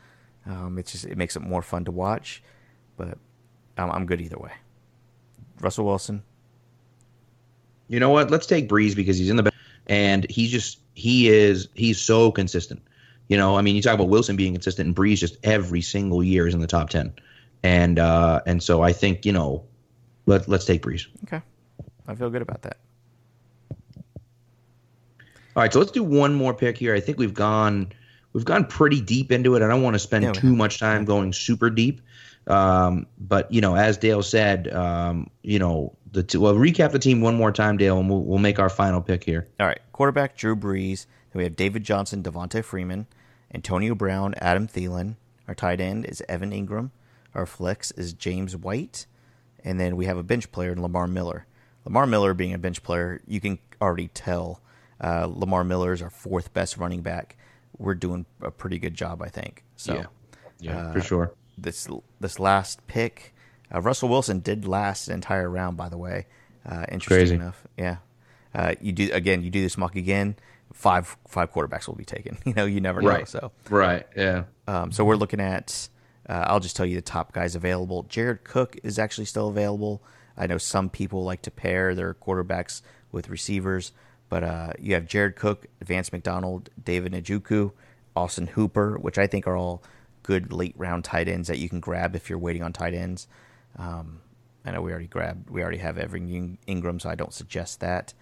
Um, 0.47 0.79
it's 0.79 0.93
just 0.93 1.05
it 1.05 1.17
makes 1.17 1.37
it 1.37 1.41
more 1.41 1.63
fun 1.63 1.85
to 1.87 1.91
watch. 1.91 2.43
But 2.97 3.19
I'm, 3.79 3.91
I'm 3.91 4.07
good 4.07 4.21
either 4.21 4.39
way. 4.39 4.53
Russell 5.61 5.87
Wilson, 5.87 6.23
you 7.89 8.01
know 8.01 8.11
what? 8.11 8.31
Let's 8.31 8.47
take 8.47 8.69
Brees 8.69 8.95
because 8.95 9.19
he's 9.19 9.31
in 9.31 9.37
the 9.37 9.51
and 9.87 10.27
he's 10.31 10.51
just 10.51 10.81
he 10.95 11.29
is 11.29 11.69
he's 11.75 12.01
so 12.01 12.31
consistent. 12.31 12.83
You 13.29 13.37
know, 13.37 13.57
I 13.57 13.63
mean, 13.63 13.75
you 13.75 13.83
talk 13.83 13.95
about 13.95 14.09
Wilson 14.09 14.37
being 14.37 14.53
consistent, 14.53 14.87
and 14.87 14.97
Brees 14.97 15.19
just 15.19 15.37
every 15.45 15.81
single 15.81 16.23
year 16.23 16.47
is 16.47 16.55
in 16.55 16.61
the 16.61 16.67
top 16.67 16.91
ten, 16.91 17.13
and 17.63 17.99
uh, 17.99 18.41
and 18.47 18.63
so 18.63 18.83
I 18.83 18.93
think 18.93 19.25
you 19.25 19.33
know, 19.33 19.65
let 20.27 20.49
let's 20.49 20.65
take 20.65 20.83
Brees. 20.83 21.07
Okay, 21.25 21.41
I 22.07 22.15
feel 22.15 22.31
good 22.31 22.43
about 22.43 22.63
that. 22.63 22.79
All 25.57 25.63
right, 25.63 25.73
so 25.73 25.79
let's 25.79 25.93
do 25.93 26.03
one 26.03 26.35
more 26.35 26.53
pick 26.53 26.77
here. 26.77 26.95
I 26.95 27.01
think 27.01 27.19
we've 27.19 27.35
gone 27.35 27.93
we've 28.33 28.45
gone 28.45 28.65
pretty 28.67 29.01
deep 29.01 29.33
into 29.33 29.55
it. 29.55 29.63
I 29.63 29.69
don't 29.69 29.83
want 29.83 29.95
to 29.95 30.01
spend 30.01 30.25
yeah, 30.25 30.33
too 30.33 30.55
much 30.55 30.79
time 30.79 31.05
going 31.05 31.33
super 31.33 31.71
deep. 31.71 32.01
Um, 32.47 33.07
but 33.19 33.51
you 33.51 33.61
know, 33.61 33.75
as 33.75 33.97
Dale 33.97 34.23
said, 34.23 34.73
um, 34.73 35.31
you 35.43 35.59
know, 35.59 35.97
the 36.13 36.23
two, 36.23 36.41
well, 36.41 36.55
recap 36.55 36.93
the 36.93 36.99
team 36.99 37.21
one 37.21 37.37
more 37.37 37.53
time, 37.53 37.77
Dale, 37.77 37.99
and 37.99 38.11
we'll, 38.11 38.23
we'll 38.23 38.39
make 38.39 38.59
our 38.59 38.69
final 38.69 39.01
pick 39.01 39.25
here. 39.25 39.47
All 39.59 39.67
right, 39.67 39.81
quarterback 39.93 40.37
Drew 40.37 40.55
Brees. 40.57 41.07
Then 41.33 41.39
we 41.39 41.45
have 41.45 41.57
David 41.57 41.85
Johnson, 41.85 42.23
Devonta 42.23 42.63
Freeman, 42.63 43.07
Antonio 43.53 43.95
Brown, 43.95 44.35
Adam 44.39 44.69
Thielen. 44.69 45.17
Our 45.49 45.55
tight 45.55 45.81
end 45.81 46.05
is 46.05 46.23
Evan 46.29 46.51
Engram. 46.51 46.91
Our 47.35 47.47
flex 47.47 47.91
is 47.93 48.13
James 48.13 48.57
White, 48.57 49.07
and 49.65 49.81
then 49.81 49.97
we 49.97 50.07
have 50.07 50.17
a 50.17 50.23
bench 50.23 50.53
player 50.53 50.73
in 50.73 50.83
Lamar 50.83 51.07
Miller. 51.07 51.47
Lamar 51.85 52.07
Miller 52.07 52.35
being 52.35 52.55
a 52.55 52.59
bench 52.59 52.83
player, 52.83 53.21
you 53.27 53.41
can 53.41 53.59
already 53.81 54.09
tell 54.09 54.61
uh, 55.05 55.27
Lamar 55.31 55.65
Miller 55.65 55.93
is 55.93 56.03
our 56.03 56.11
fourth 56.11 56.53
best 56.53 56.77
running 56.77 57.03
back. 57.03 57.37
We're 57.79 57.95
doing 57.95 58.27
a 58.41 58.51
pretty 58.51 58.79
good 58.79 58.95
job, 58.95 59.21
I 59.23 59.29
think. 59.29 59.65
So, 59.77 59.95
yeah, 59.95 60.07
yeah 60.61 60.87
uh, 60.89 60.93
for 60.93 61.01
sure. 61.01 61.35
This 61.59 61.89
this 62.21 62.39
last 62.39 62.87
pick 62.87 63.35
uh, 63.75 63.81
Russell 63.81 64.09
Wilson 64.09 64.41
did 64.41 64.67
last 64.67 65.09
an 65.09 65.15
entire 65.15 65.49
round, 65.49 65.77
by 65.77 65.89
the 65.89 65.99
way. 65.99 66.27
Uh, 66.67 66.87
interesting 66.91 67.19
Crazy. 67.19 67.35
enough, 67.35 67.67
yeah. 67.77 67.97
Uh, 68.55 68.75
you 68.81 68.93
do 68.93 69.11
again. 69.13 69.43
You 69.43 69.51
do 69.51 69.63
this 69.63 69.77
mock 69.77 69.97
again. 69.97 70.37
Five 70.73 71.17
five 71.29 71.53
quarterbacks 71.53 71.87
will 71.87 71.97
be 71.97 72.05
taken. 72.05 72.39
You 72.45 72.55
know, 72.55 72.67
you 72.67 72.81
never 72.81 73.03
know. 73.03 73.09
Right. 73.09 73.29
So 73.29 73.53
right, 73.69 74.07
yeah. 74.17 74.45
Um, 74.67 74.93
so 74.93 75.05
we're 75.05 75.17
looking 75.17 75.41
at. 75.41 75.89
Uh, 76.27 76.45
I'll 76.47 76.61
just 76.61 76.75
tell 76.75 76.87
you 76.87 76.97
the 76.97 77.03
top 77.03 77.33
guys 77.33 77.55
available. 77.55 78.05
Jared 78.05 78.45
Cook 78.45 78.79
is 78.83 78.99
actually 78.99 79.27
still 79.27 79.49
available. 79.49 80.03
I 80.39 80.47
know 80.47 80.57
some 80.57 80.89
people 80.89 81.23
like 81.23 81.43
to 81.43 81.51
pair 81.51 81.95
their 81.95 82.15
quarterbacks 82.15 82.81
with 83.13 83.29
receivers, 83.29 83.93
but 84.29 84.43
uh, 84.43 84.73
you 84.79 84.95
have 84.95 85.07
Jared 85.07 85.37
Cook, 85.37 85.67
Vance 85.83 86.13
McDonald, 86.13 86.71
David 86.83 87.13
Njoku, 87.13 87.73
Austin 88.17 88.49
Hooper, 88.49 88.97
which 88.99 89.19
I 89.19 89.27
think 89.27 89.47
are 89.47 89.57
all 89.57 89.83
good 90.23 90.53
late 90.53 90.75
round 90.77 91.05
tight 91.05 91.29
ends 91.29 91.49
that 91.49 91.59
you 91.59 91.69
can 91.69 91.81
grab 91.81 92.17
if 92.17 92.29
you're 92.29 92.39
waiting 92.39 92.63
on 92.63 92.73
tight 92.73 92.95
ends. 92.95 93.29
Um, 93.77 94.21
I 94.65 94.71
know 94.71 94.81
we 94.81 94.91
already 94.91 95.07
grabbed, 95.07 95.51
we 95.51 95.63
already 95.63 95.79
have 95.79 95.99
Evan 95.99 96.59
Engram, 96.67 97.01
so 97.01 97.11
I 97.11 97.15
don't 97.15 97.33
suggest 97.33 97.81
that. 97.81 98.15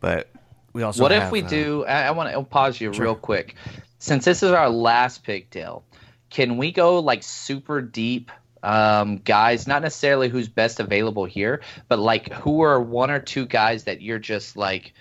But 0.00 0.30
we 0.72 0.82
also 0.82 1.02
what 1.02 1.12
have, 1.12 1.24
if 1.24 1.32
we 1.32 1.42
uh, 1.42 1.48
do? 1.48 1.84
I, 1.86 2.04
I 2.04 2.10
want 2.12 2.32
to 2.32 2.42
pause 2.42 2.80
you 2.80 2.92
sure. 2.92 3.04
real 3.04 3.14
quick. 3.14 3.56
Since 3.98 4.24
this 4.24 4.42
is 4.42 4.50
our 4.50 4.68
last 4.68 5.22
pick, 5.22 5.50
Dale, 5.50 5.84
can 6.30 6.56
we 6.56 6.72
go 6.72 7.00
like 7.00 7.22
super 7.22 7.80
deep? 7.80 8.30
Um, 8.62 9.18
guys, 9.18 9.66
not 9.66 9.82
necessarily 9.82 10.28
who's 10.28 10.48
best 10.48 10.80
available 10.80 11.24
here, 11.24 11.62
but 11.88 11.98
like 11.98 12.32
who 12.32 12.62
are 12.62 12.80
one 12.80 13.10
or 13.10 13.20
two 13.20 13.46
guys 13.46 13.84
that 13.84 14.02
you're 14.02 14.18
just 14.18 14.56
like, 14.56 14.92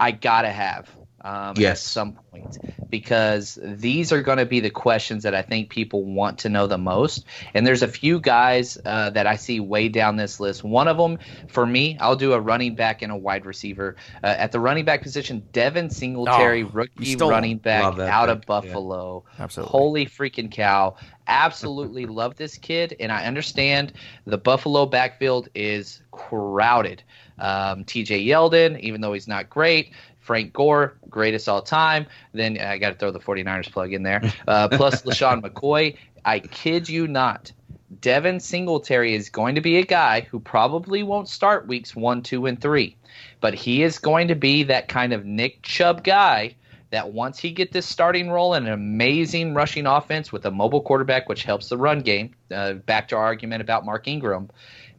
I 0.00 0.10
gotta 0.10 0.50
have 0.50 0.90
um, 1.22 1.54
yes. 1.56 1.72
at 1.72 1.78
some 1.78 2.12
point 2.12 2.56
because 2.88 3.58
these 3.62 4.12
are 4.12 4.22
going 4.22 4.38
to 4.38 4.46
be 4.46 4.60
the 4.60 4.70
questions 4.70 5.22
that 5.22 5.34
I 5.34 5.42
think 5.42 5.68
people 5.68 6.04
want 6.04 6.38
to 6.40 6.48
know 6.48 6.66
the 6.66 6.78
most. 6.78 7.24
And 7.54 7.66
there's 7.66 7.82
a 7.82 7.88
few 7.88 8.20
guys 8.20 8.78
uh, 8.84 9.10
that 9.10 9.26
I 9.26 9.36
see 9.36 9.60
way 9.60 9.88
down 9.88 10.16
this 10.16 10.40
list. 10.40 10.64
One 10.64 10.88
of 10.88 10.96
them, 10.96 11.18
for 11.48 11.66
me, 11.66 11.98
I'll 12.00 12.16
do 12.16 12.32
a 12.32 12.40
running 12.40 12.74
back 12.74 13.02
and 13.02 13.12
a 13.12 13.16
wide 13.16 13.44
receiver. 13.46 13.96
Uh, 14.24 14.34
at 14.38 14.52
the 14.52 14.60
running 14.60 14.84
back 14.84 15.02
position, 15.02 15.46
Devin 15.52 15.90
Singletary, 15.90 16.64
oh, 16.64 16.70
rookie 16.72 17.16
running 17.16 17.58
back 17.58 17.98
out 17.98 18.28
pick. 18.28 18.36
of 18.36 18.46
Buffalo. 18.46 19.24
Yeah. 19.36 19.44
Absolutely. 19.44 19.70
Holy 19.70 20.06
freaking 20.06 20.50
cow. 20.50 20.96
Absolutely 21.26 22.06
love 22.06 22.36
this 22.36 22.56
kid. 22.56 22.96
And 22.98 23.12
I 23.12 23.26
understand 23.26 23.92
the 24.24 24.38
Buffalo 24.38 24.86
backfield 24.86 25.48
is 25.54 26.02
crowded. 26.10 27.02
Um, 27.40 27.84
TJ 27.84 28.26
Yeldon, 28.26 28.78
even 28.80 29.00
though 29.00 29.12
he's 29.12 29.28
not 29.28 29.48
great, 29.48 29.92
Frank 30.20 30.52
Gore, 30.52 30.94
greatest 31.08 31.48
all 31.48 31.62
time. 31.62 32.06
Then 32.32 32.58
I 32.58 32.78
got 32.78 32.90
to 32.90 32.94
throw 32.96 33.10
the 33.10 33.18
49ers 33.18 33.70
plug 33.72 33.92
in 33.92 34.02
there. 34.02 34.22
Uh, 34.46 34.68
plus 34.68 35.02
LeSean 35.02 35.42
McCoy. 35.42 35.96
I 36.24 36.40
kid 36.40 36.88
you 36.88 37.06
not. 37.06 37.52
Devin 38.00 38.40
Singletary 38.40 39.14
is 39.14 39.28
going 39.28 39.54
to 39.56 39.60
be 39.60 39.78
a 39.78 39.84
guy 39.84 40.22
who 40.22 40.38
probably 40.40 41.02
won't 41.02 41.28
start 41.28 41.66
weeks 41.66 41.94
one, 41.94 42.22
two, 42.22 42.46
and 42.46 42.60
three, 42.60 42.96
but 43.40 43.54
he 43.54 43.82
is 43.82 43.98
going 43.98 44.28
to 44.28 44.34
be 44.34 44.62
that 44.64 44.88
kind 44.88 45.12
of 45.12 45.24
Nick 45.24 45.62
Chubb 45.62 46.04
guy 46.04 46.54
that 46.90 47.12
once 47.12 47.38
he 47.38 47.50
get 47.50 47.72
this 47.72 47.86
starting 47.86 48.30
role 48.30 48.54
in 48.54 48.66
an 48.66 48.72
amazing 48.72 49.54
rushing 49.54 49.86
offense 49.86 50.32
with 50.32 50.44
a 50.46 50.50
mobile 50.50 50.80
quarterback, 50.80 51.28
which 51.28 51.44
helps 51.44 51.68
the 51.68 51.76
run 51.76 52.00
game. 52.00 52.34
Uh, 52.50 52.74
back 52.74 53.08
to 53.08 53.16
our 53.16 53.24
argument 53.24 53.60
about 53.60 53.84
Mark 53.84 54.06
Ingram, 54.08 54.50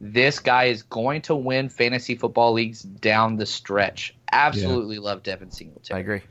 this 0.02 0.40
guy 0.40 0.66
is 0.66 0.82
going 0.82 1.22
to 1.22 1.36
win 1.36 1.70
fantasy 1.70 2.16
football 2.16 2.54
leagues 2.54 2.82
down 2.82 3.38
the 3.38 3.46
stretch. 3.46 4.16
Absolutely 4.32 4.96
yeah. 4.96 5.02
love 5.02 5.22
Devin 5.22 5.52
Singletary. 5.52 5.98
I 5.98 6.02
agree. 6.02 6.22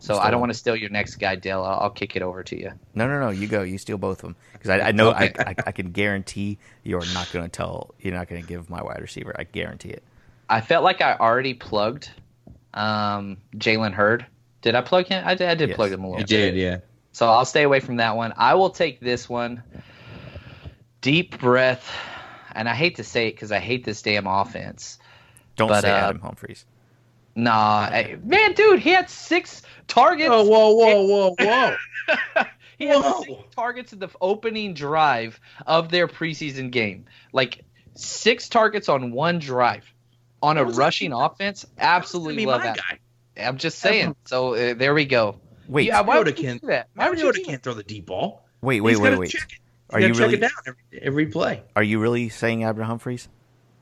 So 0.00 0.14
Still 0.14 0.18
I 0.18 0.30
don't 0.30 0.40
want 0.40 0.52
to 0.52 0.58
steal 0.58 0.76
your 0.76 0.90
next 0.90 1.16
guy, 1.16 1.34
Dale. 1.34 1.62
I'll, 1.62 1.80
I'll, 1.80 1.90
kick 1.90 2.14
it 2.16 2.22
over 2.22 2.44
to 2.44 2.56
you. 2.56 2.70
No, 2.94 3.08
no, 3.08 3.18
no. 3.18 3.30
You 3.30 3.48
go. 3.48 3.62
You 3.62 3.78
steal 3.78 3.96
both 3.96 4.18
of 4.18 4.28
them 4.28 4.36
because 4.52 4.70
I, 4.70 4.80
I, 4.80 4.92
know 4.92 5.10
okay. 5.10 5.32
I, 5.38 5.42
I, 5.42 5.54
I, 5.66 5.72
can 5.72 5.90
guarantee 5.90 6.58
you're 6.84 7.04
not 7.14 7.32
going 7.32 7.46
to 7.46 7.50
tell. 7.50 7.94
You're 7.98 8.14
not 8.14 8.28
going 8.28 8.42
to 8.42 8.46
give 8.46 8.68
my 8.70 8.82
wide 8.82 9.00
receiver. 9.00 9.34
I 9.36 9.44
guarantee 9.44 9.88
it. 9.88 10.04
I 10.48 10.60
felt 10.60 10.84
like 10.84 11.00
I 11.00 11.16
already 11.16 11.54
plugged 11.54 12.10
um, 12.74 13.38
Jalen 13.56 13.92
Hurd. 13.92 14.26
Did 14.60 14.74
I 14.74 14.82
plug 14.82 15.06
him? 15.06 15.26
I 15.26 15.34
did. 15.34 15.48
I 15.48 15.54
did 15.54 15.70
yes. 15.70 15.76
plug 15.76 15.90
him 15.90 16.04
a 16.04 16.10
little. 16.10 16.24
Bit. 16.24 16.30
You 16.30 16.36
did, 16.36 16.56
yeah. 16.56 16.78
So 17.12 17.26
I'll 17.28 17.46
stay 17.46 17.62
away 17.62 17.80
from 17.80 17.96
that 17.96 18.16
one. 18.16 18.34
I 18.36 18.54
will 18.54 18.70
take 18.70 19.00
this 19.00 19.28
one. 19.28 19.62
Deep 21.00 21.40
breath 21.40 21.90
and 22.58 22.68
I 22.68 22.74
hate 22.74 22.96
to 22.96 23.04
say 23.04 23.28
it 23.28 23.36
because 23.36 23.52
I 23.52 23.60
hate 23.60 23.84
this 23.84 24.02
damn 24.02 24.26
offense. 24.26 24.98
Don't 25.54 25.68
but, 25.68 25.82
say 25.82 25.90
uh, 25.92 26.08
Adam 26.08 26.20
Humphries. 26.20 26.66
Nah, 27.36 27.88
man, 28.24 28.54
dude, 28.54 28.80
he 28.80 28.90
had 28.90 29.08
six 29.08 29.62
targets. 29.86 30.30
Oh, 30.32 30.42
whoa, 30.42 30.74
whoa, 30.74 31.06
whoa, 31.06 31.34
whoa. 31.38 32.44
he 32.76 32.86
had 32.86 32.96
whoa. 32.96 33.22
six 33.22 33.54
targets 33.54 33.92
in 33.92 34.00
the 34.00 34.08
opening 34.20 34.74
drive 34.74 35.38
of 35.68 35.88
their 35.90 36.08
preseason 36.08 36.72
game. 36.72 37.04
Like 37.32 37.64
six 37.94 38.48
targets 38.48 38.88
on 38.88 39.12
one 39.12 39.38
drive 39.38 39.84
on 40.42 40.58
a 40.58 40.64
rushing 40.64 41.12
offense. 41.12 41.64
Absolutely 41.78 42.44
love 42.44 42.64
that. 42.64 42.76
Guy. 42.76 42.98
I'm 43.40 43.58
just 43.58 43.78
saying. 43.78 44.16
So 44.24 44.54
uh, 44.54 44.74
there 44.74 44.94
we 44.94 45.04
go. 45.04 45.36
Wait, 45.68 45.86
yeah, 45.86 46.00
why 46.00 46.18
would 46.18 46.26
Mariota 46.26 46.42
you 46.42 46.48
can't. 46.48 46.60
do 46.60 46.66
that? 46.68 46.88
Why 46.96 47.08
would 47.08 47.20
you 47.20 47.44
can't 47.44 47.62
throw 47.62 47.74
the 47.74 47.84
deep 47.84 48.06
ball. 48.06 48.42
wait, 48.62 48.80
wait, 48.80 48.92
He's 48.92 49.00
wait, 49.00 49.10
gotta 49.10 49.20
wait. 49.20 49.46
Check 49.90 50.00
it. 50.02 50.06
He's 50.08 50.08
Are 50.08 50.08
gotta 50.08 50.08
you 50.08 50.14
check 50.14 50.20
really- 50.20 50.34
it 50.34 50.40
down 50.40 50.50
every, 50.66 51.02
every 51.02 51.26
play? 51.26 51.62
Are 51.76 51.82
you 51.82 51.98
really 52.00 52.28
saying 52.28 52.64
Adam 52.64 52.84
Humphries? 52.84 53.28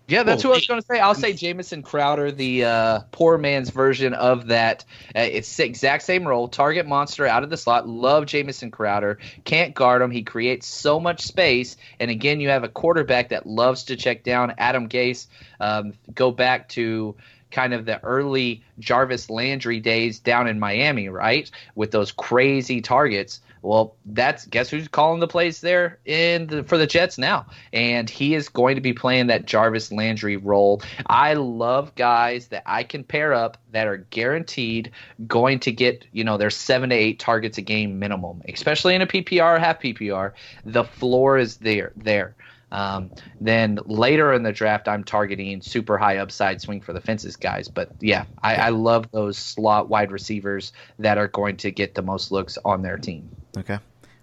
Yeah, 0.09 0.23
that's 0.23 0.45
Well, 0.45 0.53
what 0.53 0.57
I 0.57 0.59
was 0.59 0.67
going 0.69 0.81
to 0.81 0.87
say. 0.87 1.01
I'll 1.01 1.17
say 1.17 1.33
Jamison 1.33 1.83
Crowder, 1.83 2.31
the 2.31 2.65
uh, 2.65 3.01
poor 3.11 3.39
man's 3.39 3.71
version 3.71 4.15
of 4.15 4.47
that. 4.47 4.85
Uh, 5.17 5.19
it's 5.23 5.59
exact 5.59 6.05
same 6.05 6.29
role. 6.29 6.47
Target 6.47 6.87
monster 6.87 7.27
out 7.27 7.43
of 7.43 7.51
the 7.51 7.57
slot. 7.57 7.89
Love 7.89 8.27
Jamison 8.27 8.71
Crowder. 8.71 9.19
Can't 9.43 9.75
guard 9.75 10.03
him. 10.03 10.13
He 10.13 10.23
creates 10.23 10.69
so 10.69 11.01
much 11.01 11.23
space. 11.23 11.77
And 11.99 12.09
again, 12.09 12.39
you 12.39 12.51
have 12.51 12.63
a 12.63 12.69
quarterback 12.69 13.31
that 13.31 13.47
loves 13.47 13.83
to 13.85 13.97
check 13.97 14.23
down. 14.23 14.55
Adam 14.59 14.89
Gase. 14.89 15.27
Um, 15.59 15.95
go 16.15 16.31
back 16.31 16.69
to 16.71 17.17
kind 17.51 17.75
of 17.75 17.85
the 17.85 18.01
early 18.05 18.63
Jarvis 18.79 19.29
Landry 19.29 19.81
days 19.81 20.21
down 20.21 20.47
in 20.47 20.61
Miami, 20.61 21.09
right? 21.09 21.51
With 21.75 21.91
those 21.91 22.13
crazy 22.13 22.81
targets. 22.81 23.41
Well, 23.67 23.97
that's 24.05 24.47
guess 24.47 24.71
who's 24.71 24.87
calling 24.87 25.19
the 25.19 25.27
plays 25.27 25.61
there 25.61 25.99
in 26.05 26.47
the, 26.47 26.63
for 26.63 26.79
the 26.79 26.87
Jets 26.87 27.19
now, 27.19 27.47
and 27.73 28.09
he 28.09 28.37
is 28.37 28.49
going 28.49 28.77
to 28.77 28.81
be 28.81 28.93
playing 28.93 29.27
that 29.27 29.45
Jarvis 29.45 29.91
Landry 29.91 30.37
role. 30.37 30.83
I 31.07 31.35
love 31.35 31.93
guys 31.97 32.47
that 32.49 32.63
I 32.65 32.85
can 32.85 33.03
pair 33.03 33.35
up 33.35 33.59
that 33.73 33.89
are 33.89 33.97
guaranteed 33.97 34.93
going 35.27 35.59
to 35.61 35.73
get 35.73 36.07
you 36.13 36.23
know 36.23 36.37
their 36.37 36.49
seven 36.51 36.91
to 36.91 36.95
eight 36.95 37.19
targets 37.19 37.59
a 37.59 37.63
game 37.63 37.99
minimum, 37.99 38.41
especially 38.49 38.95
in 38.95 39.03
a 39.03 39.07
PPR 39.07 39.59
half 39.59 39.81
PPR. 39.83 40.33
The 40.65 40.85
floor 40.85 41.37
is 41.37 41.57
there 41.57 41.91
there. 41.97 42.37
Um, 42.71 43.11
then 43.41 43.79
later 43.87 44.33
in 44.33 44.43
the 44.43 44.53
draft, 44.53 44.87
I'm 44.87 45.03
targeting 45.03 45.61
super 45.61 45.99
high 45.99 46.19
upside 46.19 46.61
swing 46.61 46.81
for 46.81 46.93
the 46.93 47.01
fences 47.01 47.37
guys. 47.37 47.69
But 47.69 47.91
yeah, 48.01 48.27
I, 48.43 48.55
I 48.57 48.69
love 48.69 49.11
those 49.11 49.39
slot 49.39 49.89
wide 49.89 50.13
receivers 50.13 50.73
that 50.99 51.19
are 51.19 51.29
going 51.29 51.57
to 51.59 51.71
get 51.73 51.95
the 51.95 52.03
most 52.03 52.31
looks 52.31 52.59
on 52.65 52.83
their 52.83 52.99
team. 52.99 53.29
Okay. 53.57 53.79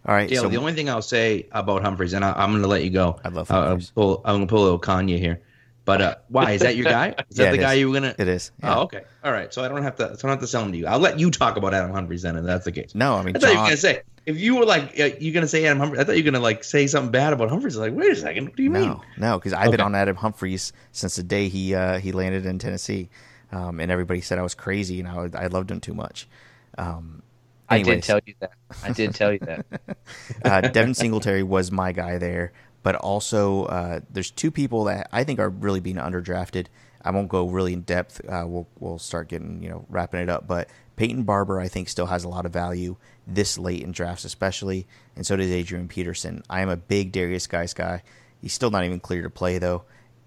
All 0.06 0.14
right. 0.16 0.30
Dale, 0.30 0.44
so 0.44 0.50
the 0.50 0.58
only 0.58 0.74
thing 0.74 0.90
I'll 0.90 1.02
say 1.02 1.48
about 1.52 1.82
Humphries, 1.82 2.14
and 2.14 2.24
I, 2.26 2.34
I'm 2.34 2.52
going 2.52 2.62
to 2.62 2.68
let 2.68 2.84
you 2.84 2.90
go. 2.90 3.20
I 3.24 3.30
love 3.30 3.50
Uh, 3.50 3.68
Humphries. 3.68 3.92
pull, 3.92 4.22
I'm 4.26 4.36
going 4.36 4.48
to 4.48 4.52
pull 4.52 4.64
a 4.64 4.66
little 4.66 4.80
Kanye 4.80 5.18
here. 5.18 5.42
But 5.86 6.02
uh, 6.02 6.16
why 6.30 6.52
is 6.52 6.62
that 6.62 6.78
your 6.78 6.86
guy? 6.86 7.10
Is 7.30 7.36
that 7.36 7.44
Yeah, 7.46 7.52
the 7.52 7.58
guy 7.58 7.74
is. 7.74 7.80
you 7.82 7.90
were 7.90 7.94
gonna? 7.96 8.16
it 8.18 8.28
is. 8.30 8.52
yeah. 8.64 8.78
Oh, 8.78 8.82
okay. 8.84 9.02
All 9.22 9.34
right. 9.34 9.54
So 9.54 9.66
I 9.66 9.68
don't 9.68 9.84
have 9.84 9.98
to. 9.98 10.18
So 10.18 10.28
I 10.28 10.30
don't 10.30 10.30
have 10.30 10.40
to 10.40 10.48
sell 10.48 10.64
him 10.64 10.72
to 10.72 10.78
you. 10.78 10.88
I'll 10.88 10.98
let 11.00 11.20
you 11.20 11.30
talk 11.30 11.58
about 11.58 11.74
Adam 11.74 11.92
Humphries 11.92 12.22
then, 12.22 12.38
if 12.38 12.46
that's 12.46 12.64
the 12.64 12.72
case. 12.72 12.96
No, 12.96 13.16
I 13.16 13.24
mean 13.24 13.36
I 13.36 13.40
thought 13.40 13.52
you 13.52 13.58
were 13.58 13.64
gonna 13.66 13.76
say 13.78 14.02
if 14.26 14.40
you 14.40 14.56
were 14.56 14.66
like 14.66 14.98
uh, 14.98 15.10
you're 15.20 15.34
gonna 15.34 15.46
say 15.46 15.66
Adam 15.66 15.80
Humphries. 15.80 16.00
I 16.00 16.06
thought 16.06 16.16
you 16.16 16.24
were 16.24 16.32
gonna 16.32 16.42
like 16.42 16.64
say 16.64 16.88
something 16.88 17.12
bad 17.12 17.34
about 17.34 17.50
Humphries. 17.50 17.76
Like, 17.76 17.92
wait 17.94 18.14
a 18.14 18.16
second. 18.16 18.46
What 18.46 18.56
do 18.56 18.64
you 18.64 18.70
mean? 18.70 18.84
No, 18.92 19.02
no, 19.18 19.38
because 19.40 19.52
I've 19.52 19.72
been 19.72 19.82
on 19.82 19.94
Adam 19.94 20.16
Humphries 20.16 20.72
since 20.94 21.18
the 21.18 21.24
day 21.24 21.50
he 21.50 21.76
uh, 21.76 22.00
he 22.00 22.14
landed 22.14 22.46
in 22.46 22.60
Tennessee, 22.60 23.10
um, 23.52 23.82
and 23.82 23.92
everybody 23.92 24.22
said 24.22 24.40
I 24.40 24.42
was 24.44 24.56
crazy 24.56 25.02
and 25.02 25.10
I, 25.10 25.30
I 25.38 25.48
loved 25.48 25.70
him 25.70 25.82
too 25.82 25.94
much. 25.94 26.30
Um, 26.78 27.24
I 27.70 27.78
did 27.78 27.88
anyways, 27.88 28.06
tell 28.06 28.20
you 28.26 28.34
that. 28.40 28.52
I 28.84 28.92
did 28.92 29.16
tell 29.16 29.32
you 29.34 29.40
that. 29.40 29.66
uh, 30.46 30.62
Devin 30.62 30.94
Singletary 30.94 31.44
was 31.44 31.72
my 31.72 31.92
guy 31.92 32.18
there, 32.18 32.54
but 32.84 32.96
also 32.96 33.66
uh, 33.66 34.00
there's 34.10 34.32
two 34.32 34.52
people 34.52 34.86
that 34.86 35.10
I 35.12 35.24
think 35.24 35.40
are 35.40 35.50
really 35.50 35.80
being 35.80 35.96
underdrafted. 35.96 36.68
I 37.02 37.12
won't 37.12 37.30
go 37.30 37.48
really 37.48 37.74
in 37.74 37.82
depth. 37.82 38.22
Uh, 38.28 38.46
we'll 38.48 38.68
we'll 38.80 39.00
start 39.00 39.28
getting 39.28 39.62
you 39.62 39.70
know 39.70 39.86
wrapping 39.90 40.22
it 40.22 40.30
up, 40.30 40.48
but 40.48 40.70
Peyton 40.96 41.24
Barber 41.24 41.60
I 41.60 41.68
think 41.68 41.90
still 41.90 42.06
has 42.08 42.24
a 42.24 42.30
lot 42.30 42.46
of 42.46 42.54
value 42.54 42.96
this 43.28 43.58
late 43.58 43.82
in 43.84 43.92
drafts, 43.92 44.26
especially, 44.26 44.88
and 45.16 45.26
so 45.26 45.36
does 45.36 45.52
Adrian 45.52 45.88
Peterson. 45.88 46.44
I 46.50 46.62
am 46.62 46.70
a 46.70 46.78
big 46.78 47.12
Derrius 47.12 47.48
Guice 47.48 47.74
guy. 47.74 48.04
He's 48.42 48.54
still 48.54 48.72
not 48.72 48.84
even 48.86 49.00
clear 49.00 49.22
to 49.24 49.30
play 49.30 49.58
though. 49.58 49.84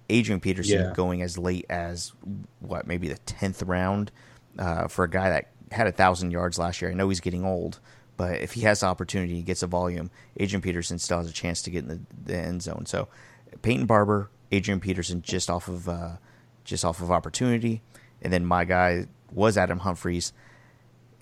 Adrian 0.08 0.40
Peterson 0.40 0.80
Yeah. 0.80 0.92
going 0.94 1.22
as 1.22 1.36
late 1.36 1.66
as 1.68 2.12
what 2.60 2.86
maybe 2.86 3.08
the 3.08 3.18
tenth 3.18 3.62
round 3.62 4.12
uh, 4.58 4.88
for 4.88 5.04
a 5.04 5.10
guy 5.10 5.30
that 5.30 5.48
had 5.72 5.86
a 5.86 5.92
thousand 5.92 6.30
yards 6.30 6.58
last 6.58 6.80
year. 6.80 6.90
I 6.90 6.94
know 6.94 7.08
he's 7.08 7.20
getting 7.20 7.44
old, 7.44 7.80
but 8.16 8.40
if 8.40 8.52
he 8.52 8.62
has 8.62 8.80
the 8.80 8.86
opportunity, 8.86 9.34
he 9.34 9.42
gets 9.42 9.62
a 9.62 9.66
volume. 9.66 10.10
Adrian 10.36 10.62
Peterson 10.62 10.98
still 10.98 11.18
has 11.18 11.28
a 11.28 11.32
chance 11.32 11.62
to 11.62 11.70
get 11.70 11.84
in 11.84 11.88
the, 11.88 12.00
the 12.24 12.36
end 12.36 12.62
zone. 12.62 12.86
So 12.86 13.08
Peyton 13.62 13.86
Barber, 13.86 14.30
Adrian 14.52 14.80
Peterson, 14.80 15.22
just 15.22 15.50
off 15.50 15.68
of 15.68 15.88
uh, 15.88 16.16
just 16.64 16.84
off 16.84 17.00
of 17.00 17.10
opportunity, 17.10 17.82
and 18.22 18.32
then 18.32 18.44
my 18.44 18.64
guy 18.64 19.06
was 19.32 19.56
Adam 19.56 19.80
Humphries. 19.80 20.32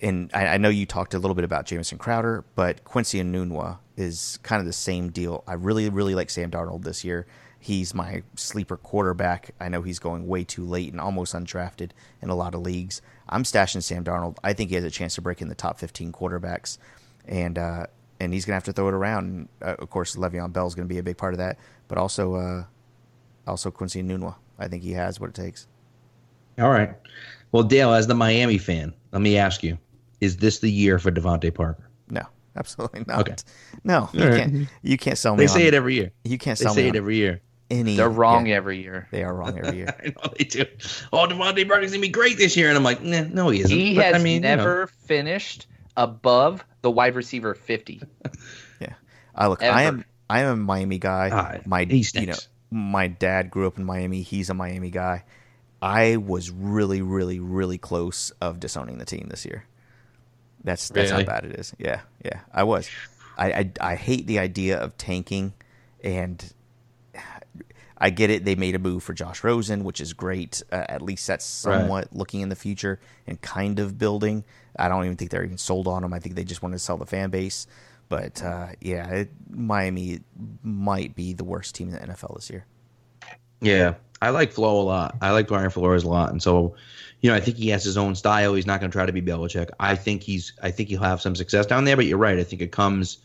And 0.01 0.29
I, 0.33 0.47
I 0.47 0.57
know 0.57 0.69
you 0.69 0.85
talked 0.85 1.13
a 1.13 1.19
little 1.19 1.35
bit 1.35 1.45
about 1.45 1.65
Jamison 1.65 1.97
Crowder, 1.97 2.43
but 2.55 2.83
Quincy 2.83 3.19
and 3.19 3.33
Enunwa 3.33 3.79
is 3.95 4.39
kind 4.43 4.59
of 4.59 4.65
the 4.65 4.73
same 4.73 5.09
deal. 5.09 5.43
I 5.47 5.53
really, 5.53 5.89
really 5.89 6.15
like 6.15 6.29
Sam 6.29 6.51
Darnold 6.51 6.83
this 6.83 7.03
year. 7.03 7.25
He's 7.65 7.95
my 7.95 8.21
sleeper 8.35 8.77
quarterback. 8.77 9.55
I 9.59 9.69
know 9.69 9.81
he's 9.81 9.97
going 9.97 10.27
way 10.27 10.43
too 10.43 10.63
late 10.63 10.91
and 10.91 11.01
almost 11.01 11.33
undrafted 11.33 11.89
in 12.21 12.29
a 12.29 12.35
lot 12.35 12.53
of 12.53 12.61
leagues. 12.61 13.01
I'm 13.27 13.41
stashing 13.41 13.81
Sam 13.81 14.03
Darnold. 14.03 14.37
I 14.43 14.53
think 14.53 14.69
he 14.69 14.75
has 14.75 14.83
a 14.83 14.91
chance 14.91 15.15
to 15.15 15.21
break 15.21 15.41
in 15.41 15.49
the 15.49 15.55
top 15.55 15.79
15 15.79 16.11
quarterbacks, 16.11 16.77
and 17.27 17.57
uh, 17.57 17.87
and 18.19 18.31
he's 18.31 18.45
gonna 18.45 18.53
have 18.57 18.65
to 18.65 18.71
throw 18.73 18.87
it 18.89 18.93
around. 18.93 19.25
And, 19.25 19.49
uh, 19.63 19.75
of 19.79 19.89
course, 19.89 20.15
Le'Veon 20.15 20.53
Bell 20.53 20.67
is 20.67 20.75
gonna 20.75 20.87
be 20.87 20.99
a 20.99 21.03
big 21.03 21.17
part 21.17 21.33
of 21.33 21.39
that, 21.39 21.57
but 21.87 21.97
also 21.97 22.35
uh, 22.35 22.63
also 23.47 23.71
Quincy 23.71 24.03
Enunwa. 24.03 24.35
I 24.59 24.67
think 24.67 24.83
he 24.83 24.91
has 24.91 25.19
what 25.19 25.31
it 25.31 25.35
takes. 25.35 25.65
All 26.59 26.69
right. 26.69 26.93
Well, 27.51 27.63
Dale, 27.63 27.93
as 27.93 28.05
the 28.05 28.13
Miami 28.13 28.59
fan, 28.59 28.93
let 29.11 29.23
me 29.23 29.39
ask 29.39 29.63
you: 29.63 29.79
Is 30.21 30.37
this 30.37 30.59
the 30.59 30.69
year 30.69 30.99
for 30.99 31.11
DeVante 31.11 31.51
Parker? 31.51 31.89
No, 32.11 32.21
absolutely 32.55 33.05
not. 33.07 33.21
Okay. 33.21 33.35
No, 33.83 34.07
you 34.13 34.21
All 34.23 34.29
right. 34.29 34.37
can't. 34.37 34.67
You 34.83 34.99
can't 34.99 35.17
sell 35.17 35.35
me. 35.35 35.45
They 35.45 35.47
say 35.47 35.61
on- 35.63 35.67
it 35.69 35.73
every 35.73 35.95
year. 35.95 36.11
You 36.23 36.37
can't 36.37 36.59
sell 36.59 36.65
They 36.65 36.67
sell 36.67 36.75
say 36.75 36.81
me 36.83 36.87
it 36.89 36.91
on 36.91 36.97
every 36.97 37.15
year. 37.15 37.41
Any. 37.69 37.95
They're 37.97 38.09
wrong 38.09 38.45
yeah, 38.45 38.55
every 38.55 38.81
year. 38.81 39.07
they 39.11 39.23
are 39.23 39.33
wrong 39.33 39.57
every 39.57 39.77
year. 39.77 39.87
I 40.03 40.07
know 40.09 40.33
they 40.37 40.43
do. 40.45 40.65
Oh, 41.11 41.25
DeVante 41.27 41.67
Parker's 41.67 41.91
gonna 41.91 42.01
be 42.01 42.09
great 42.09 42.37
this 42.37 42.55
year, 42.55 42.67
and 42.69 42.77
I'm 42.77 42.83
like, 42.83 43.01
nah, 43.01 43.23
no, 43.23 43.49
he 43.49 43.61
isn't. 43.61 43.75
He 43.75 43.95
But, 43.95 44.05
has 44.05 44.15
I 44.15 44.17
mean, 44.19 44.35
you 44.35 44.39
know. 44.41 44.55
never 44.55 44.87
finished 44.87 45.67
above 45.97 46.63
the 46.81 46.91
wide 46.91 47.15
receiver 47.15 47.53
50. 47.55 48.01
Yeah. 48.79 48.93
I 49.33 49.47
look. 49.47 49.63
I 49.63 49.83
am. 49.83 50.05
I 50.29 50.41
am 50.41 50.53
a 50.53 50.55
Miami 50.57 50.97
guy. 50.99 51.29
Ah, 51.31 51.61
my 51.65 51.85
he 51.85 52.05
you 52.13 52.25
know, 52.27 52.35
my 52.71 53.07
dad 53.07 53.49
grew 53.49 53.67
up 53.67 53.77
in 53.77 53.85
Miami. 53.85 54.21
He's 54.21 54.49
a 54.49 54.53
Miami 54.53 54.91
guy. 54.91 55.23
I 55.81 56.17
was 56.17 56.51
really, 56.51 57.01
really, 57.01 57.39
really 57.39 57.77
close 57.77 58.31
of 58.41 58.59
disowning 58.59 58.97
the 58.97 59.05
team 59.05 59.27
this 59.29 59.45
year. 59.45 59.65
That's 60.63 60.89
that's 60.89 61.11
Really? 61.11 61.23
how 61.23 61.31
bad 61.31 61.45
it 61.45 61.59
is. 61.59 61.73
Yeah, 61.77 62.01
yeah. 62.23 62.41
I 62.53 62.63
was. 62.63 62.89
I, 63.37 63.51
I 63.51 63.71
I 63.81 63.95
hate 63.95 64.27
the 64.27 64.39
idea 64.39 64.77
of 64.79 64.97
tanking, 64.97 65.53
and 66.03 66.43
I 68.05 68.11
get 68.11 68.29
it. 68.29 68.45
They 68.45 68.53
made 68.53 68.75
a 68.75 68.79
move 68.79 69.01
for 69.01 69.13
Josh 69.13 69.43
Rosen, 69.43 69.83
which 69.83 69.99
is 69.99 70.13
great. 70.13 70.61
Uh, 70.71 70.85
at 70.87 71.01
least 71.01 71.25
that's 71.25 71.65
Right. 71.65 71.79
somewhat 71.79 72.09
looking 72.15 72.41
in 72.41 72.49
the 72.49 72.55
future 72.55 72.99
and 73.25 73.41
kind 73.41 73.79
of 73.79 73.97
building. 73.97 74.43
I 74.77 74.89
don't 74.89 75.05
even 75.05 75.17
think 75.17 75.31
they're 75.31 75.43
even 75.43 75.57
sold 75.57 75.87
on 75.87 76.03
him. 76.03 76.13
I 76.13 76.19
think 76.19 76.35
they 76.35 76.43
just 76.43 76.61
wanted 76.61 76.75
to 76.75 76.83
sell 76.83 76.97
the 76.97 77.07
fan 77.07 77.31
base. 77.31 77.65
But 78.07 78.43
uh, 78.43 78.67
yeah, 78.79 79.09
it, 79.09 79.29
Miami 79.49 80.19
might 80.61 81.15
be 81.15 81.33
the 81.33 81.43
worst 81.43 81.73
team 81.73 81.87
in 81.89 81.95
the 81.95 81.99
NFL 82.13 82.35
this 82.35 82.51
year. 82.51 82.65
Yeah, 83.59 83.95
I 84.21 84.29
like 84.29 84.51
Flo 84.51 84.81
a 84.81 84.83
lot. 84.83 85.15
I 85.21 85.31
like 85.31 85.47
Brian 85.47 85.71
Flores 85.71 86.03
a 86.03 86.07
lot, 86.09 86.29
and 86.31 86.43
so, 86.43 86.75
you 87.21 87.31
know, 87.31 87.35
I 87.35 87.39
think 87.39 87.57
he 87.57 87.69
has 87.69 87.83
his 87.83 87.97
own 87.97 88.13
style. 88.13 88.53
He's 88.53 88.67
not 88.67 88.79
going 88.81 88.91
to 88.91 88.95
try 88.95 89.07
to 89.07 89.13
be 89.13 89.21
Belichick. 89.23 89.69
I 89.79 89.95
think 89.95 90.21
he's. 90.21 90.53
I 90.61 90.69
think 90.69 90.89
he'll 90.89 91.01
have 91.01 91.21
some 91.21 91.35
success 91.35 91.65
down 91.65 91.85
there. 91.85 91.95
But 91.95 92.05
you're 92.05 92.19
right. 92.19 92.37
I 92.37 92.43
think 92.43 92.61
it 92.61 92.71
comes 92.71 93.17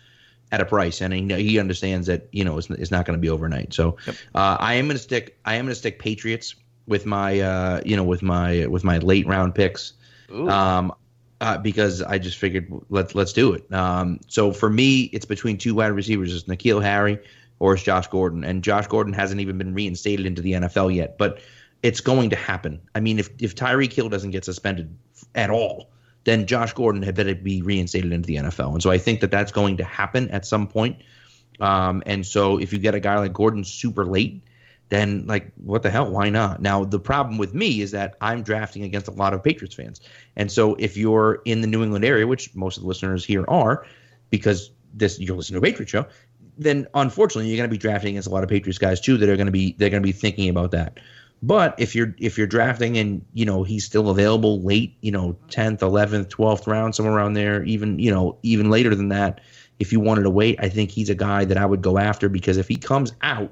at 0.52 0.60
a 0.60 0.64
price, 0.64 1.00
and 1.00 1.12
he, 1.12 1.42
he 1.42 1.58
understands 1.58 2.06
that 2.06 2.28
you 2.32 2.44
know 2.44 2.58
it's, 2.58 2.70
it's 2.70 2.90
not 2.90 3.06
going 3.06 3.18
to 3.18 3.20
be 3.20 3.30
overnight. 3.30 3.72
So, 3.72 3.96
uh, 4.34 4.56
I 4.58 4.74
am 4.74 4.86
going 4.86 4.96
to 4.96 5.02
stick. 5.02 5.38
I 5.44 5.54
am 5.54 5.66
going 5.66 5.72
to 5.72 5.78
stick 5.78 5.98
Patriots 5.98 6.54
with 6.86 7.06
my, 7.06 7.40
uh, 7.40 7.80
you 7.84 7.96
know, 7.96 8.04
with 8.04 8.22
my 8.22 8.66
with 8.66 8.84
my 8.84 8.98
late 8.98 9.26
round 9.26 9.54
picks. 9.54 9.92
Ooh. 10.32 10.48
Um, 10.48 10.92
uh, 11.40 11.56
because 11.56 12.02
I 12.02 12.18
just 12.18 12.36
figured 12.36 12.70
let's 12.90 13.14
let's 13.14 13.32
do 13.32 13.54
it. 13.54 13.72
Um, 13.72 14.20
so 14.26 14.52
for 14.52 14.68
me, 14.68 15.04
it's 15.04 15.24
between 15.24 15.56
two 15.56 15.74
wide 15.74 15.88
receivers: 15.88 16.34
it's 16.34 16.44
N'Keal 16.44 16.82
Harry 16.82 17.18
or 17.60 17.74
it's 17.74 17.82
Josh 17.82 18.08
Gordon. 18.08 18.42
And 18.42 18.64
Josh 18.64 18.88
Gordon 18.88 19.12
hasn't 19.12 19.40
even 19.40 19.56
been 19.56 19.72
reinstated 19.72 20.26
into 20.26 20.42
the 20.42 20.52
NFL 20.52 20.92
yet, 20.92 21.16
but 21.16 21.40
it's 21.82 22.00
going 22.00 22.30
to 22.30 22.36
happen. 22.36 22.80
I 22.94 23.00
mean, 23.00 23.20
if 23.20 23.30
if 23.38 23.54
Tyreek 23.54 23.92
Hill 23.92 24.08
doesn't 24.08 24.32
get 24.32 24.44
suspended 24.44 24.94
at 25.34 25.50
all, 25.50 25.89
then 26.24 26.46
Josh 26.46 26.72
Gordon 26.72 27.02
had 27.02 27.14
better 27.14 27.34
be 27.34 27.62
reinstated 27.62 28.12
into 28.12 28.26
the 28.26 28.36
NFL. 28.36 28.72
And 28.72 28.82
so 28.82 28.90
I 28.90 28.98
think 28.98 29.20
that 29.20 29.30
that's 29.30 29.52
going 29.52 29.76
to 29.78 29.84
happen 29.84 30.30
at 30.30 30.44
some 30.44 30.66
point. 30.66 31.02
Um, 31.60 32.02
and 32.06 32.26
so 32.26 32.58
if 32.58 32.72
you 32.72 32.78
get 32.78 32.94
a 32.94 33.00
guy 33.00 33.18
like 33.18 33.32
Gordon 33.32 33.64
super 33.64 34.04
late, 34.04 34.42
then 34.90 35.26
like 35.26 35.52
what 35.56 35.82
the 35.82 35.90
hell? 35.90 36.10
Why 36.10 36.28
not? 36.30 36.60
Now 36.60 36.84
the 36.84 36.98
problem 36.98 37.38
with 37.38 37.54
me 37.54 37.80
is 37.80 37.92
that 37.92 38.16
I'm 38.20 38.42
drafting 38.42 38.82
against 38.82 39.08
a 39.08 39.12
lot 39.12 39.32
of 39.32 39.42
Patriots 39.42 39.74
fans, 39.74 40.00
and 40.36 40.50
so 40.50 40.74
if 40.74 40.96
you're 40.96 41.40
in 41.44 41.60
the 41.60 41.68
New 41.68 41.82
England 41.82 42.04
area, 42.04 42.26
which 42.26 42.54
most 42.54 42.76
of 42.76 42.82
the 42.82 42.88
listeners 42.88 43.24
here 43.24 43.44
are, 43.48 43.86
because 44.30 44.70
this 44.92 45.18
you're 45.20 45.36
listening 45.36 45.60
to 45.60 45.66
a 45.66 45.70
Patriot 45.70 45.88
show, 45.88 46.06
then 46.58 46.88
unfortunately 46.94 47.48
you're 47.48 47.56
going 47.56 47.70
to 47.70 47.72
be 47.72 47.78
drafting 47.78 48.10
against 48.10 48.28
a 48.28 48.32
lot 48.32 48.42
of 48.42 48.48
Patriots 48.48 48.78
guys 48.78 49.00
too 49.00 49.16
that 49.16 49.28
are 49.28 49.36
going 49.36 49.46
to 49.46 49.52
be 49.52 49.74
they're 49.78 49.90
going 49.90 50.02
to 50.02 50.06
be 50.06 50.12
thinking 50.12 50.48
about 50.48 50.72
that. 50.72 50.98
But 51.42 51.74
if 51.78 51.94
you're 51.94 52.14
if 52.18 52.36
you're 52.36 52.46
drafting 52.46 52.98
and 52.98 53.24
you 53.32 53.46
know 53.46 53.62
he's 53.62 53.84
still 53.84 54.10
available 54.10 54.60
late, 54.60 54.96
you 55.00 55.10
know, 55.10 55.36
tenth, 55.48 55.82
eleventh, 55.82 56.28
twelfth 56.28 56.66
round, 56.66 56.94
somewhere 56.94 57.14
around 57.14 57.32
there, 57.32 57.62
even 57.64 57.98
you 57.98 58.10
know 58.10 58.38
even 58.42 58.68
later 58.70 58.94
than 58.94 59.08
that, 59.08 59.40
if 59.78 59.90
you 59.92 60.00
wanted 60.00 60.22
to 60.22 60.30
wait, 60.30 60.56
I 60.60 60.68
think 60.68 60.90
he's 60.90 61.08
a 61.08 61.14
guy 61.14 61.46
that 61.46 61.56
I 61.56 61.64
would 61.64 61.80
go 61.80 61.96
after 61.98 62.28
because 62.28 62.58
if 62.58 62.68
he 62.68 62.76
comes 62.76 63.14
out, 63.22 63.50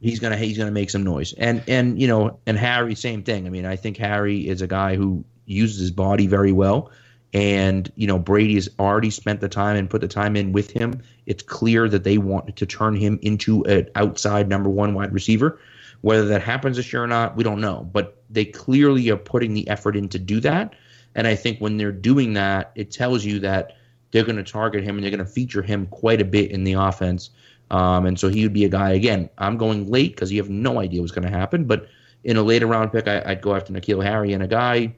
he's 0.00 0.18
gonna 0.18 0.36
he's 0.36 0.58
gonna 0.58 0.72
make 0.72 0.90
some 0.90 1.04
noise. 1.04 1.32
And 1.34 1.62
and 1.68 2.00
you 2.00 2.08
know 2.08 2.38
and 2.46 2.58
Harry, 2.58 2.96
same 2.96 3.22
thing. 3.22 3.46
I 3.46 3.50
mean, 3.50 3.64
I 3.64 3.76
think 3.76 3.96
Harry 3.98 4.48
is 4.48 4.60
a 4.60 4.66
guy 4.66 4.96
who 4.96 5.24
uses 5.46 5.80
his 5.80 5.90
body 5.92 6.26
very 6.26 6.52
well. 6.52 6.90
And 7.32 7.92
you 7.94 8.08
know 8.08 8.18
Brady 8.18 8.54
has 8.54 8.68
already 8.80 9.10
spent 9.10 9.40
the 9.40 9.48
time 9.48 9.76
and 9.76 9.88
put 9.88 10.00
the 10.00 10.08
time 10.08 10.34
in 10.34 10.50
with 10.50 10.70
him. 10.70 11.00
It's 11.26 11.44
clear 11.44 11.88
that 11.88 12.02
they 12.02 12.18
want 12.18 12.56
to 12.56 12.66
turn 12.66 12.96
him 12.96 13.20
into 13.22 13.62
an 13.64 13.88
outside 13.94 14.48
number 14.48 14.68
one 14.68 14.94
wide 14.94 15.12
receiver. 15.12 15.60
Whether 16.02 16.26
that 16.26 16.42
happens 16.42 16.76
this 16.76 16.92
year 16.92 17.02
or 17.02 17.06
not, 17.06 17.36
we 17.36 17.44
don't 17.44 17.60
know. 17.60 17.88
But 17.92 18.22
they 18.30 18.44
clearly 18.44 19.10
are 19.10 19.16
putting 19.16 19.54
the 19.54 19.68
effort 19.68 19.96
in 19.96 20.08
to 20.10 20.18
do 20.18 20.40
that. 20.40 20.74
And 21.14 21.26
I 21.26 21.34
think 21.34 21.58
when 21.58 21.76
they're 21.76 21.92
doing 21.92 22.34
that, 22.34 22.72
it 22.74 22.90
tells 22.90 23.24
you 23.24 23.40
that 23.40 23.76
they're 24.10 24.24
going 24.24 24.36
to 24.36 24.44
target 24.44 24.84
him 24.84 24.96
and 24.96 25.04
they're 25.04 25.10
going 25.10 25.18
to 25.18 25.30
feature 25.30 25.62
him 25.62 25.86
quite 25.86 26.20
a 26.20 26.24
bit 26.24 26.50
in 26.50 26.64
the 26.64 26.74
offense. 26.74 27.30
Um, 27.70 28.06
and 28.06 28.18
so 28.18 28.28
he 28.28 28.42
would 28.44 28.52
be 28.52 28.64
a 28.64 28.68
guy 28.68 28.92
again. 28.92 29.28
I'm 29.38 29.56
going 29.56 29.90
late 29.90 30.14
because 30.14 30.32
you 30.32 30.40
have 30.40 30.50
no 30.50 30.80
idea 30.80 31.00
what's 31.00 31.12
going 31.12 31.26
to 31.30 31.36
happen. 31.36 31.64
But 31.64 31.88
in 32.24 32.36
a 32.36 32.42
later 32.42 32.66
round 32.66 32.92
pick, 32.92 33.08
I, 33.08 33.22
would 33.26 33.42
go 33.42 33.54
after 33.54 33.72
N'Keal 33.72 34.02
Harry 34.02 34.32
and 34.32 34.42
a 34.42 34.48
guy 34.48 34.94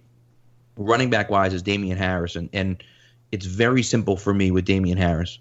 running 0.81 1.11
back 1.11 1.31
wise 1.31 1.53
is 1.53 1.63
Damien 1.63 1.99
Harris, 1.99 2.37
and, 2.37 2.49
and 2.53 2.83
it's 3.33 3.47
very 3.47 3.83
simple 3.83 4.17
for 4.17 4.35
me 4.35 4.51
with 4.51 4.65
Damien 4.65 4.99
Harris. 4.99 5.39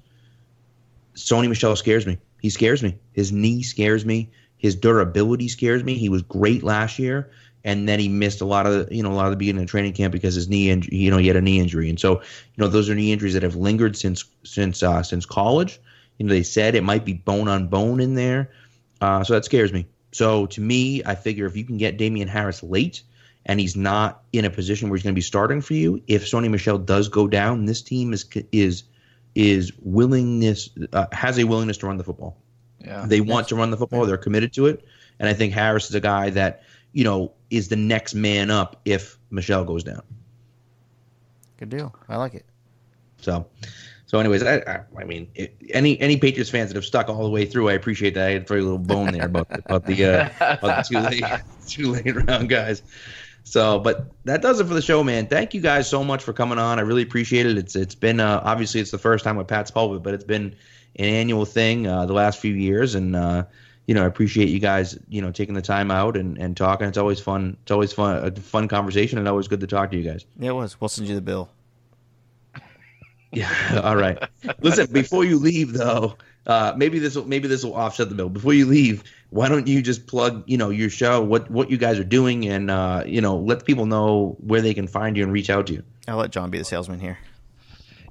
Sony 1.15 1.49
Michel 1.49 1.75
scares 1.75 2.05
me. 2.05 2.17
He 2.41 2.49
scares 2.49 2.83
me. 2.83 2.97
His 3.13 3.31
knee 3.31 3.63
scares 3.63 4.05
me. 4.05 4.29
His 4.59 4.75
durability 4.75 5.47
scares 5.47 5.83
me. 5.83 5.95
He 5.95 6.09
was 6.09 6.21
great 6.21 6.63
last 6.63 6.99
year, 6.99 7.31
and 7.63 7.87
then 7.87 7.97
he 7.99 8.09
missed 8.09 8.41
a 8.41 8.45
lot 8.45 8.67
of 8.67 8.91
you 8.91 9.01
know 9.01 9.11
a 9.11 9.15
lot 9.15 9.25
of 9.25 9.31
the 9.31 9.37
beginning 9.37 9.63
of 9.63 9.69
training 9.69 9.93
camp 9.93 10.11
because 10.11 10.35
his 10.35 10.49
knee 10.49 10.69
injury. 10.69 10.95
You 10.95 11.09
know 11.09 11.17
he 11.17 11.27
had 11.27 11.37
a 11.37 11.41
knee 11.41 11.59
injury, 11.59 11.89
and 11.89 11.99
so 11.99 12.19
you 12.19 12.57
know 12.57 12.67
those 12.67 12.89
are 12.89 12.95
knee 12.95 13.11
injuries 13.11 13.33
that 13.33 13.43
have 13.43 13.55
lingered 13.55 13.95
since 13.95 14.25
since 14.43 14.83
uh, 14.83 15.01
since 15.01 15.25
college. 15.25 15.79
You 16.17 16.25
know 16.25 16.33
they 16.33 16.43
said 16.43 16.75
it 16.75 16.83
might 16.83 17.05
be 17.05 17.13
bone 17.13 17.47
on 17.47 17.67
bone 17.67 18.01
in 18.01 18.15
there, 18.15 18.51
uh, 19.01 19.23
so 19.23 19.33
that 19.33 19.45
scares 19.45 19.73
me. 19.73 19.87
So 20.11 20.45
to 20.47 20.61
me, 20.61 21.01
I 21.05 21.15
figure 21.15 21.45
if 21.45 21.55
you 21.55 21.63
can 21.63 21.77
get 21.77 21.97
Damien 21.97 22.27
Harris 22.27 22.61
late, 22.61 23.01
and 23.45 23.61
he's 23.61 23.77
not 23.77 24.23
in 24.33 24.43
a 24.43 24.49
position 24.49 24.89
where 24.89 24.97
he's 24.97 25.03
going 25.03 25.13
to 25.15 25.17
be 25.17 25.21
starting 25.21 25.61
for 25.61 25.73
you, 25.73 26.01
if 26.07 26.25
Sony 26.25 26.49
Michel 26.49 26.77
does 26.77 27.07
go 27.07 27.27
down, 27.27 27.65
this 27.65 27.81
team 27.81 28.11
is 28.11 28.25
is 28.51 28.83
is 29.35 29.71
willingness 29.79 30.69
uh, 30.91 31.05
has 31.13 31.39
a 31.39 31.45
willingness 31.45 31.77
to 31.77 31.87
run 31.87 31.97
the 31.97 32.03
football. 32.03 32.35
Yeah, 32.79 33.05
they 33.07 33.21
want 33.21 33.47
to 33.49 33.55
run 33.55 33.71
the 33.71 33.77
football. 33.77 34.05
They're 34.05 34.17
committed 34.17 34.53
to 34.53 34.67
it, 34.67 34.85
and 35.19 35.27
I 35.27 35.33
think 35.33 35.53
Harris 35.53 35.89
is 35.89 35.95
a 35.95 35.99
guy 35.99 36.29
that 36.31 36.63
you 36.93 37.03
know 37.03 37.33
is 37.49 37.67
the 37.69 37.75
next 37.75 38.13
man 38.13 38.51
up 38.51 38.79
if 38.85 39.17
Michel 39.29 39.63
goes 39.63 39.83
down. 39.83 40.01
Good 41.57 41.69
deal. 41.69 41.93
I 42.07 42.15
like 42.15 42.35
it. 42.35 42.45
So, 43.21 43.45
so 44.05 44.19
anyways, 44.19 44.43
I, 44.43 44.55
I, 44.55 44.79
I 44.97 45.03
mean, 45.03 45.29
it, 45.35 45.55
any 45.71 45.99
any 45.99 46.17
Patriots 46.17 46.49
fans 46.49 46.69
that 46.69 46.75
have 46.75 46.85
stuck 46.85 47.09
all 47.09 47.23
the 47.23 47.29
way 47.29 47.45
through, 47.45 47.69
I 47.69 47.73
appreciate 47.73 48.13
that. 48.13 48.27
I 48.27 48.31
had 48.31 48.41
to 48.43 48.47
throw 48.47 48.57
a 48.57 48.61
little 48.61 48.77
bone 48.77 49.11
there 49.11 49.25
about 49.25 49.47
about 49.51 49.85
the 49.85 50.05
uh, 50.05 50.29
about 50.39 50.87
the 50.87 50.95
two 50.95 50.99
late 50.99 51.41
two 51.67 51.91
late 51.91 52.27
round 52.27 52.49
guys. 52.49 52.81
So, 53.43 53.79
but 53.79 54.11
that 54.25 54.41
does 54.41 54.59
it 54.59 54.67
for 54.67 54.73
the 54.73 54.81
show, 54.81 55.03
man. 55.03 55.27
Thank 55.27 55.53
you 55.53 55.61
guys 55.61 55.89
so 55.89 56.03
much 56.03 56.23
for 56.23 56.33
coming 56.33 56.59
on. 56.59 56.77
I 56.77 56.83
really 56.83 57.01
appreciate 57.01 57.45
it. 57.45 57.57
It's 57.57 57.75
it's 57.75 57.95
been 57.95 58.19
uh, 58.19 58.41
obviously 58.43 58.79
it's 58.79 58.91
the 58.91 58.97
first 58.97 59.23
time 59.23 59.35
with 59.35 59.47
Pat's 59.47 59.71
pulpit, 59.71 60.03
but 60.03 60.13
it's 60.13 60.23
been 60.23 60.55
an 60.99 61.05
annual 61.05 61.45
thing 61.45 61.87
uh, 61.87 62.05
the 62.05 62.13
last 62.13 62.39
few 62.39 62.53
years, 62.53 62.93
and 62.95 63.15
uh, 63.15 63.45
you 63.87 63.95
know 63.95 64.03
I 64.03 64.07
appreciate 64.07 64.49
you 64.49 64.59
guys 64.59 64.97
you 65.07 65.21
know 65.21 65.31
taking 65.31 65.55
the 65.55 65.61
time 65.61 65.89
out 65.89 66.17
and, 66.17 66.37
and 66.37 66.55
talking. 66.55 66.87
It's 66.87 66.97
always 66.97 67.19
fun. 67.19 67.57
It's 67.63 67.71
always 67.71 67.93
fun 67.93 68.23
a 68.23 68.31
fun 68.39 68.67
conversation, 68.67 69.17
and 69.17 69.27
always 69.27 69.47
good 69.47 69.61
to 69.61 69.67
talk 69.67 69.91
to 69.91 69.97
you 69.97 70.03
guys. 70.03 70.25
Yeah, 70.37 70.49
it 70.49 70.53
was. 70.53 70.79
We'll 70.79 70.89
send 70.89 71.07
you 71.07 71.15
the 71.15 71.21
bill. 71.21 71.49
Yeah. 73.31 73.81
All 73.83 73.95
right. 73.95 74.17
Listen, 74.59 74.91
before 74.91 75.23
you 75.23 75.37
leave 75.37 75.73
though, 75.73 76.17
uh, 76.47 76.73
maybe 76.75 76.97
this 76.97 77.15
will 77.15 77.27
maybe 77.27 77.47
this 77.47 77.63
will 77.63 77.75
offset 77.75 78.09
the 78.09 78.15
bill. 78.15 78.27
Before 78.27 78.53
you 78.53 78.65
leave, 78.65 79.03
why 79.29 79.47
don't 79.47 79.67
you 79.67 79.83
just 79.83 80.07
plug 80.07 80.43
you 80.47 80.57
know 80.57 80.71
your 80.71 80.89
show, 80.89 81.21
what 81.21 81.49
what 81.51 81.69
you 81.69 81.77
guys 81.77 81.99
are 81.99 82.03
doing, 82.03 82.47
and 82.47 82.71
uh, 82.71 83.03
you 83.05 83.21
know 83.21 83.37
let 83.37 83.65
people 83.65 83.85
know 83.85 84.35
where 84.39 84.61
they 84.61 84.73
can 84.73 84.87
find 84.87 85.15
you 85.15 85.21
and 85.21 85.31
reach 85.31 85.51
out 85.51 85.67
to 85.67 85.73
you. 85.73 85.83
I'll 86.07 86.17
let 86.17 86.31
John 86.31 86.49
be 86.49 86.57
the 86.57 86.65
salesman 86.65 86.99
here. 86.99 87.19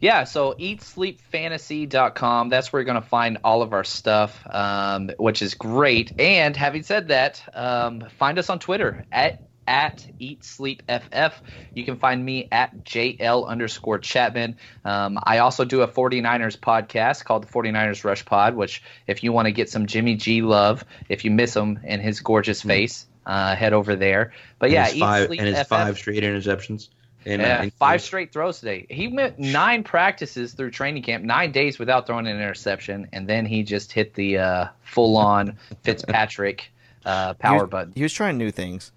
Yeah, 0.01 0.25
so 0.25 0.55
eatsleepfantasy.com. 0.55 2.49
That's 2.49 2.73
where 2.73 2.81
you're 2.81 2.85
going 2.85 3.03
to 3.03 3.09
find 3.09 3.39
all 3.45 3.63
of 3.63 3.73
our 3.73 3.85
stuff, 3.85 4.41
um, 4.49 5.11
which 5.19 5.43
is 5.43 5.55
great. 5.55 6.13
And 6.21 6.57
having 6.57 6.83
said 6.83 7.09
that, 7.09 7.43
um, 7.55 8.05
find 8.19 8.39
us 8.39 8.49
on 8.51 8.59
Twitter 8.59 9.05
at 9.11 9.43
at 9.67 10.07
Eat 10.19 10.43
Sleep 10.43 10.83
FF. 10.89 11.43
You 11.75 11.85
can 11.85 11.97
find 11.99 12.25
me 12.25 12.49
at 12.51 12.85
JL 12.85 13.47
underscore 13.47 13.99
Chapman. 13.99 14.57
Um, 14.85 15.19
I 15.23 15.39
also 15.39 15.67
do 15.67 15.83
a 15.83 15.89
49ers 15.89 16.59
podcast 16.59 17.25
called 17.25 17.43
the 17.43 17.53
49ers 17.53 18.03
Rush 18.03 18.25
Pod, 18.25 18.55
which 18.55 18.83
if 19.07 19.23
you 19.23 19.31
want 19.31 19.45
to 19.45 19.53
get 19.53 19.69
some 19.69 19.85
Jimmy 19.85 20.17
G 20.17 20.41
love, 20.41 20.87
if 21.11 21.23
you 21.23 21.31
miss 21.31 21.55
him 21.55 21.79
and 21.85 22.01
his 22.01 22.21
gorgeous 22.21 22.63
face, 22.63 23.07
uh, 23.27 23.55
head 23.55 23.75
over 23.75 23.95
there. 23.95 24.33
But 24.59 24.71
yeah, 24.71 24.91
Eat 24.91 25.01
five, 25.01 25.27
Sleep 25.27 25.41
and 25.41 25.49
his 25.49 25.59
FF. 25.59 25.69
five 25.69 25.99
straight 25.99 26.23
interceptions. 26.23 26.89
In, 27.29 27.41
yeah, 27.41 27.61
uh, 27.61 27.71
five 27.79 28.01
straight 28.01 28.33
throws 28.33 28.59
today. 28.59 28.87
He 28.89 29.07
went 29.07 29.39
nine 29.39 29.85
practices 29.85 30.55
through 30.55 30.71
training 30.71 31.03
camp, 31.03 31.25
nine 31.25 31.53
days 31.53 31.79
without 31.79 32.07
throwing 32.07 32.27
an 32.27 32.37
interception, 32.37 33.07
and 33.13 33.29
then 33.29 33.45
he 33.45 33.63
just 33.63 33.93
hit 33.93 34.15
the 34.15 34.39
uh, 34.39 34.69
full-on 34.81 35.59
Fitzpatrick 35.83 36.71
uh, 37.05 37.35
power 37.35 37.57
he 37.57 37.63
was, 37.65 37.71
button. 37.71 37.93
He 37.95 38.03
was 38.03 38.15
trying 38.15 38.39
new 38.39 38.51
things. 38.51 38.93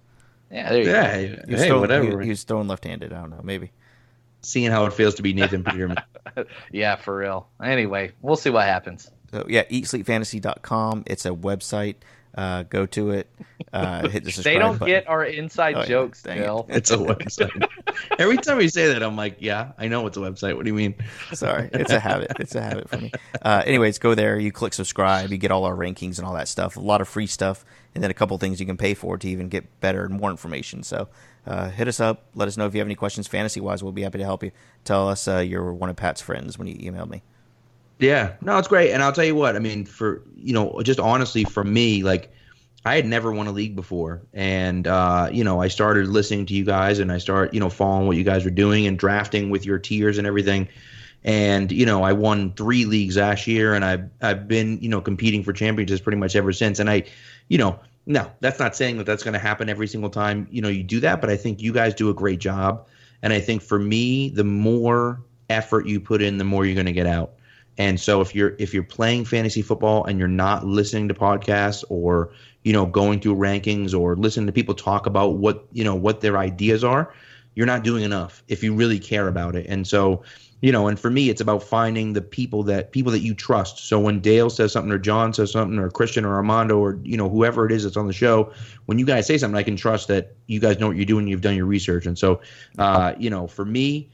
Yeah, 0.50 0.72
yeah. 0.72 1.12
Hey, 1.12 1.40
he 1.46 1.56
hey, 1.56 1.66
throwing, 1.66 1.80
whatever. 1.82 2.20
He, 2.20 2.24
he, 2.24 2.30
was 2.30 2.42
throwing 2.44 2.68
left-handed. 2.68 3.12
I 3.12 3.20
don't 3.20 3.30
know, 3.30 3.40
maybe. 3.42 3.70
Seeing 4.40 4.70
how 4.70 4.86
it 4.86 4.94
feels 4.94 5.16
to 5.16 5.22
be 5.22 5.34
Nathan 5.34 5.62
Peterman. 5.64 5.98
yeah, 6.70 6.96
for 6.96 7.14
real. 7.14 7.48
Anyway, 7.62 8.12
we'll 8.22 8.36
see 8.36 8.48
what 8.48 8.64
happens. 8.64 9.10
So 9.30 9.44
yeah, 9.46 9.64
eatsleepfantasy.com. 9.64 11.02
It's 11.06 11.26
a 11.26 11.32
website. 11.32 11.96
Uh, 12.34 12.62
go 12.64 12.86
to 12.86 13.10
it. 13.10 13.28
Uh, 13.72 14.08
hit 14.08 14.24
the 14.24 14.32
subscribe 14.32 14.54
They 14.54 14.58
don't 14.58 14.78
button. 14.78 14.94
get 14.94 15.08
our 15.08 15.24
inside 15.24 15.74
oh, 15.76 15.84
jokes, 15.84 16.22
yeah, 16.26 16.36
Bill. 16.36 16.66
It. 16.68 16.76
It's 16.82 16.90
a 16.90 16.96
website. 16.96 17.68
Every 18.18 18.38
time 18.38 18.60
you 18.60 18.68
say 18.68 18.92
that, 18.92 19.02
I'm 19.02 19.16
like, 19.16 19.36
yeah, 19.40 19.72
I 19.78 19.88
know 19.88 20.06
it's 20.06 20.16
a 20.16 20.20
website. 20.20 20.56
What 20.56 20.64
do 20.64 20.70
you 20.70 20.74
mean? 20.74 20.94
Sorry, 21.32 21.68
it's 21.74 21.92
a 21.92 22.00
habit. 22.00 22.32
It's 22.40 22.54
a 22.54 22.62
habit 22.62 22.88
for 22.88 22.98
me. 22.98 23.12
Uh, 23.42 23.62
anyways, 23.66 23.98
go 23.98 24.14
there. 24.14 24.38
You 24.38 24.50
click 24.50 24.72
subscribe. 24.72 25.30
You 25.30 25.38
get 25.38 25.50
all 25.50 25.64
our 25.64 25.74
rankings 25.74 26.18
and 26.18 26.26
all 26.26 26.34
that 26.34 26.48
stuff. 26.48 26.76
A 26.76 26.80
lot 26.80 27.00
of 27.00 27.08
free 27.08 27.26
stuff, 27.26 27.64
and 27.94 28.02
then 28.02 28.10
a 28.10 28.14
couple 28.14 28.36
things 28.38 28.60
you 28.60 28.66
can 28.66 28.78
pay 28.78 28.94
for 28.94 29.18
to 29.18 29.28
even 29.28 29.48
get 29.48 29.80
better 29.80 30.04
and 30.04 30.14
more 30.14 30.30
information. 30.30 30.82
So 30.82 31.08
uh, 31.46 31.68
hit 31.68 31.86
us 31.86 32.00
up. 32.00 32.24
Let 32.34 32.48
us 32.48 32.56
know 32.56 32.66
if 32.66 32.74
you 32.74 32.80
have 32.80 32.88
any 32.88 32.94
questions 32.94 33.26
fantasy 33.26 33.60
wise. 33.60 33.82
We'll 33.82 33.92
be 33.92 34.02
happy 34.02 34.18
to 34.18 34.24
help 34.24 34.42
you. 34.42 34.52
Tell 34.84 35.08
us 35.08 35.28
uh, 35.28 35.38
you're 35.38 35.72
one 35.72 35.90
of 35.90 35.96
Pat's 35.96 36.22
friends 36.22 36.58
when 36.58 36.66
you 36.66 36.76
emailed 36.76 37.10
me. 37.10 37.22
Yeah, 38.02 38.32
no, 38.40 38.58
it's 38.58 38.66
great. 38.66 38.90
And 38.90 39.00
I'll 39.00 39.12
tell 39.12 39.24
you 39.24 39.36
what, 39.36 39.54
I 39.54 39.60
mean, 39.60 39.84
for, 39.84 40.22
you 40.36 40.52
know, 40.52 40.82
just 40.82 40.98
honestly, 40.98 41.44
for 41.44 41.62
me, 41.62 42.02
like, 42.02 42.32
I 42.84 42.96
had 42.96 43.06
never 43.06 43.30
won 43.30 43.46
a 43.46 43.52
league 43.52 43.76
before. 43.76 44.22
And, 44.32 44.88
uh, 44.88 45.28
you 45.30 45.44
know, 45.44 45.62
I 45.62 45.68
started 45.68 46.08
listening 46.08 46.46
to 46.46 46.54
you 46.54 46.64
guys 46.64 46.98
and 46.98 47.12
I 47.12 47.18
start, 47.18 47.54
you 47.54 47.60
know, 47.60 47.70
following 47.70 48.08
what 48.08 48.16
you 48.16 48.24
guys 48.24 48.44
were 48.44 48.50
doing 48.50 48.88
and 48.88 48.98
drafting 48.98 49.50
with 49.50 49.64
your 49.64 49.78
tiers 49.78 50.18
and 50.18 50.26
everything. 50.26 50.66
And, 51.22 51.70
you 51.70 51.86
know, 51.86 52.02
I 52.02 52.12
won 52.12 52.52
three 52.54 52.84
leagues 52.84 53.16
last 53.16 53.46
year 53.46 53.72
and 53.72 53.84
I've, 53.84 54.10
I've 54.20 54.48
been, 54.48 54.80
you 54.82 54.88
know, 54.88 55.00
competing 55.00 55.44
for 55.44 55.52
championships 55.52 56.00
pretty 56.00 56.18
much 56.18 56.34
ever 56.34 56.52
since. 56.52 56.80
And 56.80 56.90
I, 56.90 57.04
you 57.46 57.58
know, 57.58 57.78
no, 58.06 58.28
that's 58.40 58.58
not 58.58 58.74
saying 58.74 58.96
that 58.98 59.06
that's 59.06 59.22
going 59.22 59.34
to 59.34 59.38
happen 59.38 59.68
every 59.68 59.86
single 59.86 60.10
time, 60.10 60.48
you 60.50 60.60
know, 60.60 60.68
you 60.68 60.82
do 60.82 60.98
that. 60.98 61.20
But 61.20 61.30
I 61.30 61.36
think 61.36 61.62
you 61.62 61.72
guys 61.72 61.94
do 61.94 62.10
a 62.10 62.14
great 62.14 62.40
job. 62.40 62.84
And 63.22 63.32
I 63.32 63.38
think 63.38 63.62
for 63.62 63.78
me, 63.78 64.28
the 64.28 64.42
more 64.42 65.22
effort 65.48 65.86
you 65.86 66.00
put 66.00 66.20
in, 66.20 66.38
the 66.38 66.44
more 66.44 66.66
you're 66.66 66.74
going 66.74 66.86
to 66.86 66.92
get 66.92 67.06
out. 67.06 67.34
And 67.78 67.98
so 67.98 68.20
if 68.20 68.34
you're 68.34 68.54
if 68.58 68.74
you're 68.74 68.82
playing 68.82 69.24
fantasy 69.24 69.62
football 69.62 70.04
and 70.04 70.18
you're 70.18 70.28
not 70.28 70.66
listening 70.66 71.08
to 71.08 71.14
podcasts 71.14 71.84
or 71.88 72.30
you 72.62 72.72
know 72.72 72.86
going 72.86 73.20
through 73.20 73.36
rankings 73.36 73.98
or 73.98 74.14
listening 74.16 74.46
to 74.46 74.52
people 74.52 74.74
talk 74.74 75.06
about 75.06 75.36
what 75.36 75.66
you 75.72 75.84
know 75.84 75.94
what 75.94 76.20
their 76.20 76.36
ideas 76.36 76.84
are, 76.84 77.12
you're 77.54 77.66
not 77.66 77.82
doing 77.82 78.04
enough 78.04 78.42
if 78.48 78.62
you 78.62 78.74
really 78.74 78.98
care 78.98 79.28
about 79.28 79.56
it. 79.56 79.66
And 79.68 79.86
so 79.86 80.22
you 80.62 80.70
know, 80.70 80.86
and 80.86 80.98
for 80.98 81.10
me, 81.10 81.28
it's 81.28 81.40
about 81.40 81.64
finding 81.64 82.12
the 82.12 82.22
people 82.22 82.62
that 82.64 82.92
people 82.92 83.10
that 83.12 83.18
you 83.18 83.34
trust. 83.34 83.80
So 83.88 83.98
when 83.98 84.20
Dale 84.20 84.48
says 84.48 84.70
something, 84.72 84.92
or 84.92 84.98
John 84.98 85.34
says 85.34 85.50
something, 85.50 85.76
or 85.76 85.90
Christian, 85.90 86.24
or 86.24 86.34
Armando, 86.36 86.78
or 86.78 87.00
you 87.02 87.16
know 87.16 87.28
whoever 87.28 87.66
it 87.66 87.72
is 87.72 87.82
that's 87.82 87.96
on 87.96 88.06
the 88.06 88.12
show, 88.12 88.52
when 88.86 88.96
you 88.96 89.04
guys 89.04 89.26
say 89.26 89.36
something, 89.38 89.58
I 89.58 89.64
can 89.64 89.76
trust 89.76 90.06
that 90.06 90.36
you 90.46 90.60
guys 90.60 90.78
know 90.78 90.86
what 90.86 90.96
you're 90.96 91.04
doing. 91.04 91.26
You've 91.26 91.40
done 91.40 91.56
your 91.56 91.66
research, 91.66 92.06
and 92.06 92.16
so 92.16 92.42
uh, 92.78 93.14
you 93.18 93.28
know, 93.28 93.48
for 93.48 93.64
me, 93.64 94.08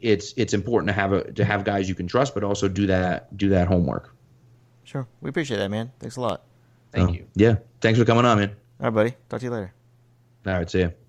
it's 0.00 0.34
it's 0.36 0.54
important 0.54 0.88
to 0.88 0.92
have 0.92 1.12
a 1.12 1.32
to 1.32 1.44
have 1.44 1.64
guys 1.64 1.88
you 1.88 1.94
can 1.94 2.06
trust, 2.06 2.34
but 2.34 2.44
also 2.44 2.68
do 2.68 2.86
that 2.86 3.36
do 3.36 3.48
that 3.50 3.68
homework. 3.68 4.14
Sure, 4.84 5.06
we 5.20 5.28
appreciate 5.28 5.58
that, 5.58 5.70
man. 5.70 5.92
Thanks 6.00 6.16
a 6.16 6.20
lot. 6.20 6.42
Thank 6.92 7.10
oh. 7.10 7.12
you. 7.12 7.26
Yeah, 7.34 7.56
thanks 7.80 7.98
for 7.98 8.04
coming 8.04 8.24
on, 8.24 8.38
man. 8.38 8.50
All 8.80 8.86
right, 8.86 8.94
buddy. 8.94 9.14
Talk 9.28 9.40
to 9.40 9.46
you 9.46 9.52
later. 9.52 9.72
All 10.46 10.52
right, 10.54 10.70
see 10.70 10.80
you. 10.80 10.92